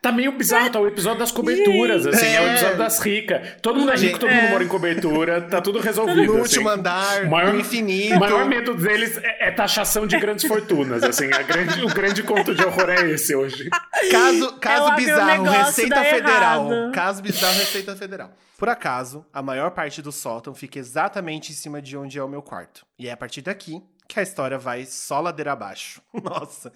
tá 0.00 0.12
meio 0.12 0.30
bizarro, 0.30 0.70
tá 0.70 0.78
o 0.78 0.86
episódio 0.86 1.18
das 1.18 1.32
coberturas, 1.32 2.04
Gente. 2.04 2.14
assim, 2.14 2.26
é. 2.26 2.40
o 2.40 2.44
É. 2.44 2.52
episódio 2.52 2.78
das 2.78 3.00
ricas. 3.00 3.48
Todo 3.60 3.80
mundo 3.80 3.90
é 3.90 3.96
rico, 3.96 4.20
todo 4.20 4.30
É. 4.30 4.40
mundo 4.40 4.50
mora 4.52 4.62
em 4.62 4.68
cobertura, 4.68 5.40
tá 5.42 5.60
tudo 5.60 5.80
resolvido. 5.80 6.18
no 6.26 6.30
assim. 6.34 6.40
último 6.42 6.68
andar, 6.68 7.24
O 7.24 7.30
maior- 7.30 7.52
no 7.54 7.58
infinito. 7.58 8.14
O 8.14 8.20
maior 8.20 8.46
medo 8.46 8.72
deles 8.72 9.18
é, 9.18 9.48
é 9.48 9.50
taxação 9.50 10.06
de 10.06 10.16
grandes 10.16 10.46
fortunas, 10.46 11.02
assim, 11.02 11.26
a 11.32 11.42
grande- 11.42 11.82
o 11.84 11.88
grande 11.92 12.22
conto 12.22 12.54
de 12.54 12.62
horror 12.64 12.88
é 12.88 13.10
esse 13.10 13.34
hoje. 13.34 13.68
Caso, 14.12 14.52
caso 14.60 14.92
um 14.92 14.94
bizarro, 14.94 15.42
Receita 15.42 16.04
Federal. 16.04 16.72
errado. 16.72 16.92
Caso 16.92 17.20
bizarro, 17.20 17.54
Receita 17.58 17.96
Federal. 17.96 18.30
Por 18.56 18.68
acaso, 18.68 19.26
a 19.34 19.42
maior 19.42 19.72
parte 19.72 20.00
do 20.00 20.12
sótão 20.12 20.54
fica 20.54 20.78
exatamente 20.78 21.50
em 21.50 21.54
cima 21.56 21.82
de 21.82 21.96
onde 21.96 22.16
é 22.16 22.22
o 22.22 22.28
meu 22.28 22.40
quarto. 22.42 22.86
E 22.96 23.08
é 23.08 23.12
a 23.12 23.16
partir 23.16 23.42
daqui 23.42 23.82
que 24.08 24.18
a 24.20 24.22
história 24.22 24.58
vai 24.58 24.84
só 24.86 25.20
ladeira 25.20 25.52
abaixo. 25.52 26.00
Nossa, 26.22 26.72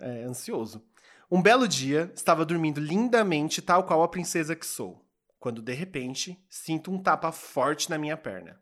é 0.00 0.22
ansioso. 0.24 0.82
Um 1.30 1.40
belo 1.42 1.66
dia, 1.66 2.12
estava 2.14 2.44
dormindo 2.44 2.80
lindamente, 2.80 3.62
tal 3.62 3.84
qual 3.84 4.02
a 4.02 4.08
princesa 4.08 4.54
que 4.54 4.66
sou, 4.66 5.04
quando 5.38 5.62
de 5.62 5.72
repente 5.72 6.38
sinto 6.48 6.90
um 6.92 7.02
tapa 7.02 7.32
forte 7.32 7.90
na 7.90 7.98
minha 7.98 8.16
perna. 8.16 8.60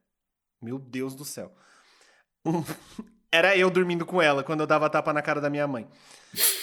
Meu 0.61 0.79
Deus 0.79 1.15
do 1.15 1.25
céu. 1.25 1.55
Um- 2.45 2.65
Era 3.35 3.57
eu 3.57 3.71
dormindo 3.71 4.05
com 4.05 4.21
ela 4.21 4.45
quando 4.45 4.61
eu 4.61 4.67
dava 4.67 4.91
tapa 4.91 5.11
na 5.11 5.23
cara 5.23 5.41
da 5.41 5.49
minha 5.49 5.67
mãe. 5.67 5.89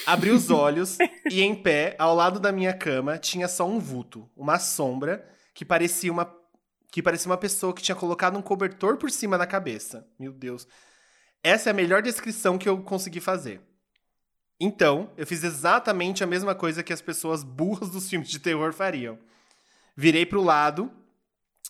Abri 0.05 0.29
os 0.29 0.51
olhos 0.51 0.99
e 1.27 1.41
em 1.41 1.55
pé, 1.55 1.95
ao 1.97 2.13
lado 2.13 2.39
da 2.39 2.51
minha 2.51 2.71
cama, 2.73 3.17
tinha 3.17 3.47
só 3.47 3.67
um 3.67 3.79
vulto, 3.79 4.29
uma 4.37 4.59
sombra 4.59 5.27
que 5.51 5.65
parecia 5.65 6.11
uma 6.11 6.31
que 6.91 7.01
parecia 7.03 7.29
uma 7.29 7.37
pessoa 7.37 7.73
que 7.73 7.81
tinha 7.81 7.95
colocado 7.95 8.37
um 8.37 8.41
cobertor 8.41 8.97
por 8.97 9.09
cima 9.09 9.35
da 9.37 9.47
cabeça. 9.47 10.07
Meu 10.17 10.31
Deus. 10.31 10.67
Essa 11.43 11.69
é 11.69 11.71
a 11.71 11.75
melhor 11.75 12.01
descrição 12.01 12.57
que 12.57 12.67
eu 12.67 12.81
consegui 12.81 13.19
fazer. 13.19 13.61
Então, 14.59 15.09
eu 15.15 15.25
fiz 15.25 15.43
exatamente 15.43 16.23
a 16.23 16.27
mesma 16.27 16.53
coisa 16.53 16.83
que 16.83 16.91
as 16.91 17.01
pessoas 17.01 17.43
burras 17.43 17.89
dos 17.89 18.09
filmes 18.09 18.29
de 18.29 18.39
terror 18.39 18.73
fariam. 18.73 19.17
Virei 19.95 20.25
pro 20.25 20.41
lado 20.41 20.91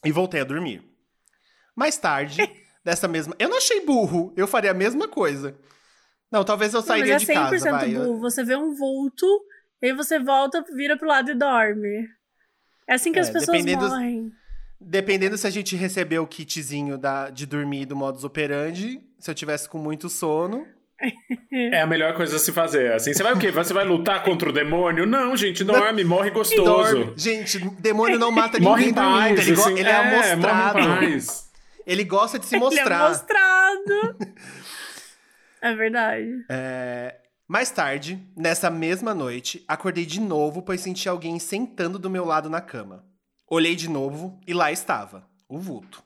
e 0.03 0.11
voltei 0.11 0.41
a 0.41 0.43
dormir. 0.43 0.83
Mais 1.75 1.97
tarde, 1.97 2.41
dessa 2.83 3.07
mesma. 3.07 3.35
Eu 3.37 3.49
não 3.49 3.57
achei 3.57 3.85
burro, 3.85 4.33
eu 4.35 4.47
faria 4.47 4.71
a 4.71 4.73
mesma 4.73 5.07
coisa. 5.07 5.55
Não, 6.31 6.43
talvez 6.43 6.73
eu 6.73 6.81
Não, 6.81 6.87
mas 6.87 6.97
sairia 6.99 7.15
é 7.15 7.17
de 7.17 7.25
100% 7.25 7.33
casa, 7.33 7.71
vai. 7.71 7.93
burro. 7.93 8.19
Você 8.19 8.43
vê 8.43 8.55
um 8.55 8.73
vulto, 8.75 9.25
e 9.81 9.87
aí 9.87 9.93
você 9.93 10.19
volta, 10.19 10.63
vira 10.75 10.97
pro 10.97 11.07
lado 11.07 11.29
e 11.31 11.35
dorme. 11.35 12.07
É 12.87 12.93
assim 12.95 13.11
que 13.11 13.19
É, 13.19 13.21
as 13.21 13.29
pessoas 13.29 13.63
morrem. 13.65 14.31
Dependendo 14.81 15.37
se 15.37 15.45
a 15.45 15.49
gente 15.49 15.75
recebeu 15.75 16.23
o 16.23 16.27
kitzinho 16.27 16.97
da, 16.97 17.29
de 17.29 17.45
dormir 17.45 17.85
do 17.85 17.95
modus 17.95 18.23
operandi, 18.23 19.01
se 19.19 19.29
eu 19.29 19.35
tivesse 19.35 19.67
com 19.67 19.77
muito 19.77 20.09
sono. 20.09 20.65
É 21.51 21.81
a 21.81 21.87
melhor 21.87 22.13
coisa 22.13 22.35
a 22.35 22.39
se 22.39 22.51
fazer. 22.51 22.93
Assim, 22.93 23.13
você 23.13 23.23
vai 23.23 23.33
o 23.33 23.39
quê? 23.39 23.51
Você 23.51 23.73
vai 23.73 23.83
lutar 23.83 24.23
contra 24.23 24.49
o 24.49 24.51
demônio? 24.53 25.05
Não, 25.05 25.35
gente, 25.35 25.63
dorme, 25.63 26.03
morre 26.03 26.29
gostoso. 26.29 26.63
Dorme. 26.63 27.13
Gente, 27.17 27.57
demônio 27.81 28.19
não 28.19 28.31
mata 28.31 28.59
Morre 28.59 28.85
ninguém 28.87 28.91
em 28.91 28.93
paz. 28.93 29.35
dormindo. 29.35 29.41
Ele, 29.41 29.61
assim, 29.61 29.79
ele 29.79 29.89
é, 29.89 29.95
amostrado. 29.95 30.79
Morre 30.79 31.05
em 31.07 31.11
paz. 31.11 31.49
Ele 31.87 32.03
gosta 32.03 32.37
de 32.39 32.45
se 32.45 32.55
Ele 32.55 32.63
é 32.63 32.65
mostrar. 32.65 33.09
mostrado. 33.09 34.17
é 35.61 35.73
verdade. 35.75 36.45
É, 36.49 37.15
Mais 37.47 37.71
tarde, 37.71 38.19
nessa 38.37 38.69
mesma 38.69 39.13
noite, 39.13 39.63
acordei 39.67 40.05
de 40.05 40.21
novo, 40.21 40.61
pois 40.61 40.81
senti 40.81 41.09
alguém 41.09 41.39
sentando 41.39 41.97
do 41.97 42.09
meu 42.09 42.23
lado 42.25 42.49
na 42.49 42.61
cama. 42.61 43.03
Olhei 43.49 43.75
de 43.75 43.89
novo 43.89 44.39
e 44.45 44.53
lá 44.53 44.71
estava, 44.71 45.27
o 45.47 45.57
vulto. 45.57 46.03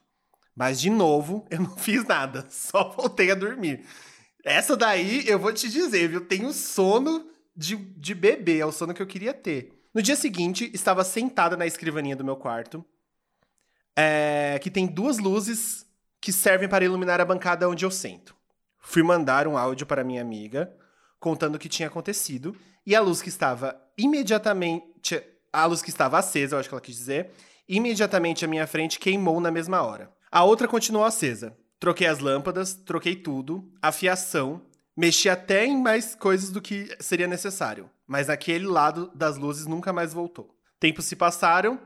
Mas 0.56 0.80
de 0.80 0.88
novo, 0.88 1.46
eu 1.50 1.60
não 1.60 1.76
fiz 1.76 2.04
nada, 2.04 2.46
só 2.48 2.90
voltei 2.90 3.30
a 3.30 3.34
dormir. 3.34 3.84
Essa 4.44 4.76
daí, 4.76 5.26
eu 5.28 5.38
vou 5.38 5.52
te 5.52 5.68
dizer, 5.68 6.08
viu? 6.08 6.26
Tenho 6.26 6.52
sono 6.52 7.28
de, 7.56 7.76
de 7.76 8.14
bebê, 8.14 8.58
é 8.58 8.66
o 8.66 8.72
sono 8.72 8.94
que 8.94 9.02
eu 9.02 9.06
queria 9.06 9.32
ter. 9.32 9.72
No 9.92 10.02
dia 10.02 10.16
seguinte, 10.16 10.70
estava 10.74 11.04
sentada 11.04 11.56
na 11.56 11.66
escrivaninha 11.66 12.16
do 12.16 12.24
meu 12.24 12.36
quarto, 12.36 12.84
é, 13.96 14.58
que 14.60 14.70
tem 14.70 14.86
duas 14.86 15.18
luzes 15.18 15.86
que 16.20 16.32
servem 16.32 16.68
para 16.68 16.84
iluminar 16.84 17.20
a 17.20 17.24
bancada 17.24 17.68
onde 17.68 17.84
eu 17.84 17.90
sento. 17.90 18.34
Fui 18.78 19.02
mandar 19.02 19.46
um 19.46 19.56
áudio 19.56 19.86
para 19.86 20.04
minha 20.04 20.20
amiga, 20.20 20.74
contando 21.20 21.54
o 21.54 21.58
que 21.58 21.68
tinha 21.68 21.88
acontecido, 21.88 22.56
e 22.86 22.94
a 22.94 23.00
luz 23.00 23.22
que 23.22 23.28
estava 23.28 23.80
imediatamente. 23.96 25.22
A 25.54 25.66
luz 25.66 25.80
que 25.80 25.88
estava 25.88 26.18
acesa, 26.18 26.56
eu 26.56 26.58
acho 26.58 26.68
que 26.68 26.74
ela 26.74 26.80
quis 26.80 26.96
dizer, 26.96 27.30
imediatamente 27.68 28.44
à 28.44 28.48
minha 28.48 28.66
frente 28.66 28.98
queimou 28.98 29.38
na 29.38 29.52
mesma 29.52 29.80
hora. 29.82 30.12
A 30.28 30.42
outra 30.42 30.66
continuou 30.66 31.04
acesa. 31.04 31.56
Troquei 31.78 32.08
as 32.08 32.18
lâmpadas, 32.18 32.74
troquei 32.74 33.14
tudo, 33.14 33.70
a 33.80 33.92
fiação, 33.92 34.62
mexi 34.96 35.28
até 35.28 35.64
em 35.64 35.80
mais 35.80 36.16
coisas 36.16 36.50
do 36.50 36.60
que 36.60 36.96
seria 36.98 37.28
necessário, 37.28 37.88
mas 38.04 38.28
aquele 38.28 38.66
lado 38.66 39.12
das 39.14 39.36
luzes 39.36 39.64
nunca 39.64 39.92
mais 39.92 40.12
voltou. 40.12 40.58
Tempos 40.80 41.04
se 41.04 41.14
passaram, 41.14 41.78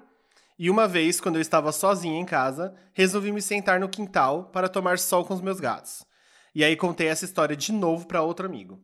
e 0.58 0.70
uma 0.70 0.88
vez, 0.88 1.20
quando 1.20 1.36
eu 1.36 1.42
estava 1.42 1.70
sozinha 1.70 2.18
em 2.18 2.24
casa, 2.24 2.74
resolvi 2.94 3.30
me 3.32 3.42
sentar 3.42 3.78
no 3.78 3.88
quintal 3.90 4.44
para 4.44 4.70
tomar 4.70 4.98
sol 4.98 5.26
com 5.26 5.34
os 5.34 5.42
meus 5.42 5.60
gatos. 5.60 6.06
E 6.54 6.64
aí 6.64 6.74
contei 6.74 7.08
essa 7.08 7.26
história 7.26 7.54
de 7.54 7.70
novo 7.70 8.06
para 8.06 8.22
outro 8.22 8.46
amigo, 8.46 8.82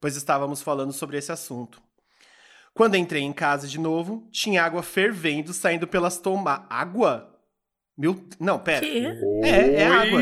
pois 0.00 0.16
estávamos 0.16 0.62
falando 0.62 0.94
sobre 0.94 1.18
esse 1.18 1.30
assunto. 1.30 1.82
Quando 2.74 2.96
entrei 2.96 3.22
em 3.22 3.32
casa 3.32 3.68
de 3.68 3.78
novo, 3.78 4.26
tinha 4.32 4.64
água 4.64 4.82
fervendo 4.82 5.52
saindo 5.52 5.86
pelas 5.86 6.18
tomadas. 6.18 6.66
Água? 6.68 7.38
Meu. 7.96 8.22
Não, 8.40 8.58
pera. 8.58 8.84
Quê? 8.84 9.06
É, 9.44 9.82
é 9.82 9.86
água. 9.86 10.20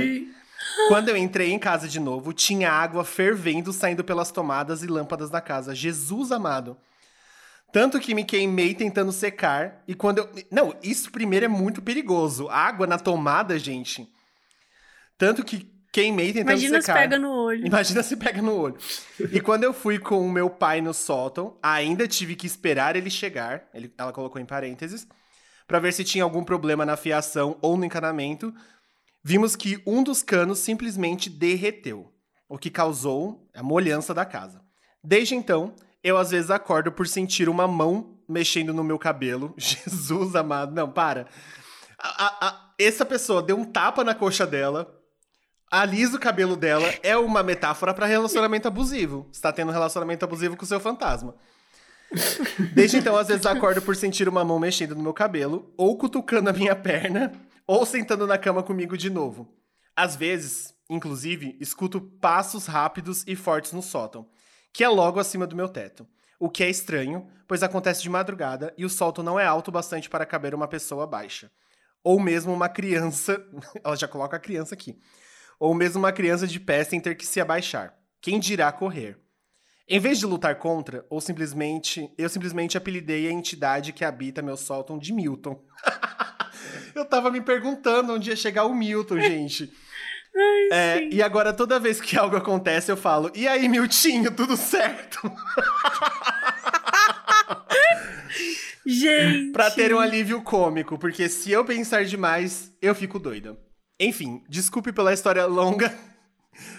Quando 0.88 1.08
eu 1.08 1.16
entrei 1.16 1.50
em 1.50 1.58
casa 1.58 1.88
de 1.88 1.98
novo, 1.98 2.32
tinha 2.34 2.70
água 2.70 3.04
fervendo 3.04 3.72
saindo 3.72 4.04
pelas 4.04 4.30
tomadas 4.30 4.82
e 4.82 4.86
lâmpadas 4.86 5.30
da 5.30 5.40
casa. 5.40 5.74
Jesus 5.74 6.30
amado. 6.30 6.76
Tanto 7.72 7.98
que 7.98 8.14
me 8.14 8.22
queimei 8.22 8.74
tentando 8.74 9.12
secar. 9.12 9.82
E 9.88 9.94
quando 9.94 10.18
eu. 10.18 10.30
Não, 10.50 10.76
isso 10.82 11.10
primeiro 11.10 11.46
é 11.46 11.48
muito 11.48 11.80
perigoso. 11.80 12.50
Água 12.50 12.86
na 12.86 12.98
tomada, 12.98 13.58
gente. 13.58 14.06
Tanto 15.16 15.42
que 15.42 15.71
queimei 15.92 16.32
tentando 16.32 16.50
Imagina 16.52 16.80
se 16.80 16.86
secar. 16.86 16.98
pega 17.00 17.18
no 17.18 17.30
olho. 17.30 17.66
Imagina 17.66 18.02
se 18.02 18.16
pega 18.16 18.40
no 18.42 18.54
olho. 18.56 18.76
E 19.30 19.40
quando 19.40 19.64
eu 19.64 19.72
fui 19.74 19.98
com 19.98 20.26
o 20.26 20.30
meu 20.32 20.48
pai 20.48 20.80
no 20.80 20.94
sótão, 20.94 21.58
ainda 21.62 22.08
tive 22.08 22.34
que 22.34 22.46
esperar 22.46 22.96
ele 22.96 23.10
chegar. 23.10 23.64
Ele, 23.74 23.92
ela 23.98 24.12
colocou 24.12 24.40
em 24.40 24.46
parênteses. 24.46 25.06
Pra 25.66 25.78
ver 25.78 25.92
se 25.92 26.02
tinha 26.04 26.24
algum 26.24 26.42
problema 26.42 26.84
na 26.86 26.96
fiação 26.96 27.56
ou 27.62 27.76
no 27.76 27.84
encanamento. 27.84 28.52
Vimos 29.22 29.54
que 29.54 29.80
um 29.86 30.02
dos 30.02 30.22
canos 30.22 30.58
simplesmente 30.58 31.30
derreteu, 31.30 32.12
o 32.48 32.58
que 32.58 32.70
causou 32.70 33.48
a 33.54 33.62
molhança 33.62 34.12
da 34.12 34.24
casa. 34.24 34.60
Desde 35.04 35.34
então, 35.34 35.74
eu 36.02 36.16
às 36.18 36.30
vezes 36.30 36.50
acordo 36.50 36.90
por 36.90 37.06
sentir 37.06 37.48
uma 37.48 37.68
mão 37.68 38.18
mexendo 38.28 38.74
no 38.74 38.82
meu 38.82 38.98
cabelo. 38.98 39.54
Jesus 39.58 40.34
amado, 40.34 40.74
não, 40.74 40.90
para. 40.90 41.26
A- 41.98 42.24
a- 42.26 42.48
a- 42.48 42.72
essa 42.78 43.04
pessoa 43.04 43.42
deu 43.42 43.56
um 43.56 43.64
tapa 43.64 44.02
na 44.02 44.14
coxa 44.14 44.44
dela, 44.46 44.92
alisa 45.72 46.18
o 46.18 46.20
cabelo 46.20 46.54
dela, 46.54 46.86
é 47.02 47.16
uma 47.16 47.42
metáfora 47.42 47.94
para 47.94 48.04
relacionamento 48.04 48.68
abusivo. 48.68 49.26
Você 49.32 49.40
tá 49.40 49.50
tendo 49.50 49.70
um 49.70 49.72
relacionamento 49.72 50.22
abusivo 50.22 50.54
com 50.54 50.64
o 50.64 50.68
seu 50.68 50.78
fantasma. 50.78 51.34
Desde 52.74 52.98
então, 52.98 53.16
às 53.16 53.28
vezes 53.28 53.46
acordo 53.46 53.80
por 53.80 53.96
sentir 53.96 54.28
uma 54.28 54.44
mão 54.44 54.58
mexendo 54.58 54.94
no 54.94 55.02
meu 55.02 55.14
cabelo, 55.14 55.72
ou 55.78 55.96
cutucando 55.96 56.50
a 56.50 56.52
minha 56.52 56.76
perna, 56.76 57.32
ou 57.66 57.86
sentando 57.86 58.26
na 58.26 58.36
cama 58.36 58.62
comigo 58.62 58.98
de 58.98 59.08
novo. 59.08 59.50
Às 59.96 60.14
vezes, 60.14 60.74
inclusive, 60.90 61.56
escuto 61.58 62.02
passos 62.02 62.66
rápidos 62.66 63.24
e 63.26 63.34
fortes 63.34 63.72
no 63.72 63.80
sótão, 63.80 64.28
que 64.74 64.84
é 64.84 64.88
logo 64.88 65.18
acima 65.18 65.46
do 65.46 65.56
meu 65.56 65.70
teto. 65.70 66.06
O 66.38 66.50
que 66.50 66.62
é 66.62 66.68
estranho, 66.68 67.26
pois 67.48 67.62
acontece 67.62 68.02
de 68.02 68.10
madrugada 68.10 68.74
e 68.76 68.84
o 68.84 68.90
sótão 68.90 69.24
não 69.24 69.40
é 69.40 69.46
alto 69.46 69.68
o 69.68 69.72
bastante 69.72 70.10
para 70.10 70.26
caber 70.26 70.54
uma 70.54 70.68
pessoa 70.68 71.06
baixa. 71.06 71.50
ou 72.04 72.20
mesmo 72.20 72.52
uma 72.52 72.68
criança. 72.68 73.42
Ela 73.82 73.96
já 73.96 74.08
coloca 74.08 74.36
a 74.36 74.40
criança 74.40 74.74
aqui. 74.74 74.98
Ou 75.62 75.72
mesmo 75.74 76.00
uma 76.00 76.10
criança 76.10 76.44
de 76.44 76.58
pé 76.58 76.82
sem 76.82 76.98
ter 76.98 77.14
que 77.14 77.24
se 77.24 77.40
abaixar. 77.40 77.94
Quem 78.20 78.40
dirá 78.40 78.72
correr? 78.72 79.16
Em 79.88 80.00
vez 80.00 80.18
de 80.18 80.26
lutar 80.26 80.56
contra, 80.56 81.06
ou 81.08 81.20
simplesmente, 81.20 82.12
eu 82.18 82.28
simplesmente 82.28 82.76
apelidei 82.76 83.28
a 83.28 83.30
entidade 83.30 83.92
que 83.92 84.04
habita 84.04 84.42
meu 84.42 84.56
sótão 84.56 84.98
de 84.98 85.12
Milton. 85.12 85.64
eu 86.96 87.04
tava 87.04 87.30
me 87.30 87.40
perguntando 87.40 88.12
onde 88.12 88.30
ia 88.30 88.34
chegar 88.34 88.64
o 88.64 88.74
Milton, 88.74 89.20
gente. 89.20 89.72
Ai, 90.34 90.68
É, 90.72 91.08
e 91.12 91.22
agora, 91.22 91.52
toda 91.52 91.78
vez 91.78 92.00
que 92.00 92.18
algo 92.18 92.34
acontece, 92.34 92.90
eu 92.90 92.96
falo: 92.96 93.30
E 93.32 93.46
aí, 93.46 93.68
Miltinho, 93.68 94.32
tudo 94.32 94.56
certo? 94.56 95.20
Gente. 98.84 99.52
pra 99.52 99.70
ter 99.70 99.94
um 99.94 100.00
alívio 100.00 100.42
cômico, 100.42 100.98
porque 100.98 101.28
se 101.28 101.52
eu 101.52 101.64
pensar 101.64 102.04
demais, 102.04 102.72
eu 102.82 102.96
fico 102.96 103.16
doida. 103.16 103.56
Enfim, 104.04 104.42
desculpe 104.48 104.92
pela 104.92 105.12
história 105.12 105.44
longa. 105.46 105.92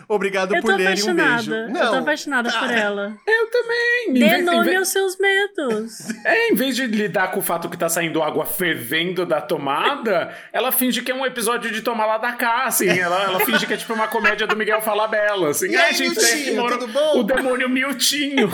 Obrigado 0.08 0.54
Eu 0.56 0.62
por 0.62 0.76
lerem 0.76 0.86
um 1.04 1.12
apaixonada. 1.12 1.66
beijo. 1.66 1.80
eu 1.84 1.90
tô 1.91 1.95
apaixonada 1.95 2.52
por 2.52 2.70
ela. 2.70 3.18
Eu 3.28 3.48
também. 3.50 4.14
Dê 4.14 4.38
nome 4.44 4.66
vez- 4.66 4.78
aos 4.78 4.88
seus 4.90 5.18
medos. 5.18 5.98
É, 6.26 6.50
em 6.52 6.56
vez 6.56 6.76
de 6.76 6.86
lidar 6.86 7.32
com 7.32 7.40
o 7.40 7.44
fato 7.44 7.68
que 7.70 7.78
tá 7.78 7.90
saindo 7.90 8.22
água 8.22 8.45
fervendo 8.45 9.26
da 9.26 9.41
tomada, 9.41 10.32
ela 10.54 10.72
finge 10.72 11.02
que 11.02 11.12
é 11.12 11.16
um 11.16 11.26
episódio 11.26 11.72
de 11.72 11.82
Tomar 11.82 12.06
lá 12.06 12.18
da 12.20 12.34
cá, 12.34 12.66
assim. 12.66 12.88
Ela, 12.88 13.24
ela 13.24 13.40
finge 13.40 13.66
que 13.66 13.74
é 13.74 13.78
tipo 13.78 13.94
uma 13.94 14.08
comédia 14.08 14.45
do 14.45 14.56
Miguel 14.56 14.82
Falabella, 14.82 15.50
assim. 15.50 15.70
E 15.70 15.76
"Ah, 15.76 15.86
aí, 15.86 15.94
gente, 15.94 16.20
é 16.20 16.36
Miltinho, 16.36 16.56
mora 16.62 16.78
bom?" 16.88 17.20
O 17.20 17.24
demônio 17.24 17.68
Miltinho. 17.68 18.52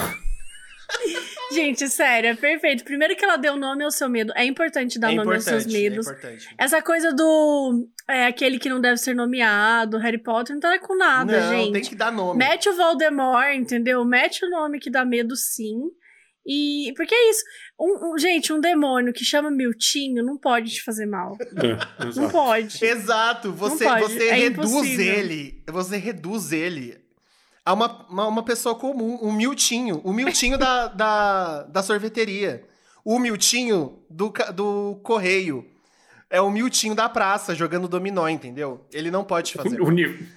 Gente, 1.51 1.87
sério, 1.89 2.29
é 2.29 2.35
perfeito. 2.35 2.83
Primeiro 2.83 3.15
que 3.15 3.25
ela 3.25 3.37
deu 3.37 3.57
nome 3.57 3.83
ao 3.83 3.91
seu 3.91 4.07
medo. 4.09 4.31
É 4.35 4.45
importante 4.45 4.99
dar 4.99 5.11
É 5.11 5.15
nome 5.15 5.33
aos 5.35 5.43
seus 5.43 5.65
é 5.65 5.69
medos. 5.69 6.07
importante. 6.07 6.47
Essa 6.57 6.81
coisa 6.81 7.11
do. 7.13 7.87
É 8.07 8.25
aquele 8.27 8.59
que 8.59 8.69
não 8.69 8.79
deve 8.81 8.97
ser 8.97 9.15
nomeado, 9.15 9.97
Harry 9.97 10.17
Potter, 10.21 10.53
não 10.55 10.59
tá 10.61 10.77
com 10.79 10.95
nada, 10.95 11.39
Não, 11.41 11.53
gente. 11.57 11.73
tem 11.73 11.81
que 11.81 11.95
dar 11.95 12.11
nome. 12.11 12.37
Mete 12.39 12.69
o 12.69 12.75
Voldemort, 12.75 13.55
entendeu? 13.55 14.03
Mete 14.05 14.45
o 14.45 14.49
nome 14.49 14.79
que 14.79 14.89
dá 14.91 15.03
medo, 15.05 15.35
sim. 15.35 15.75
E. 16.45 16.91
Porque 16.95 17.13
é 17.13 17.29
isso. 17.29 17.43
Um, 17.79 18.13
um- 18.13 18.17
gente, 18.17 18.51
um 18.53 18.59
demônio 18.59 19.13
que 19.13 19.23
chama 19.23 19.49
Miltinho 19.51 20.23
não 20.23 20.37
pode 20.37 20.71
te 20.71 20.83
fazer 20.83 21.05
mal. 21.05 21.37
É, 21.41 22.05
Não 22.19 22.29
pode. 22.29 22.83
Exato, 22.83 23.51
você, 23.51 23.83
pode, 23.85 24.01
você 24.03 24.27
é 24.29 24.33
reduz 24.33 24.71
impossível. 24.71 25.13
ele. 25.15 25.63
Você 25.69 25.97
reduz 25.97 26.51
ele 26.51 26.97
a 27.65 27.73
uma, 27.73 28.05
uma, 28.09 28.27
uma 28.27 28.43
pessoa 28.43 28.75
comum, 28.75 29.19
um 29.21 29.31
Miltinho. 29.31 30.01
O 30.03 30.11
Miltinho 30.13 30.57
da, 30.57 30.87
da, 30.93 31.63
da 31.63 31.83
sorveteria. 31.83 32.63
O 33.03 33.19
Miltinho 33.19 33.99
do, 34.09 34.31
do 34.53 34.99
correio. 35.03 35.65
É 36.29 36.39
o 36.39 36.49
Miltinho 36.51 36.93
da 36.93 37.09
praça 37.09 37.55
jogando 37.55 37.87
dominó, 37.87 38.27
entendeu? 38.27 38.85
Ele 38.93 39.09
não 39.09 39.23
pode 39.23 39.53
fazer. 39.53 39.79
O, 39.81 39.89
Ni- 39.89 40.27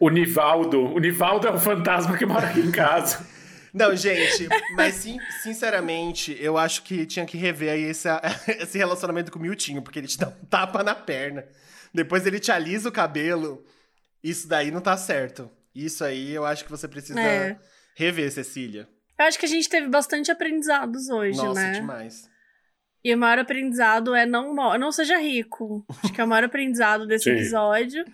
o 0.00 0.08
Nivaldo. 0.08 0.80
O 0.94 0.98
Nivaldo 0.98 1.46
é 1.48 1.50
o 1.50 1.58
fantasma 1.58 2.16
que 2.16 2.24
mora 2.24 2.48
aqui 2.48 2.60
em 2.60 2.70
casa. 2.70 3.26
Não, 3.74 3.94
gente, 3.94 4.48
mas 4.74 4.94
sim, 4.94 5.18
sinceramente, 5.42 6.34
eu 6.40 6.56
acho 6.56 6.82
que 6.82 7.04
tinha 7.04 7.26
que 7.26 7.36
rever 7.36 7.70
aí 7.70 7.82
esse, 7.82 8.08
esse 8.48 8.78
relacionamento 8.78 9.30
com 9.30 9.38
o 9.38 9.42
Miltinho, 9.42 9.82
porque 9.82 9.98
ele 9.98 10.06
te 10.08 10.16
dá 10.18 10.28
um 10.28 10.46
tapa 10.46 10.82
na 10.82 10.94
perna. 10.94 11.44
Depois 11.92 12.26
ele 12.26 12.40
te 12.40 12.50
alisa 12.50 12.88
o 12.88 12.92
cabelo. 12.92 13.62
Isso 14.24 14.48
daí 14.48 14.70
não 14.70 14.80
tá 14.80 14.96
certo. 14.96 15.50
Isso 15.84 16.04
aí 16.04 16.32
eu 16.32 16.44
acho 16.44 16.64
que 16.64 16.70
você 16.70 16.88
precisa 16.88 17.20
É. 17.20 17.58
rever, 17.96 18.30
Cecília. 18.32 18.88
Eu 19.18 19.26
acho 19.26 19.38
que 19.38 19.46
a 19.46 19.48
gente 19.48 19.68
teve 19.68 19.88
bastante 19.88 20.30
aprendizados 20.30 21.08
hoje, 21.08 21.36
Nossa, 21.38 21.60
né? 21.60 21.72
demais. 21.72 22.28
E 23.04 23.14
o 23.14 23.18
maior 23.18 23.38
aprendizado 23.38 24.14
é 24.14 24.26
não, 24.26 24.54
não 24.54 24.92
seja 24.92 25.18
rico. 25.18 25.84
Acho 26.02 26.12
que 26.12 26.20
é 26.20 26.24
o 26.24 26.28
maior 26.28 26.44
aprendizado 26.44 27.06
desse 27.06 27.24
Sim. 27.24 27.30
episódio. 27.30 28.04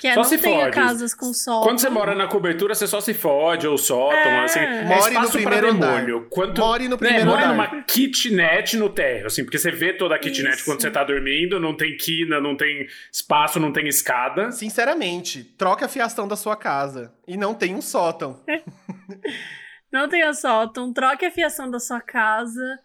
Que 0.00 0.08
é 0.08 0.14
Só 0.14 0.20
não 0.20 0.28
se 0.28 0.38
tenha 0.38 0.64
fode. 0.64 0.70
casas 0.74 1.14
com 1.14 1.32
sol. 1.32 1.62
Quando 1.62 1.78
você 1.80 1.88
mora 1.88 2.14
na 2.14 2.26
cobertura, 2.26 2.74
você 2.74 2.86
só 2.86 3.00
se 3.00 3.14
fode 3.14 3.66
ou 3.66 3.78
sótão, 3.78 4.16
É. 4.16 4.44
assim. 4.44 4.58
É 4.58 4.82
More 4.84 5.14
no 5.14 5.30
primeiro 5.30 5.70
andar. 5.70 5.86
demônio. 5.94 6.26
Quanto, 6.30 6.60
More 6.60 6.84
no 6.84 6.90
né, 6.90 6.96
primeiro 6.96 7.26
more 7.26 7.42
andar. 7.44 7.52
numa 7.72 7.82
kitnet 7.84 8.76
no 8.76 8.88
térreo, 8.90 9.26
assim, 9.26 9.44
porque 9.44 9.58
você 9.58 9.70
vê 9.70 9.92
toda 9.92 10.14
a 10.14 10.18
kitnet 10.18 10.56
Isso. 10.56 10.64
quando 10.64 10.80
você 10.82 10.90
tá 10.90 11.04
dormindo, 11.04 11.60
não 11.60 11.76
tem 11.76 11.96
quina, 11.96 12.40
não 12.40 12.56
tem 12.56 12.86
espaço, 13.12 13.60
não 13.60 13.72
tem 13.72 13.86
escada. 13.88 14.50
Sinceramente, 14.52 15.44
troca 15.56 15.86
a 15.86 15.88
fiação 15.88 16.26
da 16.26 16.36
sua 16.36 16.56
casa. 16.56 17.12
E 17.26 17.36
não 17.36 17.54
tem 17.54 17.74
um 17.74 17.82
sótão. 17.82 18.40
Não 19.92 20.08
tenha 20.08 20.32
sótão, 20.34 20.92
troque 20.92 21.24
a 21.24 21.30
fiação 21.30 21.70
da 21.70 21.78
sua 21.78 22.00
casa. 22.00 22.80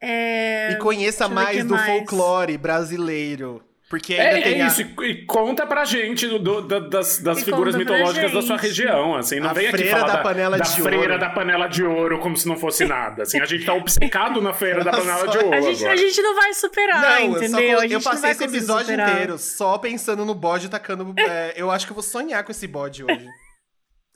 É... 0.00 0.70
e 0.72 0.76
conheça 0.76 1.26
mais 1.28 1.64
do 1.64 1.74
mais. 1.74 1.86
folclore 1.86 2.56
brasileiro. 2.56 3.64
Porque 3.88 4.14
ainda 4.14 4.38
É, 4.40 4.42
tem 4.42 4.60
é 4.60 4.62
a- 4.64 4.66
isso, 4.66 4.82
e, 4.82 5.04
e 5.04 5.24
conta 5.26 5.64
pra 5.64 5.84
gente 5.84 6.26
do- 6.26 6.40
do- 6.40 6.60
da- 6.62 6.80
das, 6.80 7.18
das 7.20 7.44
figuras 7.44 7.76
mitológicas 7.76 8.32
da 8.32 8.42
sua 8.42 8.56
região, 8.56 9.14
assim, 9.14 9.38
não 9.38 9.50
A 9.50 9.52
vem 9.52 9.68
aqui 9.68 9.76
freira 9.78 10.00
falar 10.00 10.12
da 10.16 10.22
panela 10.24 10.58
da 10.58 10.64
de 10.64 10.82
freira 10.82 10.98
ouro. 11.12 11.18
da 11.20 11.30
panela 11.30 11.68
de 11.68 11.84
ouro 11.84 12.18
como 12.18 12.36
se 12.36 12.48
não 12.48 12.56
fosse 12.56 12.84
nada, 12.84 13.22
assim, 13.22 13.40
a 13.40 13.44
gente 13.44 13.64
tá 13.64 13.74
obcecado 13.74 14.42
na 14.42 14.52
feira 14.52 14.82
da 14.82 14.90
panela 14.90 15.20
só. 15.20 15.26
de 15.26 15.38
ouro 15.38 15.54
A 15.56 15.60
gente, 15.60 15.76
agora. 15.84 15.92
a 15.92 15.96
gente 15.96 16.20
não 16.20 16.34
vai 16.34 16.52
superar, 16.54 17.00
Não, 17.00 17.10
eu, 17.10 17.32
só 17.32 17.38
entendeu? 17.44 17.80
gente 17.82 17.92
eu 17.92 17.98
não 17.98 18.02
passei 18.04 18.20
vai 18.22 18.30
esse 18.32 18.44
episódio 18.44 18.86
superar. 18.86 19.12
inteiro 19.12 19.38
só 19.38 19.78
pensando 19.78 20.24
no 20.24 20.34
bode 20.34 20.68
tacando. 20.68 21.14
é, 21.20 21.54
eu 21.56 21.70
acho 21.70 21.86
que 21.86 21.92
eu 21.92 21.96
vou 21.96 22.02
sonhar 22.02 22.42
com 22.42 22.50
esse 22.50 22.66
bode 22.66 23.04
hoje. 23.04 23.26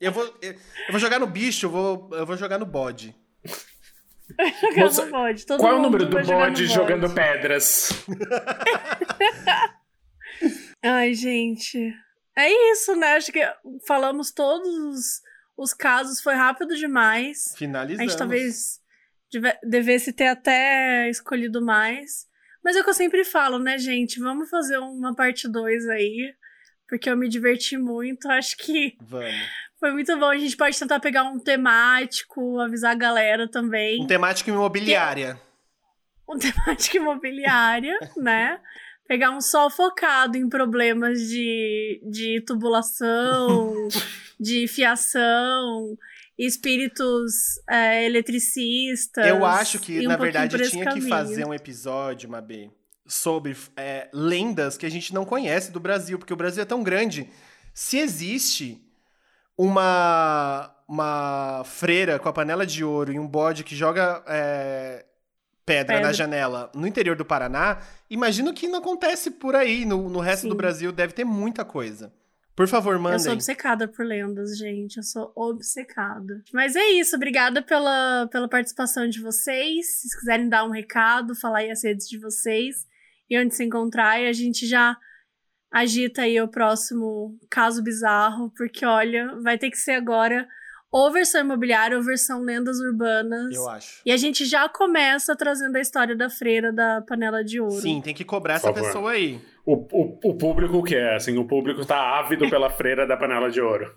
Eu 0.00 0.10
vou, 0.10 0.24
eu, 0.42 0.50
eu 0.52 0.56
vou 0.90 0.98
jogar 0.98 1.20
no 1.20 1.26
bicho, 1.28 1.66
eu 1.66 1.70
vou, 1.70 2.10
eu 2.14 2.26
vou 2.26 2.36
jogar 2.36 2.58
no 2.58 2.66
bode. 2.66 3.14
Moça, 4.76 5.06
bode. 5.06 5.46
Todo 5.46 5.60
Qual 5.60 5.74
é 5.74 5.76
o 5.76 5.82
número 5.82 6.06
do 6.06 6.16
bode 6.16 6.32
bode. 6.32 6.66
jogando 6.66 7.12
pedras? 7.14 7.90
Ai, 10.82 11.14
gente. 11.14 11.92
É 12.36 12.50
isso, 12.72 12.94
né? 12.96 13.14
Acho 13.16 13.32
que 13.32 13.40
falamos 13.86 14.30
todos 14.32 14.68
os, 14.68 15.20
os 15.56 15.74
casos, 15.74 16.20
foi 16.20 16.34
rápido 16.34 16.74
demais. 16.76 17.52
A 17.54 17.58
Finalizamos. 17.58 18.10
gente 18.12 18.18
talvez 18.18 18.80
deve- 19.32 19.58
devesse 19.62 20.12
ter 20.12 20.28
até 20.28 21.08
escolhido 21.10 21.64
mais. 21.64 22.26
Mas 22.64 22.76
é 22.76 22.80
o 22.80 22.84
que 22.84 22.90
eu 22.90 22.94
sempre 22.94 23.24
falo, 23.24 23.58
né, 23.58 23.78
gente? 23.78 24.20
Vamos 24.20 24.48
fazer 24.50 24.78
uma 24.78 25.14
parte 25.14 25.48
2 25.48 25.88
aí. 25.88 26.34
Porque 26.88 27.08
eu 27.08 27.16
me 27.16 27.28
diverti 27.28 27.76
muito. 27.76 28.28
Acho 28.28 28.56
que 28.56 28.96
Vamos. 29.00 29.32
Foi 29.80 29.92
muito 29.92 30.16
bom. 30.18 30.26
A 30.26 30.38
gente 30.38 30.56
pode 30.56 30.78
tentar 30.78 31.00
pegar 31.00 31.24
um 31.24 31.38
temático, 31.38 32.60
avisar 32.60 32.92
a 32.92 32.94
galera 32.94 33.48
também. 33.48 34.02
Um 34.02 34.06
temático 34.06 34.50
imobiliária. 34.50 35.40
um 36.28 36.38
temática 36.38 36.98
imobiliária, 36.98 37.98
né? 38.16 38.60
Pegar 39.08 39.30
um 39.30 39.40
sol 39.40 39.70
focado 39.70 40.36
em 40.36 40.48
problemas 40.48 41.18
de, 41.18 42.00
de 42.04 42.42
tubulação, 42.46 43.88
de 44.38 44.68
fiação, 44.68 45.96
espíritos 46.38 47.32
é, 47.68 48.04
eletricistas. 48.04 49.26
Eu 49.26 49.44
acho 49.44 49.80
que, 49.80 50.06
um 50.06 50.08
na 50.08 50.16
verdade, 50.16 50.56
tinha 50.68 50.84
que 50.84 50.90
caminho. 50.90 51.08
fazer 51.08 51.46
um 51.46 51.54
episódio, 51.54 52.28
Mabê, 52.28 52.70
sobre 53.06 53.56
é, 53.76 54.08
lendas 54.12 54.76
que 54.76 54.86
a 54.86 54.90
gente 54.90 55.12
não 55.12 55.24
conhece 55.24 55.72
do 55.72 55.80
Brasil, 55.80 56.18
porque 56.18 56.34
o 56.34 56.36
Brasil 56.36 56.62
é 56.62 56.66
tão 56.66 56.82
grande. 56.82 57.28
Se 57.74 57.98
existe 57.98 58.89
uma, 59.62 60.74
uma 60.88 61.62
freira 61.66 62.18
com 62.18 62.28
a 62.28 62.32
panela 62.32 62.64
de 62.64 62.82
ouro 62.82 63.12
e 63.12 63.18
um 63.18 63.26
bode 63.28 63.62
que 63.62 63.76
joga 63.76 64.22
é, 64.26 65.04
pedra, 65.66 65.96
Pedra. 65.96 66.06
na 66.06 66.12
janela 66.14 66.72
no 66.74 66.86
interior 66.86 67.14
do 67.14 67.26
Paraná, 67.26 67.78
imagino 68.08 68.54
que 68.54 68.66
não 68.66 68.78
acontece 68.78 69.30
por 69.30 69.54
aí. 69.54 69.84
No, 69.84 70.08
no 70.08 70.18
resto 70.20 70.42
Sim. 70.44 70.48
do 70.48 70.54
Brasil 70.54 70.90
deve 70.90 71.12
ter 71.12 71.24
muita 71.24 71.62
coisa. 71.62 72.10
Por 72.56 72.66
favor, 72.66 72.94
Eu 72.94 73.00
sou 73.00 73.10
mandem. 73.10 73.32
obcecada 73.32 73.86
por 73.86 74.04
lendas, 74.04 74.56
gente. 74.56 74.96
Eu 74.96 75.02
sou 75.02 75.30
obcecada. 75.36 76.42
Mas 76.54 76.74
é 76.74 76.84
isso. 76.92 77.14
Obrigada 77.16 77.60
pela, 77.60 78.26
pela 78.32 78.48
participação 78.48 79.08
de 79.08 79.20
vocês. 79.20 80.00
Se 80.00 80.18
quiserem 80.18 80.48
dar 80.48 80.64
um 80.64 80.70
recado, 80.70 81.34
falar 81.34 81.58
aí 81.58 81.70
as 81.70 81.84
redes 81.84 82.08
de 82.08 82.18
vocês 82.18 82.86
e 83.28 83.38
onde 83.38 83.54
se 83.54 83.62
encontrar, 83.62 84.20
e 84.20 84.26
a 84.26 84.32
gente 84.32 84.66
já 84.66 84.96
agita 85.70 86.22
aí 86.22 86.40
o 86.40 86.48
próximo 86.48 87.38
caso 87.48 87.82
bizarro, 87.82 88.52
porque 88.56 88.84
olha, 88.84 89.34
vai 89.42 89.56
ter 89.56 89.70
que 89.70 89.78
ser 89.78 89.92
agora 89.92 90.48
ou 90.90 91.12
versão 91.12 91.42
imobiliária 91.42 91.96
ou 91.96 92.02
versão 92.02 92.42
lendas 92.42 92.80
urbanas. 92.80 93.54
Eu 93.54 93.68
acho. 93.68 94.02
E 94.04 94.10
a 94.10 94.16
gente 94.16 94.44
já 94.44 94.68
começa 94.68 95.36
trazendo 95.36 95.76
a 95.76 95.80
história 95.80 96.16
da 96.16 96.28
freira 96.28 96.72
da 96.72 97.00
panela 97.02 97.44
de 97.44 97.60
ouro. 97.60 97.80
Sim, 97.80 98.00
tem 98.00 98.14
que 98.14 98.24
cobrar 98.24 98.54
essa 98.54 98.72
pessoa 98.72 99.12
aí. 99.12 99.40
O, 99.64 99.74
o, 99.74 100.18
o 100.24 100.34
público 100.34 100.82
quer, 100.82 101.14
assim, 101.14 101.38
o 101.38 101.44
público 101.44 101.84
tá 101.84 102.18
ávido 102.18 102.50
pela 102.50 102.68
freira 102.70 103.06
da 103.06 103.16
panela 103.16 103.50
de 103.50 103.60
ouro. 103.60 103.94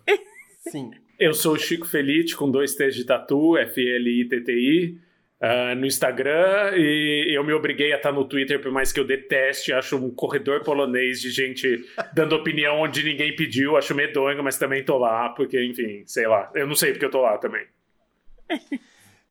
Sim. 0.59 0.91
Eu 1.19 1.33
sou 1.33 1.53
o 1.53 1.59
Chico 1.59 1.87
Felite, 1.87 2.35
com 2.35 2.49
dois 2.49 2.75
T's 2.75 2.95
de 2.95 3.05
tatu, 3.05 3.57
F-L-I-T-T-I, 3.57 4.99
ah, 5.45 5.75
no 5.75 5.85
Instagram, 5.85 6.71
e 6.77 7.35
eu 7.35 7.43
me 7.43 7.51
obriguei 7.51 7.91
a 7.91 7.97
estar 7.97 8.13
no 8.13 8.23
Twitter, 8.23 8.61
por 8.61 8.71
mais 8.71 8.93
que 8.93 8.99
eu 9.01 9.05
deteste, 9.05 9.73
acho 9.73 9.97
um 9.97 10.09
corredor 10.09 10.63
polonês 10.63 11.19
de 11.19 11.31
gente 11.31 11.83
dando 12.13 12.33
opinião 12.33 12.79
onde 12.79 13.03
ninguém 13.03 13.35
pediu, 13.35 13.75
acho 13.75 13.93
medonho, 13.93 14.41
mas 14.41 14.57
também 14.57 14.85
tô 14.85 14.97
lá, 14.97 15.27
porque, 15.31 15.61
enfim, 15.61 16.01
sei 16.05 16.25
lá, 16.27 16.49
eu 16.55 16.65
não 16.65 16.75
sei 16.75 16.93
porque 16.93 17.03
eu 17.03 17.11
tô 17.11 17.19
lá 17.19 17.37
também. 17.37 17.67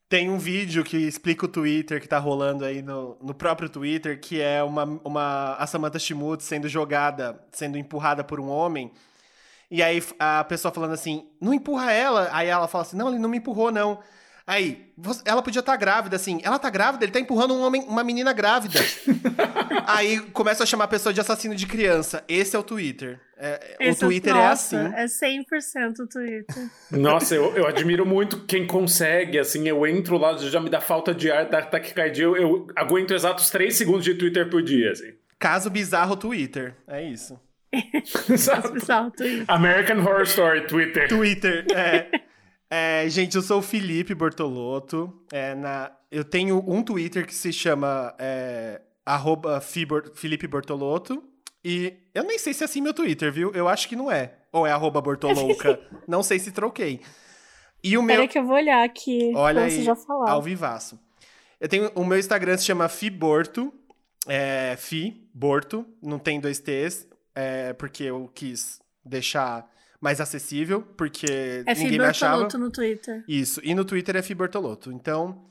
Tem 0.07 0.29
um 0.29 0.37
vídeo 0.37 0.85
que 0.85 0.99
explica 0.99 1.47
o 1.47 1.49
Twitter 1.49 1.99
que 1.99 2.07
tá 2.07 2.19
rolando 2.19 2.67
aí 2.67 2.83
no, 2.83 3.17
no 3.23 3.33
próprio 3.33 3.71
Twitter, 3.71 4.21
que 4.21 4.39
é 4.39 4.63
uma, 4.63 4.85
uma 5.03 5.55
a 5.55 5.67
Samantha 5.67 5.99
Schmutz 5.99 6.45
sendo 6.45 6.69
jogada, 6.69 7.43
sendo 7.51 7.79
empurrada 7.79 8.23
por 8.23 8.39
um 8.39 8.51
homem. 8.51 8.93
E 9.71 9.83
aí 9.83 10.03
a 10.19 10.45
pessoa 10.45 10.75
falando 10.75 10.93
assim, 10.93 11.27
não 11.41 11.55
empurra 11.55 11.91
ela. 11.91 12.29
Aí 12.33 12.49
ela 12.49 12.69
fala 12.69 12.83
assim, 12.83 12.99
não, 12.99 13.09
ele 13.09 13.19
não 13.19 13.31
me 13.31 13.39
empurrou, 13.39 13.73
não. 13.73 14.01
Aí, 14.47 14.93
ela 15.25 15.41
podia 15.41 15.61
estar 15.61 15.73
tá 15.73 15.79
grávida, 15.79 16.17
assim. 16.17 16.41
Ela 16.43 16.59
tá 16.59 16.69
grávida, 16.69 17.05
ele 17.05 17.13
tá 17.13 17.21
empurrando 17.21 17.55
um 17.55 17.63
homem, 17.63 17.83
uma 17.83 18.03
menina 18.03 18.33
grávida. 18.33 18.81
Aí 19.87 20.19
começa 20.33 20.65
a 20.65 20.67
chamar 20.67 20.85
a 20.85 20.89
pessoa 20.89 21.13
de 21.13 21.21
assassino 21.21 21.55
de 21.55 21.67
criança. 21.67 22.25
Esse 22.29 22.57
é 22.57 22.59
o 22.59 22.63
Twitter. 22.63 23.21
É, 23.37 23.91
o 23.91 23.97
Twitter 23.97 24.33
é, 24.33 24.37
nossa, 24.37 24.77
é 24.77 25.05
assim. 25.05 25.35
É 25.35 25.39
100% 25.39 26.01
o 26.01 26.07
Twitter. 26.09 26.71
Nossa, 26.91 27.35
eu, 27.35 27.57
eu 27.57 27.67
admiro 27.67 28.05
muito 28.05 28.45
quem 28.45 28.67
consegue, 28.67 29.39
assim. 29.39 29.69
Eu 29.69 29.87
entro 29.87 30.17
lá, 30.19 30.37
já 30.37 30.61
me 30.61 30.71
dá 30.71 30.81
falta 30.81 31.15
de 31.15 31.31
ar, 31.31 31.47
dá 31.47 31.63
taquicardia. 31.63 32.25
Eu, 32.25 32.37
eu 32.37 32.67
aguento 32.75 33.15
exatos 33.15 33.49
3 33.51 33.75
segundos 33.75 34.05
de 34.05 34.15
Twitter 34.15 34.49
por 34.51 34.63
dia, 34.63 34.91
assim. 34.91 35.13
Caso 35.39 35.71
bizarro 35.71 36.17
Twitter. 36.17 36.75
É 36.87 37.03
isso. 37.03 37.41
Caso 38.47 38.73
bizarro 38.73 39.11
Twitter. 39.11 39.45
American 39.49 39.99
Horror 39.99 40.23
Story 40.23 40.67
Twitter. 40.67 41.09
Twitter, 41.09 41.67
é. 41.75 42.09
É, 42.75 43.07
gente, 43.07 43.37
eu 43.37 43.43
sou 43.43 43.59
o 43.59 43.63
Felipe 43.63 44.15
Bortolotto. 44.15 45.13
É, 45.31 45.55
na, 45.55 45.93
eu 46.11 46.25
tenho 46.25 46.65
um 46.67 46.83
Twitter 46.83 47.27
que 47.27 47.35
se 47.35 47.53
chama 47.53 48.15
é, 48.19 48.81
Felipe 50.15 50.47
Bortolotto. 50.47 51.23
E 51.63 51.93
eu 52.15 52.25
nem 52.25 52.39
sei 52.39 52.55
se 52.55 52.65
é 52.65 52.65
assim 52.65 52.81
meu 52.81 52.95
Twitter, 52.95 53.31
viu? 53.31 53.53
Eu 53.53 53.69
acho 53.69 53.87
que 53.87 53.95
não 53.95 54.11
é. 54.11 54.37
Ou 54.51 54.67
é 54.67 54.73
arroba 54.73 55.03
Bortolouca. 55.03 55.79
não 56.09 56.23
sei 56.23 56.39
se 56.39 56.51
troquei. 56.51 57.03
E 57.85 57.99
o 57.99 58.03
meu. 58.03 58.17
Peraí 58.17 58.29
que 58.29 58.39
eu 58.39 58.47
vou 58.47 58.57
olhar 58.57 58.83
aqui. 58.83 59.33
Olha 59.35 59.65
aí, 59.65 59.83
já 59.83 59.95
falar. 59.95 60.31
ao 60.31 60.41
vivaço. 60.41 60.99
Eu 61.61 61.69
tenho. 61.69 61.93
O 61.95 62.07
meu 62.07 62.19
Instagram 62.19 62.57
se 62.57 62.65
chama 62.65 62.89
Fiborto. 62.89 63.71
É, 64.27 64.77
Fi, 64.79 65.29
Borto. 65.35 65.85
Não 66.03 66.19
tem 66.19 66.41
dois 66.41 66.59
T's. 66.59 67.07
É, 67.35 67.75
porque 67.75 68.05
eu 68.05 68.31
quis 68.35 68.81
deixar 69.05 69.71
mais 70.03 70.21
acessível, 70.21 70.83
porque 70.97 71.63
é 71.65 71.75
ninguém 71.75 71.99
me 71.99 72.05
achava. 72.05 72.49
no 72.59 72.71
Twitter. 72.71 73.23
Isso, 73.29 73.61
e 73.63 73.73
no 73.73 73.85
Twitter 73.85 74.17
é 74.17 74.23
Fibertoloto. 74.23 74.91
Então, 74.91 75.47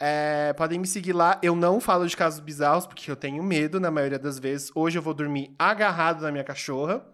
é, 0.00 0.54
podem 0.54 0.78
me 0.78 0.86
seguir 0.86 1.12
lá. 1.12 1.38
Eu 1.42 1.54
não 1.54 1.78
falo 1.78 2.06
de 2.06 2.16
casos 2.16 2.40
bizarros, 2.40 2.86
porque 2.86 3.10
eu 3.10 3.16
tenho 3.16 3.42
medo 3.42 3.78
na 3.78 3.90
maioria 3.90 4.18
das 4.18 4.38
vezes. 4.38 4.72
Hoje 4.74 4.96
eu 4.96 5.02
vou 5.02 5.12
dormir 5.12 5.54
agarrado 5.58 6.22
na 6.22 6.32
minha 6.32 6.42
cachorra. 6.42 7.06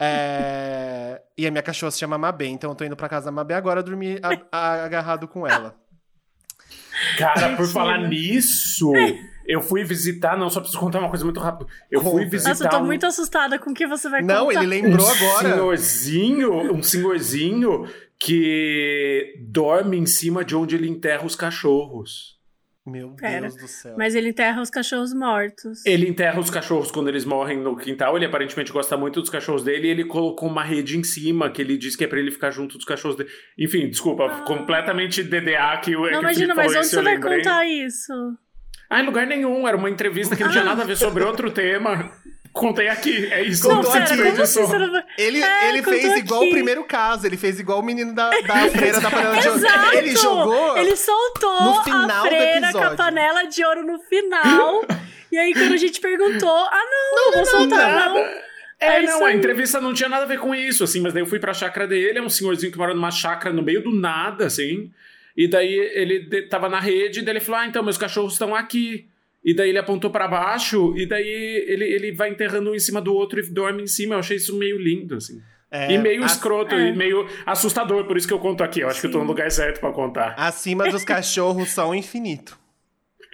É... 0.00 1.22
e 1.38 1.46
a 1.46 1.50
minha 1.52 1.62
cachorra 1.62 1.92
se 1.92 2.00
chama 2.00 2.18
Mabê, 2.18 2.48
então 2.48 2.72
eu 2.72 2.74
tô 2.74 2.84
indo 2.84 2.96
pra 2.96 3.08
casa 3.08 3.26
da 3.26 3.30
Mabê 3.30 3.54
agora 3.54 3.80
dormir 3.80 4.20
agarrado 4.50 5.28
com 5.28 5.46
ela. 5.46 5.76
Cara, 7.16 7.56
por 7.56 7.68
falar 7.68 7.98
nisso, 8.08 8.92
eu 9.46 9.60
fui 9.60 9.84
visitar, 9.84 10.36
não, 10.36 10.48
só 10.48 10.60
preciso 10.60 10.80
contar 10.80 10.98
uma 11.00 11.08
coisa 11.08 11.24
muito 11.24 11.40
rápido. 11.40 11.68
Eu 11.90 12.00
Conta. 12.00 12.16
fui 12.16 12.24
visitar. 12.26 12.50
Nossa, 12.50 12.64
eu 12.64 12.70
tô 12.70 12.78
um... 12.78 12.86
muito 12.86 13.06
assustada 13.06 13.58
com 13.58 13.70
o 13.70 13.74
que 13.74 13.86
você 13.86 14.08
vai 14.08 14.22
contar. 14.22 14.34
Não, 14.34 14.50
ele 14.50 14.66
lembrou 14.66 15.06
um 15.06 15.10
agora. 15.10 15.52
Senhorzinho, 15.52 16.72
um 16.72 16.82
senhorzinho 16.82 17.86
que 18.18 19.34
dorme 19.40 19.98
em 19.98 20.06
cima 20.06 20.44
de 20.44 20.56
onde 20.56 20.74
ele 20.76 20.88
enterra 20.88 21.24
os 21.24 21.36
cachorros. 21.36 22.34
Meu 22.86 23.12
Pera, 23.12 23.40
Deus 23.40 23.56
do 23.56 23.66
céu. 23.66 23.94
Mas 23.96 24.14
ele 24.14 24.28
enterra 24.28 24.60
os 24.60 24.68
cachorros 24.68 25.14
mortos. 25.14 25.84
Ele 25.86 26.06
enterra 26.06 26.38
os 26.38 26.50
cachorros 26.50 26.90
quando 26.90 27.08
eles 27.08 27.24
morrem 27.24 27.58
no 27.58 27.74
quintal. 27.76 28.14
Ele 28.14 28.26
aparentemente 28.26 28.70
gosta 28.70 28.94
muito 28.94 29.22
dos 29.22 29.30
cachorros 29.30 29.64
dele 29.64 29.88
e 29.88 29.90
ele 29.90 30.04
colocou 30.04 30.50
uma 30.50 30.62
rede 30.62 30.98
em 30.98 31.02
cima 31.02 31.50
que 31.50 31.62
ele 31.62 31.78
diz 31.78 31.96
que 31.96 32.04
é 32.04 32.06
pra 32.06 32.18
ele 32.18 32.30
ficar 32.30 32.50
junto 32.50 32.76
dos 32.76 32.84
cachorros 32.84 33.16
dele. 33.16 33.30
Enfim, 33.58 33.88
desculpa, 33.88 34.26
ah. 34.26 34.42
completamente 34.42 35.22
DDA 35.22 35.78
que 35.82 35.96
o 35.96 36.02
Não, 36.02 36.10
que 36.10 36.16
imagina, 36.16 36.54
mas 36.54 36.76
onde 36.76 36.86
você 36.86 37.02
vai 37.02 37.18
contar 37.18 37.66
isso? 37.66 38.12
Ah, 38.88 39.00
em 39.00 39.06
lugar 39.06 39.26
nenhum. 39.26 39.66
Era 39.66 39.76
uma 39.76 39.90
entrevista 39.90 40.36
que 40.36 40.44
não 40.44 40.50
tinha 40.50 40.62
ah. 40.62 40.66
nada 40.66 40.82
a 40.82 40.86
ver 40.86 40.96
sobre 40.96 41.24
outro 41.24 41.50
tema. 41.50 42.10
Contei 42.54 42.86
aqui, 42.86 43.26
é 43.32 43.42
isso. 43.42 43.68
Contou 43.68 43.92
aqui. 43.92 44.40
Assim, 44.40 44.60
ele 45.18 45.42
é, 45.42 45.70
ele 45.70 45.82
fez 45.82 46.04
aqui. 46.04 46.20
igual 46.20 46.40
o 46.44 46.50
primeiro 46.50 46.84
caso, 46.84 47.26
ele 47.26 47.36
fez 47.36 47.58
igual 47.58 47.80
o 47.80 47.82
menino 47.82 48.14
da, 48.14 48.30
da 48.30 48.54
freira 48.70 49.00
da 49.00 49.10
panela 49.10 49.40
de 49.40 49.48
ouro. 49.48 49.66
Ele 49.92 50.16
jogou. 50.16 50.78
Ele 50.78 50.96
soltou 50.96 51.62
no 51.62 51.82
final 51.82 52.24
a 52.24 52.28
freira 52.28 52.72
com 52.72 52.78
a 52.78 52.90
panela 52.94 53.42
de 53.42 53.64
ouro 53.64 53.84
no 53.84 53.98
final. 53.98 54.84
e 55.32 55.36
aí, 55.36 55.52
quando 55.52 55.72
a 55.72 55.76
gente 55.76 56.00
perguntou, 56.00 56.48
ah, 56.48 56.84
não, 56.90 57.16
não, 57.16 57.24
não 57.24 57.32
vou 57.32 57.46
soltar, 57.46 57.92
não. 57.92 58.18
É, 58.18 58.98
é 58.98 59.02
não, 59.02 59.26
a 59.26 59.34
entrevista 59.34 59.80
não 59.80 59.92
tinha 59.92 60.08
nada 60.08 60.22
a 60.22 60.28
ver 60.28 60.38
com 60.38 60.54
isso, 60.54 60.84
assim, 60.84 61.00
mas 61.00 61.12
daí 61.12 61.22
eu 61.22 61.26
fui 61.26 61.40
pra 61.40 61.52
chácara 61.52 61.88
dele, 61.88 62.18
é 62.18 62.22
um 62.22 62.28
senhorzinho 62.28 62.70
que 62.70 62.78
mora 62.78 62.94
numa 62.94 63.10
chácara 63.10 63.52
no 63.52 63.62
meio 63.62 63.82
do 63.82 63.90
nada, 63.90 64.46
assim. 64.46 64.92
E 65.36 65.48
daí 65.48 65.72
ele 65.72 66.48
tava 66.48 66.68
na 66.68 66.80
rede, 66.80 67.20
e 67.20 67.22
daí 67.22 67.34
ele 67.34 67.44
falou: 67.44 67.60
Ah, 67.60 67.66
então, 67.66 67.82
meus 67.82 67.98
cachorros 67.98 68.34
estão 68.34 68.54
aqui. 68.54 69.08
E 69.44 69.54
daí 69.54 69.68
ele 69.68 69.78
apontou 69.78 70.10
para 70.10 70.26
baixo, 70.26 70.96
e 70.96 71.04
daí 71.04 71.28
ele, 71.68 71.84
ele 71.84 72.12
vai 72.12 72.30
enterrando 72.30 72.70
um 72.70 72.74
em 72.74 72.78
cima 72.78 73.00
do 73.00 73.12
outro 73.12 73.38
e 73.38 73.42
dorme 73.50 73.82
em 73.82 73.86
cima. 73.86 74.14
Eu 74.14 74.20
achei 74.20 74.38
isso 74.38 74.56
meio 74.56 74.78
lindo, 74.78 75.16
assim. 75.16 75.42
É, 75.70 75.92
e 75.92 75.98
meio 75.98 76.24
escroto, 76.24 76.74
é. 76.74 76.88
e 76.88 76.96
meio 76.96 77.28
assustador, 77.44 78.04
por 78.06 78.16
isso 78.16 78.28
que 78.28 78.32
eu 78.32 78.38
conto 78.38 78.62
aqui. 78.62 78.80
Eu 78.80 78.88
acho 78.88 79.00
Sim. 79.00 79.00
que 79.02 79.06
eu 79.08 79.12
tô 79.12 79.18
no 79.18 79.24
lugar 79.24 79.50
certo 79.50 79.80
para 79.80 79.92
contar. 79.92 80.34
Acima 80.38 80.88
dos 80.88 81.04
cachorros 81.04 81.70
são 81.70 81.94
infinito. 81.94 82.56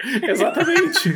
Exatamente. 0.27 1.13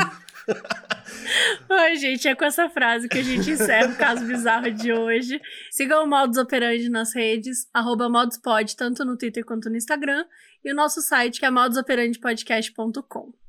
Oi, 1.67 1.95
gente, 1.95 2.27
é 2.27 2.35
com 2.35 2.45
essa 2.45 2.69
frase 2.69 3.09
que 3.09 3.17
a 3.17 3.23
gente 3.23 3.49
encerra 3.49 3.91
o 3.91 3.95
caso 3.95 4.23
bizarro 4.25 4.71
de 4.71 4.93
hoje. 4.93 5.41
Sigam 5.71 6.03
o 6.03 6.07
Modus 6.07 6.37
Operandi 6.37 6.89
nas 6.89 7.13
redes, 7.15 7.67
arroba 7.73 8.07
moduspod, 8.07 8.75
tanto 8.75 9.03
no 9.03 9.17
Twitter 9.17 9.43
quanto 9.43 9.69
no 9.69 9.75
Instagram, 9.75 10.25
e 10.65 10.71
o 10.71 10.75
nosso 10.75 11.01
site 11.01 11.39
que 11.39 11.45
é 11.45 11.51
modusoperandipodcast.com. 11.51 13.44